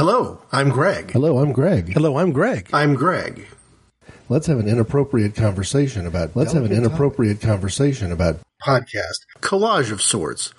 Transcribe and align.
Hello, 0.00 0.40
I'm 0.50 0.70
Greg. 0.70 1.10
Hello, 1.10 1.40
I'm 1.40 1.52
Greg. 1.52 1.92
Hello, 1.92 2.16
I'm 2.16 2.32
Greg. 2.32 2.70
I'm 2.72 2.94
Greg. 2.94 3.46
Let's 4.30 4.46
have 4.46 4.58
an 4.58 4.66
inappropriate 4.66 5.34
conversation 5.34 6.06
about. 6.06 6.34
Let's 6.34 6.54
have 6.54 6.64
an 6.64 6.72
inappropriate 6.72 7.42
conversation 7.42 8.10
about 8.10 8.38
Podcast. 8.66 9.26
Collage 9.42 9.92
of 9.92 10.00
sorts. 10.00 10.54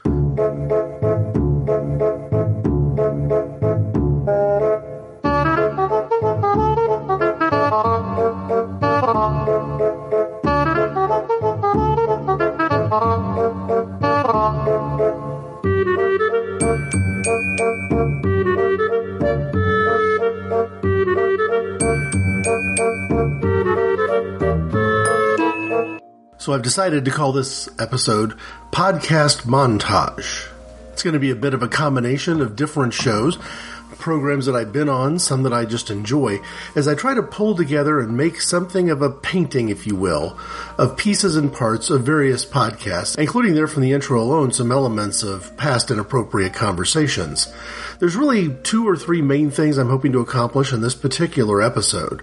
I've 26.53 26.61
decided 26.61 27.05
to 27.05 27.11
call 27.11 27.31
this 27.31 27.69
episode 27.79 28.37
Podcast 28.71 29.43
Montage. 29.43 30.49
It's 30.91 31.03
going 31.03 31.13
to 31.13 31.19
be 31.19 31.31
a 31.31 31.35
bit 31.35 31.53
of 31.53 31.63
a 31.63 31.69
combination 31.69 32.41
of 32.41 32.55
different 32.55 32.93
shows, 32.93 33.37
programs 33.97 34.47
that 34.47 34.55
I've 34.55 34.73
been 34.73 34.89
on, 34.89 35.19
some 35.19 35.43
that 35.43 35.53
I 35.53 35.63
just 35.63 35.89
enjoy, 35.89 36.41
as 36.75 36.87
I 36.87 36.95
try 36.95 37.13
to 37.13 37.23
pull 37.23 37.55
together 37.55 37.99
and 37.99 38.17
make 38.17 38.41
something 38.41 38.89
of 38.89 39.01
a 39.01 39.09
painting, 39.09 39.69
if 39.69 39.87
you 39.87 39.95
will, 39.95 40.37
of 40.77 40.97
pieces 40.97 41.35
and 41.35 41.53
parts 41.53 41.89
of 41.89 42.03
various 42.03 42.45
podcasts, 42.45 43.17
including 43.17 43.53
there 43.53 43.67
from 43.67 43.83
the 43.83 43.93
intro 43.93 44.21
alone 44.21 44.51
some 44.51 44.71
elements 44.71 45.23
of 45.23 45.55
past 45.55 45.91
inappropriate 45.91 46.53
conversations. 46.53 47.53
There's 47.99 48.15
really 48.15 48.53
two 48.63 48.87
or 48.87 48.97
three 48.97 49.21
main 49.21 49.51
things 49.51 49.77
I'm 49.77 49.89
hoping 49.89 50.11
to 50.13 50.19
accomplish 50.19 50.73
in 50.73 50.81
this 50.81 50.95
particular 50.95 51.61
episode. 51.61 52.21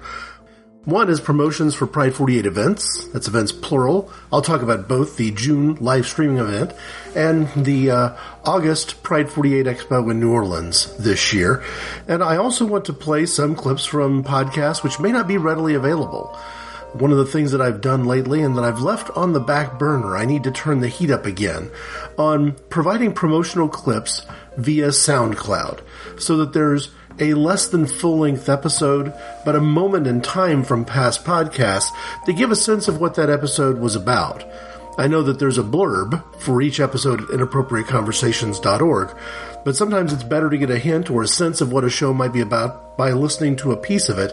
One 0.88 1.10
is 1.10 1.20
promotions 1.20 1.74
for 1.74 1.86
Pride 1.86 2.14
48 2.14 2.46
events. 2.46 3.04
That's 3.08 3.28
events 3.28 3.52
plural. 3.52 4.10
I'll 4.32 4.40
talk 4.40 4.62
about 4.62 4.88
both 4.88 5.18
the 5.18 5.30
June 5.32 5.74
live 5.74 6.06
streaming 6.06 6.38
event 6.38 6.72
and 7.14 7.46
the 7.62 7.90
uh, 7.90 8.16
August 8.46 9.02
Pride 9.02 9.28
48 9.28 9.66
Expo 9.66 10.10
in 10.10 10.18
New 10.18 10.32
Orleans 10.32 10.96
this 10.96 11.34
year. 11.34 11.62
And 12.08 12.24
I 12.24 12.38
also 12.38 12.64
want 12.64 12.86
to 12.86 12.94
play 12.94 13.26
some 13.26 13.54
clips 13.54 13.84
from 13.84 14.24
podcasts 14.24 14.82
which 14.82 14.98
may 14.98 15.12
not 15.12 15.28
be 15.28 15.36
readily 15.36 15.74
available. 15.74 16.28
One 16.94 17.12
of 17.12 17.18
the 17.18 17.26
things 17.26 17.52
that 17.52 17.60
I've 17.60 17.82
done 17.82 18.06
lately 18.06 18.40
and 18.40 18.56
that 18.56 18.64
I've 18.64 18.80
left 18.80 19.10
on 19.14 19.34
the 19.34 19.40
back 19.40 19.78
burner, 19.78 20.16
I 20.16 20.24
need 20.24 20.44
to 20.44 20.50
turn 20.50 20.80
the 20.80 20.88
heat 20.88 21.10
up 21.10 21.26
again, 21.26 21.70
on 22.16 22.52
providing 22.70 23.12
promotional 23.12 23.68
clips 23.68 24.24
via 24.56 24.88
SoundCloud 24.88 25.82
so 26.18 26.38
that 26.38 26.54
there's 26.54 26.88
a 27.20 27.34
less 27.34 27.68
than 27.68 27.86
full 27.86 28.18
length 28.18 28.48
episode, 28.48 29.12
but 29.44 29.56
a 29.56 29.60
moment 29.60 30.06
in 30.06 30.20
time 30.20 30.62
from 30.62 30.84
past 30.84 31.24
podcasts 31.24 31.90
to 32.26 32.32
give 32.32 32.50
a 32.50 32.56
sense 32.56 32.88
of 32.88 33.00
what 33.00 33.14
that 33.14 33.30
episode 33.30 33.78
was 33.78 33.96
about. 33.96 34.44
I 34.98 35.06
know 35.06 35.22
that 35.22 35.38
there's 35.38 35.58
a 35.58 35.62
blurb 35.62 36.24
for 36.40 36.60
each 36.60 36.80
episode 36.80 37.22
at 37.22 37.28
inappropriateconversations.org, 37.28 39.16
but 39.64 39.76
sometimes 39.76 40.12
it's 40.12 40.24
better 40.24 40.50
to 40.50 40.58
get 40.58 40.70
a 40.70 40.78
hint 40.78 41.08
or 41.08 41.22
a 41.22 41.28
sense 41.28 41.60
of 41.60 41.72
what 41.72 41.84
a 41.84 41.90
show 41.90 42.12
might 42.12 42.32
be 42.32 42.40
about 42.40 42.96
by 42.96 43.12
listening 43.12 43.54
to 43.56 43.70
a 43.70 43.76
piece 43.76 44.08
of 44.08 44.18
it. 44.18 44.32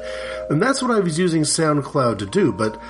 And 0.49 0.61
that's 0.61 0.81
what 0.81 0.91
I 0.91 0.99
was 0.99 1.19
using 1.19 1.43
SoundCloud 1.43 2.17
to 2.19 2.25
do, 2.25 2.51
but 2.51 2.81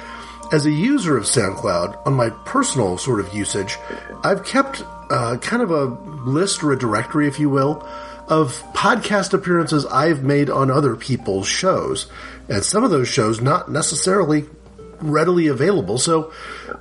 as 0.54 0.66
a 0.66 0.72
user 0.72 1.18
of 1.18 1.24
SoundCloud, 1.24 2.06
on 2.06 2.14
my 2.14 2.30
personal 2.46 2.98
sort 2.98 3.20
of 3.20 3.34
usage, 3.34 3.78
I've 4.24 4.46
kept 4.46 4.84
uh, 5.10 5.38
kind 5.38 5.62
of 5.62 5.72
a 5.72 5.86
list 6.30 6.64
or 6.64 6.72
a 6.72 6.80
directory, 6.80 7.28
if 7.28 7.40
you 7.40 7.50
will, 7.50 7.86
of 8.28 8.64
podcast 8.74 9.34
appearances 9.34 9.86
I've 9.86 10.24
made 10.24 10.50
on 10.50 10.72
other 10.72 10.96
people's 10.96 11.48
shows. 11.48 12.08
And 12.50 12.64
some 12.64 12.84
of 12.84 12.92
those 12.92 13.08
shows 13.08 13.42
not 13.42 13.72
necessarily 13.72 14.46
readily 15.00 15.48
available. 15.48 15.98
So 15.98 16.34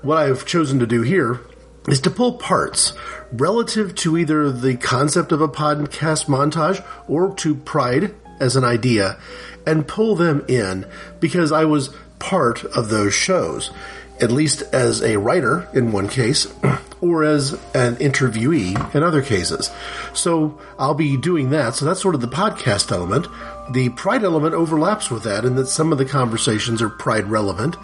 what 0.02 0.18
I've 0.18 0.46
chosen 0.46 0.78
to 0.78 0.86
do 0.86 1.02
here 1.02 1.40
is 1.88 2.00
to 2.00 2.10
pull 2.10 2.34
parts 2.34 2.92
relative 3.32 3.94
to 3.96 4.16
either 4.16 4.50
the 4.50 4.76
concept 4.76 5.32
of 5.32 5.40
a 5.40 5.48
podcast 5.48 6.26
montage 6.26 6.84
or 7.08 7.34
to 7.36 7.54
Pride 7.54 8.14
as 8.40 8.56
an 8.56 8.64
idea 8.64 9.18
and 9.66 9.86
pull 9.86 10.14
them 10.16 10.44
in 10.48 10.86
because 11.20 11.52
I 11.52 11.64
was 11.64 11.94
part 12.18 12.64
of 12.64 12.88
those 12.88 13.12
shows, 13.12 13.70
at 14.20 14.30
least 14.30 14.62
as 14.72 15.02
a 15.02 15.18
writer 15.18 15.68
in 15.72 15.92
one 15.92 16.08
case, 16.08 16.52
or 17.00 17.24
as 17.24 17.52
an 17.74 17.96
interviewee 17.96 18.94
in 18.94 19.02
other 19.02 19.22
cases. 19.22 19.70
So 20.12 20.58
I'll 20.78 20.94
be 20.94 21.16
doing 21.16 21.50
that. 21.50 21.74
So 21.74 21.84
that's 21.84 22.00
sort 22.00 22.14
of 22.14 22.20
the 22.20 22.28
podcast 22.28 22.92
element. 22.92 23.26
The 23.72 23.90
pride 23.90 24.24
element 24.24 24.54
overlaps 24.54 25.10
with 25.10 25.24
that 25.24 25.44
in 25.44 25.56
that 25.56 25.68
some 25.68 25.92
of 25.92 25.98
the 25.98 26.04
conversations 26.04 26.80
are 26.82 26.90
pride 26.90 27.28
relevant. 27.28 27.76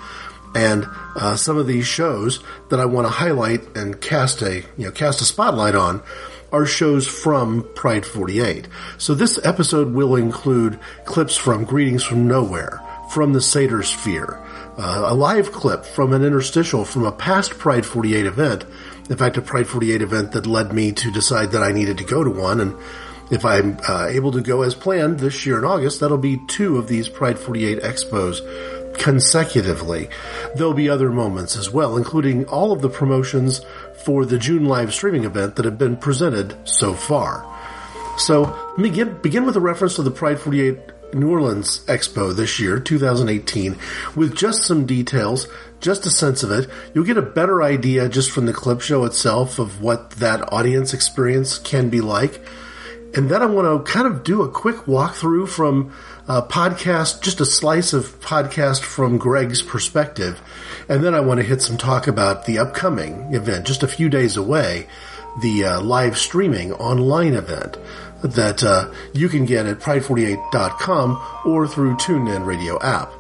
And 0.54 0.86
uh, 1.16 1.36
some 1.36 1.58
of 1.58 1.66
these 1.66 1.86
shows 1.86 2.42
that 2.70 2.80
I 2.80 2.84
want 2.84 3.06
to 3.06 3.12
highlight 3.12 3.76
and 3.76 4.00
cast 4.00 4.42
a 4.42 4.56
you 4.76 4.86
know 4.86 4.90
cast 4.90 5.20
a 5.20 5.24
spotlight 5.24 5.76
on 5.76 6.02
are 6.52 6.66
shows 6.66 7.06
from 7.06 7.62
Pride 7.74 8.04
48. 8.04 8.66
So 8.98 9.14
this 9.14 9.38
episode 9.44 9.92
will 9.92 10.16
include 10.16 10.80
clips 11.04 11.36
from 11.36 11.64
Greetings 11.64 12.02
from 12.02 12.26
Nowhere, 12.26 12.80
from 13.10 13.32
the 13.32 13.40
Seder 13.40 13.82
Sphere, 13.82 14.40
uh, 14.78 15.02
a 15.06 15.14
live 15.14 15.50
clip 15.50 15.84
from 15.84 16.12
an 16.12 16.24
interstitial 16.24 16.84
from 16.84 17.04
a 17.04 17.10
past 17.10 17.58
Pride 17.58 17.84
48 17.84 18.24
event. 18.24 18.64
In 19.10 19.16
fact, 19.16 19.36
a 19.36 19.42
Pride 19.42 19.66
48 19.66 20.00
event 20.00 20.32
that 20.32 20.46
led 20.46 20.72
me 20.72 20.92
to 20.92 21.10
decide 21.10 21.50
that 21.50 21.62
I 21.62 21.72
needed 21.72 21.98
to 21.98 22.04
go 22.04 22.22
to 22.22 22.30
one. 22.30 22.60
And 22.60 22.76
if 23.32 23.44
I'm 23.44 23.78
uh, 23.88 24.06
able 24.08 24.30
to 24.32 24.40
go 24.40 24.62
as 24.62 24.76
planned 24.76 25.18
this 25.18 25.44
year 25.44 25.58
in 25.58 25.64
August, 25.64 25.98
that'll 25.98 26.18
be 26.18 26.40
two 26.46 26.78
of 26.78 26.86
these 26.86 27.08
Pride 27.08 27.36
48 27.36 27.80
expos 27.80 28.38
consecutively. 28.96 30.08
There'll 30.54 30.72
be 30.72 30.88
other 30.88 31.10
moments 31.10 31.56
as 31.56 31.68
well, 31.68 31.96
including 31.96 32.44
all 32.46 32.70
of 32.70 32.80
the 32.80 32.88
promotions 32.88 33.60
for 34.04 34.24
the 34.24 34.38
June 34.38 34.66
live 34.66 34.94
streaming 34.94 35.24
event 35.24 35.56
that 35.56 35.64
have 35.64 35.78
been 35.78 35.96
presented 35.96 36.56
so 36.64 36.94
far. 36.94 37.44
So, 38.18 38.42
let 38.42 38.78
me 38.78 39.04
begin 39.04 39.46
with 39.46 39.56
a 39.56 39.60
reference 39.60 39.96
to 39.96 40.02
the 40.02 40.10
Pride 40.10 40.38
48 40.38 40.99
New 41.12 41.30
Orleans 41.30 41.80
Expo 41.86 42.34
this 42.34 42.58
year, 42.60 42.78
2018, 42.78 43.76
with 44.14 44.36
just 44.36 44.64
some 44.64 44.86
details, 44.86 45.48
just 45.80 46.06
a 46.06 46.10
sense 46.10 46.42
of 46.42 46.50
it. 46.50 46.68
You'll 46.94 47.04
get 47.04 47.16
a 47.16 47.22
better 47.22 47.62
idea 47.62 48.08
just 48.08 48.30
from 48.30 48.46
the 48.46 48.52
clip 48.52 48.80
show 48.80 49.04
itself 49.04 49.58
of 49.58 49.80
what 49.80 50.10
that 50.12 50.52
audience 50.52 50.94
experience 50.94 51.58
can 51.58 51.88
be 51.88 52.00
like. 52.00 52.40
And 53.12 53.28
then 53.28 53.42
I 53.42 53.46
want 53.46 53.86
to 53.86 53.92
kind 53.92 54.06
of 54.06 54.22
do 54.22 54.42
a 54.42 54.48
quick 54.48 54.76
walkthrough 54.86 55.48
from 55.48 55.92
a 56.28 56.42
podcast, 56.42 57.22
just 57.22 57.40
a 57.40 57.44
slice 57.44 57.92
of 57.92 58.20
podcast 58.20 58.82
from 58.82 59.18
Greg's 59.18 59.62
perspective. 59.62 60.40
And 60.88 61.02
then 61.02 61.14
I 61.14 61.20
want 61.20 61.40
to 61.40 61.46
hit 61.46 61.60
some 61.60 61.76
talk 61.76 62.06
about 62.06 62.46
the 62.46 62.58
upcoming 62.58 63.34
event, 63.34 63.66
just 63.66 63.82
a 63.82 63.88
few 63.88 64.08
days 64.08 64.36
away, 64.36 64.86
the 65.42 65.64
uh, 65.64 65.80
live 65.80 66.16
streaming 66.16 66.72
online 66.74 67.34
event 67.34 67.78
that 68.22 68.62
uh, 68.62 68.92
you 69.12 69.28
can 69.28 69.44
get 69.44 69.66
at 69.66 69.80
pride48.com 69.80 71.22
or 71.44 71.66
through 71.66 71.96
TuneIn 71.96 72.44
Radio 72.46 72.80
app. 72.80 73.12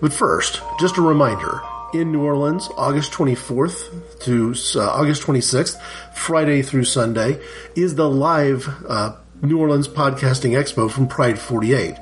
But 0.00 0.12
first, 0.12 0.60
just 0.78 0.96
a 0.96 1.02
reminder, 1.02 1.60
in 1.92 2.12
New 2.12 2.22
Orleans, 2.22 2.68
August 2.76 3.12
24th 3.12 4.20
to 4.20 4.54
uh, 4.78 4.90
August 4.90 5.22
26th, 5.22 5.80
Friday 6.12 6.62
through 6.62 6.84
Sunday, 6.84 7.40
is 7.74 7.94
the 7.94 8.08
live 8.08 8.68
uh, 8.88 9.16
New 9.42 9.58
Orleans 9.58 9.88
Podcasting 9.88 10.50
Expo 10.50 10.90
from 10.90 11.06
Pride 11.06 11.38
48. 11.38 11.96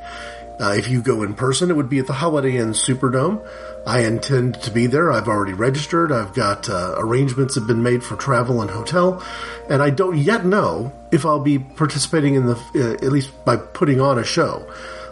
Uh, 0.59 0.75
if 0.77 0.89
you 0.89 1.03
go 1.03 1.23
in 1.23 1.35
person, 1.35 1.71
it 1.71 1.77
would 1.77 1.91
be 1.91 1.99
at 1.99 2.07
the 2.07 2.15
Holiday 2.15 2.57
Inn 2.57 2.71
Superdome. 2.71 3.47
I 3.87 4.01
intend 4.01 4.61
to 4.63 4.71
be 4.71 4.87
there. 4.87 5.13
I've 5.13 5.29
already 5.29 5.53
registered. 5.53 6.11
I've 6.11 6.35
got 6.35 6.69
uh, 6.69 6.95
arrangements 6.97 7.55
have 7.57 7.67
been 7.67 7.83
made 7.83 8.03
for 8.03 8.17
travel 8.17 8.63
and 8.63 8.71
hotel, 8.71 9.23
and 9.69 9.83
I 9.83 9.91
don't 9.91 10.17
yet 10.17 10.47
know 10.47 10.93
if 11.13 11.27
I'll 11.27 11.41
be 11.41 11.59
participating 11.59 12.35
in 12.35 12.47
the 12.47 12.57
uh, 12.75 12.95
at 12.95 13.13
least 13.13 13.33
by 13.45 13.57
putting 13.57 14.01
on 14.01 14.19
a 14.19 14.25
show. 14.25 14.67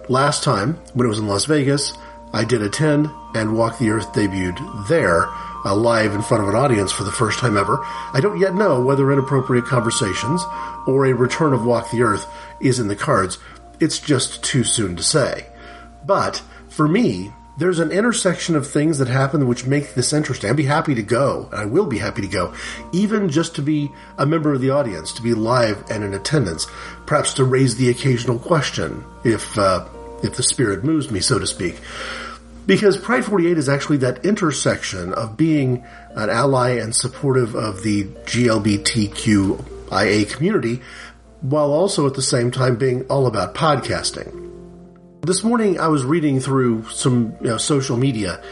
Last 0.08 0.42
time 0.42 0.74
when 0.94 1.06
it 1.06 1.08
was 1.10 1.18
in 1.18 1.28
Las 1.28 1.44
Vegas, 1.44 1.92
I 2.32 2.44
did 2.44 2.62
attend 2.62 3.10
and 3.34 3.56
Walk 3.56 3.78
the 3.78 3.90
Earth 3.90 4.12
debuted 4.12 4.88
there. 4.88 5.28
Uh, 5.66 5.74
live 5.74 6.14
in 6.14 6.20
front 6.20 6.42
of 6.42 6.48
an 6.50 6.54
audience 6.54 6.92
for 6.92 7.04
the 7.04 7.12
first 7.12 7.38
time 7.38 7.56
ever. 7.56 7.78
I 8.12 8.20
don't 8.20 8.38
yet 8.38 8.54
know 8.54 8.84
whether 8.84 9.10
inappropriate 9.10 9.64
conversations 9.64 10.44
or 10.86 11.06
a 11.06 11.14
return 11.14 11.54
of 11.54 11.64
Walk 11.64 11.90
the 11.90 12.02
Earth 12.02 12.26
is 12.60 12.78
in 12.78 12.88
the 12.88 12.96
cards. 12.96 13.38
It's 13.80 13.98
just 13.98 14.42
too 14.42 14.64
soon 14.64 14.96
to 14.96 15.02
say. 15.02 15.46
But 16.04 16.42
for 16.68 16.86
me, 16.88 17.32
there's 17.56 17.78
an 17.78 17.92
intersection 17.92 18.56
of 18.56 18.66
things 18.66 18.98
that 18.98 19.06
happen 19.08 19.46
which 19.46 19.64
make 19.66 19.94
this 19.94 20.12
interesting. 20.12 20.50
I'd 20.50 20.56
be 20.56 20.64
happy 20.64 20.96
to 20.96 21.02
go, 21.02 21.48
and 21.52 21.60
I 21.60 21.66
will 21.66 21.86
be 21.86 21.98
happy 21.98 22.22
to 22.22 22.28
go, 22.28 22.52
even 22.92 23.28
just 23.28 23.54
to 23.56 23.62
be 23.62 23.92
a 24.18 24.26
member 24.26 24.52
of 24.52 24.60
the 24.60 24.70
audience, 24.70 25.12
to 25.12 25.22
be 25.22 25.34
live 25.34 25.84
and 25.88 26.02
in 26.02 26.14
attendance, 26.14 26.66
perhaps 27.06 27.34
to 27.34 27.44
raise 27.44 27.76
the 27.76 27.90
occasional 27.90 28.40
question 28.40 29.04
if 29.24 29.56
uh, 29.56 29.86
if 30.24 30.34
the 30.36 30.42
spirit 30.42 30.82
moves 30.82 31.10
me, 31.10 31.20
so 31.20 31.38
to 31.38 31.46
speak. 31.46 31.80
Because 32.66 32.96
Pride 32.96 33.24
48 33.26 33.58
is 33.58 33.68
actually 33.68 33.98
that 33.98 34.24
intersection 34.24 35.12
of 35.12 35.36
being 35.36 35.84
an 36.14 36.30
ally 36.30 36.70
and 36.70 36.96
supportive 36.96 37.54
of 37.54 37.82
the 37.82 38.04
GLBTQIA 38.04 39.60
community, 40.32 40.80
while 41.44 41.72
also 41.72 42.06
at 42.06 42.14
the 42.14 42.22
same 42.22 42.50
time 42.50 42.74
being 42.74 43.04
all 43.08 43.26
about 43.26 43.54
podcasting. 43.54 44.40
This 45.20 45.44
morning 45.44 45.78
I 45.78 45.88
was 45.88 46.02
reading 46.02 46.40
through 46.40 46.88
some 46.88 47.36
you 47.42 47.48
know, 47.48 47.58
social 47.58 47.98
media 47.98 48.42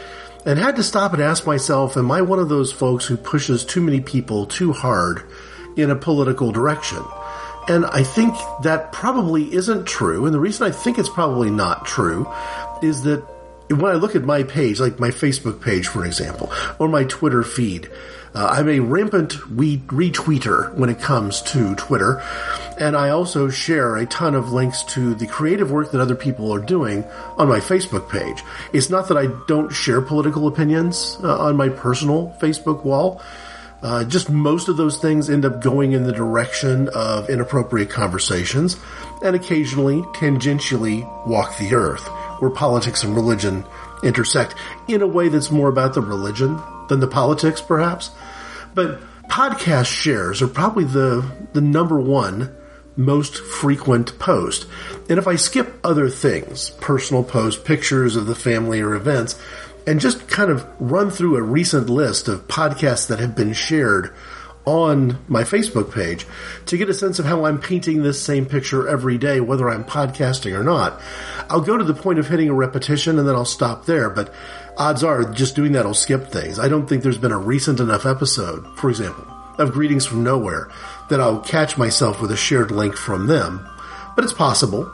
and 0.45 0.59
had 0.59 0.75
to 0.75 0.83
stop 0.83 1.11
and 1.13 1.21
ask 1.21 1.47
myself, 1.47 1.97
am 1.97 2.11
I 2.11 2.21
one 2.21 2.37
of 2.37 2.49
those 2.49 2.71
folks 2.71 3.07
who 3.07 3.17
pushes 3.17 3.65
too 3.65 3.81
many 3.81 3.99
people 3.99 4.45
too 4.45 4.73
hard 4.73 5.23
in 5.75 5.89
a 5.89 5.95
political 5.95 6.51
direction? 6.51 7.03
And 7.67 7.83
I 7.87 8.03
think 8.03 8.35
that 8.61 8.91
probably 8.91 9.51
isn't 9.51 9.85
true. 9.85 10.25
And 10.25 10.33
the 10.33 10.39
reason 10.39 10.67
I 10.67 10.71
think 10.71 10.99
it's 10.99 11.09
probably 11.09 11.49
not 11.49 11.87
true 11.87 12.31
is 12.83 13.01
that 13.03 13.25
when 13.69 13.85
I 13.85 13.95
look 13.95 14.15
at 14.15 14.23
my 14.23 14.43
page, 14.43 14.79
like 14.79 14.99
my 14.99 15.09
Facebook 15.09 15.61
page, 15.61 15.87
for 15.87 16.05
example, 16.05 16.51
or 16.77 16.87
my 16.87 17.05
Twitter 17.05 17.41
feed, 17.41 17.89
uh, 18.35 18.47
I'm 18.51 18.67
a 18.67 18.79
rampant 18.79 19.49
we- 19.49 19.77
retweeter 19.87 20.73
when 20.73 20.89
it 20.89 20.99
comes 20.99 21.41
to 21.43 21.75
Twitter, 21.75 22.21
and 22.79 22.95
I 22.95 23.09
also 23.09 23.49
share 23.49 23.95
a 23.95 24.05
ton 24.05 24.35
of 24.35 24.51
links 24.51 24.83
to 24.83 25.13
the 25.15 25.27
creative 25.27 25.71
work 25.71 25.91
that 25.91 26.01
other 26.01 26.15
people 26.15 26.53
are 26.53 26.59
doing 26.59 27.03
on 27.37 27.47
my 27.47 27.59
Facebook 27.59 28.09
page. 28.09 28.43
It's 28.71 28.89
not 28.89 29.07
that 29.07 29.17
I 29.17 29.27
don't 29.47 29.71
share 29.71 30.01
political 30.01 30.47
opinions 30.47 31.17
uh, 31.23 31.37
on 31.39 31.55
my 31.55 31.69
personal 31.69 32.35
Facebook 32.39 32.83
wall. 32.83 33.21
Uh, 33.81 34.05
just 34.05 34.29
most 34.29 34.69
of 34.69 34.77
those 34.77 34.97
things 34.97 35.29
end 35.29 35.43
up 35.43 35.61
going 35.61 35.91
in 35.91 36.03
the 36.03 36.13
direction 36.13 36.89
of 36.95 37.29
inappropriate 37.29 37.89
conversations 37.89 38.77
and 39.21 39.35
occasionally 39.35 40.01
tangentially 40.13 41.03
walk 41.27 41.57
the 41.57 41.75
earth 41.75 42.07
where 42.39 42.49
politics 42.49 43.03
and 43.03 43.15
religion 43.15 43.65
intersect 44.03 44.55
in 44.87 45.01
a 45.01 45.07
way 45.07 45.27
that's 45.27 45.51
more 45.51 45.69
about 45.69 45.93
the 45.93 46.01
religion 46.01 46.61
than 46.87 46.99
the 46.99 47.07
politics, 47.07 47.61
perhaps. 47.61 48.11
But 48.73 49.01
podcast 49.27 49.85
shares 49.85 50.41
are 50.41 50.47
probably 50.47 50.85
the, 50.85 51.25
the 51.53 51.61
number 51.61 51.99
one 51.99 52.55
most 52.95 53.37
frequent 53.37 54.17
post. 54.19 54.67
And 55.09 55.17
if 55.17 55.27
I 55.27 55.35
skip 55.35 55.79
other 55.83 56.09
things, 56.09 56.69
personal 56.81 57.23
posts, 57.23 57.61
pictures 57.61 58.15
of 58.15 58.25
the 58.25 58.35
family 58.35 58.81
or 58.81 58.93
events, 58.93 59.39
and 59.85 59.99
just 59.99 60.27
kind 60.27 60.49
of 60.49 60.65
run 60.79 61.09
through 61.09 61.35
a 61.35 61.41
recent 61.41 61.89
list 61.89 62.27
of 62.27 62.47
podcasts 62.47 63.07
that 63.07 63.19
have 63.19 63.35
been 63.35 63.53
shared 63.53 64.13
on 64.65 65.17
my 65.27 65.43
Facebook 65.43 65.93
page 65.93 66.25
to 66.67 66.77
get 66.77 66.89
a 66.89 66.93
sense 66.93 67.19
of 67.19 67.25
how 67.25 67.45
I'm 67.45 67.59
painting 67.59 68.01
this 68.01 68.21
same 68.21 68.45
picture 68.45 68.87
every 68.87 69.17
day, 69.17 69.41
whether 69.41 69.69
I'm 69.69 69.83
podcasting 69.83 70.57
or 70.57 70.63
not. 70.63 71.01
I'll 71.49 71.61
go 71.61 71.77
to 71.77 71.83
the 71.83 71.93
point 71.93 72.19
of 72.19 72.29
hitting 72.29 72.49
a 72.49 72.53
repetition 72.53 73.19
and 73.19 73.27
then 73.27 73.35
I'll 73.35 73.43
stop 73.43 73.85
there, 73.85 74.09
but 74.09 74.33
odds 74.77 75.03
are 75.03 75.25
just 75.25 75.55
doing 75.55 75.73
that 75.73 75.85
will 75.85 75.93
skip 75.93 76.29
things. 76.29 76.59
I 76.59 76.69
don't 76.69 76.87
think 76.87 77.03
there's 77.03 77.17
been 77.17 77.33
a 77.33 77.37
recent 77.37 77.81
enough 77.81 78.05
episode, 78.05 78.65
for 78.77 78.89
example, 78.89 79.25
of 79.57 79.73
Greetings 79.73 80.05
from 80.05 80.23
Nowhere 80.23 80.71
that 81.13 81.21
I'll 81.21 81.41
catch 81.41 81.77
myself 81.77 82.19
with 82.19 82.31
a 82.31 82.35
shared 82.35 82.71
link 82.71 82.97
from 82.97 83.27
them, 83.27 83.69
but 84.15 84.23
it's 84.23 84.33
possible. 84.33 84.91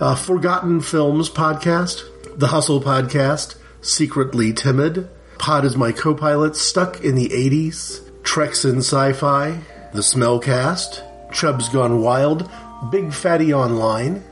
Uh, 0.00 0.14
Forgotten 0.14 0.80
Films 0.80 1.28
podcast, 1.28 2.02
The 2.38 2.46
Hustle 2.46 2.80
podcast, 2.80 3.56
Secretly 3.82 4.54
Timid, 4.54 5.10
Pod 5.36 5.66
is 5.66 5.76
my 5.76 5.92
co-pilot, 5.92 6.56
Stuck 6.56 7.04
in 7.04 7.14
the 7.14 7.28
80s, 7.28 8.00
Treks 8.22 8.64
in 8.64 8.78
Sci-Fi, 8.78 9.60
The 9.92 10.00
Smellcast, 10.00 11.30
Chubb's 11.30 11.68
Gone 11.68 12.00
Wild, 12.00 12.50
Big 12.90 13.12
Fatty 13.12 13.52
Online, 13.52 14.24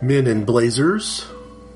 Men 0.00 0.28
in 0.28 0.44
Blazers, 0.44 1.26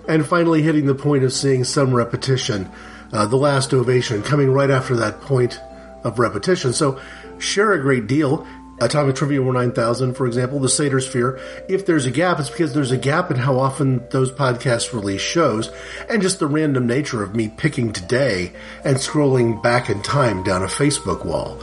and 0.07 0.25
finally 0.25 0.63
hitting 0.63 0.87
the 0.87 0.95
point 0.95 1.25
of 1.25 1.33
seeing 1.33 1.65
some 1.65 1.93
repetition, 1.93 2.71
uh, 3.13 3.27
The 3.27 3.37
Last 3.37 3.75
Ovation 3.75 4.23
coming 4.23 4.53
right 4.53 4.71
after 4.71 4.95
that 4.95 5.23
point 5.23 5.59
of 6.05 6.21
repetition. 6.21 6.73
So 6.73 7.01
share 7.41 7.73
a 7.73 7.83
great 7.83 8.07
deal. 8.07 8.47
Atomic 8.81 9.15
Trivia 9.15 9.43
War 9.43 9.53
9000, 9.53 10.15
for 10.15 10.27
example, 10.27 10.59
the 10.59 10.69
Seder 10.69 11.01
Sphere. 11.01 11.39
If 11.69 11.87
there's 11.87 12.07
a 12.07 12.11
gap, 12.11 12.41
it's 12.41 12.51
because 12.51 12.75
there's 12.75 12.91
a 12.91 12.97
gap 12.97 13.31
in 13.31 13.37
how 13.37 13.59
often 13.59 14.09
those 14.11 14.33
podcasts 14.33 14.93
release 14.93 15.21
shows 15.21 15.71
and 16.09 16.23
just 16.23 16.41
the 16.41 16.47
random 16.47 16.87
nature 16.87 17.23
of 17.23 17.37
me 17.37 17.49
picking 17.49 17.93
today 17.93 18.53
and 18.85 18.97
scrolling 18.97 19.63
back 19.63 19.89
in 19.89 20.03
time 20.03 20.43
down 20.43 20.63
a 20.63 20.67
Facebook 20.67 21.25
wall. 21.25 21.63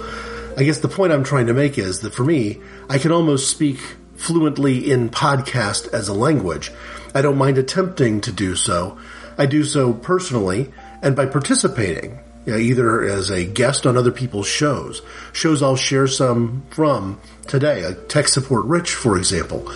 I 0.58 0.64
guess 0.64 0.80
the 0.80 0.88
point 0.88 1.12
I'm 1.12 1.24
trying 1.24 1.48
to 1.48 1.54
make 1.54 1.78
is 1.78 2.02
that 2.02 2.14
for 2.14 2.24
me, 2.24 2.62
I 2.90 2.98
can 2.98 3.12
almost 3.12 3.50
speak 3.50 3.80
fluently 4.16 4.92
in 4.92 5.10
podcast 5.10 5.94
as 5.94 6.08
a 6.08 6.14
language. 6.14 6.72
I 7.16 7.22
don't 7.22 7.38
mind 7.38 7.58
attempting 7.58 8.22
to 8.22 8.32
do 8.32 8.56
so. 8.56 8.98
I 9.38 9.46
do 9.46 9.64
so 9.64 9.94
personally 9.94 10.72
and 11.02 11.16
by 11.16 11.26
participating 11.26 12.20
you 12.50 12.56
know, 12.56 12.62
either 12.62 13.04
as 13.04 13.30
a 13.30 13.46
guest 13.46 13.86
on 13.86 13.96
other 13.96 14.12
people's 14.12 14.48
shows, 14.48 15.04
shows 15.34 15.62
I'll 15.62 15.76
share 15.76 16.08
some 16.08 16.64
from 16.72 17.22
today, 17.46 17.86
like 17.86 18.10
Tech 18.10 18.28
Support 18.28 18.66
Rich, 18.66 18.96
for 18.96 19.18
example, 19.18 19.72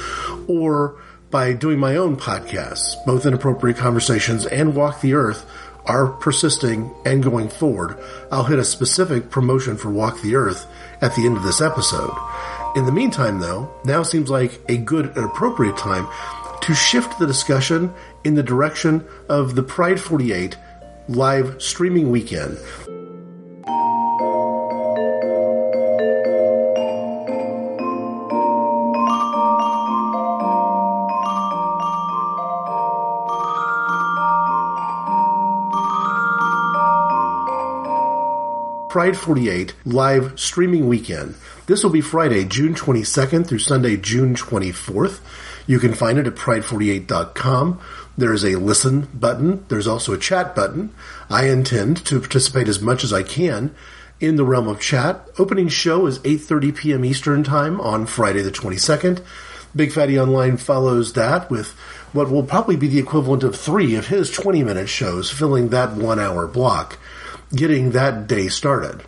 or 0.48 1.00
by 1.30 1.54
doing 1.54 1.78
my 1.78 1.96
own 1.98 2.18
podcasts, 2.18 2.96
both 3.06 3.28
Inappropriate 3.28 3.78
Conversations 3.78 4.48
and 4.48 4.76
Walk 4.76 5.02
the 5.02 5.14
Earth 5.14 5.46
are 5.86 6.08
persisting 6.08 6.92
and 7.06 7.22
going 7.22 7.50
forward. 7.50 7.98
I'll 8.32 8.46
hit 8.46 8.58
a 8.58 8.66
specific 8.66 9.30
promotion 9.30 9.78
for 9.78 9.92
Walk 9.92 10.22
the 10.22 10.36
Earth 10.36 10.66
at 11.02 11.16
the 11.16 11.28
end 11.28 11.38
of 11.38 11.44
this 11.44 11.62
episode. 11.62 12.16
In 12.76 12.86
the 12.88 12.92
meantime, 12.92 13.40
though, 13.40 13.72
now 13.86 14.02
seems 14.02 14.32
like 14.32 14.60
a 14.68 14.78
good 14.78 15.16
and 15.16 15.26
appropriate 15.26 15.78
time 15.78 16.08
to 16.62 16.74
shift 16.74 17.20
the 17.20 17.28
discussion 17.28 17.94
in 18.24 18.34
the 18.34 18.42
direction 18.42 19.06
of 19.30 19.54
the 19.54 19.64
Pride 19.64 20.00
48 20.00 20.58
live 21.10 21.62
streaming 21.62 22.12
weekend. 22.12 22.58
Pride 38.90 39.18
48 39.18 39.74
live 39.86 40.40
streaming 40.40 40.88
weekend. 40.88 41.36
This 41.66 41.84
will 41.84 41.90
be 41.90 42.00
Friday, 42.00 42.46
June 42.46 42.76
22nd 42.76 43.48
through 43.48 43.60
Sunday, 43.60 43.98
June 43.98 44.36
24th. 44.36 45.20
You 45.66 45.80
can 45.80 45.94
find 45.94 46.18
it 46.18 46.28
at 46.28 46.36
pride48.com. 46.36 47.82
There 48.18 48.34
is 48.34 48.44
a 48.44 48.56
listen 48.56 49.08
button. 49.14 49.66
There's 49.70 49.88
also 49.88 50.14
a 50.14 50.20
chat 50.20 50.56
button. 50.56 50.94
I 51.30 51.48
intend 51.48 52.06
to 52.06 52.20
participate 52.20 52.68
as 52.68 52.82
much 52.82 53.04
as 53.04 53.14
I 53.14 53.24
can 53.24 53.74
in 54.20 54.36
the 54.36 54.46
realm 54.46 54.68
of 54.68 54.80
chat. 54.80 55.28
Opening 55.40 55.70
show 55.70 56.06
is 56.06 56.20
8:30 56.20 56.76
p.m. 56.76 57.06
Eastern 57.06 57.44
Time 57.44 57.82
on 57.82 58.06
Friday 58.06 58.42
the 58.42 58.52
22nd. 58.52 59.24
Big 59.76 59.92
Fatty 59.92 60.20
Online 60.20 60.58
follows 60.58 61.14
that 61.14 61.50
with 61.50 61.72
what 62.12 62.30
will 62.30 62.44
probably 62.44 62.76
be 62.76 62.88
the 62.88 63.00
equivalent 63.00 63.42
of 63.42 63.56
three 63.56 63.96
of 63.96 64.08
his 64.08 64.30
20-minute 64.30 64.88
shows, 64.88 65.32
filling 65.32 65.70
that 65.70 65.94
one-hour 65.94 66.46
block 66.46 67.00
getting 67.56 67.92
that 67.92 68.28
day 68.28 68.48
started. 68.48 69.04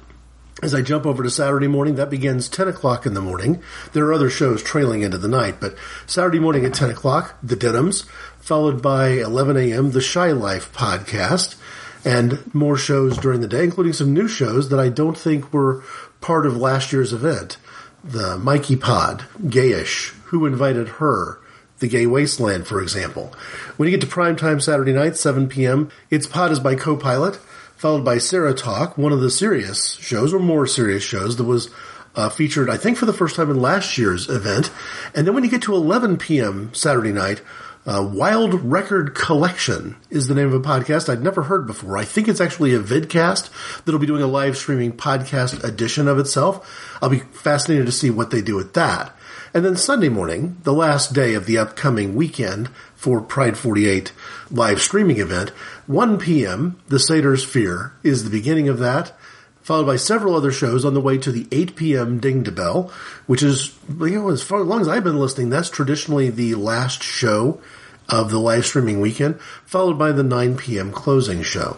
As 0.63 0.73
I 0.73 0.81
jump 0.81 1.05
over 1.05 1.21
to 1.21 1.29
Saturday 1.29 1.67
morning, 1.67 1.95
that 1.95 2.09
begins 2.09 2.47
10 2.47 2.69
o'clock 2.69 3.05
in 3.05 3.13
the 3.13 3.21
morning. 3.21 3.61
There 3.91 4.05
are 4.05 4.13
other 4.13 4.29
shows 4.29 4.63
trailing 4.63 5.01
into 5.01 5.17
the 5.17 5.27
night, 5.27 5.59
but 5.59 5.75
Saturday 6.07 6.39
morning 6.39 6.63
at 6.63 6.73
10 6.73 6.89
o'clock, 6.89 7.35
The 7.43 7.57
Denims, 7.57 8.05
followed 8.39 8.81
by 8.81 9.09
11 9.09 9.57
a.m., 9.57 9.91
The 9.91 9.99
Shy 9.99 10.31
Life 10.31 10.71
podcast, 10.71 11.57
and 12.05 12.53
more 12.55 12.77
shows 12.77 13.17
during 13.17 13.41
the 13.41 13.49
day, 13.49 13.65
including 13.65 13.91
some 13.91 14.13
new 14.13 14.29
shows 14.29 14.69
that 14.69 14.79
I 14.79 14.87
don't 14.87 15.17
think 15.17 15.51
were 15.51 15.83
part 16.21 16.45
of 16.45 16.55
last 16.55 16.93
year's 16.93 17.11
event. 17.11 17.57
The 18.01 18.37
Mikey 18.37 18.77
Pod, 18.77 19.25
Gayish, 19.43 20.13
Who 20.27 20.45
Invited 20.45 20.87
Her, 20.87 21.37
The 21.79 21.89
Gay 21.89 22.05
Wasteland, 22.05 22.65
for 22.65 22.81
example. 22.81 23.33
When 23.75 23.89
you 23.89 23.97
get 23.97 24.07
to 24.07 24.15
primetime 24.15 24.61
Saturday 24.61 24.93
night, 24.93 25.17
7 25.17 25.49
p.m., 25.49 25.91
it's 26.09 26.27
Pod 26.27 26.53
is 26.53 26.63
my 26.63 26.75
co-pilot 26.75 27.39
followed 27.75 28.05
by 28.05 28.17
Sarah 28.17 28.53
Talk, 28.53 28.97
one 28.97 29.11
of 29.11 29.21
the 29.21 29.29
serious 29.29 29.95
shows 29.95 30.33
or 30.33 30.39
more 30.39 30.67
serious 30.67 31.03
shows 31.03 31.37
that 31.37 31.43
was 31.43 31.69
uh, 32.15 32.29
featured, 32.29 32.69
I 32.69 32.77
think, 32.77 32.97
for 32.97 33.05
the 33.05 33.13
first 33.13 33.35
time 33.35 33.49
in 33.49 33.61
last 33.61 33.97
year's 33.97 34.29
event. 34.29 34.71
And 35.13 35.27
then 35.27 35.33
when 35.33 35.43
you 35.43 35.49
get 35.49 35.63
to 35.63 35.75
11 35.75 36.17
p.m. 36.17 36.73
Saturday 36.73 37.11
night, 37.11 37.41
uh, 37.85 38.07
Wild 38.11 38.53
Record 38.63 39.13
Collection 39.13 39.95
is 40.09 40.27
the 40.27 40.33
name 40.33 40.47
of 40.47 40.53
a 40.53 40.59
podcast 40.59 41.07
I'd 41.07 41.21
never 41.21 41.43
heard 41.43 41.67
before. 41.67 41.97
I 41.97 42.05
think 42.05 42.27
it's 42.27 42.41
actually 42.41 42.73
a 42.73 42.79
vidcast 42.79 43.51
that'll 43.83 43.99
be 43.99 44.07
doing 44.07 44.23
a 44.23 44.27
live 44.27 44.57
streaming 44.57 44.91
podcast 44.91 45.63
edition 45.63 46.07
of 46.07 46.17
itself. 46.17 46.97
I'll 47.01 47.09
be 47.09 47.19
fascinated 47.19 47.85
to 47.85 47.91
see 47.91 48.09
what 48.09 48.31
they 48.31 48.41
do 48.41 48.55
with 48.55 48.73
that. 48.73 49.15
And 49.53 49.63
then 49.63 49.77
Sunday 49.77 50.09
morning, 50.09 50.57
the 50.63 50.73
last 50.73 51.13
day 51.13 51.33
of 51.35 51.45
the 51.45 51.59
upcoming 51.59 52.15
weekend 52.15 52.69
for 53.05 53.21
Pride 53.21 53.55
48 53.55 54.11
live 54.49 54.81
streaming 54.81 55.19
event, 55.19 55.49
1 55.85 56.17
p.m., 56.17 56.81
The 56.87 56.97
Seder 56.97 57.37
Sphere 57.37 57.93
is 58.01 58.23
the 58.23 58.31
beginning 58.31 58.67
of 58.67 58.79
that, 58.79 59.15
followed 59.61 59.85
by 59.85 59.95
several 59.95 60.33
other 60.33 60.51
shows 60.51 60.83
on 60.83 60.95
the 60.95 61.01
way 61.01 61.19
to 61.19 61.31
the 61.31 61.47
8 61.51 61.75
p.m. 61.75 62.19
Ding 62.19 62.43
to 62.45 62.51
Bell, 62.51 62.91
which 63.27 63.43
is, 63.43 63.77
you 63.87 64.09
know, 64.09 64.29
as 64.29 64.41
far 64.41 64.61
as 64.61 64.65
long 64.65 64.81
as 64.81 64.87
I've 64.87 65.03
been 65.03 65.19
listening, 65.19 65.51
that's 65.51 65.69
traditionally 65.69 66.31
the 66.31 66.55
last 66.55 67.03
show 67.03 67.61
of 68.09 68.31
the 68.31 68.39
live 68.39 68.65
streaming 68.65 68.99
weekend, 68.99 69.39
followed 69.67 69.99
by 69.99 70.11
the 70.11 70.23
9 70.23 70.57
p.m. 70.57 70.91
closing 70.91 71.43
show. 71.43 71.77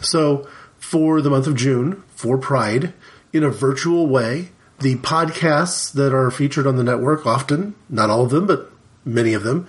So, 0.00 0.48
for 0.78 1.20
the 1.20 1.28
month 1.28 1.46
of 1.46 1.54
June, 1.54 2.02
for 2.14 2.38
Pride, 2.38 2.94
in 3.30 3.44
a 3.44 3.50
virtual 3.50 4.06
way, 4.06 4.52
the 4.78 4.96
podcasts 4.96 5.92
that 5.92 6.14
are 6.14 6.30
featured 6.30 6.66
on 6.66 6.76
the 6.76 6.82
network 6.82 7.26
often, 7.26 7.74
not 7.90 8.08
all 8.08 8.24
of 8.24 8.30
them, 8.30 8.46
but 8.46 8.72
many 9.04 9.34
of 9.34 9.42
them, 9.42 9.66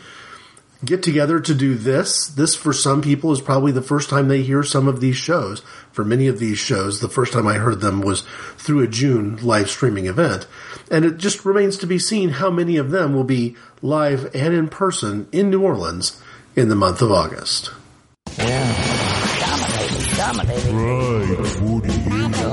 get 0.86 1.04
together 1.04 1.40
to 1.40 1.54
do 1.54 1.76
this. 1.76 2.28
This, 2.28 2.56
for 2.56 2.74
some 2.74 3.02
people, 3.02 3.32
is 3.32 3.42
probably 3.42 3.72
the 3.72 3.82
first 3.82 4.10
time 4.10 4.28
they 4.28 4.42
hear 4.42 4.64
some 4.64 4.88
of 4.88 5.00
these 5.02 5.16
shows. 5.16 5.62
For 5.92 6.04
many 6.04 6.28
of 6.28 6.40
these 6.40 6.58
shows, 6.58 7.00
the 7.00 7.10
first 7.10 7.34
time 7.34 7.48
I 7.48 7.56
heard 7.56 7.82
them 7.82 8.02
was 8.02 8.22
through 8.58 8.82
a 8.82 8.88
June 8.88 9.38
live 9.38 9.70
streaming 9.70 10.08
event. 10.08 10.48
And 10.90 11.06
it 11.06 11.18
just 11.18 11.46
remains 11.46 11.78
to 11.78 11.88
be 11.88 12.00
seen 12.00 12.30
how 12.30 12.50
many 12.50 12.78
of 12.78 12.92
them 12.92 13.14
will 13.14 13.24
be 13.24 13.56
live 13.82 14.34
and 14.36 14.54
in 14.54 14.68
person 14.70 15.28
in 15.32 15.50
New 15.50 15.62
Orleans 15.62 16.22
in 16.56 16.70
the 16.70 16.76
month 16.76 17.02
of 17.02 17.12
August. 17.12 17.72
Yeah. 18.38 19.14
Dominating. 20.16 20.76
Right, 20.76 21.62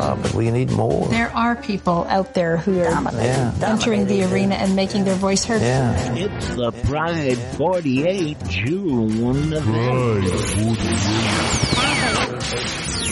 uh, 0.01 0.17
but 0.17 0.35
we 0.35 0.51
need 0.51 0.71
more. 0.71 1.07
There 1.09 1.31
are 1.37 1.57
people 1.57 2.07
out 2.09 2.35
there 2.35 2.57
who 2.57 2.81
are 2.81 3.03
yeah. 3.13 3.53
entering 3.63 4.07
the 4.07 4.25
arena 4.25 4.55
and 4.55 4.75
making 4.75 5.05
their 5.05 5.15
voice 5.15 5.45
heard. 5.45 5.61
Yeah. 5.61 6.15
It's 6.15 6.49
the 6.55 6.73
Pride 6.73 7.39
48 7.57 8.39
June 8.49 9.51
Pride 9.51 10.29
48. 10.29 10.81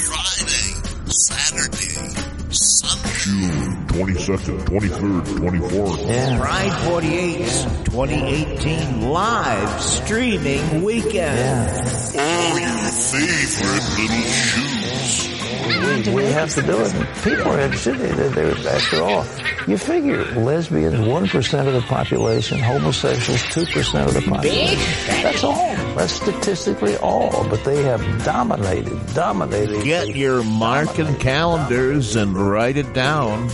Friday, 0.09 0.73
Saturday, 1.11 2.49
Sunday. 2.50 3.09
June 3.18 3.87
22nd, 3.88 4.59
23rd, 4.64 5.25
24th. 5.25 6.07
Yeah. 6.07 6.38
Pride 6.38 6.73
48's 7.02 7.64
2018 7.85 9.11
live 9.11 9.83
streaming 9.83 10.83
weekend. 10.83 11.37
Yeah. 11.37 12.23
All 12.23 12.59
your 12.59 12.90
favorite 12.90 13.99
little 13.99 14.23
shoes. 14.30 14.77
We, 14.88 16.14
we 16.14 16.25
have 16.26 16.54
to 16.54 16.62
do 16.62 16.80
it. 16.80 16.92
People 17.23 17.52
are 17.52 17.61
interested. 17.61 17.97
They, 17.99 18.28
they, 18.28 18.68
after 18.68 19.02
all, 19.02 19.26
you 19.66 19.76
figure 19.76 20.25
lesbians, 20.35 20.95
1% 20.95 21.66
of 21.66 21.73
the 21.73 21.80
population, 21.83 22.59
homosexuals, 22.59 23.42
2% 23.42 24.07
of 24.07 24.14
the 24.14 24.23
population. 24.23 24.78
That's 25.23 25.45
all. 25.45 25.54
That's 25.95 26.12
statistically 26.12 26.97
all. 26.99 27.47
But 27.49 27.64
they 27.64 27.83
have 27.83 28.00
dominated, 28.25 28.99
dominated. 29.14 29.85
Get 29.85 30.16
your 30.16 30.42
marking 30.42 31.14
calendars 31.16 32.16
and 32.16 32.35
write 32.35 32.76
it 32.76 32.92
down. 32.95 33.50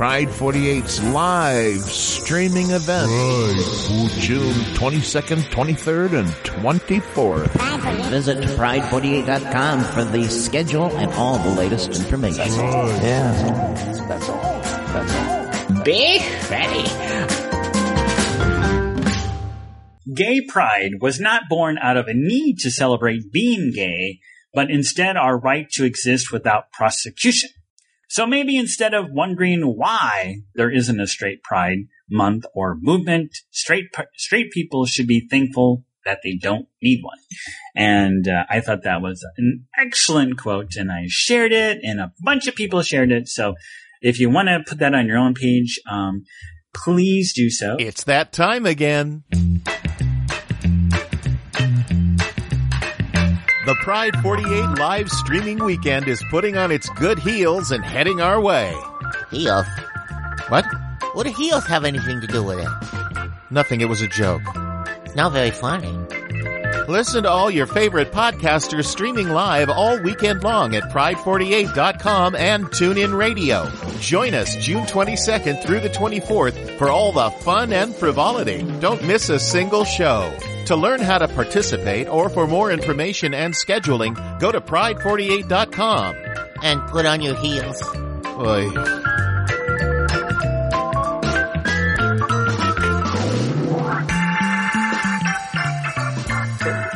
Pride 0.00 0.28
48's 0.28 1.02
live 1.12 1.82
streaming 1.82 2.70
event. 2.70 3.10
Right. 3.10 4.10
June 4.18 4.54
22nd, 4.72 5.42
23rd, 5.50 6.20
and 6.20 6.28
24th. 6.28 8.08
Visit 8.08 8.38
pride48.com 8.38 9.84
for 9.84 10.04
the 10.04 10.24
schedule 10.24 10.86
and 10.96 11.12
all 11.12 11.36
the 11.40 11.50
latest 11.50 11.88
information. 11.88 12.46
Yeah. 12.48 14.06
That's 14.08 14.26
all. 14.30 14.62
That's 14.94 15.14
all. 15.68 15.82
Big 15.82 16.22
Fatty. 16.22 16.88
Gay 20.14 20.40
pride 20.48 20.92
was 21.02 21.20
not 21.20 21.42
born 21.50 21.76
out 21.76 21.98
of 21.98 22.08
a 22.08 22.14
need 22.14 22.56
to 22.60 22.70
celebrate 22.70 23.30
being 23.30 23.70
gay, 23.70 24.20
but 24.54 24.70
instead 24.70 25.18
our 25.18 25.38
right 25.38 25.68
to 25.72 25.84
exist 25.84 26.32
without 26.32 26.72
prosecution. 26.72 27.50
So 28.10 28.26
maybe 28.26 28.56
instead 28.56 28.92
of 28.92 29.06
wondering 29.08 29.62
why 29.62 30.38
there 30.56 30.68
isn't 30.68 31.00
a 31.00 31.06
straight 31.06 31.44
pride 31.44 31.86
month 32.10 32.44
or 32.52 32.76
movement, 32.80 33.30
straight, 33.52 33.86
straight 34.16 34.50
people 34.50 34.84
should 34.84 35.06
be 35.06 35.28
thankful 35.30 35.84
that 36.04 36.18
they 36.24 36.36
don't 36.36 36.66
need 36.82 37.02
one. 37.04 37.18
And 37.76 38.26
uh, 38.26 38.46
I 38.50 38.62
thought 38.62 38.82
that 38.82 39.00
was 39.00 39.24
an 39.36 39.66
excellent 39.78 40.38
quote 40.38 40.74
and 40.74 40.90
I 40.90 41.04
shared 41.06 41.52
it 41.52 41.78
and 41.84 42.00
a 42.00 42.12
bunch 42.24 42.48
of 42.48 42.56
people 42.56 42.82
shared 42.82 43.12
it. 43.12 43.28
So 43.28 43.54
if 44.02 44.18
you 44.18 44.28
want 44.28 44.48
to 44.48 44.64
put 44.66 44.78
that 44.78 44.92
on 44.92 45.06
your 45.06 45.18
own 45.18 45.34
page, 45.34 45.78
um, 45.88 46.24
please 46.74 47.32
do 47.32 47.48
so. 47.48 47.76
It's 47.78 48.02
that 48.04 48.32
time 48.32 48.66
again. 48.66 49.22
Pride 53.80 54.14
48 54.20 54.78
live 54.78 55.08
streaming 55.08 55.64
weekend 55.64 56.06
is 56.06 56.22
putting 56.30 56.56
on 56.58 56.70
its 56.70 56.88
good 56.90 57.18
heels 57.18 57.70
and 57.70 57.82
heading 57.82 58.20
our 58.20 58.38
way. 58.38 58.76
Heels? 59.30 59.66
What? 60.48 60.66
What 61.14 61.26
do 61.26 61.32
heels 61.32 61.66
have 61.66 61.86
anything 61.86 62.20
to 62.20 62.26
do 62.26 62.42
with 62.42 62.58
it? 62.58 63.30
Nothing, 63.50 63.80
it 63.80 63.88
was 63.88 64.02
a 64.02 64.06
joke. 64.08 64.42
Not 65.16 65.32
very 65.32 65.50
funny. 65.50 65.96
Listen 66.88 67.22
to 67.22 67.30
all 67.30 67.50
your 67.50 67.66
favorite 67.66 68.12
podcasters 68.12 68.84
streaming 68.84 69.30
live 69.30 69.70
all 69.70 69.98
weekend 70.02 70.44
long 70.44 70.74
at 70.74 70.84
pride48.com 70.92 72.34
and 72.36 72.66
TuneIn 72.66 73.16
Radio. 73.16 73.70
Join 73.98 74.34
us 74.34 74.56
June 74.56 74.84
22nd 74.84 75.64
through 75.64 75.80
the 75.80 75.88
24th 75.88 76.76
for 76.76 76.90
all 76.90 77.12
the 77.12 77.30
fun 77.42 77.72
and 77.72 77.94
frivolity. 77.94 78.62
Don't 78.80 79.02
miss 79.04 79.30
a 79.30 79.38
single 79.38 79.84
show. 79.84 80.36
To 80.66 80.76
learn 80.76 81.00
how 81.00 81.18
to 81.18 81.28
participate 81.28 82.08
or 82.08 82.28
for 82.28 82.46
more 82.46 82.70
information 82.70 83.34
and 83.34 83.54
scheduling, 83.54 84.14
go 84.38 84.52
to 84.52 84.60
pride48.com. 84.60 86.16
And 86.62 86.80
put 86.88 87.06
on 87.06 87.22
your 87.22 87.36
heels. 87.36 87.82
Oy. 88.26 88.70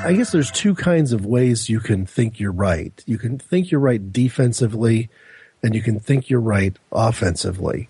I 0.06 0.12
guess 0.12 0.32
there's 0.32 0.50
two 0.50 0.74
kinds 0.74 1.12
of 1.12 1.24
ways 1.24 1.70
you 1.70 1.80
can 1.80 2.04
think 2.04 2.38
you're 2.38 2.52
right. 2.52 2.92
You 3.06 3.16
can 3.16 3.38
think 3.38 3.70
you're 3.70 3.80
right 3.80 4.12
defensively 4.12 5.08
and 5.62 5.74
you 5.74 5.80
can 5.80 5.98
think 5.98 6.28
you're 6.28 6.40
right 6.40 6.76
offensively. 6.92 7.88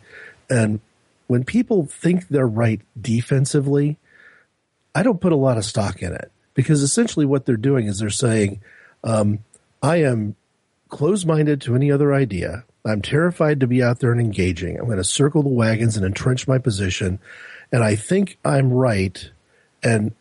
And 0.49 0.78
when 1.26 1.43
people 1.43 1.87
think 1.87 2.28
they're 2.28 2.47
right 2.47 2.81
defensively, 3.00 3.99
I 4.95 5.03
don't 5.03 5.21
put 5.21 5.33
a 5.33 5.37
lot 5.37 5.57
of 5.57 5.65
stock 5.65 6.03
in 6.03 6.13
it 6.13 6.31
because 6.55 6.83
essentially 6.83 7.27
what 7.27 7.47
they're 7.47 7.57
doing 7.57 7.87
is 7.87 7.99
they're 7.99 8.11
saying, 8.11 8.61
um, 9.03 9.41
I 9.83 9.97
am 9.97 10.37
closed 10.89 11.27
minded 11.27 11.61
to 11.63 11.75
any 11.75 11.91
other 11.91 12.15
idea. 12.15 12.65
I'm 12.87 13.03
terrified 13.03 13.61
to 13.61 13.67
be 13.67 13.83
out 13.83 14.01
there 14.01 14.13
and 14.13 14.21
engaging. 14.21 14.79
I'm 14.79 14.87
going 14.87 14.99
to 14.99 15.05
circle 15.05 15.43
the 15.43 15.49
wagons 15.49 15.97
and 15.97 16.05
entrench 16.05 16.47
my 16.47 16.59
position. 16.59 17.19
And 17.73 17.83
I 17.83 17.97
think 17.97 18.39
I'm 18.45 18.73
right. 18.73 19.31
And 19.83 20.13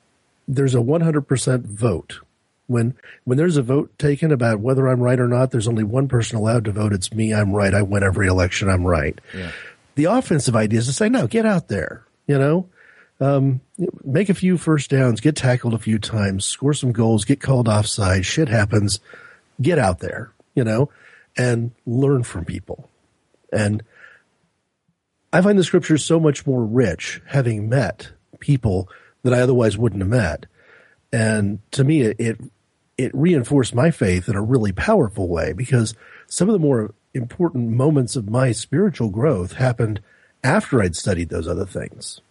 there's 0.48 0.74
a 0.74 0.80
100% 0.80 1.66
vote. 1.66 2.20
When 2.68 2.96
when 3.26 3.38
there's 3.38 3.58
a 3.58 3.62
vote 3.62 3.92
taken 4.00 4.32
about 4.32 4.62
whether 4.62 4.88
I'm 4.88 5.02
right 5.02 5.20
or 5.20 5.28
not, 5.28 5.52
there's 5.52 5.68
only 5.68 5.84
one 5.84 6.08
person 6.08 6.38
allowed 6.38 6.64
to 6.66 6.72
vote. 6.72 6.94
It's 6.94 7.14
me. 7.14 7.34
I'm 7.34 7.54
right. 7.54 7.74
I 7.74 7.82
win 7.82 8.04
every 8.04 8.28
election. 8.28 8.70
I'm 8.70 8.88
right. 8.88 9.20
Yeah. 9.36 9.52
The 9.96 10.06
offensive 10.06 10.56
idea 10.56 10.80
is 10.80 10.88
to 10.88 10.94
say, 10.94 11.10
no, 11.10 11.28
get 11.28 11.46
out 11.46 11.68
there. 11.68 12.06
You 12.26 12.40
know, 12.40 12.70
um, 13.20 13.62
make 14.04 14.30
a 14.30 14.34
few 14.34 14.58
first 14.58 14.90
downs, 14.90 15.22
get 15.22 15.36
tackled 15.36 15.74
a 15.74 15.80
few 15.80 16.00
times, 16.00 16.46
score 16.46 16.74
some 16.74 16.92
goals, 16.92 17.26
get 17.26 17.42
called 17.42 17.68
offside. 17.68 18.26
Shit 18.26 18.50
happens. 18.50 19.00
Get 19.62 19.80
out 19.80 20.00
there. 20.00 20.34
You 20.56 20.64
know, 20.64 20.90
and 21.38 21.72
learn 21.86 22.24
from 22.24 22.46
people. 22.46 22.90
And 23.52 23.84
I 25.32 25.42
find 25.42 25.58
the 25.58 25.64
scriptures 25.64 26.06
so 26.06 26.20
much 26.20 26.46
more 26.46 26.64
rich 26.64 27.22
having 27.28 27.70
met 27.70 28.12
people 28.40 28.88
that 29.24 29.34
I 29.34 29.42
otherwise 29.42 29.78
wouldn't 29.78 30.02
have 30.02 30.10
met. 30.10 30.46
And 31.12 31.60
to 31.72 31.84
me, 31.84 32.02
it, 32.02 32.40
it, 32.98 33.12
reinforced 33.14 33.74
my 33.74 33.90
faith 33.92 34.30
in 34.30 34.36
a 34.36 34.42
really 34.42 34.72
powerful 34.72 35.28
way 35.28 35.54
because 35.54 35.96
some 36.28 36.50
of 36.50 36.54
the 36.54 36.60
more 36.60 36.94
important 37.14 37.70
moments 37.70 38.16
of 38.16 38.30
my 38.30 38.52
spiritual 38.52 39.10
growth 39.10 39.54
happened 39.54 40.02
after 40.44 40.82
I'd 40.82 40.96
studied 40.96 41.30
those 41.30 41.48
other 41.48 41.66
things. 41.66 42.22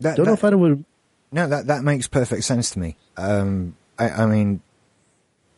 That, 0.00 0.16
Don't 0.16 0.24
that, 0.24 0.30
know 0.30 0.34
if 0.34 0.44
I 0.44 0.54
would. 0.54 0.84
No, 1.32 1.48
that 1.48 1.66
that 1.66 1.82
makes 1.82 2.06
perfect 2.06 2.44
sense 2.44 2.70
to 2.70 2.78
me. 2.78 2.96
Um, 3.16 3.76
I, 3.98 4.10
I 4.10 4.26
mean, 4.26 4.60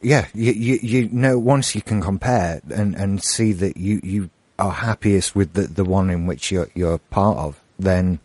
yeah, 0.00 0.26
you, 0.34 0.52
you 0.52 0.78
you 0.82 1.08
know 1.10 1.38
once 1.38 1.74
you 1.74 1.82
can 1.82 2.00
compare 2.00 2.60
and 2.74 2.94
and 2.94 3.22
see 3.22 3.52
that 3.52 3.76
you 3.76 4.00
you 4.02 4.30
are 4.58 4.72
happiest 4.72 5.34
with 5.34 5.52
the 5.52 5.62
the 5.62 5.84
one 5.84 6.10
in 6.10 6.26
which 6.26 6.50
you're 6.50 6.68
you're 6.74 6.98
part 6.98 7.38
of, 7.38 7.60
then 7.78 8.20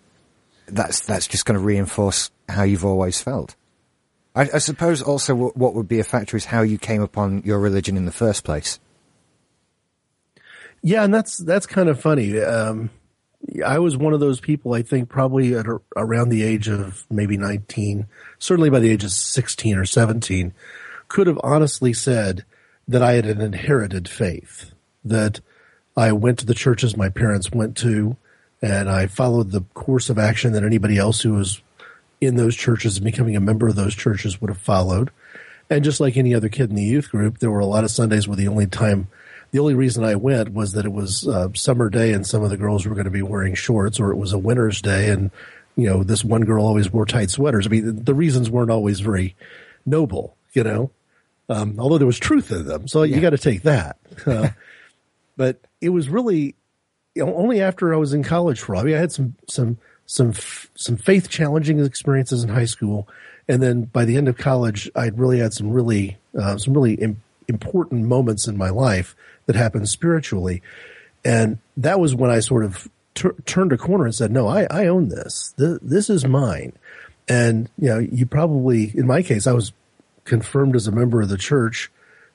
that's 0.68 1.02
that's 1.02 1.28
just 1.28 1.46
going 1.46 1.60
to 1.60 1.66
reinforce 1.66 2.32
how 2.48 2.64
you've 2.64 2.86
always 2.86 3.22
felt. 3.22 3.56
I, 4.36 4.50
I 4.54 4.58
suppose 4.60 5.02
also 5.02 5.36
what, 5.36 5.58
what 5.58 5.74
would 5.76 5.88
be 5.88 6.00
a 6.00 6.06
factor 6.06 6.38
is 6.38 6.46
how 6.46 6.62
you 6.62 6.78
came 6.78 7.02
upon 7.02 7.42
your 7.44 7.60
religion 7.60 7.98
in 7.98 8.06
the 8.06 8.12
first 8.12 8.44
place. 8.44 8.80
Yeah, 10.82 11.04
and 11.04 11.14
that's 11.14 11.38
that's 11.38 11.68
kind 11.68 11.90
of 11.90 12.00
funny. 12.00 12.40
Um, 12.40 12.90
I 13.66 13.80
was 13.80 13.98
one 13.98 14.14
of 14.14 14.20
those 14.20 14.40
people. 14.40 14.74
I 14.74 14.82
think 14.82 15.10
probably 15.10 15.56
at 15.56 15.68
a, 15.68 15.80
around 15.96 16.30
the 16.30 16.44
age 16.44 16.68
of 16.68 17.06
maybe 17.10 17.38
nineteen, 17.38 18.08
certainly 18.40 18.70
by 18.70 18.80
the 18.80 18.90
age 18.90 19.04
of 19.04 19.12
sixteen 19.12 19.78
or 19.78 19.86
seventeen, 19.86 20.54
could 21.08 21.28
have 21.28 21.40
honestly 21.44 21.94
said 21.94 22.46
that 22.88 23.02
I 23.02 23.14
had 23.14 23.26
an 23.26 23.42
inherited 23.42 24.08
faith. 24.08 24.72
That 25.04 25.42
I 25.98 26.12
went 26.12 26.40
to 26.40 26.46
the 26.46 26.54
churches 26.54 26.96
my 26.96 27.10
parents 27.10 27.52
went 27.52 27.76
to, 27.78 28.16
and 28.62 28.90
I 28.90 29.08
followed 29.08 29.52
the 29.52 29.66
course 29.74 30.10
of 30.10 30.18
action 30.18 30.54
that 30.54 30.64
anybody 30.64 30.98
else 30.98 31.22
who 31.22 31.34
was 31.34 31.62
in 32.22 32.36
those 32.36 32.56
churches 32.56 32.98
and 32.98 33.06
becoming 33.06 33.36
a 33.36 33.42
member 33.42 33.68
of 33.68 33.76
those 33.76 33.96
churches 33.96 34.40
would 34.40 34.50
have 34.50 34.62
followed. 34.62 35.10
And 35.70 35.84
just 35.84 36.00
like 36.00 36.18
any 36.18 36.36
other 36.36 36.50
kid 36.50 36.70
in 36.70 36.76
the 36.76 36.84
youth 36.84 37.10
group, 37.10 37.40
there 37.40 37.50
were 37.50 37.60
a 37.60 37.66
lot 37.66 37.84
of 37.84 37.92
Sundays 37.92 38.28
where 38.28 38.38
the 38.38 38.48
only 38.48 38.68
time 38.68 39.08
The 39.52 39.60
only 39.60 39.74
reason 39.74 40.04
I 40.04 40.16
went 40.16 40.54
was 40.54 40.74
that 40.74 40.86
it 40.86 40.94
was 40.94 41.28
uh, 41.28 41.50
summer 41.54 41.90
day 41.90 42.14
and 42.14 42.26
some 42.26 42.44
of 42.44 42.50
the 42.50 42.58
girls 42.58 42.86
were 42.86 42.96
going 42.96 43.06
to 43.06 43.12
be 43.12 43.22
wearing 43.22 43.54
shorts, 43.54 44.00
or 44.00 44.12
it 44.12 44.18
was 44.18 44.34
a 44.34 44.38
winter's 44.40 44.82
day 44.82 45.10
and 45.10 45.32
you 45.76 45.88
know 45.88 46.04
this 46.04 46.24
one 46.24 46.44
girl 46.44 46.66
always 46.66 46.92
wore 46.92 47.06
tight 47.06 47.30
sweaters. 47.30 47.66
I 47.66 47.70
mean, 47.70 47.86
the, 47.86 47.92
the 47.92 48.14
reasons 48.14 48.50
weren't 48.50 48.72
always 48.72 49.00
very 49.00 49.36
noble, 49.86 50.36
you 50.54 50.64
know. 50.64 50.92
Um, 51.50 51.76
although 51.80 51.98
there 51.98 52.08
was 52.08 52.20
truth 52.20 52.52
in 52.52 52.66
them, 52.66 52.88
so 52.88 53.04
you 53.04 53.20
got 53.20 53.32
to 53.32 53.38
take 53.38 53.64
that. 53.64 53.98
Uh, 54.26 54.50
but 55.38 55.60
it 55.82 55.90
was 55.90 56.08
really 56.08 56.56
you 57.16 57.26
know, 57.26 57.36
only 57.36 57.62
after 57.62 57.94
I 57.94 57.98
was 57.98 58.14
in 58.14 58.24
college 58.24 58.60
for. 58.60 58.76
I 58.76 58.84
mean, 58.84 58.96
I 58.96 59.00
had 59.00 59.12
some 59.12 59.36
some 59.48 59.78
some 60.06 60.30
f- 60.30 60.70
some 60.76 60.98
faith 60.98 61.30
challenging 61.30 61.84
experiences 61.84 62.44
in 62.44 62.50
high 62.50 62.66
school, 62.66 63.08
and 63.48 63.62
then 63.62 63.84
by 63.84 64.06
the 64.06 64.18
end 64.18 64.28
of 64.28 64.38
college, 64.38 64.90
I'd 64.96 65.20
really 65.20 65.40
had 65.40 65.54
some 65.54 65.72
really 65.72 66.18
uh, 66.40 66.58
some 66.58 66.74
really 66.74 66.94
Im- 66.96 67.22
important 67.48 68.06
moments 68.06 68.48
in 68.48 68.58
my 68.58 68.70
life 68.70 69.16
that 69.46 69.56
happened 69.56 69.90
spiritually, 69.90 70.62
and 71.24 71.60
that 71.78 72.00
was 72.00 72.16
when 72.16 72.32
I 72.32 72.40
sort 72.40 72.64
of 72.64 72.90
tur 73.14 73.36
turned 73.46 73.72
a 73.72 73.78
corner 73.78 74.06
and 74.06 74.16
said, 74.16 74.32
"No, 74.32 74.48
I, 74.48 74.68
I 74.70 74.88
own 74.88 75.10
this. 75.10 75.54
Th- 75.58 75.80
this 75.82 76.10
is 76.10 76.26
mine." 76.26 76.74
And 77.28 77.70
you 77.78 77.90
know, 77.90 78.00
you 78.00 78.26
probably, 78.26 78.92
in 78.96 79.08
my 79.08 79.22
case, 79.22 79.48
I 79.48 79.54
was 79.54 79.74
confirmed 80.26 80.76
as 80.76 80.88
a 80.88 80.92
member 80.92 81.22
of 81.22 81.30
the 81.30 81.38
church, 81.38 81.92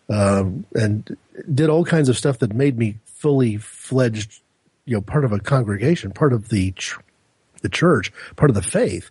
um, 0.09 0.67
and 0.75 1.17
did 1.53 1.69
all 1.69 1.85
kinds 1.85 2.09
of 2.09 2.17
stuff 2.17 2.39
that 2.39 2.55
made 2.55 2.79
me 2.79 2.99
fully 3.05 3.57
fledged, 3.57 4.41
you 4.85 4.95
know, 4.95 5.01
part 5.01 5.25
of 5.25 5.33
a 5.33 5.41
congregation, 5.41 6.13
part 6.13 6.33
of 6.33 6.49
the 6.49 6.73
ch- 6.73 6.97
the 7.63 7.69
church, 7.69 8.13
part 8.37 8.51
of 8.51 8.55
the 8.55 8.63
faith. 8.63 9.11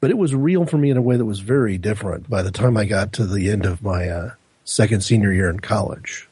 But 0.00 0.10
it 0.10 0.18
was 0.18 0.34
real 0.34 0.66
for 0.66 0.76
me 0.76 0.90
in 0.90 0.96
a 0.96 1.02
way 1.02 1.16
that 1.16 1.24
was 1.24 1.40
very 1.40 1.78
different 1.78 2.28
by 2.28 2.42
the 2.42 2.50
time 2.50 2.76
I 2.76 2.84
got 2.84 3.12
to 3.14 3.26
the 3.26 3.50
end 3.50 3.64
of 3.64 3.82
my 3.82 4.08
uh, 4.08 4.30
second 4.66 5.00
senior 5.02 5.32
year 5.32 5.48
in 5.48 5.60
college. 5.60 6.28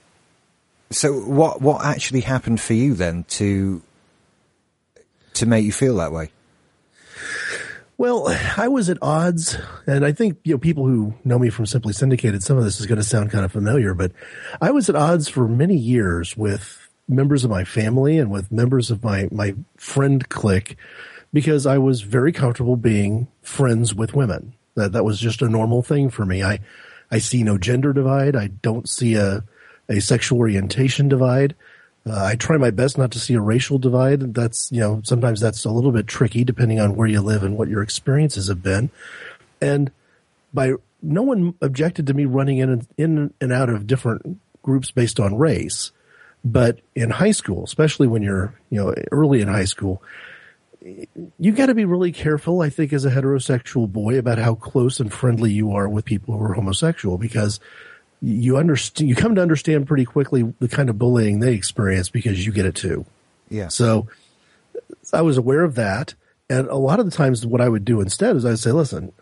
So 0.90 1.14
what 1.20 1.62
what 1.62 1.84
actually 1.84 2.20
happened 2.20 2.60
for 2.60 2.74
you 2.74 2.94
then 2.94 3.24
to 3.30 3.80
to 5.34 5.46
make 5.46 5.64
you 5.64 5.72
feel 5.72 5.96
that 5.96 6.12
way? 6.12 6.30
Well, 7.96 8.26
I 8.56 8.68
was 8.68 8.90
at 8.90 8.98
odds, 9.02 9.56
and 9.86 10.04
I 10.04 10.12
think 10.12 10.38
you 10.44 10.54
know 10.54 10.58
people 10.58 10.86
who 10.86 11.14
know 11.24 11.38
me 11.38 11.48
from 11.48 11.64
Simply 11.64 11.92
Syndicated. 11.92 12.42
Some 12.42 12.58
of 12.58 12.64
this 12.64 12.80
is 12.80 12.86
going 12.86 12.98
to 12.98 13.04
sound 13.04 13.30
kind 13.30 13.44
of 13.44 13.52
familiar, 13.52 13.94
but 13.94 14.12
I 14.60 14.72
was 14.72 14.88
at 14.88 14.96
odds 14.96 15.28
for 15.28 15.48
many 15.48 15.76
years 15.76 16.36
with 16.36 16.88
members 17.08 17.44
of 17.44 17.50
my 17.50 17.64
family 17.64 18.18
and 18.18 18.30
with 18.30 18.50
members 18.50 18.90
of 18.90 19.02
my 19.04 19.28
my 19.30 19.54
friend 19.76 20.28
clique 20.28 20.76
because 21.32 21.66
I 21.66 21.78
was 21.78 22.02
very 22.02 22.32
comfortable 22.32 22.76
being 22.76 23.28
friends 23.42 23.94
with 23.94 24.14
women. 24.14 24.54
That 24.74 24.92
that 24.92 25.04
was 25.04 25.20
just 25.20 25.40
a 25.40 25.48
normal 25.48 25.82
thing 25.82 26.10
for 26.10 26.26
me. 26.26 26.42
I 26.42 26.58
I 27.14 27.18
see 27.18 27.44
no 27.44 27.58
gender 27.58 27.92
divide. 27.92 28.34
I 28.34 28.48
don't 28.48 28.88
see 28.88 29.14
a 29.14 29.44
a 29.88 30.00
sexual 30.00 30.40
orientation 30.40 31.08
divide. 31.08 31.54
Uh, 32.04 32.24
I 32.24 32.34
try 32.34 32.56
my 32.56 32.70
best 32.70 32.98
not 32.98 33.12
to 33.12 33.20
see 33.20 33.34
a 33.34 33.40
racial 33.40 33.78
divide. 33.78 34.34
That's, 34.34 34.72
you 34.72 34.80
know, 34.80 35.00
sometimes 35.04 35.40
that's 35.40 35.64
a 35.64 35.70
little 35.70 35.92
bit 35.92 36.08
tricky 36.08 36.42
depending 36.42 36.80
on 36.80 36.96
where 36.96 37.06
you 37.06 37.20
live 37.20 37.44
and 37.44 37.56
what 37.56 37.68
your 37.68 37.82
experiences 37.82 38.48
have 38.48 38.64
been. 38.64 38.90
And 39.60 39.92
by 40.52 40.72
no 41.02 41.22
one 41.22 41.54
objected 41.60 42.08
to 42.08 42.14
me 42.14 42.24
running 42.24 42.58
in 42.58 42.70
and, 42.70 42.86
in 42.98 43.34
and 43.40 43.52
out 43.52 43.70
of 43.70 43.86
different 43.86 44.40
groups 44.62 44.90
based 44.90 45.20
on 45.20 45.38
race. 45.38 45.92
But 46.44 46.80
in 46.96 47.10
high 47.10 47.30
school, 47.30 47.62
especially 47.62 48.08
when 48.08 48.22
you're, 48.22 48.54
you 48.70 48.80
know, 48.80 48.94
early 49.12 49.40
in 49.40 49.46
high 49.48 49.66
school, 49.66 50.02
you 51.38 51.52
got 51.52 51.66
to 51.66 51.74
be 51.74 51.84
really 51.84 52.12
careful, 52.12 52.60
I 52.60 52.70
think, 52.70 52.92
as 52.92 53.04
a 53.04 53.10
heterosexual 53.10 53.90
boy 53.90 54.18
about 54.18 54.38
how 54.38 54.54
close 54.54 55.00
and 55.00 55.12
friendly 55.12 55.52
you 55.52 55.72
are 55.72 55.88
with 55.88 56.04
people 56.04 56.36
who 56.36 56.44
are 56.44 56.54
homosexual 56.54 57.18
because 57.18 57.60
you 58.20 58.56
understand, 58.56 59.08
you 59.08 59.14
come 59.14 59.34
to 59.34 59.42
understand 59.42 59.86
pretty 59.86 60.04
quickly 60.04 60.52
the 60.58 60.68
kind 60.68 60.90
of 60.90 60.98
bullying 60.98 61.40
they 61.40 61.54
experience 61.54 62.08
because 62.10 62.44
you 62.44 62.52
get 62.52 62.66
it 62.66 62.74
too. 62.74 63.04
Yeah. 63.48 63.68
So 63.68 64.08
I 65.12 65.22
was 65.22 65.38
aware 65.38 65.62
of 65.62 65.74
that. 65.76 66.14
And 66.50 66.68
a 66.68 66.76
lot 66.76 67.00
of 67.00 67.06
the 67.06 67.16
times 67.16 67.46
what 67.46 67.60
I 67.60 67.68
would 67.68 67.84
do 67.84 68.00
instead 68.00 68.36
is 68.36 68.44
I'd 68.44 68.58
say, 68.58 68.72
listen, 68.72 69.12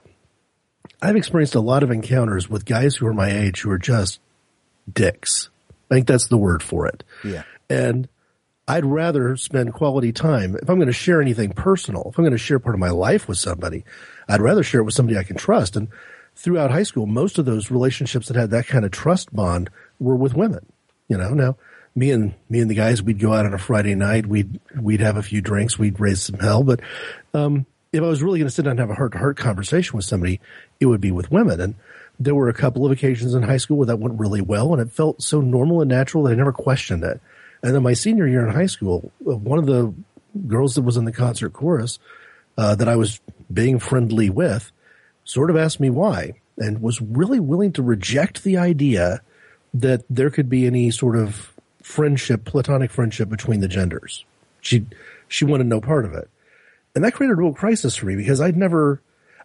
I've 1.00 1.16
experienced 1.16 1.54
a 1.54 1.60
lot 1.60 1.82
of 1.82 1.90
encounters 1.90 2.50
with 2.50 2.64
guys 2.64 2.96
who 2.96 3.06
are 3.06 3.14
my 3.14 3.30
age 3.30 3.60
who 3.60 3.70
are 3.70 3.78
just 3.78 4.20
dicks. 4.92 5.48
I 5.90 5.94
think 5.94 6.06
that's 6.06 6.28
the 6.28 6.36
word 6.36 6.62
for 6.62 6.86
it. 6.86 7.04
Yeah. 7.24 7.44
And 7.70 8.08
I'd 8.68 8.84
rather 8.84 9.36
spend 9.36 9.74
quality 9.74 10.12
time. 10.12 10.56
If 10.56 10.70
I'm 10.70 10.76
going 10.76 10.86
to 10.86 10.92
share 10.92 11.20
anything 11.20 11.52
personal, 11.52 12.08
if 12.08 12.18
I'm 12.18 12.24
going 12.24 12.32
to 12.32 12.38
share 12.38 12.58
part 12.58 12.74
of 12.76 12.80
my 12.80 12.90
life 12.90 13.28
with 13.28 13.38
somebody, 13.38 13.84
I'd 14.28 14.40
rather 14.40 14.62
share 14.62 14.80
it 14.80 14.84
with 14.84 14.94
somebody 14.94 15.18
I 15.18 15.24
can 15.24 15.36
trust. 15.36 15.76
And 15.76 15.88
throughout 16.36 16.70
high 16.70 16.84
school, 16.84 17.06
most 17.06 17.38
of 17.38 17.44
those 17.44 17.70
relationships 17.70 18.28
that 18.28 18.36
had 18.36 18.50
that 18.50 18.66
kind 18.66 18.84
of 18.84 18.92
trust 18.92 19.34
bond 19.34 19.68
were 19.98 20.16
with 20.16 20.34
women. 20.34 20.64
You 21.08 21.18
know, 21.18 21.30
now 21.30 21.56
me 21.94 22.10
and 22.10 22.34
me 22.48 22.60
and 22.60 22.70
the 22.70 22.74
guys, 22.74 23.02
we'd 23.02 23.18
go 23.18 23.32
out 23.32 23.46
on 23.46 23.52
a 23.52 23.58
Friday 23.58 23.94
night, 23.94 24.26
we'd 24.26 24.60
we'd 24.80 25.00
have 25.00 25.16
a 25.16 25.22
few 25.22 25.40
drinks, 25.40 25.78
we'd 25.78 26.00
raise 26.00 26.22
some 26.22 26.38
hell. 26.38 26.62
But 26.62 26.80
um, 27.34 27.66
if 27.92 28.02
I 28.02 28.06
was 28.06 28.22
really 28.22 28.38
going 28.38 28.48
to 28.48 28.54
sit 28.54 28.62
down 28.62 28.72
and 28.72 28.80
have 28.80 28.90
a 28.90 28.94
heart 28.94 29.12
to 29.12 29.18
heart 29.18 29.36
conversation 29.36 29.96
with 29.96 30.06
somebody, 30.06 30.40
it 30.80 30.86
would 30.86 31.00
be 31.00 31.10
with 31.10 31.30
women. 31.30 31.60
And 31.60 31.74
there 32.18 32.34
were 32.34 32.48
a 32.48 32.54
couple 32.54 32.86
of 32.86 32.92
occasions 32.92 33.34
in 33.34 33.42
high 33.42 33.56
school 33.56 33.76
where 33.76 33.86
that 33.86 33.98
went 33.98 34.20
really 34.20 34.40
well, 34.40 34.72
and 34.72 34.80
it 34.80 34.92
felt 34.92 35.22
so 35.22 35.40
normal 35.40 35.80
and 35.80 35.90
natural 35.90 36.24
that 36.24 36.32
I 36.32 36.36
never 36.36 36.52
questioned 36.52 37.02
it. 37.04 37.20
And 37.62 37.74
then 37.74 37.82
my 37.82 37.94
senior 37.94 38.26
year 38.26 38.46
in 38.46 38.54
high 38.54 38.66
school, 38.66 39.12
uh, 39.26 39.36
one 39.36 39.58
of 39.58 39.66
the 39.66 39.94
girls 40.46 40.74
that 40.74 40.82
was 40.82 40.96
in 40.96 41.04
the 41.04 41.12
concert 41.12 41.52
chorus 41.52 41.98
uh, 42.58 42.74
that 42.74 42.88
I 42.88 42.96
was 42.96 43.20
being 43.52 43.78
friendly 43.78 44.30
with 44.30 44.72
sort 45.24 45.50
of 45.50 45.56
asked 45.56 45.80
me 45.80 45.90
why 45.90 46.34
and 46.58 46.82
was 46.82 47.00
really 47.00 47.40
willing 47.40 47.72
to 47.72 47.82
reject 47.82 48.42
the 48.42 48.56
idea 48.56 49.20
that 49.74 50.04
there 50.10 50.30
could 50.30 50.48
be 50.48 50.66
any 50.66 50.90
sort 50.90 51.16
of 51.16 51.52
friendship, 51.82 52.44
platonic 52.44 52.90
friendship 52.90 53.28
between 53.28 53.60
the 53.60 53.68
genders. 53.68 54.24
She, 54.60 54.86
she 55.28 55.44
wanted 55.44 55.66
no 55.66 55.80
part 55.80 56.04
of 56.04 56.12
it. 56.14 56.28
And 56.94 57.04
that 57.04 57.14
created 57.14 57.32
a 57.32 57.36
real 57.36 57.54
crisis 57.54 57.96
for 57.96 58.06
me 58.06 58.16
because 58.16 58.40
I'd 58.40 58.56
never, 58.56 59.00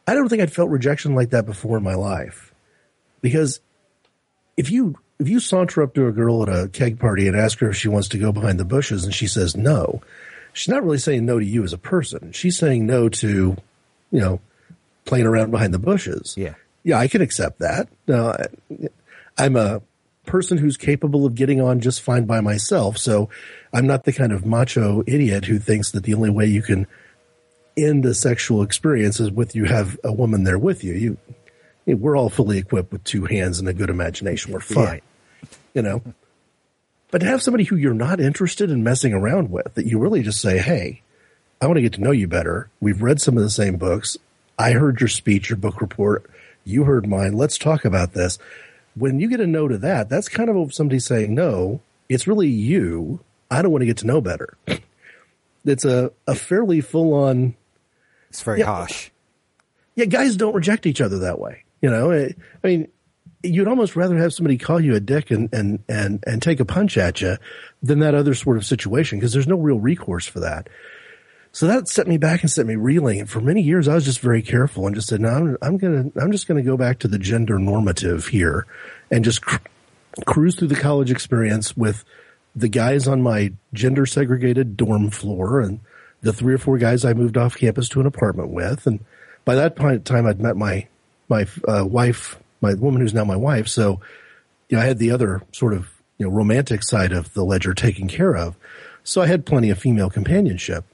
I 0.05 0.13
don't 0.13 0.27
think 0.27 0.41
I'd 0.41 0.51
felt 0.51 0.69
rejection 0.69 1.15
like 1.15 1.29
that 1.29 1.45
before 1.45 1.77
in 1.77 1.83
my 1.83 1.95
life. 1.95 2.53
Because 3.21 3.61
if 4.57 4.69
you, 4.69 4.99
if 5.19 5.27
you 5.27 5.39
saunter 5.39 5.81
up 5.81 5.93
to 5.95 6.07
a 6.07 6.11
girl 6.11 6.43
at 6.43 6.49
a 6.49 6.67
keg 6.69 6.99
party 6.99 7.27
and 7.27 7.35
ask 7.35 7.59
her 7.59 7.69
if 7.69 7.75
she 7.75 7.87
wants 7.87 8.07
to 8.09 8.17
go 8.17 8.31
behind 8.31 8.59
the 8.59 8.65
bushes 8.65 9.03
and 9.03 9.13
she 9.13 9.27
says 9.27 9.55
no, 9.55 10.01
she's 10.53 10.69
not 10.69 10.83
really 10.83 10.97
saying 10.97 11.25
no 11.25 11.39
to 11.39 11.45
you 11.45 11.63
as 11.63 11.73
a 11.73 11.77
person. 11.77 12.31
She's 12.31 12.57
saying 12.57 12.85
no 12.85 13.09
to, 13.09 13.57
you 14.11 14.19
know, 14.19 14.39
playing 15.05 15.25
around 15.25 15.51
behind 15.51 15.73
the 15.73 15.79
bushes. 15.79 16.35
Yeah. 16.37 16.55
Yeah, 16.83 16.99
I 16.99 17.07
can 17.07 17.21
accept 17.21 17.59
that. 17.59 17.89
No, 18.07 18.35
I'm 19.37 19.55
a 19.55 19.81
person 20.25 20.57
who's 20.57 20.77
capable 20.77 21.25
of 21.25 21.35
getting 21.35 21.59
on 21.59 21.79
just 21.79 22.01
fine 22.01 22.25
by 22.25 22.41
myself. 22.41 22.97
So 22.97 23.29
I'm 23.73 23.87
not 23.87 24.03
the 24.03 24.13
kind 24.13 24.31
of 24.31 24.45
macho 24.45 25.03
idiot 25.07 25.45
who 25.45 25.59
thinks 25.59 25.91
that 25.91 26.03
the 26.03 26.13
only 26.13 26.29
way 26.29 26.45
you 26.45 26.61
can 26.61 26.87
end 27.75 28.05
a 28.05 28.13
sexual 28.13 28.61
experience 28.61 29.19
is 29.19 29.31
with 29.31 29.55
you 29.55 29.65
have 29.65 29.99
a 30.03 30.11
woman 30.11 30.43
there 30.43 30.59
with 30.59 30.83
you. 30.83 30.93
You, 30.93 31.17
we're 31.93 32.17
all 32.17 32.29
fully 32.29 32.57
equipped 32.57 32.91
with 32.91 33.03
two 33.03 33.25
hands 33.25 33.59
and 33.59 33.67
a 33.67 33.73
good 33.73 33.89
imagination. 33.89 34.53
We're 34.53 34.59
fine, 34.59 35.01
yeah. 35.41 35.49
you 35.73 35.81
know. 35.81 36.01
But 37.09 37.19
to 37.19 37.27
have 37.27 37.41
somebody 37.41 37.63
who 37.63 37.77
you're 37.77 37.93
not 37.93 38.19
interested 38.19 38.69
in 38.69 38.83
messing 38.83 39.13
around 39.13 39.49
with, 39.49 39.73
that 39.75 39.85
you 39.85 39.97
really 39.97 40.21
just 40.21 40.41
say, 40.41 40.57
"Hey, 40.57 41.01
I 41.61 41.67
want 41.67 41.77
to 41.77 41.81
get 41.81 41.93
to 41.93 42.01
know 42.01 42.11
you 42.11 42.27
better. 42.27 42.69
We've 42.81 43.01
read 43.01 43.21
some 43.21 43.37
of 43.37 43.43
the 43.43 43.49
same 43.49 43.77
books. 43.77 44.17
I 44.59 44.71
heard 44.71 44.99
your 44.99 45.07
speech, 45.07 45.49
your 45.49 45.57
book 45.57 45.81
report. 45.81 46.29
You 46.65 46.83
heard 46.83 47.07
mine. 47.07 47.33
Let's 47.33 47.57
talk 47.57 47.85
about 47.85 48.13
this." 48.13 48.37
When 48.95 49.19
you 49.19 49.29
get 49.29 49.39
a 49.39 49.47
no 49.47 49.67
to 49.67 49.77
that, 49.77 50.09
that's 50.09 50.27
kind 50.27 50.49
of 50.49 50.73
somebody 50.73 50.99
saying, 50.99 51.33
"No, 51.33 51.81
it's 52.09 52.27
really 52.27 52.49
you. 52.49 53.21
I 53.49 53.61
don't 53.61 53.71
want 53.71 53.83
to 53.83 53.87
get 53.87 53.97
to 53.97 54.07
know 54.07 54.21
better." 54.21 54.57
It's 55.65 55.85
a, 55.85 56.11
a 56.25 56.33
fairly 56.33 56.81
full 56.81 57.13
on. 57.13 57.55
It's 58.29 58.41
very 58.41 58.59
yeah, 58.59 58.65
harsh. 58.65 59.09
Yeah, 59.95 60.05
guys 60.05 60.35
don't 60.35 60.55
reject 60.55 60.85
each 60.85 61.01
other 61.01 61.19
that 61.19 61.39
way. 61.39 61.63
You 61.81 61.89
know, 61.89 62.11
I 62.11 62.33
mean, 62.67 62.87
you'd 63.43 63.67
almost 63.67 63.95
rather 63.95 64.17
have 64.17 64.33
somebody 64.33 64.57
call 64.57 64.79
you 64.79 64.95
a 64.95 64.99
dick 64.99 65.31
and, 65.31 65.53
and, 65.53 65.83
and, 65.87 66.23
and 66.25 66.41
take 66.41 66.59
a 66.59 66.65
punch 66.65 66.97
at 66.97 67.21
you 67.21 67.37
than 67.83 67.99
that 67.99 68.15
other 68.15 68.33
sort 68.33 68.57
of 68.57 68.65
situation 68.65 69.19
because 69.19 69.33
there's 69.33 69.47
no 69.47 69.57
real 69.57 69.79
recourse 69.79 70.25
for 70.25 70.39
that. 70.39 70.67
So 71.51 71.65
that 71.67 71.87
set 71.87 72.07
me 72.07 72.17
back 72.17 72.41
and 72.41 72.51
set 72.51 72.65
me 72.65 72.75
reeling. 72.75 73.19
And 73.19 73.29
for 73.29 73.41
many 73.41 73.61
years, 73.61 73.87
I 73.87 73.95
was 73.95 74.05
just 74.05 74.19
very 74.19 74.41
careful 74.41 74.85
and 74.85 74.95
just 74.95 75.07
said, 75.07 75.21
no, 75.21 75.29
I'm, 75.29 75.57
I'm 75.61 75.77
going 75.77 76.11
to, 76.11 76.21
I'm 76.21 76.31
just 76.31 76.47
going 76.47 76.63
to 76.63 76.69
go 76.69 76.77
back 76.77 76.99
to 76.99 77.07
the 77.07 77.17
gender 77.17 77.57
normative 77.57 78.27
here 78.27 78.67
and 79.09 79.23
just 79.23 79.41
cr- 79.41 79.57
cruise 80.25 80.55
through 80.55 80.67
the 80.67 80.75
college 80.75 81.09
experience 81.09 81.75
with 81.75 82.03
the 82.55 82.67
guys 82.67 83.07
on 83.07 83.21
my 83.21 83.53
gender 83.73 84.05
segregated 84.05 84.77
dorm 84.77 85.09
floor 85.09 85.59
and 85.61 85.79
the 86.21 86.33
three 86.33 86.53
or 86.53 86.57
four 86.57 86.77
guys 86.77 87.05
I 87.05 87.13
moved 87.13 87.37
off 87.37 87.57
campus 87.57 87.87
to 87.89 88.01
an 88.01 88.07
apartment 88.07 88.49
with. 88.49 88.85
And 88.87 89.03
by 89.45 89.55
that 89.55 89.75
point 89.75 89.95
in 89.95 90.03
time, 90.03 90.25
I'd 90.25 90.41
met 90.41 90.57
my, 90.57 90.87
my 91.29 91.47
uh, 91.67 91.85
wife, 91.85 92.37
my 92.61 92.73
woman 92.73 93.01
who's 93.01 93.13
now 93.13 93.25
my 93.25 93.35
wife. 93.35 93.67
So, 93.67 94.01
you 94.69 94.77
know, 94.77 94.83
I 94.83 94.85
had 94.85 94.99
the 94.99 95.11
other 95.11 95.41
sort 95.51 95.73
of, 95.73 95.89
you 96.17 96.25
know, 96.25 96.31
romantic 96.31 96.83
side 96.83 97.11
of 97.11 97.33
the 97.33 97.43
ledger 97.43 97.73
taken 97.73 98.07
care 98.07 98.35
of. 98.35 98.55
So 99.03 99.21
I 99.21 99.27
had 99.27 99.45
plenty 99.45 99.69
of 99.69 99.79
female 99.79 100.09
companionship. 100.09 100.85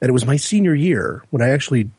And 0.00 0.08
it 0.08 0.12
was 0.12 0.26
my 0.26 0.36
senior 0.36 0.74
year 0.74 1.24
when 1.30 1.42
I 1.42 1.50
actually 1.50 1.90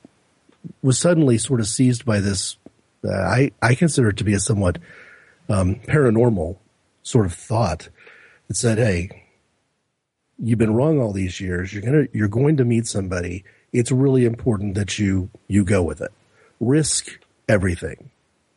was 0.82 0.98
suddenly 0.98 1.38
sort 1.38 1.60
of 1.60 1.68
seized 1.68 2.06
by 2.06 2.20
this. 2.20 2.58
Uh, 3.04 3.12
I, 3.12 3.52
I 3.62 3.76
consider 3.76 4.10
it 4.10 4.18
to 4.18 4.24
be 4.24 4.34
a 4.34 4.40
somewhat 4.40 4.78
um, 5.50 5.76
paranormal 5.76 6.58
sort 7.04 7.26
of 7.26 7.34
thought 7.34 7.90
that 8.48 8.56
said, 8.56 8.78
"Hey, 8.78 9.26
you've 10.38 10.60
been 10.60 10.74
wrong 10.74 11.00
all 11.00 11.12
these 11.12 11.40
years. 11.40 11.74
You're 11.74 11.82
gonna 11.82 12.08
you're 12.14 12.28
going 12.28 12.58
to 12.58 12.66
meet 12.66 12.88
somebody. 12.88 13.44
It's 13.72 13.92
really 13.92 14.26
important 14.26 14.76
that 14.76 14.98
you 15.00 15.30
you 15.48 15.64
go 15.64 15.84
with 15.84 16.02
it. 16.02 16.12
Risk 16.60 17.20
everything. 17.50 18.10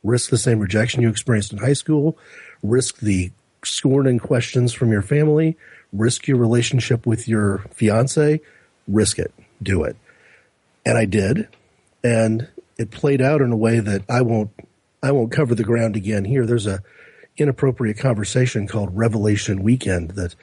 Risk 0.05 0.31
the 0.31 0.39
same 0.39 0.61
rejection 0.61 1.03
you 1.03 1.09
experienced 1.09 1.53
in 1.53 1.59
high 1.59 1.73
school. 1.73 2.19
Risk 2.63 2.99
the 2.99 3.33
scorn 3.65 4.07
and 4.07 4.21
questions 4.21 4.73
from 4.73 4.93
your 4.93 5.03
family. 5.03 5.57
Risk 5.93 6.29
your 6.29 6.37
relationship 6.37 7.07
with 7.07 7.27
your 7.27 7.59
fiance. 7.73 8.41
Risk 8.87 9.19
it. 9.19 9.33
Do 9.63 9.83
it." 9.85 9.97
And 10.85 10.99
I 10.99 11.05
did, 11.05 11.49
and 12.05 12.49
it 12.79 12.91
played 12.91 13.21
out 13.21 13.41
in 13.41 13.53
a 13.53 13.57
way 13.57 13.81
that 13.81 14.03
I 14.09 14.21
won't 14.23 14.51
I 15.03 15.11
won't 15.13 15.33
cover 15.33 15.55
the 15.55 15.65
ground 15.65 15.97
again 15.97 16.25
here. 16.25 16.47
There's 16.47 16.67
a 16.67 16.83
inappropriate 17.37 17.99
conversation 17.99 18.67
called 18.69 18.97
Revelation 18.97 19.63
Weekend 19.63 20.13
that 20.13 20.35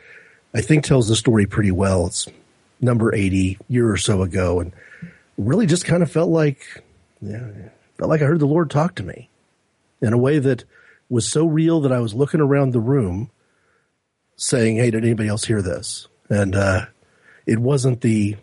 I 0.53 0.61
think 0.61 0.83
tells 0.83 1.07
the 1.07 1.15
story 1.15 1.45
pretty 1.45 1.71
well. 1.71 2.07
It's 2.07 2.27
number 2.81 3.13
80 3.13 3.57
year 3.67 3.89
or 3.89 3.97
so 3.97 4.21
ago 4.21 4.59
and 4.59 4.71
really 5.37 5.65
just 5.65 5.85
kind 5.85 6.01
of 6.01 6.11
felt 6.11 6.29
like 6.29 6.83
yeah, 7.21 7.47
felt 7.99 8.09
like 8.09 8.21
I 8.21 8.25
heard 8.25 8.39
the 8.39 8.47
Lord 8.47 8.69
talk 8.69 8.95
to 8.95 9.03
me 9.03 9.29
in 10.01 10.13
a 10.13 10.17
way 10.17 10.39
that 10.39 10.63
was 11.09 11.29
so 11.29 11.45
real 11.45 11.81
that 11.81 11.91
I 11.91 11.99
was 11.99 12.13
looking 12.13 12.39
around 12.39 12.71
the 12.71 12.79
room 12.79 13.29
saying, 14.37 14.77
Hey, 14.77 14.89
did 14.89 15.03
anybody 15.03 15.27
else 15.27 15.45
hear 15.45 15.61
this? 15.61 16.07
And, 16.29 16.55
uh, 16.55 16.85
it 17.45 17.59
wasn't 17.59 18.01
the 18.01 18.37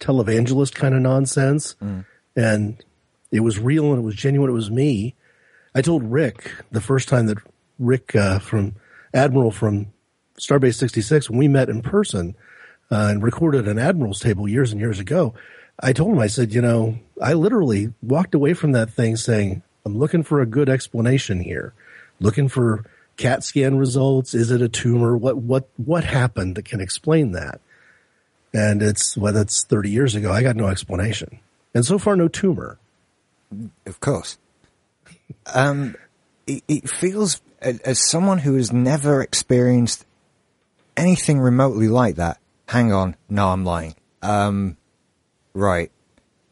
televangelist 0.00 0.74
kind 0.74 0.94
of 0.94 1.00
nonsense. 1.00 1.76
And 2.36 2.84
it 3.30 3.40
was 3.40 3.58
real 3.58 3.92
and 3.92 4.02
it 4.02 4.04
was 4.04 4.16
genuine. 4.16 4.50
It 4.50 4.54
was 4.54 4.70
me. 4.70 5.14
I 5.74 5.80
told 5.80 6.02
Rick 6.04 6.50
the 6.70 6.80
first 6.80 7.08
time 7.08 7.26
that 7.26 7.38
Rick, 7.78 8.14
uh, 8.14 8.38
from 8.38 8.74
Admiral 9.14 9.50
from 9.50 9.92
Starbase 10.38 10.74
66, 10.74 11.30
when 11.30 11.38
we 11.38 11.48
met 11.48 11.70
in 11.70 11.80
person, 11.80 12.36
uh, 12.90 13.08
and 13.10 13.22
recorded 13.22 13.66
an 13.66 13.78
Admiral's 13.78 14.20
table 14.20 14.46
years 14.46 14.72
and 14.72 14.80
years 14.80 15.00
ago, 15.00 15.34
I 15.80 15.92
told 15.92 16.14
him, 16.14 16.20
I 16.20 16.26
said, 16.26 16.54
you 16.54 16.62
know, 16.62 16.98
I 17.20 17.34
literally 17.34 17.92
walked 18.02 18.34
away 18.34 18.54
from 18.54 18.72
that 18.72 18.90
thing 18.90 19.16
saying, 19.16 19.62
I'm 19.84 19.98
looking 19.98 20.22
for 20.22 20.40
a 20.40 20.46
good 20.46 20.68
explanation 20.68 21.40
here, 21.40 21.74
looking 22.18 22.48
for 22.48 22.84
CAT 23.16 23.44
scan 23.44 23.76
results. 23.76 24.34
Is 24.34 24.50
it 24.50 24.62
a 24.62 24.68
tumor? 24.68 25.16
What, 25.16 25.36
what, 25.36 25.68
what 25.76 26.04
happened 26.04 26.56
that 26.56 26.64
can 26.64 26.80
explain 26.80 27.32
that? 27.32 27.60
And 28.52 28.82
it's, 28.82 29.16
well, 29.16 29.32
that's 29.32 29.64
30 29.64 29.90
years 29.90 30.14
ago. 30.14 30.32
I 30.32 30.42
got 30.42 30.56
no 30.56 30.66
explanation. 30.66 31.40
And 31.74 31.84
so 31.84 31.98
far, 31.98 32.16
no 32.16 32.28
tumor. 32.28 32.78
Of 33.84 34.00
course. 34.00 34.38
Um, 35.54 35.94
it, 36.46 36.62
it 36.68 36.88
feels 36.88 37.40
as, 37.60 38.08
someone 38.08 38.38
who 38.38 38.54
has 38.54 38.72
never 38.72 39.22
experienced 39.22 40.04
anything 40.96 41.38
remotely 41.40 41.88
like 41.88 42.16
that. 42.16 42.38
Hang 42.68 42.92
on, 42.92 43.16
no, 43.28 43.48
I'm 43.48 43.64
lying. 43.64 43.94
Um, 44.22 44.76
right. 45.56 45.90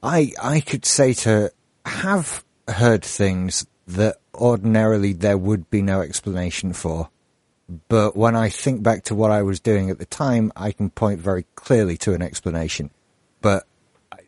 I 0.03 0.33
I 0.43 0.61
could 0.61 0.85
say 0.85 1.13
to 1.15 1.53
have 1.87 2.45
heard 2.69 3.05
things 3.05 3.67
that 3.87 4.17
ordinarily 4.35 5.13
there 5.13 5.39
would 5.39 5.71
be 5.71 5.83
no 5.83 6.01
explanation 6.01 6.73
for. 6.73 7.11
But 7.89 8.17
when 8.17 8.37
I 8.37 8.49
think 8.49 8.83
back 8.83 9.05
to 9.05 9.15
what 9.15 9.31
I 9.31 9.43
was 9.43 9.61
doing 9.61 9.91
at 9.91 9.99
the 9.99 10.07
time, 10.07 10.53
I 10.57 10.73
can 10.73 10.91
point 10.91 11.21
very 11.21 11.47
clearly 11.55 11.97
to 11.99 12.13
an 12.13 12.23
explanation. 12.23 12.91
But 13.41 13.65
I, 14.13 14.19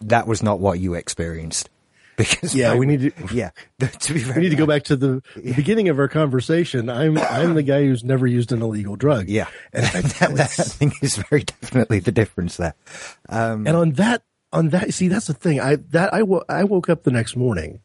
that 0.00 0.26
was 0.26 0.42
not 0.42 0.60
what 0.60 0.78
you 0.78 0.94
experienced. 0.94 1.68
Because 2.18 2.52
Yeah, 2.52 2.74
we 2.74 2.84
need 2.84 3.00
to. 3.00 3.12
yeah, 3.34 3.50
to 3.78 4.12
be 4.12 4.24
We 4.24 4.42
need 4.42 4.48
to 4.50 4.56
go 4.56 4.66
back 4.66 4.82
to 4.84 4.96
the, 4.96 5.22
the 5.36 5.54
beginning 5.54 5.88
of 5.88 5.98
our 5.98 6.08
conversation. 6.08 6.90
I'm 6.90 7.16
I'm 7.16 7.54
the 7.54 7.62
guy 7.62 7.84
who's 7.84 8.02
never 8.02 8.26
used 8.26 8.50
an 8.52 8.60
illegal 8.60 8.96
drug. 8.96 9.28
Yeah, 9.28 9.46
and 9.72 9.86
I, 9.86 10.00
that, 10.00 10.34
that 10.34 10.50
thing 10.50 10.92
is 11.00 11.16
very 11.16 11.44
definitely 11.44 12.00
the 12.00 12.12
difference 12.12 12.56
there. 12.56 12.74
Um, 13.28 13.66
and 13.66 13.76
on 13.76 13.92
that 13.92 14.24
on 14.52 14.70
that 14.70 14.92
see 14.92 15.08
that's 15.08 15.28
the 15.28 15.34
thing. 15.34 15.60
I 15.60 15.76
that 15.76 16.12
I 16.12 16.22
I 16.48 16.64
woke 16.64 16.88
up 16.88 17.04
the 17.04 17.12
next 17.12 17.36
morning 17.36 17.80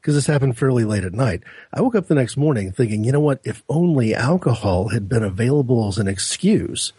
because 0.00 0.14
this 0.14 0.26
happened 0.26 0.56
fairly 0.56 0.84
late 0.84 1.04
at 1.04 1.12
night. 1.12 1.42
I 1.72 1.82
woke 1.82 1.94
up 1.94 2.06
the 2.06 2.14
next 2.14 2.38
morning 2.38 2.72
thinking, 2.72 3.04
you 3.04 3.12
know 3.12 3.20
what? 3.20 3.40
If 3.44 3.62
only 3.68 4.14
alcohol 4.14 4.88
had 4.88 5.08
been 5.10 5.22
available 5.22 5.88
as 5.88 5.98
an 5.98 6.08
excuse. 6.08 6.94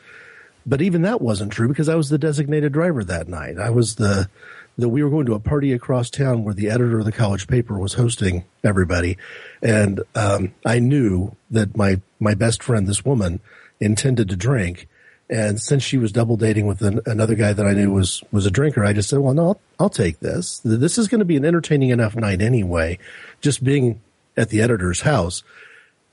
But 0.67 0.82
even 0.82 1.04
that 1.04 1.21
wasn't 1.21 1.52
true 1.52 1.67
because 1.67 1.88
I 1.88 1.93
was 1.93 2.10
the 2.10 2.17
designated 2.17 2.74
driver 2.74 3.04
that 3.04 3.28
night. 3.28 3.60
I 3.60 3.69
was 3.69 3.95
the 3.95 4.30
that 4.77 4.89
we 4.89 5.03
were 5.03 5.09
going 5.09 5.25
to 5.25 5.33
a 5.33 5.39
party 5.39 5.71
across 5.73 6.09
town 6.09 6.43
where 6.43 6.53
the 6.53 6.69
editor 6.69 6.99
of 6.99 7.05
the 7.05 7.11
college 7.11 7.47
paper 7.47 7.77
was 7.77 7.93
hosting 7.93 8.45
everybody, 8.63 9.17
and 9.61 10.01
um, 10.15 10.53
I 10.65 10.79
knew 10.79 11.35
that 11.51 11.77
my 11.77 12.01
my 12.19 12.33
best 12.33 12.63
friend, 12.63 12.88
this 12.88 13.05
woman, 13.05 13.39
intended 13.79 14.29
to 14.29 14.35
drink. 14.35 14.88
And 15.27 15.59
since 15.59 15.81
she 15.81 15.97
was 15.97 16.11
double 16.11 16.38
dating 16.38 16.67
with 16.67 16.83
an, 16.83 16.99
another 17.07 17.33
guy 17.33 17.51
that 17.51 17.65
I 17.65 17.73
knew 17.73 17.91
was 17.91 18.23
was 18.31 18.45
a 18.45 18.51
drinker, 18.51 18.83
I 18.85 18.93
just 18.93 19.09
said, 19.09 19.19
"Well, 19.19 19.33
no, 19.33 19.47
I'll, 19.47 19.61
I'll 19.79 19.89
take 19.89 20.19
this. 20.19 20.61
This 20.63 20.97
is 20.97 21.07
going 21.07 21.19
to 21.19 21.25
be 21.25 21.38
an 21.38 21.45
entertaining 21.45 21.89
enough 21.89 22.15
night 22.15 22.41
anyway. 22.41 22.99
Just 23.41 23.63
being 23.63 24.01
at 24.38 24.49
the 24.49 24.61
editor's 24.61 25.01
house." 25.01 25.43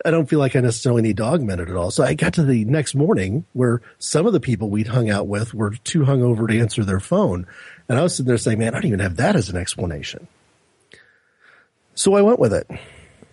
I 0.04 0.10
don't 0.10 0.28
feel 0.28 0.38
like 0.38 0.56
I 0.56 0.60
necessarily 0.60 1.02
need 1.02 1.18
to 1.18 1.24
augment 1.24 1.60
it 1.60 1.68
at 1.68 1.76
all. 1.76 1.90
So 1.90 2.02
I 2.04 2.14
got 2.14 2.34
to 2.34 2.42
the 2.42 2.64
next 2.64 2.94
morning 2.94 3.44
where 3.52 3.82
some 3.98 4.26
of 4.26 4.32
the 4.32 4.40
people 4.40 4.68
we'd 4.68 4.88
hung 4.88 5.10
out 5.10 5.28
with 5.28 5.54
were 5.54 5.70
too 5.70 6.00
hungover 6.00 6.48
to 6.48 6.58
answer 6.58 6.84
their 6.84 7.00
phone. 7.00 7.46
And 7.88 7.98
I 7.98 8.02
was 8.02 8.16
sitting 8.16 8.28
there 8.28 8.38
saying, 8.38 8.58
man, 8.58 8.74
I 8.74 8.80
don't 8.80 8.86
even 8.86 9.00
have 9.00 9.16
that 9.16 9.36
as 9.36 9.48
an 9.48 9.56
explanation. 9.56 10.26
So 11.94 12.14
I 12.14 12.22
went 12.22 12.40
with 12.40 12.52
it. 12.52 12.68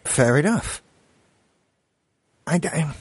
Fair 0.03 0.37
enough. 0.37 0.81
I, 2.45 2.59
I 2.63 2.93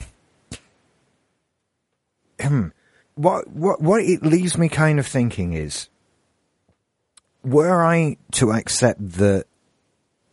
um, 2.44 2.72
what 3.14 3.48
what 3.48 3.80
what 3.80 4.02
it 4.02 4.22
leaves 4.22 4.56
me 4.56 4.68
kind 4.68 4.98
of 4.98 5.06
thinking 5.06 5.54
is, 5.54 5.88
were 7.42 7.84
I 7.84 8.16
to 8.32 8.52
accept 8.52 9.00
that 9.18 9.46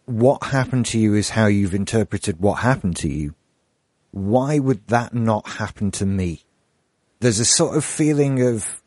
what 0.05 0.43
happened 0.43 0.85
to 0.87 0.99
you 0.99 1.13
is 1.15 1.31
how 1.31 1.47
you've 1.47 1.73
interpreted 1.73 2.39
what 2.39 2.59
happened 2.59 2.95
to 2.97 3.09
you, 3.09 3.35
why 4.11 4.59
would 4.59 4.87
that 4.87 5.13
not 5.13 5.47
happen 5.47 5.91
to 5.91 6.05
me? 6.05 6.43
There's 7.19 7.39
a 7.39 7.45
sort 7.45 7.75
of 7.75 7.83
feeling 7.83 8.41
of 8.41 8.81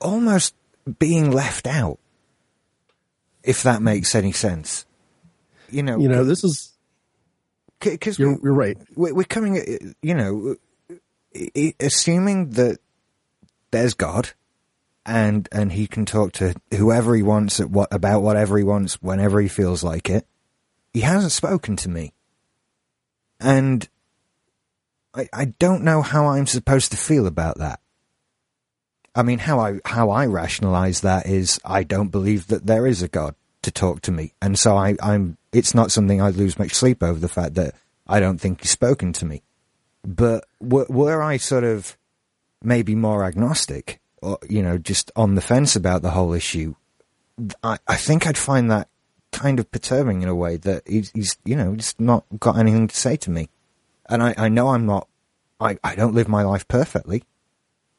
almost 0.00 0.54
being 0.98 1.30
left 1.30 1.66
out, 1.66 1.98
if 3.42 3.62
that 3.62 3.82
makes 3.82 4.14
any 4.14 4.32
sense. 4.32 4.86
You 5.70 5.82
know, 5.82 5.98
You 5.98 6.08
know, 6.08 6.24
this 6.24 6.44
is, 6.44 6.72
because 7.80 8.18
you're, 8.18 8.38
you're 8.42 8.54
right. 8.54 8.76
we're, 8.96 9.24
coming, 9.24 9.58
uh, 9.58 9.92
you 10.02 10.14
know, 10.14 10.56
assuming 11.78 12.50
that 12.50 12.78
there's 13.70 13.94
God 13.94 14.30
and 15.10 15.48
and 15.50 15.72
he 15.72 15.88
can 15.88 16.06
talk 16.06 16.30
to 16.30 16.54
whoever 16.70 17.16
he 17.16 17.22
wants 17.22 17.58
at 17.58 17.68
what 17.68 17.88
about 17.92 18.22
whatever 18.22 18.56
he 18.56 18.62
wants 18.62 19.02
whenever 19.02 19.40
he 19.40 19.48
feels 19.48 19.82
like 19.82 20.08
it. 20.08 20.24
He 20.94 21.00
hasn't 21.00 21.32
spoken 21.32 21.74
to 21.76 21.88
me, 21.88 22.12
and 23.40 23.88
I 25.12 25.28
I 25.32 25.44
don't 25.46 25.82
know 25.82 26.00
how 26.00 26.26
I'm 26.26 26.46
supposed 26.46 26.92
to 26.92 26.96
feel 26.96 27.26
about 27.26 27.58
that. 27.58 27.80
I 29.12 29.24
mean, 29.24 29.40
how 29.40 29.58
I 29.58 29.80
how 29.84 30.10
I 30.10 30.26
rationalize 30.26 31.00
that 31.00 31.26
is 31.26 31.60
I 31.64 31.82
don't 31.82 32.12
believe 32.12 32.46
that 32.46 32.66
there 32.66 32.86
is 32.86 33.02
a 33.02 33.08
God 33.08 33.34
to 33.62 33.72
talk 33.72 34.02
to 34.02 34.12
me, 34.12 34.32
and 34.40 34.56
so 34.56 34.76
I 34.76 34.94
I'm 35.02 35.38
it's 35.52 35.74
not 35.74 35.90
something 35.90 36.22
I 36.22 36.30
lose 36.30 36.56
much 36.56 36.72
sleep 36.72 37.02
over 37.02 37.18
the 37.18 37.28
fact 37.28 37.54
that 37.56 37.74
I 38.06 38.20
don't 38.20 38.40
think 38.40 38.60
he's 38.60 38.70
spoken 38.70 39.12
to 39.14 39.26
me. 39.26 39.42
But 40.04 40.44
were, 40.60 40.86
were 40.88 41.20
I 41.20 41.36
sort 41.36 41.64
of 41.64 41.98
maybe 42.62 42.94
more 42.94 43.24
agnostic, 43.24 43.99
or 44.22 44.38
you 44.48 44.62
know, 44.62 44.78
just 44.78 45.10
on 45.16 45.34
the 45.34 45.40
fence 45.40 45.76
about 45.76 46.02
the 46.02 46.10
whole 46.10 46.32
issue, 46.32 46.74
I 47.62 47.78
I 47.86 47.96
think 47.96 48.26
I'd 48.26 48.38
find 48.38 48.70
that 48.70 48.88
kind 49.32 49.58
of 49.58 49.70
perturbing 49.70 50.22
in 50.22 50.28
a 50.28 50.34
way 50.34 50.56
that 50.56 50.82
he's, 50.86 51.10
he's 51.14 51.38
you 51.44 51.56
know 51.56 51.76
just 51.76 52.00
not 52.00 52.24
got 52.38 52.58
anything 52.58 52.88
to 52.88 52.96
say 52.96 53.16
to 53.16 53.30
me, 53.30 53.48
and 54.08 54.22
I 54.22 54.34
I 54.36 54.48
know 54.48 54.68
I'm 54.68 54.86
not 54.86 55.08
I 55.60 55.78
I 55.82 55.94
don't 55.94 56.14
live 56.14 56.28
my 56.28 56.42
life 56.42 56.66
perfectly. 56.68 57.24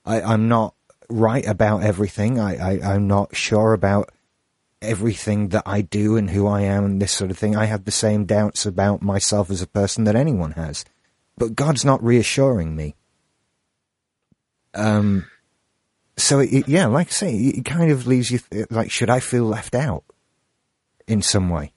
I 0.05 0.21
I'm 0.21 0.47
not 0.47 0.75
right 1.09 1.45
about 1.45 1.83
everything. 1.83 2.39
I, 2.39 2.55
I 2.55 2.93
I'm 2.93 3.07
not 3.07 3.35
sure 3.35 3.73
about 3.73 4.11
everything 4.81 5.49
that 5.49 5.63
I 5.65 5.81
do 5.81 6.17
and 6.17 6.29
who 6.29 6.47
I 6.47 6.61
am 6.61 6.83
and 6.85 7.01
this 7.01 7.11
sort 7.11 7.31
of 7.31 7.37
thing. 7.37 7.55
I 7.55 7.65
have 7.65 7.85
the 7.85 7.91
same 7.91 8.25
doubts 8.25 8.65
about 8.65 9.01
myself 9.01 9.51
as 9.51 9.61
a 9.61 9.67
person 9.67 10.05
that 10.05 10.15
anyone 10.15 10.51
has. 10.53 10.83
But 11.37 11.55
God's 11.55 11.85
not 11.85 12.03
reassuring 12.03 12.75
me. 12.75 12.95
Um, 14.73 15.25
so 16.21 16.39
it, 16.39 16.67
yeah, 16.67 16.87
like 16.87 17.07
I 17.07 17.11
say, 17.11 17.35
it 17.35 17.65
kind 17.65 17.91
of 17.91 18.07
leaves 18.07 18.31
you 18.31 18.39
th- 18.39 18.71
like, 18.71 18.91
should 18.91 19.09
I 19.09 19.19
feel 19.19 19.45
left 19.45 19.75
out 19.75 20.03
in 21.07 21.21
some 21.21 21.49
way? 21.49 21.73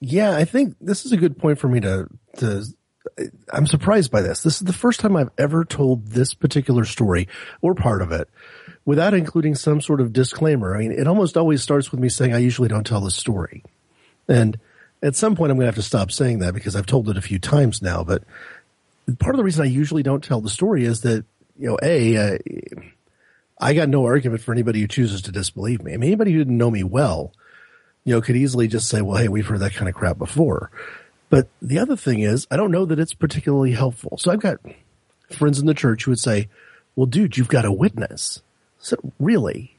Yeah, 0.00 0.36
I 0.36 0.44
think 0.44 0.76
this 0.80 1.06
is 1.06 1.12
a 1.12 1.16
good 1.16 1.38
point 1.38 1.58
for 1.58 1.68
me 1.68 1.80
to, 1.80 2.08
to, 2.38 2.64
I'm 3.50 3.66
surprised 3.66 4.10
by 4.10 4.20
this. 4.20 4.42
This 4.42 4.56
is 4.56 4.60
the 4.60 4.72
first 4.72 5.00
time 5.00 5.16
I've 5.16 5.30
ever 5.38 5.64
told 5.64 6.08
this 6.08 6.34
particular 6.34 6.84
story 6.84 7.28
or 7.62 7.74
part 7.74 8.02
of 8.02 8.12
it 8.12 8.28
without 8.84 9.14
including 9.14 9.54
some 9.54 9.80
sort 9.80 10.00
of 10.00 10.12
disclaimer. 10.12 10.76
I 10.76 10.80
mean, 10.80 10.92
it 10.92 11.06
almost 11.06 11.36
always 11.36 11.62
starts 11.62 11.90
with 11.90 12.00
me 12.00 12.08
saying 12.08 12.34
I 12.34 12.38
usually 12.38 12.68
don't 12.68 12.86
tell 12.86 13.00
this 13.00 13.16
story. 13.16 13.64
And 14.28 14.58
at 15.02 15.16
some 15.16 15.34
point 15.34 15.50
I'm 15.50 15.56
going 15.56 15.64
to 15.64 15.68
have 15.68 15.76
to 15.76 15.82
stop 15.82 16.12
saying 16.12 16.40
that 16.40 16.54
because 16.54 16.76
I've 16.76 16.86
told 16.86 17.08
it 17.08 17.16
a 17.16 17.22
few 17.22 17.38
times 17.38 17.80
now. 17.80 18.04
But 18.04 18.22
part 19.18 19.34
of 19.34 19.38
the 19.38 19.44
reason 19.44 19.64
I 19.64 19.68
usually 19.68 20.02
don't 20.02 20.22
tell 20.22 20.40
the 20.40 20.50
story 20.50 20.84
is 20.84 21.00
that 21.02 21.24
you 21.58 21.68
know, 21.68 21.78
a 21.82 22.16
uh, 22.16 22.38
I 23.58 23.74
got 23.74 23.88
no 23.88 24.04
argument 24.04 24.42
for 24.42 24.52
anybody 24.52 24.80
who 24.80 24.88
chooses 24.88 25.22
to 25.22 25.32
disbelieve 25.32 25.82
me. 25.82 25.94
I 25.94 25.96
mean, 25.96 26.08
anybody 26.08 26.32
who 26.32 26.38
didn't 26.38 26.58
know 26.58 26.70
me 26.70 26.84
well, 26.84 27.32
you 28.04 28.14
know, 28.14 28.20
could 28.20 28.36
easily 28.36 28.68
just 28.68 28.88
say, 28.88 29.00
"Well, 29.02 29.16
hey, 29.16 29.28
we've 29.28 29.46
heard 29.46 29.60
that 29.60 29.74
kind 29.74 29.88
of 29.88 29.94
crap 29.94 30.18
before." 30.18 30.70
But 31.28 31.48
the 31.60 31.78
other 31.78 31.96
thing 31.96 32.20
is, 32.20 32.46
I 32.50 32.56
don't 32.56 32.70
know 32.70 32.84
that 32.84 33.00
it's 33.00 33.14
particularly 33.14 33.72
helpful. 33.72 34.16
So 34.18 34.30
I've 34.30 34.40
got 34.40 34.58
friends 35.30 35.58
in 35.58 35.66
the 35.66 35.74
church 35.74 36.04
who 36.04 36.12
would 36.12 36.20
say, 36.20 36.48
"Well, 36.94 37.06
dude, 37.06 37.36
you've 37.36 37.48
got 37.48 37.64
a 37.64 37.72
witness." 37.72 38.42
So 38.78 38.96
really, 39.18 39.76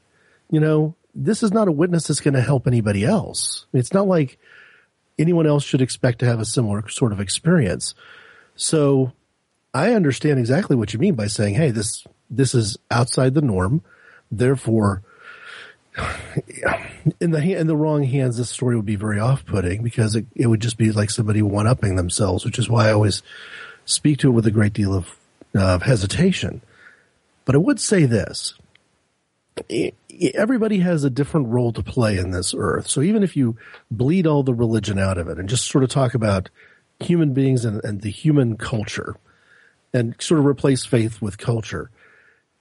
you 0.50 0.60
know, 0.60 0.94
this 1.14 1.42
is 1.42 1.52
not 1.52 1.68
a 1.68 1.72
witness 1.72 2.06
that's 2.06 2.20
going 2.20 2.34
to 2.34 2.40
help 2.40 2.66
anybody 2.66 3.04
else. 3.04 3.64
I 3.64 3.76
mean, 3.76 3.80
it's 3.80 3.94
not 3.94 4.06
like 4.06 4.38
anyone 5.18 5.46
else 5.46 5.64
should 5.64 5.80
expect 5.80 6.20
to 6.20 6.26
have 6.26 6.40
a 6.40 6.44
similar 6.44 6.88
sort 6.88 7.12
of 7.12 7.20
experience. 7.20 7.94
So 8.56 9.12
I 9.74 9.92
understand 9.92 10.38
exactly 10.38 10.76
what 10.76 10.92
you 10.92 10.98
mean 10.98 11.14
by 11.14 11.26
saying, 11.26 11.54
"Hey, 11.54 11.70
this 11.70 12.04
this 12.30 12.54
is 12.54 12.78
outside 12.90 13.34
the 13.34 13.42
norm." 13.42 13.82
Therefore, 14.30 15.02
in 17.20 17.30
the 17.30 17.58
in 17.58 17.66
the 17.66 17.76
wrong 17.76 18.02
hands, 18.04 18.36
this 18.36 18.50
story 18.50 18.76
would 18.76 18.86
be 18.86 18.96
very 18.96 19.20
off-putting 19.20 19.82
because 19.82 20.16
it, 20.16 20.26
it 20.34 20.46
would 20.46 20.60
just 20.60 20.78
be 20.78 20.92
like 20.92 21.10
somebody 21.10 21.42
one-upping 21.42 21.96
themselves, 21.96 22.44
which 22.44 22.58
is 22.58 22.68
why 22.68 22.88
I 22.88 22.92
always 22.92 23.22
speak 23.84 24.18
to 24.18 24.28
it 24.28 24.32
with 24.32 24.46
a 24.46 24.50
great 24.50 24.72
deal 24.72 24.94
of 24.94 25.16
uh, 25.54 25.78
hesitation. 25.80 26.62
But 27.44 27.54
I 27.54 27.58
would 27.58 27.80
say 27.80 28.06
this: 28.06 28.54
everybody 30.34 30.78
has 30.78 31.04
a 31.04 31.10
different 31.10 31.48
role 31.48 31.72
to 31.72 31.82
play 31.82 32.16
in 32.18 32.30
this 32.30 32.54
earth. 32.56 32.88
So 32.88 33.02
even 33.02 33.22
if 33.22 33.36
you 33.36 33.56
bleed 33.90 34.26
all 34.26 34.42
the 34.42 34.54
religion 34.54 34.98
out 34.98 35.18
of 35.18 35.28
it 35.28 35.38
and 35.38 35.48
just 35.48 35.68
sort 35.68 35.84
of 35.84 35.90
talk 35.90 36.14
about 36.14 36.50
human 37.00 37.32
beings 37.32 37.64
and, 37.64 37.82
and 37.84 38.00
the 38.00 38.10
human 38.10 38.56
culture 38.56 39.16
and 39.92 40.14
sort 40.20 40.40
of 40.40 40.46
replace 40.46 40.84
faith 40.84 41.20
with 41.22 41.38
culture, 41.38 41.90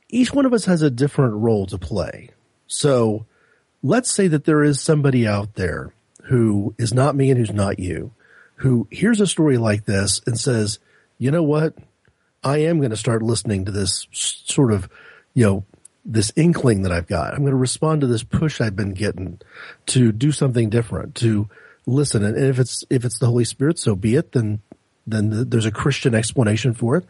each 0.09 0.33
one 0.33 0.45
of 0.45 0.53
us 0.53 0.65
has 0.65 0.81
a 0.81 0.89
different 0.89 1.35
role 1.35 1.65
to 1.67 1.77
play. 1.77 2.29
So 2.67 3.25
let's 3.83 4.11
say 4.11 4.27
that 4.27 4.45
there 4.45 4.63
is 4.63 4.81
somebody 4.81 5.27
out 5.27 5.55
there 5.55 5.93
who 6.23 6.75
is 6.77 6.93
not 6.93 7.15
me 7.15 7.29
and 7.29 7.39
who's 7.39 7.53
not 7.53 7.79
you, 7.79 8.11
who 8.55 8.87
hears 8.91 9.21
a 9.21 9.27
story 9.27 9.57
like 9.57 9.85
this 9.85 10.21
and 10.25 10.39
says, 10.39 10.79
you 11.17 11.31
know 11.31 11.43
what? 11.43 11.75
I 12.43 12.59
am 12.59 12.79
going 12.79 12.91
to 12.91 12.97
start 12.97 13.21
listening 13.21 13.65
to 13.65 13.71
this 13.71 14.07
sort 14.11 14.71
of, 14.71 14.89
you 15.33 15.45
know, 15.45 15.65
this 16.05 16.31
inkling 16.35 16.83
that 16.83 16.91
I've 16.91 17.07
got. 17.07 17.33
I'm 17.33 17.41
going 17.41 17.51
to 17.51 17.57
respond 17.57 18.01
to 18.01 18.07
this 18.07 18.23
push 18.23 18.61
I've 18.61 18.75
been 18.75 18.93
getting 18.93 19.39
to 19.87 20.11
do 20.11 20.31
something 20.31 20.69
different, 20.69 21.15
to 21.15 21.49
listen. 21.85 22.23
And 22.23 22.37
if 22.37 22.59
it's, 22.59 22.85
if 22.89 23.03
it's 23.03 23.19
the 23.19 23.25
Holy 23.25 23.43
Spirit, 23.43 23.77
so 23.77 23.95
be 23.95 24.15
it, 24.15 24.31
then, 24.31 24.61
then 25.07 25.49
there's 25.49 25.65
a 25.65 25.71
Christian 25.71 26.13
explanation 26.13 26.73
for 26.73 26.97
it. 26.97 27.05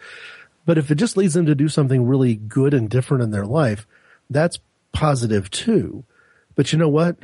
But 0.66 0.78
if 0.78 0.92
it 0.92 0.96
just 0.96 1.18
leads 1.18 1.34
them 1.34 1.46
to 1.46 1.56
do 1.56 1.68
something 1.68 2.06
really 2.06 2.36
good 2.36 2.74
and 2.74 2.90
different 2.90 3.24
in 3.24 3.32
their 3.32 3.46
life, 3.46 3.88
that's 4.30 4.60
positive 4.92 5.50
too. 5.50 6.04
But 6.56 6.72
you 6.72 6.80
know 6.80 6.90
what? 6.90 7.18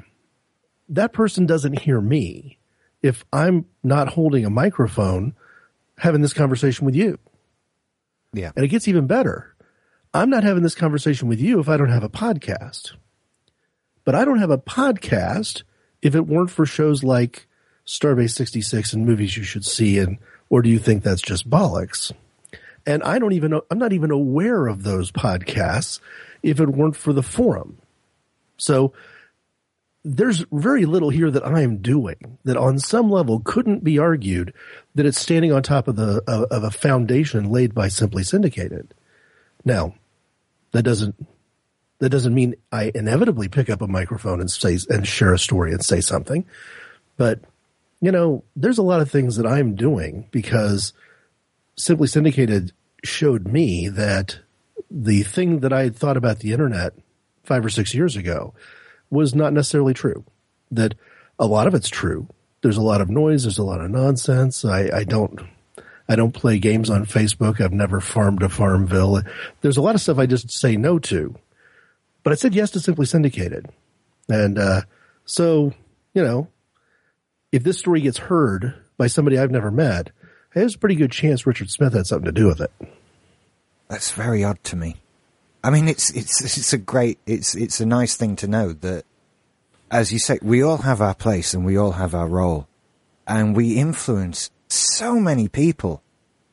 That 0.90 1.14
person 1.14 1.46
doesn't 1.46 1.80
hear 1.80 2.02
me 2.02 2.58
if 3.02 3.24
I'm 3.32 3.66
not 3.84 4.10
holding 4.10 4.46
a 4.46 4.50
microphone 4.50 5.36
having 5.98 6.22
this 6.22 6.34
conversation 6.34 6.86
with 6.86 6.96
you. 6.96 7.20
Yeah. 8.34 8.52
And 8.56 8.66
it 8.66 8.70
gets 8.70 8.88
even 8.88 9.08
better 9.08 9.54
I'm 10.16 10.30
not 10.30 10.44
having 10.44 10.62
this 10.62 10.76
conversation 10.76 11.28
with 11.28 11.42
you 11.42 11.60
if 11.60 11.68
I 11.68 11.76
don't 11.76 11.90
have 11.90 12.04
a 12.04 12.10
podcast. 12.10 12.94
But 14.06 14.14
I 14.14 14.26
don't 14.26 14.38
have 14.38 14.52
a 14.52 14.60
podcast 14.60 15.64
if 16.04 16.14
it 16.14 16.28
weren't 16.28 16.52
for 16.52 16.68
shows 16.68 17.04
like 17.04 17.48
Starbase 17.88 18.36
66 18.36 18.94
and 18.94 19.08
movies 19.08 19.36
you 19.38 19.44
should 19.44 19.66
see 19.66 19.98
and 19.98 20.20
or 20.54 20.62
do 20.62 20.70
you 20.70 20.78
think 20.78 21.02
that's 21.02 21.24
just 21.24 21.50
bollocks? 21.50 22.12
And 22.86 23.02
I 23.02 23.18
don't 23.18 23.34
even 23.34 23.60
I'm 23.72 23.80
not 23.80 23.92
even 23.92 24.12
aware 24.12 24.68
of 24.68 24.84
those 24.84 25.12
podcasts 25.12 26.00
if 26.44 26.60
it 26.60 26.70
weren't 26.70 26.96
for 26.96 27.12
the 27.12 27.24
forum. 27.24 27.80
So 28.58 28.94
there's 30.04 30.46
very 30.52 30.86
little 30.86 31.10
here 31.10 31.32
that 31.32 31.44
I 31.44 31.62
am 31.62 31.78
doing 31.78 32.38
that 32.44 32.56
on 32.56 32.78
some 32.78 33.10
level 33.10 33.40
couldn't 33.40 33.84
be 33.84 33.98
argued 33.98 34.54
that 34.94 35.08
it's 35.08 35.20
standing 35.20 35.52
on 35.52 35.64
top 35.64 35.88
of 35.88 35.96
the 35.96 36.22
of 36.28 36.64
a 36.64 36.70
foundation 36.70 37.50
laid 37.50 37.74
by 37.74 37.88
Simply 37.88 38.22
Syndicated. 38.22 38.94
Now, 39.66 39.96
that 40.72 40.84
doesn't 40.84 41.16
that 41.98 42.10
doesn't 42.10 42.36
mean 42.36 42.54
I 42.72 42.92
inevitably 42.94 43.48
pick 43.48 43.72
up 43.72 43.82
a 43.82 43.88
microphone 43.88 44.40
and 44.40 44.52
say 44.52 44.78
and 44.88 45.08
share 45.08 45.34
a 45.34 45.40
story 45.40 45.72
and 45.72 45.84
say 45.84 46.00
something. 46.00 46.46
But 47.18 47.40
you 48.04 48.12
know, 48.12 48.44
there's 48.54 48.80
a 48.80 48.84
lot 48.84 49.00
of 49.00 49.10
things 49.10 49.38
that 49.38 49.48
I'm 49.48 49.76
doing 49.76 50.28
because 50.30 50.92
Simply 51.78 52.06
Syndicated 52.06 52.74
showed 53.02 53.48
me 53.48 53.88
that 53.88 54.40
the 54.92 55.24
thing 55.24 55.62
that 55.62 55.72
I 55.72 55.84
had 55.84 55.96
thought 55.96 56.18
about 56.18 56.40
the 56.40 56.52
internet 56.52 56.92
five 57.46 57.66
or 57.66 57.70
six 57.70 57.94
years 57.94 58.18
ago 58.18 58.54
was 59.10 59.34
not 59.34 59.54
necessarily 59.54 59.94
true. 59.94 60.26
That 60.70 60.96
a 61.40 61.46
lot 61.46 61.66
of 61.66 61.74
it's 61.74 61.88
true. 61.88 62.28
There's 62.62 62.76
a 62.76 62.82
lot 62.82 63.00
of 63.00 63.10
noise. 63.10 63.44
There's 63.44 63.58
a 63.58 63.64
lot 63.64 63.80
of 63.80 63.90
nonsense. 63.90 64.66
I, 64.66 64.90
I 64.94 65.06
don't 65.06 65.40
I 66.10 66.18
don't 66.18 66.34
play 66.34 66.60
games 66.60 66.90
on 66.90 67.06
Facebook. 67.06 67.62
I've 67.62 67.72
never 67.72 68.02
farmed 68.02 68.44
a 68.44 68.50
Farmville. 68.50 69.22
There's 69.62 69.78
a 69.78 69.82
lot 69.82 69.96
of 69.96 70.02
stuff 70.02 70.20
I 70.20 70.26
just 70.26 70.52
say 70.52 70.76
no 70.76 71.00
to. 71.00 71.36
But 72.22 72.34
I 72.34 72.36
said 72.36 72.54
yes 72.54 72.72
to 72.72 72.82
Simply 72.82 73.06
Syndicated. 73.06 73.70
And 74.28 74.60
uh, 74.60 74.82
so, 75.24 75.74
you 76.14 76.22
know, 76.22 76.50
if 77.54 77.64
this 77.64 77.78
story 77.78 78.02
gets 78.02 78.18
heard 78.18 78.74
by 78.98 79.06
somebody 79.06 79.38
I've 79.38 79.52
never 79.52 79.70
met, 79.70 80.10
there's 80.54 80.74
a 80.76 80.80
pretty 80.80 80.96
good 80.96 81.12
chance 81.12 81.46
Richard 81.46 81.70
Smith 81.70 81.94
had 81.94 82.08
something 82.08 82.26
to 82.26 82.32
do 82.32 82.48
with 82.48 82.60
it. 82.60 82.72
That's 83.88 84.12
very 84.12 84.44
odd 84.44 84.62
to 84.66 84.76
me. 84.76 84.96
I 85.64 85.70
mean, 85.70 85.88
it's 85.88 86.10
it's 86.10 86.42
it's 86.44 86.74
a 86.74 86.78
great 86.80 87.20
it's 87.28 87.56
it's 87.56 87.80
a 87.80 87.86
nice 87.86 88.18
thing 88.18 88.36
to 88.38 88.48
know 88.48 88.74
that, 88.74 89.06
as 89.92 90.12
you 90.12 90.18
say, 90.18 90.40
we 90.42 90.64
all 90.64 90.80
have 90.80 91.00
our 91.00 91.14
place 91.14 91.54
and 91.54 91.64
we 91.64 91.78
all 91.78 91.92
have 91.92 92.16
our 92.16 92.28
role, 92.28 92.68
and 93.28 93.56
we 93.56 93.76
influence 93.76 94.50
so 94.68 95.20
many 95.20 95.48
people 95.48 96.02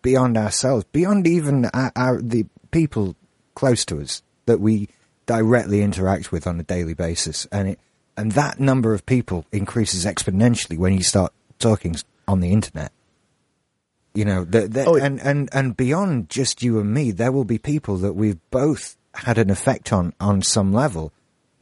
beyond 0.02 0.36
ourselves, 0.36 0.84
beyond 0.92 1.26
even 1.26 1.64
our, 1.66 1.90
our, 1.96 2.20
the 2.20 2.44
people 2.70 3.16
close 3.54 3.86
to 3.86 4.00
us 4.00 4.22
that 4.44 4.60
we 4.60 4.88
directly 5.24 5.80
interact 5.80 6.30
with 6.30 6.46
on 6.46 6.60
a 6.60 6.64
daily 6.64 6.94
basis, 6.94 7.46
and 7.50 7.68
it 7.70 7.80
and 8.20 8.33
that 8.33 8.61
number 8.61 8.94
of 8.94 9.06
people 9.06 9.44
increases 9.52 10.04
exponentially 10.04 10.78
when 10.78 10.94
you 10.94 11.02
start 11.02 11.33
talking 11.59 11.96
on 12.28 12.40
the 12.40 12.52
internet. 12.52 12.92
You 14.14 14.24
know, 14.24 14.44
the, 14.44 14.68
the, 14.68 14.85
oh, 14.87 14.96
and 14.96 15.20
and 15.20 15.48
and 15.52 15.76
beyond 15.76 16.28
just 16.28 16.62
you 16.62 16.80
and 16.80 16.92
me, 16.92 17.11
there 17.11 17.33
will 17.33 17.44
be 17.44 17.59
people 17.59 17.96
that 17.98 18.14
we've 18.14 18.38
both 18.50 18.96
had 19.14 19.38
an 19.38 19.50
effect 19.50 19.92
on 19.92 20.12
on 20.20 20.42
some 20.42 20.72
level, 20.72 21.12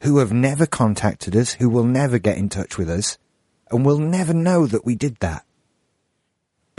who 0.01 0.17
have 0.17 0.33
never 0.33 0.65
contacted 0.65 1.35
us, 1.35 1.53
who 1.53 1.69
will 1.69 1.83
never 1.83 2.17
get 2.17 2.37
in 2.37 2.49
touch 2.49 2.77
with 2.77 2.89
us, 2.89 3.17
and 3.69 3.85
will 3.85 3.99
never 3.99 4.33
know 4.33 4.65
that 4.65 4.85
we 4.85 4.95
did 4.95 5.17
that 5.17 5.45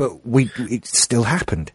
but 0.01 0.27
we 0.27 0.51
it 0.57 0.87
still 0.87 1.25
happened. 1.25 1.73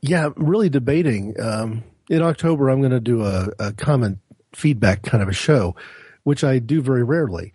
Yeah, 0.00 0.30
really 0.34 0.70
debating. 0.70 1.38
Um, 1.38 1.84
in 2.08 2.22
October, 2.22 2.70
I'm 2.70 2.80
going 2.80 2.92
to 2.92 3.00
do 3.00 3.22
a, 3.22 3.48
a 3.58 3.72
comment 3.74 4.20
feedback 4.56 5.02
kind 5.02 5.22
of 5.22 5.28
a 5.28 5.34
show, 5.34 5.76
which 6.24 6.42
I 6.42 6.58
do 6.58 6.82
very 6.82 7.04
rarely. 7.04 7.52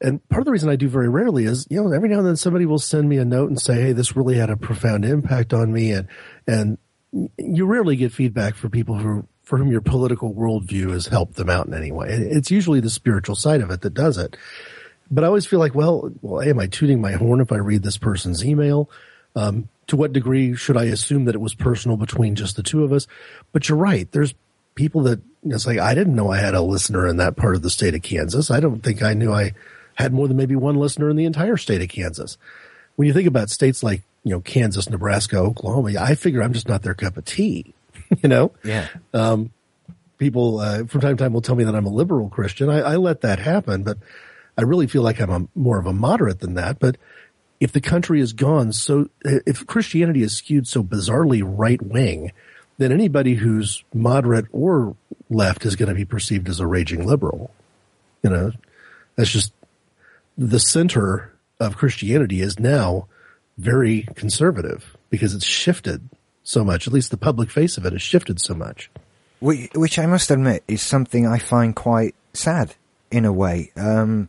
And 0.00 0.26
part 0.28 0.40
of 0.40 0.46
the 0.46 0.52
reason 0.52 0.68
I 0.68 0.76
do 0.76 0.88
very 0.88 1.08
rarely 1.08 1.44
is, 1.44 1.66
you 1.70 1.82
know, 1.82 1.92
every 1.92 2.08
now 2.08 2.18
and 2.18 2.26
then 2.26 2.36
somebody 2.36 2.66
will 2.66 2.78
send 2.78 3.08
me 3.08 3.18
a 3.18 3.24
note 3.24 3.48
and 3.48 3.60
say, 3.60 3.80
"Hey, 3.80 3.92
this 3.92 4.16
really 4.16 4.36
had 4.36 4.50
a 4.50 4.56
profound 4.56 5.04
impact 5.04 5.52
on 5.52 5.72
me," 5.72 5.92
and 5.92 6.08
and 6.46 6.78
you 7.38 7.66
rarely 7.66 7.96
get 7.96 8.12
feedback 8.12 8.54
for 8.54 8.68
people 8.68 8.96
who 8.96 9.26
for 9.42 9.58
whom 9.58 9.70
your 9.70 9.80
political 9.80 10.34
worldview 10.34 10.90
has 10.90 11.06
helped 11.06 11.34
them 11.34 11.50
out 11.50 11.66
in 11.66 11.74
any 11.74 11.92
way. 11.92 12.08
It's 12.08 12.50
usually 12.50 12.80
the 12.80 12.90
spiritual 12.90 13.36
side 13.36 13.60
of 13.60 13.70
it 13.70 13.80
that 13.82 13.94
does 13.94 14.18
it 14.18 14.36
but 15.12 15.24
I 15.24 15.26
always 15.26 15.44
feel 15.44 15.58
like, 15.58 15.74
well, 15.74 16.10
well, 16.22 16.40
am 16.40 16.58
I 16.58 16.66
tooting 16.66 17.00
my 17.00 17.12
horn 17.12 17.42
if 17.42 17.52
I 17.52 17.56
read 17.56 17.82
this 17.82 17.98
person's 17.98 18.44
email? 18.44 18.90
Um, 19.36 19.68
to 19.88 19.96
what 19.96 20.14
degree 20.14 20.56
should 20.56 20.78
I 20.78 20.84
assume 20.84 21.26
that 21.26 21.34
it 21.34 21.40
was 21.40 21.54
personal 21.54 21.98
between 21.98 22.34
just 22.34 22.56
the 22.56 22.62
two 22.62 22.82
of 22.82 22.92
us? 22.92 23.06
But 23.52 23.68
you're 23.68 23.76
right. 23.76 24.10
There's 24.10 24.34
people 24.74 25.02
that 25.02 25.20
you 25.42 25.50
know, 25.50 25.56
it's 25.56 25.66
like 25.66 25.78
I 25.78 25.94
didn't 25.94 26.14
know 26.14 26.30
I 26.30 26.38
had 26.38 26.54
a 26.54 26.62
listener 26.62 27.06
in 27.06 27.16
that 27.18 27.36
part 27.36 27.54
of 27.54 27.62
the 27.62 27.70
state 27.70 27.94
of 27.94 28.02
Kansas. 28.02 28.50
I 28.50 28.60
don't 28.60 28.82
think 28.82 29.02
I 29.02 29.14
knew 29.14 29.32
I 29.32 29.52
had 29.94 30.12
more 30.12 30.28
than 30.28 30.36
maybe 30.36 30.56
one 30.56 30.76
listener 30.76 31.10
in 31.10 31.16
the 31.16 31.24
entire 31.24 31.56
state 31.56 31.82
of 31.82 31.88
Kansas. 31.88 32.38
When 32.96 33.06
you 33.06 33.14
think 33.14 33.26
about 33.26 33.50
states 33.50 33.82
like 33.82 34.02
you 34.24 34.30
know 34.30 34.40
Kansas, 34.40 34.88
Nebraska, 34.88 35.38
Oklahoma, 35.38 35.98
I 35.98 36.14
figure 36.14 36.42
I'm 36.42 36.52
just 36.52 36.68
not 36.68 36.82
their 36.82 36.94
cup 36.94 37.16
of 37.16 37.24
tea. 37.24 37.74
you 38.22 38.28
know, 38.28 38.52
yeah. 38.64 38.88
Um, 39.12 39.52
people 40.18 40.60
uh, 40.60 40.84
from 40.84 41.00
time 41.00 41.16
to 41.16 41.24
time 41.24 41.32
will 41.32 41.42
tell 41.42 41.56
me 41.56 41.64
that 41.64 41.74
I'm 41.74 41.86
a 41.86 41.92
liberal 41.92 42.28
Christian. 42.28 42.70
I, 42.70 42.80
I 42.80 42.96
let 42.96 43.22
that 43.22 43.40
happen, 43.40 43.82
but 43.82 43.98
I 44.56 44.62
really 44.62 44.86
feel 44.86 45.02
like 45.02 45.20
I'm 45.20 45.30
a, 45.30 45.48
more 45.54 45.78
of 45.78 45.86
a 45.86 45.92
moderate 45.92 46.40
than 46.40 46.54
that. 46.54 46.78
But 46.78 46.96
if 47.58 47.72
the 47.72 47.80
country 47.80 48.20
is 48.20 48.32
gone 48.32 48.72
so, 48.72 49.08
if 49.24 49.66
Christianity 49.66 50.22
is 50.22 50.36
skewed 50.36 50.68
so 50.68 50.82
bizarrely 50.82 51.42
right 51.44 51.80
wing, 51.82 52.32
then 52.82 52.92
anybody 52.92 53.34
who's 53.34 53.84
moderate 53.94 54.46
or 54.52 54.96
left 55.30 55.64
is 55.64 55.76
going 55.76 55.88
to 55.88 55.94
be 55.94 56.04
perceived 56.04 56.48
as 56.48 56.60
a 56.60 56.66
raging 56.66 57.06
liberal. 57.06 57.50
You 58.22 58.30
know, 58.30 58.52
that's 59.16 59.30
just 59.30 59.52
the 60.36 60.60
center 60.60 61.32
of 61.60 61.76
Christianity 61.76 62.40
is 62.40 62.58
now 62.58 63.06
very 63.58 64.08
conservative 64.14 64.96
because 65.10 65.34
it's 65.34 65.44
shifted 65.44 66.08
so 66.42 66.64
much. 66.64 66.86
At 66.86 66.92
least 66.92 67.10
the 67.10 67.16
public 67.16 67.50
face 67.50 67.76
of 67.76 67.86
it 67.86 67.92
has 67.92 68.02
shifted 68.02 68.40
so 68.40 68.54
much. 68.54 68.90
Which, 69.40 69.98
I 69.98 70.06
must 70.06 70.30
admit 70.30 70.62
is 70.68 70.82
something 70.82 71.26
I 71.26 71.38
find 71.38 71.74
quite 71.74 72.14
sad 72.32 72.74
in 73.10 73.24
a 73.24 73.32
way. 73.32 73.72
Um, 73.76 74.28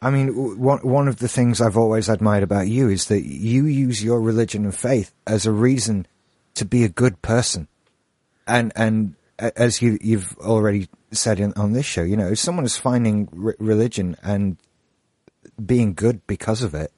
I 0.00 0.10
mean, 0.10 0.58
one 0.58 0.78
one 0.78 1.08
of 1.08 1.18
the 1.18 1.28
things 1.28 1.60
I've 1.60 1.76
always 1.76 2.08
admired 2.08 2.44
about 2.44 2.68
you 2.68 2.88
is 2.88 3.06
that 3.06 3.26
you 3.26 3.66
use 3.66 4.02
your 4.02 4.20
religion 4.20 4.64
and 4.64 4.74
faith 4.74 5.12
as 5.26 5.44
a 5.44 5.52
reason 5.52 6.06
to 6.54 6.64
be 6.64 6.84
a 6.84 6.88
good 6.88 7.20
person, 7.20 7.68
and 8.48 8.72
and 8.74 9.14
as 9.38 9.80
you 9.80 9.98
you've 10.00 10.36
already 10.38 10.88
said 11.12 11.38
in, 11.38 11.52
on 11.54 11.72
this 11.72 11.86
show, 11.86 12.02
you 12.02 12.16
know, 12.16 12.28
if 12.28 12.38
someone 12.38 12.64
is 12.64 12.76
finding 12.76 13.28
re- 13.32 13.54
religion 13.60 14.16
and 14.22 14.56
being 15.64 15.94
good 15.94 16.26
because 16.26 16.62
of 16.62 16.74
it, 16.74 16.90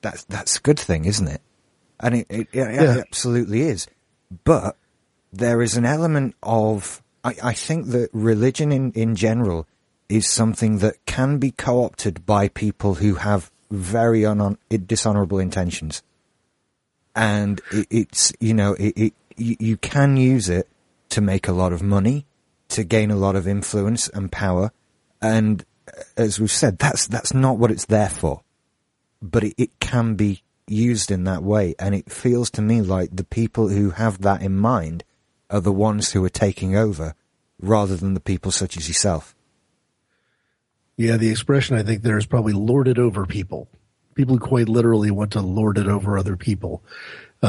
that's 0.00 0.24
that's 0.24 0.58
a 0.58 0.60
good 0.60 0.78
thing, 0.80 1.04
isn't 1.04 1.28
it? 1.28 1.40
And 2.00 2.16
it, 2.16 2.26
it, 2.28 2.48
it 2.52 2.74
Yeah. 2.74 2.96
absolutely 2.98 3.62
is. 3.62 3.86
But 4.44 4.76
there 5.32 5.62
is 5.62 5.76
an 5.76 5.84
element 5.84 6.34
of 6.42 7.02
I, 7.22 7.36
I 7.42 7.52
think 7.52 7.88
that 7.88 8.10
religion 8.12 8.72
in, 8.72 8.92
in 8.92 9.14
general 9.14 9.66
is 10.08 10.28
something 10.28 10.78
that 10.78 11.04
can 11.06 11.38
be 11.38 11.50
co-opted 11.50 12.26
by 12.26 12.48
people 12.48 12.94
who 12.96 13.14
have 13.14 13.50
very 13.70 14.26
un- 14.26 14.58
dishonorable 14.68 15.38
intentions. 15.38 16.02
And 17.16 17.60
it, 17.72 17.86
it's, 17.90 18.32
you 18.40 18.52
know, 18.54 18.74
it, 18.74 18.92
it, 18.96 19.14
you, 19.36 19.56
you 19.58 19.76
can 19.78 20.16
use 20.16 20.48
it 20.48 20.68
to 21.14 21.20
make 21.20 21.46
a 21.46 21.52
lot 21.52 21.72
of 21.72 21.80
money, 21.80 22.26
to 22.68 22.82
gain 22.82 23.12
a 23.12 23.16
lot 23.16 23.36
of 23.36 23.46
influence 23.46 24.08
and 24.08 24.32
power. 24.32 24.72
And 25.22 25.64
uh, 25.88 26.02
as 26.16 26.40
we've 26.40 26.50
said, 26.50 26.78
that's, 26.78 27.06
that's 27.06 27.32
not 27.32 27.56
what 27.56 27.70
it's 27.70 27.86
there 27.86 28.08
for. 28.08 28.42
But 29.22 29.44
it, 29.44 29.54
it 29.56 29.80
can 29.80 30.16
be 30.16 30.42
used 30.66 31.12
in 31.12 31.22
that 31.24 31.44
way. 31.44 31.76
And 31.78 31.94
it 31.94 32.10
feels 32.10 32.50
to 32.50 32.62
me 32.62 32.82
like 32.82 33.10
the 33.12 33.22
people 33.22 33.68
who 33.68 33.90
have 33.90 34.22
that 34.22 34.42
in 34.42 34.56
mind 34.56 35.04
are 35.50 35.60
the 35.60 35.72
ones 35.72 36.10
who 36.10 36.24
are 36.24 36.30
taking 36.30 36.74
over 36.74 37.14
rather 37.60 37.94
than 37.94 38.14
the 38.14 38.20
people 38.20 38.50
such 38.50 38.76
as 38.76 38.88
yourself. 38.88 39.36
Yeah, 40.96 41.16
the 41.16 41.30
expression 41.30 41.76
I 41.76 41.84
think 41.84 42.02
there 42.02 42.18
is 42.18 42.26
probably 42.26 42.54
lorded 42.54 42.98
over 42.98 43.24
people. 43.24 43.68
People 44.14 44.34
who 44.34 44.40
quite 44.40 44.68
literally 44.68 45.12
want 45.12 45.32
to 45.32 45.40
lord 45.40 45.78
it 45.78 45.86
over 45.86 46.18
other 46.18 46.36
people. 46.36 46.82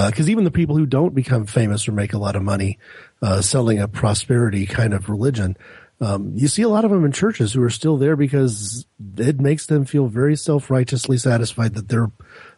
Because 0.07 0.29
even 0.29 0.43
the 0.43 0.51
people 0.51 0.75
who 0.77 0.85
don't 0.85 1.15
become 1.15 1.45
famous 1.45 1.87
or 1.87 1.91
make 1.91 2.13
a 2.13 2.17
lot 2.17 2.35
of 2.35 2.43
money 2.43 2.77
uh, 3.21 3.41
selling 3.41 3.79
a 3.79 3.87
prosperity 3.87 4.65
kind 4.65 4.93
of 4.93 5.09
religion, 5.09 5.55
um, 6.01 6.33
you 6.35 6.47
see 6.47 6.63
a 6.63 6.69
lot 6.69 6.85
of 6.85 6.91
them 6.91 7.05
in 7.05 7.11
churches 7.11 7.53
who 7.53 7.63
are 7.63 7.69
still 7.69 7.97
there 7.97 8.15
because 8.15 8.85
it 9.17 9.39
makes 9.39 9.65
them 9.67 9.85
feel 9.85 10.07
very 10.07 10.35
self 10.35 10.69
righteously 10.69 11.17
satisfied 11.17 11.75
that 11.75 11.87
they're 11.87 12.11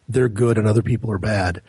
they're 0.08 0.28
good 0.28 0.58
and 0.58 0.66
other 0.66 0.82
people 0.82 1.10
are 1.10 1.18
bad. 1.18 1.62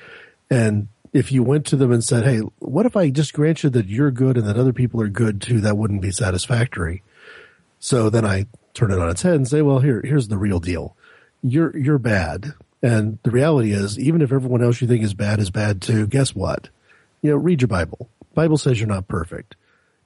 And 0.49 0.87
if 1.13 1.31
you 1.31 1.43
went 1.43 1.65
to 1.67 1.75
them 1.75 1.91
and 1.91 2.03
said, 2.03 2.23
"Hey, 2.23 2.39
what 2.59 2.85
if 2.85 2.95
I 2.95 3.09
just 3.09 3.33
grant 3.33 3.63
you 3.63 3.69
that 3.69 3.87
you're 3.87 4.11
good 4.11 4.37
and 4.37 4.47
that 4.47 4.57
other 4.57 4.73
people 4.73 5.01
are 5.01 5.07
good 5.09 5.41
too?" 5.41 5.61
That 5.61 5.77
wouldn't 5.77 6.01
be 6.01 6.11
satisfactory. 6.11 7.03
So 7.79 8.09
then 8.09 8.25
I 8.25 8.45
turn 8.73 8.91
it 8.91 8.99
on 8.99 9.09
its 9.09 9.21
head 9.21 9.35
and 9.35 9.47
say, 9.47 9.61
well, 9.61 9.79
here, 9.79 10.01
here's 10.03 10.27
the 10.27 10.37
real 10.37 10.59
deal. 10.59 10.95
You're, 11.41 11.75
you're 11.77 11.97
bad. 11.97 12.53
And 12.81 13.19
the 13.23 13.31
reality 13.31 13.71
is, 13.71 13.99
even 13.99 14.21
if 14.21 14.31
everyone 14.31 14.63
else 14.63 14.79
you 14.81 14.87
think 14.87 15.03
is 15.03 15.13
bad 15.13 15.39
is 15.39 15.49
bad 15.51 15.81
too, 15.81 16.07
guess 16.07 16.33
what? 16.33 16.69
You 17.21 17.31
know, 17.31 17.37
read 17.37 17.61
your 17.61 17.67
Bible. 17.67 18.09
Bible 18.33 18.57
says 18.57 18.79
you're 18.79 18.87
not 18.87 19.07
perfect. 19.07 19.55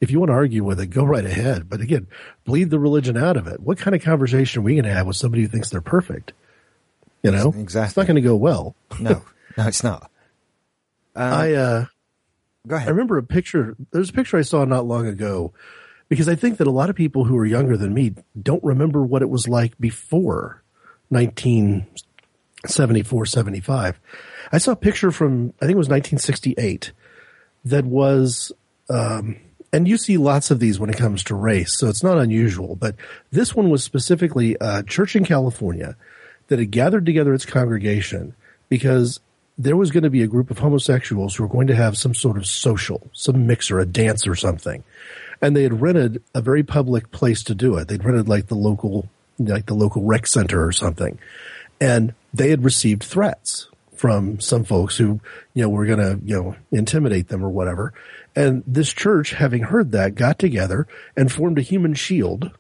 If 0.02 0.10
you 0.12 0.20
want 0.20 0.30
to 0.30 0.34
argue 0.34 0.64
with 0.64 0.80
it, 0.80 0.88
go 0.88 1.04
right 1.04 1.24
ahead. 1.26 1.70
But 1.70 1.82
again, 1.82 2.08
bleed 2.46 2.70
the 2.72 2.80
religion 2.80 3.16
out 3.16 3.38
of 3.38 3.48
it. 3.48 3.60
What 3.60 3.78
kind 3.78 3.96
of 3.96 4.02
conversation 4.02 4.60
are 4.62 4.64
we 4.64 4.74
going 4.74 4.86
to 4.86 4.94
have 4.94 5.06
with 5.08 5.16
somebody 5.16 5.44
who 5.44 5.48
thinks 5.48 5.70
they're 5.70 5.82
perfect? 5.82 6.34
You 7.22 7.32
know, 7.32 7.54
Exactly. 7.58 7.88
it's 7.88 7.98
not 7.98 8.08
going 8.08 8.22
to 8.22 8.28
go 8.28 8.36
well. 8.36 8.76
No, 9.00 9.24
no, 9.58 9.68
it's 9.68 9.84
not. 9.84 10.10
I, 11.16 11.54
uh, 11.54 11.86
go 12.68 12.76
ahead. 12.76 12.88
I 12.88 12.92
remember 12.92 13.18
a 13.18 13.24
picture. 13.24 13.78
There's 13.92 14.10
a 14.10 14.14
picture 14.14 14.38
I 14.38 14.42
saw 14.42 14.66
not 14.66 14.86
long 14.86 15.08
ago 15.08 15.54
because 16.10 16.28
I 16.28 16.36
think 16.36 16.58
that 16.58 16.68
a 16.68 16.72
lot 16.72 16.90
of 16.90 16.96
people 16.98 17.24
who 17.26 17.38
are 17.38 17.46
younger 17.46 17.78
than 17.78 17.94
me 17.94 18.16
don't 18.42 18.64
remember 18.64 19.04
what 19.04 19.22
it 19.22 19.30
was 19.30 19.48
like 19.48 19.78
before 19.80 20.64
1974, 22.64 23.26
75. 23.26 24.00
I 24.52 24.58
saw 24.58 24.72
a 24.72 24.76
picture 24.76 25.12
from, 25.12 25.54
I 25.62 25.66
think 25.66 25.76
it 25.76 25.78
was 25.78 25.90
1968 25.90 26.92
that 27.66 27.86
was, 27.86 28.52
um, 28.90 29.38
and 29.74 29.88
you 29.88 29.98
see 29.98 30.18
lots 30.18 30.52
of 30.52 30.60
these 30.60 30.80
when 30.80 30.90
it 30.90 30.98
comes 30.98 31.24
to 31.26 31.36
race, 31.36 31.78
so 31.78 31.90
it's 31.90 32.04
not 32.04 32.18
unusual, 32.18 32.76
but 32.76 32.96
this 33.32 33.54
one 33.54 33.70
was 33.70 33.84
specifically 33.84 34.56
a 34.62 34.84
church 34.84 35.16
in 35.16 35.26
California 35.26 35.96
that 36.48 36.60
had 36.60 36.72
gathered 36.72 37.06
together 37.06 37.34
its 37.34 37.46
congregation 37.46 38.34
because 38.70 39.20
there 39.58 39.78
was 39.78 39.92
going 39.92 40.04
to 40.04 40.10
be 40.10 40.24
a 40.24 40.28
group 40.28 40.50
of 40.50 40.60
homosexuals 40.60 41.36
who 41.36 41.44
were 41.44 41.50
going 41.50 41.68
to 41.68 41.76
have 41.76 41.98
some 41.98 42.14
sort 42.14 42.38
of 42.38 42.46
social, 42.46 43.10
some 43.14 43.46
mixer, 43.46 43.80
a 43.80 43.86
dance 43.86 44.26
or 44.26 44.36
something. 44.36 44.84
And 45.42 45.56
they 45.56 45.64
had 45.64 45.82
rented 45.82 46.24
a 46.34 46.42
very 46.42 46.64
public 46.64 47.12
place 47.12 47.44
to 47.44 47.56
do 47.56 47.78
it. 47.78 47.88
They'd 47.88 48.04
rented 48.04 48.30
like 48.30 48.48
the 48.48 48.56
local, 48.56 49.10
like 49.38 49.66
the 49.66 49.74
local 49.74 50.04
rec 50.04 50.28
center 50.28 50.66
or 50.66 50.72
something. 50.72 51.20
And 51.80 52.14
they 52.34 52.50
had 52.50 52.64
received 52.64 53.04
threats 53.04 53.70
from 53.96 54.40
some 54.40 54.64
folks 54.64 54.98
who, 54.98 55.22
you 55.54 55.64
know, 55.64 55.70
were 55.70 55.86
going 55.86 56.00
to, 56.00 56.20
you 56.26 56.36
know, 56.36 56.56
intimidate 56.72 57.30
them 57.30 57.44
or 57.44 57.50
whatever. 57.50 57.94
And 58.36 58.64
this 58.66 58.92
church, 58.92 59.32
having 59.32 59.64
heard 59.64 59.92
that, 59.92 60.16
got 60.16 60.40
together 60.40 60.88
and 61.16 61.32
formed 61.32 61.60
a 61.60 61.62
human 61.62 61.94
shield 61.94 62.52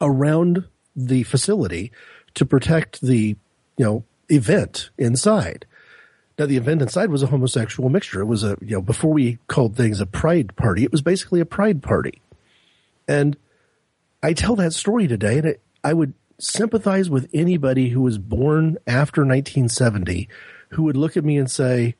around 0.00 0.64
the 0.94 1.22
facility 1.24 1.90
to 2.34 2.44
protect 2.44 3.00
the, 3.00 3.36
you 3.76 3.84
know, 3.84 4.04
event 4.28 4.90
inside. 4.98 5.66
Now 6.38 6.46
the 6.46 6.58
event 6.58 6.82
inside 6.82 7.10
was 7.10 7.22
a 7.22 7.28
homosexual 7.28 7.88
mixture. 7.88 8.20
It 8.20 8.26
was 8.26 8.44
a, 8.44 8.56
you 8.60 8.76
know, 8.76 8.82
before 8.82 9.12
we 9.12 9.38
called 9.48 9.74
things 9.74 10.00
a 10.00 10.06
pride 10.06 10.54
party, 10.54 10.84
it 10.84 10.92
was 10.92 11.02
basically 11.02 11.40
a 11.40 11.46
pride 11.46 11.82
party. 11.82 12.20
And 13.08 13.36
I 14.22 14.32
tell 14.32 14.56
that 14.56 14.74
story 14.74 15.08
today 15.08 15.38
and 15.38 15.46
it, 15.46 15.62
I 15.82 15.94
would 15.94 16.12
sympathize 16.38 17.08
with 17.08 17.28
anybody 17.32 17.88
who 17.90 18.02
was 18.02 18.18
born 18.18 18.76
after 18.86 19.22
1970 19.22 20.28
who 20.70 20.82
would 20.82 20.96
look 20.96 21.16
at 21.16 21.24
me 21.24 21.38
and 21.38 21.50
say, 21.50 21.94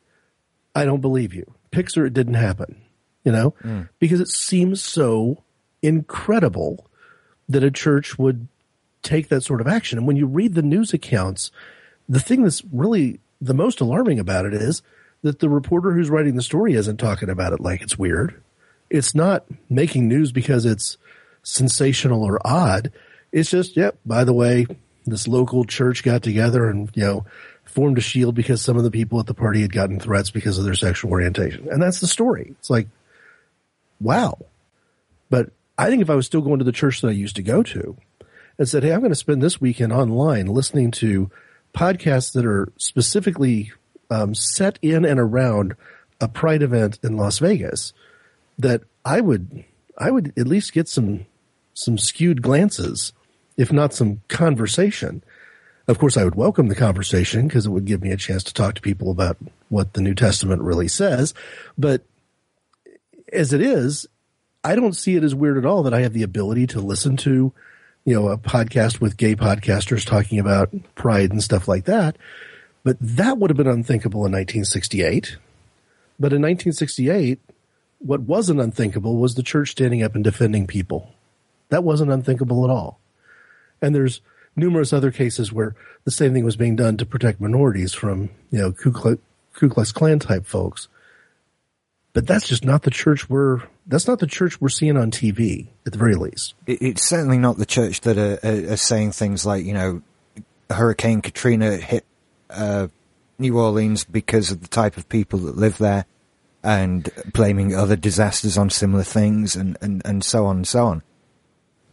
I 0.75 0.85
don't 0.85 1.01
believe 1.01 1.33
you. 1.33 1.55
Pixar, 1.73 2.07
it 2.07 2.13
didn't 2.15 2.35
happen, 2.35 2.81
you 3.25 3.33
know, 3.33 3.51
hmm. 3.63 3.83
because 3.99 4.21
it 4.21 4.29
seems 4.29 4.83
so 4.83 5.43
incredible 5.83 6.89
that 7.49 7.65
a 7.65 7.71
church 7.71 8.19
would 8.19 8.49
take 9.03 9.29
that 9.29 9.43
sort 9.43 9.61
of 9.61 9.69
action. 9.69 9.99
And 9.99 10.07
when 10.07 10.17
you 10.17 10.27
read 10.27 10.55
the 10.55 10.63
news 10.63 10.93
accounts, 10.93 11.51
the 12.09 12.21
thing 12.21 12.43
that's 12.43 12.63
really 12.73 13.21
the 13.41 13.55
most 13.55 13.81
alarming 13.81 14.19
about 14.19 14.47
it 14.47 14.55
is 14.55 14.83
that 15.23 15.39
the 15.39 15.49
reporter 15.49 15.93
who's 15.93 16.11
writing 16.11 16.37
the 16.37 16.43
story 16.43 16.75
isn't 16.75 16.99
talking 16.99 17.29
about 17.29 17.53
it 17.53 17.61
like 17.61 17.83
it's 17.83 17.99
weird. 17.99 18.41
It's 18.91 19.15
not 19.15 19.45
making 19.69 20.09
news 20.09 20.33
because 20.33 20.65
it's 20.65 20.97
sensational 21.43 22.23
or 22.23 22.41
odd. 22.45 22.93
It's 23.37 23.51
just, 23.51 23.77
yep, 23.77 23.99
by 24.07 24.25
the 24.25 24.33
way, 24.33 24.67
this 25.05 25.29
local 25.29 25.67
church 25.67 26.03
got 26.03 26.23
together 26.23 26.71
and, 26.71 26.91
you 26.95 27.05
know, 27.05 27.27
formed 27.67 27.99
a 27.99 28.01
shield 28.01 28.35
because 28.35 28.63
some 28.63 28.79
of 28.79 28.83
the 28.83 28.91
people 28.91 29.21
at 29.21 29.27
the 29.27 29.35
party 29.35 29.61
had 29.61 29.75
gotten 29.75 30.01
threats 30.01 30.31
because 30.31 30.57
of 30.59 30.65
their 30.65 30.73
sexual 30.73 31.11
orientation. 31.11 31.69
And 31.71 31.83
that's 31.83 32.01
the 32.01 32.07
story. 32.07 32.55
It's 32.59 32.71
like, 32.71 32.89
wow. 34.01 34.39
But 35.29 35.51
I 35.77 35.91
think 35.91 36.01
if 36.01 36.09
I 36.09 36.15
was 36.15 36.25
still 36.25 36.41
going 36.41 36.61
to 36.61 36.65
the 36.65 36.73
church 36.73 37.03
that 37.03 37.09
I 37.09 37.11
used 37.11 37.37
to 37.37 37.43
go 37.43 37.63
to 37.63 37.99
and 38.59 38.67
said, 38.67 38.83
Hey, 38.83 38.95
I'm 38.95 39.01
going 39.01 39.13
to 39.13 39.15
spend 39.15 39.43
this 39.43 39.61
weekend 39.61 39.93
online 39.93 40.47
listening 40.47 40.91
to 40.93 41.31
podcasts 41.75 42.33
that 42.33 42.47
are 42.47 42.73
specifically 42.79 43.71
um, 44.11 44.35
set 44.35 44.79
in 44.81 45.05
and 45.05 45.21
around 45.21 45.77
a 46.23 46.29
pride 46.29 46.63
event 46.63 46.99
in 47.03 47.19
Las 47.19 47.39
Vegas, 47.41 47.93
that 48.59 48.81
I 49.05 49.21
would, 49.21 49.63
I 49.99 50.11
would 50.11 50.33
at 50.39 50.49
least 50.49 50.73
get 50.73 50.89
some, 50.89 51.27
some 51.75 51.99
skewed 51.99 52.41
glances, 52.41 53.13
if 53.57 53.73
not 53.73 53.95
some 53.95 54.21
conversation. 54.29 55.23
Of 55.89 55.99
course, 55.99 56.17
I 56.17 56.25
would 56.25 56.35
welcome 56.35 56.69
the 56.69 56.75
conversation 56.75 57.47
because 57.47 57.67
it 57.67 57.71
would 57.71 57.85
give 57.85 58.03
me 58.03 58.11
a 58.11 58.17
chance 58.17 58.43
to 58.45 58.55
talk 58.55 58.75
to 58.75 58.81
people 58.81 59.11
about 59.11 59.37
what 59.69 59.93
the 59.93 60.01
New 60.01 60.15
Testament 60.15 60.63
really 60.63 60.89
says. 60.89 61.33
But 61.79 62.03
as 63.33 63.53
it 63.53 63.61
is, 63.61 64.07
I 64.65 64.75
don't 64.75 64.97
see 64.97 65.15
it 65.15 65.23
as 65.23 65.35
weird 65.35 65.59
at 65.59 65.65
all 65.65 65.85
that 65.85 65.95
I 65.95 66.01
have 66.01 66.13
the 66.13 66.25
ability 66.25 66.67
to 66.69 66.81
listen 66.81 67.17
to, 67.19 67.53
you 68.05 68.15
know, 68.15 68.29
a 68.29 68.39
podcast 68.39 69.01
with 69.01 69.17
gay 69.17 69.37
podcasters 69.37 70.05
talking 70.05 70.41
about 70.41 70.71
pride 70.97 71.31
and 71.31 71.43
stuff 71.43 71.69
like 71.69 71.85
that. 71.85 72.17
But 72.83 72.97
that 73.01 73.39
would 73.39 73.51
have 73.51 73.57
been 73.57 73.67
unthinkable 73.67 74.21
in 74.21 74.33
1968. 74.33 75.37
But 76.19 76.33
in 76.33 76.43
1968, 76.43 77.41
what 77.99 78.21
wasn't 78.21 78.61
unthinkable 78.61 79.17
was 79.17 79.35
the 79.35 79.43
church 79.43 79.71
standing 79.71 80.03
up 80.03 80.15
and 80.15 80.25
defending 80.25 80.67
people. 80.67 81.13
That 81.69 81.85
wasn't 81.85 82.13
unthinkable 82.13 82.65
at 82.65 82.71
all. 82.71 83.01
And 83.81 83.95
there's 83.95 84.21
numerous 84.55 84.93
other 84.93 85.11
cases 85.11 85.53
where 85.53 85.75
the 86.05 86.11
same 86.11 86.33
thing 86.33 86.45
was 86.45 86.57
being 86.57 86.77
done 86.77 86.97
to 86.97 87.07
protect 87.07 87.41
minorities 87.41 87.93
from, 87.93 88.31
you 88.51 88.59
know, 88.59 88.73
Ku 88.73 88.91
Klux, 88.91 89.21
Ku 89.55 89.69
Klux 89.69 89.93
Klan 89.93 90.19
type 90.19 90.47
folks. 90.47 90.89
But 92.13 92.27
that's 92.27 92.49
just 92.49 92.65
not 92.65 92.83
the 92.83 92.91
church 92.91 93.29
we're, 93.29 93.63
that's 93.87 94.09
not 94.09 94.21
the 94.21 94.27
church 94.27 94.61
we're 94.61 94.71
seeing 94.71 94.97
on 94.97 95.11
TV, 95.11 95.69
at 95.85 95.93
the 95.93 95.99
very 95.99 96.15
least. 96.15 96.55
It, 96.67 96.81
it's 96.81 97.07
certainly 97.07 97.37
not 97.37 97.59
the 97.59 97.67
church 97.67 98.01
that 98.03 98.17
are, 98.17 98.39
are, 98.43 98.73
are 98.73 98.77
saying 98.79 99.13
things 99.13 99.45
like, 99.45 99.67
you 99.67 99.75
know, 99.75 100.03
Hurricane 100.71 101.21
Katrina 101.21 101.77
hit 101.77 102.07
uh, 102.49 102.89
New 103.39 103.59
Orleans 103.59 104.05
because 104.05 104.51
of 104.51 104.63
the 104.63 104.69
type 104.69 104.97
of 104.97 105.09
people 105.09 105.41
that 105.41 105.57
live 105.57 105.79
there, 105.79 106.07
and 106.63 107.11
blaming 107.33 107.77
other 107.77 107.95
disasters 107.95 108.59
on 108.59 108.71
similar 108.71 109.05
things, 109.05 109.55
and, 109.55 109.77
and, 109.81 110.03
and 110.05 110.25
so 110.25 110.47
on 110.47 110.57
and 110.57 110.67
so 110.67 110.87
on. 110.87 111.03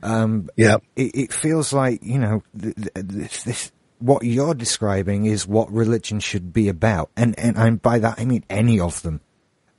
Um, 0.03 0.49
yeah, 0.57 0.77
it, 0.97 1.15
it 1.15 1.33
feels 1.33 1.71
like 1.71 2.03
you 2.03 2.19
know 2.19 2.43
th- 2.59 2.75
th- 2.75 2.91
this, 2.95 3.43
this 3.43 3.71
what 3.99 4.23
you're 4.23 4.53
describing 4.53 5.25
is 5.25 5.47
what 5.47 5.71
religion 5.71 6.19
should 6.19 6.51
be 6.51 6.67
about, 6.67 7.09
and 7.15 7.39
and 7.39 7.57
I'm, 7.57 7.77
by 7.77 7.99
that 7.99 8.19
I 8.19 8.25
mean 8.25 8.43
any 8.49 8.79
of 8.79 9.01
them. 9.01 9.21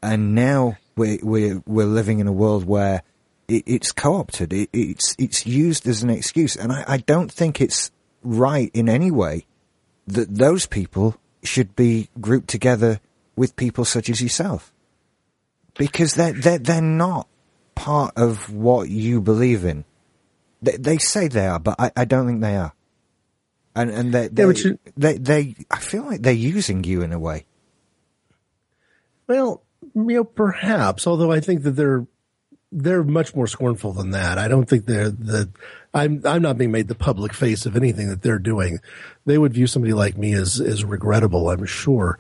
And 0.03 0.35
now 0.35 0.79
we're 0.97 1.18
we're 1.22 1.62
we're 1.66 1.87
living 1.87 2.20
in 2.20 2.27
a 2.27 2.33
world 2.33 2.64
where 2.64 3.03
it, 3.49 3.64
it's 3.66 3.93
co-opted. 3.93 4.53
It, 4.55 4.70
it's 4.72 5.14
it's 5.18 5.47
used 5.47 5.87
as 5.87 6.03
an 6.03 6.09
excuse, 6.09 6.57
and 6.57 6.72
I, 6.72 6.85
I 6.89 6.97
don't 6.97 7.31
think 7.31 7.61
it's 7.61 7.91
right 8.22 8.70
in 8.72 8.89
any 8.89 9.11
way 9.11 9.45
that 10.07 10.35
those 10.35 10.64
people 10.64 11.16
should 11.43 11.77
be 11.77 12.09
grouped 12.18 12.49
together 12.49 13.01
with 13.37 13.57
people 13.57 13.85
such 13.85 14.09
as 14.09 14.22
yourself, 14.22 14.72
because 15.77 16.14
they're 16.14 16.33
they're 16.33 16.59
they're 16.59 16.81
not 16.81 17.29
part 17.75 18.14
of 18.16 18.51
what 18.51 18.89
you 18.89 19.20
believe 19.20 19.66
in. 19.66 19.85
They, 20.65 20.77
they 20.77 20.99
say 20.99 21.29
they 21.29 21.47
are, 21.47 21.59
but 21.59 21.77
I, 21.79 21.91
I 21.97 22.05
don't 22.05 22.27
think 22.27 22.41
they 22.41 22.57
are. 22.57 22.73
And 23.77 23.91
and 23.91 24.15
they 24.15 24.29
they, 24.29 24.43
you- 24.45 24.79
they 24.97 25.19
they 25.19 25.57
I 25.71 25.79
feel 25.79 26.05
like 26.05 26.23
they're 26.23 26.33
using 26.33 26.85
you 26.85 27.03
in 27.03 27.12
a 27.12 27.19
way. 27.19 27.45
Well, 29.27 29.62
you 29.95 30.03
know, 30.03 30.25
perhaps. 30.25 31.07
Although 31.07 31.33
I 31.33 31.41
think 31.41 31.62
that 31.62 31.73
they're 31.73 32.07
they're 32.73 33.03
much 33.05 33.35
more 33.35 33.47
scornful 33.47 33.93
than 33.93 34.11
that. 34.11 34.39
I 34.39 34.49
don't 34.49 34.69
think 34.69 34.87
they're 34.87 35.11
the. 35.11 35.51
I'm 35.93 36.23
I'm 36.25 36.43
not 36.43 36.59
being 36.59 36.73
made 36.73 36.89
the 36.89 36.95
public 36.95 37.33
face 37.33 37.67
of 37.67 37.77
anything 37.77 38.09
that 38.09 38.23
they're 38.23 38.39
doing. 38.39 38.79
They 39.27 39.39
would 39.39 39.55
view 39.55 39.67
somebody 39.67 39.93
like 39.93 40.17
me 40.17 40.35
as 40.35 40.61
as 40.61 40.85
regrettable. 40.85 41.51
I'm 41.51 41.65
sure. 41.67 42.19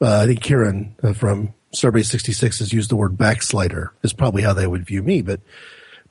Uh, 0.00 0.20
I 0.22 0.26
think 0.26 0.40
Kieran 0.42 0.94
uh, 1.02 1.12
from 1.12 1.54
Starbase 1.74 2.06
66 2.06 2.60
has 2.60 2.72
used 2.72 2.90
the 2.90 2.96
word 2.96 3.18
backslider. 3.18 3.92
Is 4.02 4.12
probably 4.12 4.42
how 4.42 4.52
they 4.52 4.66
would 4.66 4.86
view 4.86 5.02
me. 5.02 5.22
But 5.22 5.40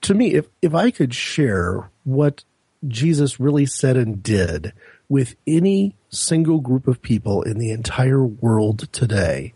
to 0.01 0.13
me, 0.13 0.33
if 0.33 0.47
if 0.61 0.73
I 0.73 0.91
could 0.91 1.13
share 1.13 1.89
what 2.03 2.43
Jesus 2.87 3.39
really 3.39 3.65
said 3.65 3.97
and 3.97 4.21
did 4.21 4.73
with 5.09 5.35
any 5.45 5.95
single 6.09 6.59
group 6.59 6.87
of 6.87 7.01
people 7.01 7.41
in 7.41 7.57
the 7.57 7.71
entire 7.71 8.25
world 8.25 8.91
today, 8.91 9.53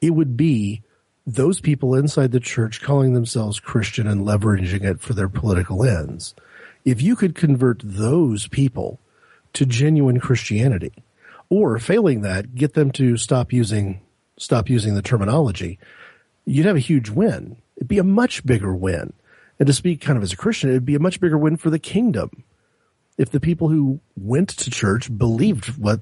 it 0.00 0.10
would 0.10 0.36
be 0.36 0.82
those 1.26 1.60
people 1.60 1.94
inside 1.94 2.32
the 2.32 2.40
church 2.40 2.82
calling 2.82 3.14
themselves 3.14 3.60
Christian 3.60 4.06
and 4.06 4.26
leveraging 4.26 4.82
it 4.82 5.00
for 5.00 5.14
their 5.14 5.28
political 5.28 5.84
ends. 5.84 6.34
If 6.84 7.00
you 7.00 7.14
could 7.14 7.34
convert 7.34 7.80
those 7.84 8.48
people 8.48 8.98
to 9.52 9.64
genuine 9.64 10.18
Christianity, 10.18 10.92
or 11.48 11.78
failing 11.78 12.22
that, 12.22 12.54
get 12.54 12.74
them 12.74 12.90
to 12.92 13.16
stop 13.16 13.52
using 13.52 14.00
stop 14.38 14.70
using 14.70 14.94
the 14.94 15.02
terminology, 15.02 15.78
you'd 16.46 16.66
have 16.66 16.76
a 16.76 16.80
huge 16.80 17.10
win. 17.10 17.56
It'd 17.76 17.88
be 17.88 17.98
a 17.98 18.04
much 18.04 18.44
bigger 18.44 18.74
win. 18.74 19.12
And 19.62 19.68
to 19.68 19.72
speak 19.72 20.00
kind 20.00 20.16
of 20.16 20.24
as 20.24 20.32
a 20.32 20.36
Christian, 20.36 20.70
it'd 20.70 20.84
be 20.84 20.96
a 20.96 20.98
much 20.98 21.20
bigger 21.20 21.38
win 21.38 21.56
for 21.56 21.70
the 21.70 21.78
kingdom. 21.78 22.42
If 23.16 23.30
the 23.30 23.38
people 23.38 23.68
who 23.68 24.00
went 24.16 24.48
to 24.48 24.72
church 24.72 25.16
believed 25.16 25.78
what 25.78 26.00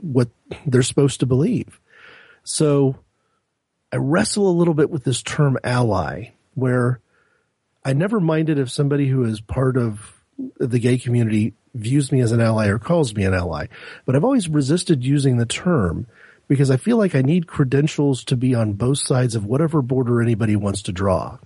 what 0.00 0.30
they're 0.66 0.82
supposed 0.82 1.20
to 1.20 1.26
believe. 1.26 1.78
So 2.42 2.96
I 3.92 3.98
wrestle 3.98 4.50
a 4.50 4.58
little 4.58 4.74
bit 4.74 4.90
with 4.90 5.04
this 5.04 5.22
term 5.22 5.56
ally, 5.62 6.30
where 6.56 6.98
I 7.84 7.92
never 7.92 8.18
minded 8.18 8.58
if 8.58 8.68
somebody 8.68 9.06
who 9.06 9.22
is 9.22 9.40
part 9.40 9.76
of 9.76 10.20
the 10.58 10.80
gay 10.80 10.98
community 10.98 11.54
views 11.74 12.10
me 12.10 12.20
as 12.20 12.32
an 12.32 12.40
ally 12.40 12.66
or 12.66 12.80
calls 12.80 13.14
me 13.14 13.22
an 13.22 13.32
ally, 13.32 13.68
but 14.06 14.16
I've 14.16 14.24
always 14.24 14.48
resisted 14.48 15.04
using 15.04 15.36
the 15.36 15.46
term 15.46 16.08
because 16.48 16.68
I 16.68 16.76
feel 16.76 16.96
like 16.96 17.14
I 17.14 17.22
need 17.22 17.46
credentials 17.46 18.24
to 18.24 18.34
be 18.34 18.56
on 18.56 18.72
both 18.72 18.98
sides 18.98 19.36
of 19.36 19.44
whatever 19.44 19.82
border 19.82 20.20
anybody 20.20 20.56
wants 20.56 20.82
to 20.82 20.92
draw. 20.92 21.38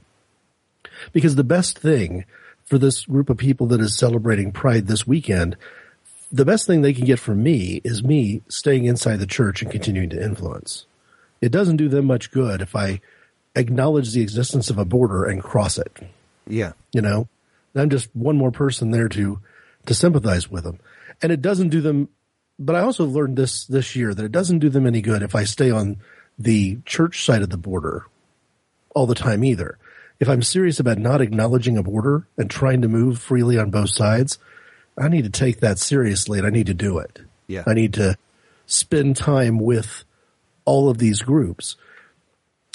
Because 1.13 1.35
the 1.35 1.45
best 1.45 1.79
thing 1.79 2.25
for 2.65 2.79
this 2.79 3.05
group 3.07 3.29
of 3.29 3.37
people 3.37 3.67
that 3.69 3.81
is 3.81 3.97
celebrating 3.97 4.53
Pride 4.53 4.87
this 4.87 5.07
weekend, 5.07 5.57
the 6.31 6.45
best 6.45 6.67
thing 6.67 6.81
they 6.81 6.95
can 6.95 7.05
get 7.05 7.19
from 7.19 7.43
me 7.43 7.81
is 7.85 8.03
me 8.03 8.43
staying 8.49 8.87
inside 8.87 9.17
the 9.17 9.27
church 9.27 9.63
and 9.63 9.71
continuing 9.71 10.11
to 10.11 10.23
influence. 10.23 10.87
It 11.41 11.53
doesn't 11.53 11.77
do 11.77 11.89
them 11.89 12.07
much 12.07 12.31
good 12.31 12.63
if 12.63 12.75
I 12.75 13.01
acknowledge 13.55 14.13
the 14.13 14.23
existence 14.23 14.71
of 14.71 14.79
a 14.79 14.85
border 14.85 15.25
and 15.25 15.43
cross 15.43 15.77
it. 15.77 15.99
Yeah. 16.47 16.73
You 16.93 17.03
know, 17.03 17.29
I'm 17.75 17.91
just 17.91 18.09
one 18.15 18.37
more 18.37 18.51
person 18.51 18.91
there 18.91 19.09
to 19.11 19.41
to 19.87 19.95
sympathize 19.95 20.49
with 20.49 20.65
them, 20.65 20.79
and 21.21 21.33
it 21.33 21.43
doesn't 21.43 21.71
do 21.71 21.81
them. 21.81 22.09
But 22.59 22.77
I 22.77 22.81
also 22.81 23.05
learned 23.05 23.37
this 23.37 23.67
this 23.67 23.97
year 23.97 24.15
that 24.15 24.25
it 24.25 24.33
doesn't 24.33 24.61
do 24.61 24.71
them 24.71 24.87
any 24.87 25.01
good 25.01 25.23
if 25.23 25.35
I 25.35 25.45
stay 25.45 25.71
on 25.71 25.97
the 26.39 26.79
church 26.85 27.25
side 27.25 27.43
of 27.43 27.51
the 27.51 27.57
border 27.57 28.07
all 28.95 29.07
the 29.07 29.15
time 29.15 29.45
either. 29.45 29.79
If 30.23 30.29
I'm 30.29 30.43
serious 30.43 30.79
about 30.79 30.99
not 30.99 31.21
acknowledging 31.21 31.77
a 31.77 31.83
border 31.83 32.29
and 32.39 32.49
trying 32.49 32.81
to 32.83 32.89
move 32.89 33.19
freely 33.19 33.59
on 33.59 33.73
both 33.73 33.91
sides, 33.91 34.39
I 34.97 35.09
need 35.09 35.25
to 35.25 35.31
take 35.31 35.59
that 35.59 35.81
seriously 35.81 36.39
and 36.39 36.47
I 36.47 36.51
need 36.51 36.69
to 36.69 36.75
do 36.75 36.99
it. 36.99 37.19
Yeah. 37.49 37.65
I 37.67 37.75
need 37.75 37.95
to 37.95 38.17
spend 38.65 39.17
time 39.17 39.59
with 39.59 40.05
all 40.65 40.89
of 40.89 40.99
these 40.99 41.23
groups 41.23 41.75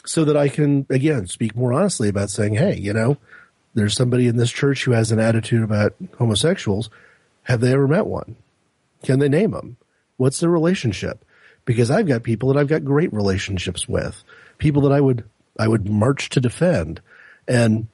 so 0.05 0.25
that 0.25 0.35
I 0.35 0.49
can, 0.49 0.87
again, 0.89 1.27
speak 1.27 1.55
more 1.55 1.71
honestly 1.71 2.09
about 2.09 2.31
saying, 2.31 2.55
hey, 2.55 2.75
you 2.75 2.91
know, 2.91 3.15
there's 3.75 3.95
somebody 3.95 4.27
in 4.27 4.35
this 4.35 4.51
church 4.51 4.83
who 4.83 4.91
has 4.91 5.13
an 5.13 5.19
attitude 5.21 5.63
about 5.63 5.95
homosexuals. 6.17 6.89
Have 7.43 7.61
they 7.61 7.71
ever 7.71 7.87
met 7.87 8.07
one? 8.07 8.35
Can 9.03 9.19
they 9.19 9.29
name 9.29 9.51
them? 9.51 9.77
What's 10.17 10.41
their 10.41 10.49
relationship? 10.49 11.23
Because 11.63 11.91
I've 11.91 12.07
got 12.07 12.23
people 12.23 12.51
that 12.51 12.59
I've 12.59 12.67
got 12.67 12.83
great 12.83 13.13
relationships 13.13 13.87
with, 13.87 14.21
people 14.57 14.81
that 14.81 14.91
I 14.91 14.99
would, 14.99 15.23
I 15.57 15.69
would 15.69 15.87
march 15.89 16.27
to 16.31 16.41
defend. 16.41 16.99
And 17.47 17.87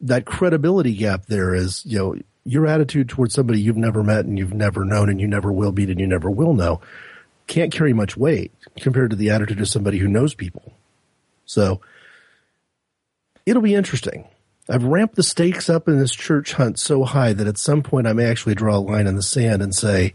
that 0.00 0.24
credibility 0.24 0.94
gap 0.94 1.26
there 1.26 1.54
is, 1.54 1.84
you 1.86 1.98
know, 1.98 2.14
your 2.44 2.66
attitude 2.66 3.08
towards 3.08 3.34
somebody 3.34 3.60
you've 3.60 3.76
never 3.76 4.02
met 4.02 4.24
and 4.24 4.38
you've 4.38 4.54
never 4.54 4.84
known 4.84 5.08
and 5.08 5.20
you 5.20 5.28
never 5.28 5.52
will 5.52 5.72
meet 5.72 5.90
and 5.90 6.00
you 6.00 6.06
never 6.06 6.30
will 6.30 6.54
know 6.54 6.80
can't 7.46 7.72
carry 7.72 7.92
much 7.92 8.16
weight 8.16 8.52
compared 8.80 9.10
to 9.10 9.16
the 9.16 9.30
attitude 9.30 9.60
of 9.60 9.68
somebody 9.68 9.98
who 9.98 10.08
knows 10.08 10.34
people. 10.34 10.72
So 11.44 11.80
it'll 13.44 13.62
be 13.62 13.74
interesting. 13.74 14.26
I've 14.68 14.84
ramped 14.84 15.16
the 15.16 15.22
stakes 15.22 15.68
up 15.68 15.88
in 15.88 15.98
this 15.98 16.14
church 16.14 16.54
hunt 16.54 16.78
so 16.78 17.04
high 17.04 17.32
that 17.32 17.46
at 17.46 17.58
some 17.58 17.82
point 17.82 18.06
I 18.06 18.12
may 18.12 18.26
actually 18.26 18.54
draw 18.54 18.76
a 18.76 18.78
line 18.78 19.06
in 19.06 19.16
the 19.16 19.22
sand 19.22 19.60
and 19.60 19.74
say, 19.74 20.14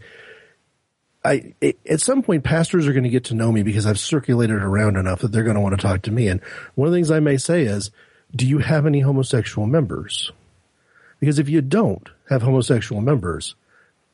I, 1.24 1.54
at 1.86 2.00
some 2.00 2.22
point 2.22 2.44
pastors 2.44 2.86
are 2.86 2.92
going 2.92 3.04
to 3.04 3.10
get 3.10 3.24
to 3.24 3.34
know 3.34 3.52
me 3.52 3.62
because 3.62 3.86
I've 3.86 3.98
circulated 3.98 4.56
around 4.56 4.96
enough 4.96 5.20
that 5.20 5.30
they're 5.30 5.44
going 5.44 5.56
to 5.56 5.60
want 5.60 5.78
to 5.78 5.86
talk 5.86 6.02
to 6.02 6.10
me. 6.10 6.28
And 6.28 6.40
one 6.74 6.88
of 6.88 6.92
the 6.92 6.96
things 6.96 7.10
I 7.10 7.20
may 7.20 7.36
say 7.36 7.62
is, 7.62 7.90
do 8.34 8.46
you 8.46 8.58
have 8.58 8.86
any 8.86 9.00
homosexual 9.00 9.66
members? 9.66 10.32
Because 11.20 11.38
if 11.38 11.48
you 11.48 11.60
don't 11.60 12.08
have 12.28 12.42
homosexual 12.42 13.00
members, 13.00 13.54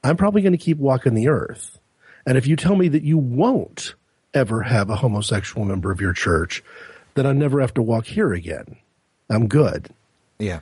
I'm 0.02 0.16
probably 0.16 0.42
going 0.42 0.52
to 0.52 0.58
keep 0.58 0.78
walking 0.78 1.14
the 1.14 1.28
earth. 1.28 1.78
And 2.26 2.38
if 2.38 2.46
you 2.46 2.56
tell 2.56 2.76
me 2.76 2.88
that 2.88 3.02
you 3.02 3.18
won't 3.18 3.94
ever 4.32 4.62
have 4.62 4.90
a 4.90 4.96
homosexual 4.96 5.64
member 5.64 5.90
of 5.90 6.00
your 6.00 6.12
church, 6.12 6.62
then 7.14 7.26
I 7.26 7.32
never 7.32 7.60
have 7.60 7.74
to 7.74 7.82
walk 7.82 8.06
here 8.06 8.32
again. 8.32 8.76
I'm 9.28 9.48
good. 9.48 9.88
Yeah. 10.38 10.60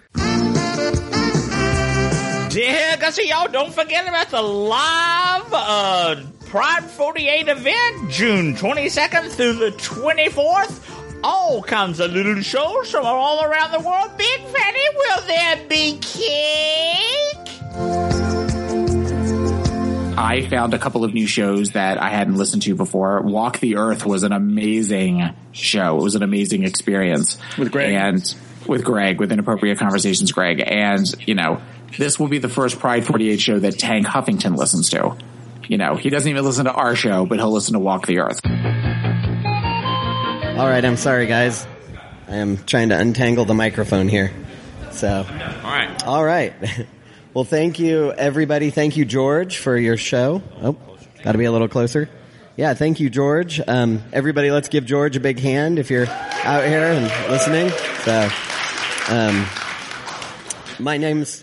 Yeah, 2.55 2.97
Gussie, 2.97 3.29
y'all 3.29 3.49
don't 3.51 3.73
forget 3.73 4.07
about 4.07 4.29
the 4.29 4.43
live 4.43 5.53
uh, 5.53 6.23
Pride 6.47 6.85
48 6.85 7.49
event, 7.49 8.11
June 8.11 8.55
22nd 8.55 9.31
through 9.31 9.55
the 9.55 9.71
24th. 9.71 10.92
All 11.25 11.63
kinds 11.63 12.01
of 12.01 12.13
little 12.13 12.41
shows 12.43 12.91
from 12.91 13.05
all 13.07 13.45
around 13.45 13.73
the 13.73 13.81
world. 13.81 14.17
Big 14.19 14.41
Fatty, 14.41 14.81
will 14.97 15.27
there 15.27 15.69
be 15.69 15.99
cake? 15.99 17.43
I 20.19 20.47
found 20.49 20.75
a 20.75 20.79
couple 20.79 21.05
of 21.05 21.15
new 21.15 21.27
shows 21.27 21.73
that 21.73 22.01
I 22.01 22.11
hadn't 22.11 22.35
listened 22.35 22.63
to 22.63 22.75
before. 22.75 23.23
Walk 23.23 23.61
the 23.61 23.77
Earth 23.77 24.05
was 24.05 24.25
an 24.25 24.33
amazing 24.33 25.35
show. 25.53 25.99
It 25.99 26.03
was 26.03 26.15
an 26.17 26.23
amazing 26.23 26.65
experience. 26.65 27.39
With 27.57 27.73
Greg. 27.73 27.95
And 27.95 28.35
with 28.67 28.85
Greg, 28.85 29.21
with 29.21 29.33
Inappropriate 29.33 29.79
Conversations 29.79 30.33
Greg. 30.33 30.63
And, 30.65 31.07
you 31.27 31.35
know, 31.35 31.61
this 31.99 32.19
will 32.19 32.29
be 32.29 32.39
the 32.39 32.49
first 32.49 32.79
Pride 32.79 33.07
48 33.07 33.41
show 33.41 33.59
that 33.61 33.79
Tank 33.79 34.07
Huffington 34.07 34.57
listens 34.57 34.91
to. 34.91 35.17
You 35.69 35.79
know, 35.79 35.95
he 35.97 36.11
doesn't 36.11 36.29
even 36.29 36.45
listen 36.45 36.65
to 36.65 36.73
our 36.73 36.97
show, 36.97 37.27
but 37.27 37.39
he'll 37.39 37.53
listen 37.53 37.75
to 37.75 37.79
Walk 37.79 38.07
the 38.07 38.19
Earth. 38.19 38.41
All 40.53 40.69
right, 40.69 40.85
I'm 40.85 40.99
sorry, 40.99 41.27
guys. 41.27 41.67
I 42.29 42.37
am 42.37 42.59
trying 42.59 42.91
to 42.91 42.99
untangle 42.99 43.47
the 43.47 43.55
microphone 43.55 44.07
here. 44.07 44.31
So, 44.91 45.27
all 45.27 45.71
right, 45.71 46.07
all 46.07 46.25
right. 46.25 46.53
Well, 47.35 47.45
thank 47.45 47.79
you, 47.79 48.13
everybody. 48.13 48.69
Thank 48.69 48.99
you, 48.99 49.07
George, 49.07 49.57
for 49.57 49.75
your 49.75 49.97
show. 49.97 50.43
Oh, 50.61 50.77
got 51.23 51.33
to 51.33 51.39
be 51.39 51.47
a 51.47 51.51
little 51.51 51.67
closer. 51.67 52.11
Yeah, 52.59 52.75
thank 52.75 53.01
you, 53.01 53.09
George. 53.09 53.59
Um, 53.67 54.03
everybody, 54.13 54.51
let's 54.51 54.69
give 54.69 54.85
George 54.85 55.17
a 55.17 55.21
big 55.21 55.41
hand 55.41 55.79
if 55.79 55.91
you're 55.91 56.07
out 56.09 56.67
here 56.67 56.93
and 56.93 57.05
listening. 57.31 57.71
So, 58.05 58.29
um, 59.09 59.47
my 60.79 60.99
name's 60.99 61.43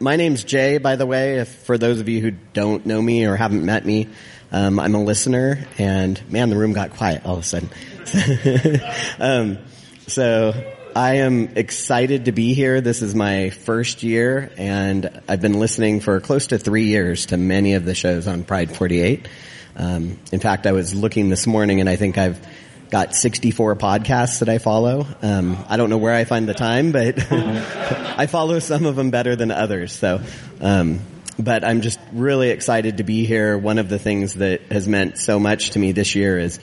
my 0.00 0.16
name's 0.16 0.44
Jay, 0.44 0.78
by 0.78 0.96
the 0.96 1.04
way. 1.04 1.40
If, 1.40 1.50
for 1.50 1.76
those 1.76 2.00
of 2.00 2.08
you 2.08 2.22
who 2.22 2.30
don't 2.54 2.86
know 2.86 3.02
me 3.02 3.26
or 3.26 3.36
haven't 3.36 3.66
met 3.66 3.84
me, 3.84 4.08
um, 4.50 4.80
I'm 4.80 4.94
a 4.94 5.04
listener, 5.04 5.66
and 5.76 6.18
man, 6.32 6.48
the 6.48 6.56
room 6.56 6.72
got 6.72 6.92
quiet 6.92 7.26
all 7.26 7.34
of 7.34 7.40
a 7.40 7.42
sudden. 7.42 7.68
um, 9.18 9.58
so 10.06 10.52
I 10.96 11.16
am 11.16 11.56
excited 11.56 12.24
to 12.26 12.32
be 12.32 12.54
here. 12.54 12.80
This 12.80 13.02
is 13.02 13.14
my 13.14 13.50
first 13.50 14.02
year, 14.02 14.50
and 14.56 15.20
I've 15.28 15.40
been 15.40 15.58
listening 15.58 16.00
for 16.00 16.20
close 16.20 16.48
to 16.48 16.58
three 16.58 16.86
years 16.86 17.26
to 17.26 17.36
many 17.36 17.74
of 17.74 17.84
the 17.84 17.94
shows 17.94 18.26
on 18.26 18.44
Pride 18.44 18.74
48. 18.74 19.28
Um, 19.76 20.18
in 20.32 20.40
fact, 20.40 20.66
I 20.66 20.72
was 20.72 20.94
looking 20.94 21.28
this 21.28 21.46
morning, 21.46 21.80
and 21.80 21.88
I 21.88 21.96
think 21.96 22.18
I've 22.18 22.44
got 22.90 23.14
64 23.14 23.76
podcasts 23.76 24.40
that 24.40 24.48
I 24.48 24.58
follow. 24.58 25.06
Um, 25.22 25.58
I 25.68 25.76
don't 25.76 25.90
know 25.90 25.98
where 25.98 26.14
I 26.14 26.24
find 26.24 26.48
the 26.48 26.54
time, 26.54 26.92
but 26.92 27.30
I 27.32 28.26
follow 28.26 28.58
some 28.58 28.86
of 28.86 28.96
them 28.96 29.10
better 29.10 29.36
than 29.36 29.50
others. 29.50 29.92
So, 29.92 30.20
um, 30.60 31.00
but 31.38 31.64
I'm 31.64 31.80
just 31.80 32.00
really 32.12 32.50
excited 32.50 32.96
to 32.98 33.04
be 33.04 33.24
here. 33.24 33.56
One 33.56 33.78
of 33.78 33.88
the 33.88 33.98
things 33.98 34.34
that 34.34 34.62
has 34.72 34.88
meant 34.88 35.18
so 35.18 35.38
much 35.38 35.70
to 35.70 35.78
me 35.78 35.92
this 35.92 36.14
year 36.14 36.38
is 36.38 36.58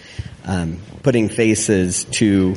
um, 0.46 0.80
putting 1.04 1.30
faces 1.30 2.04
to 2.06 2.56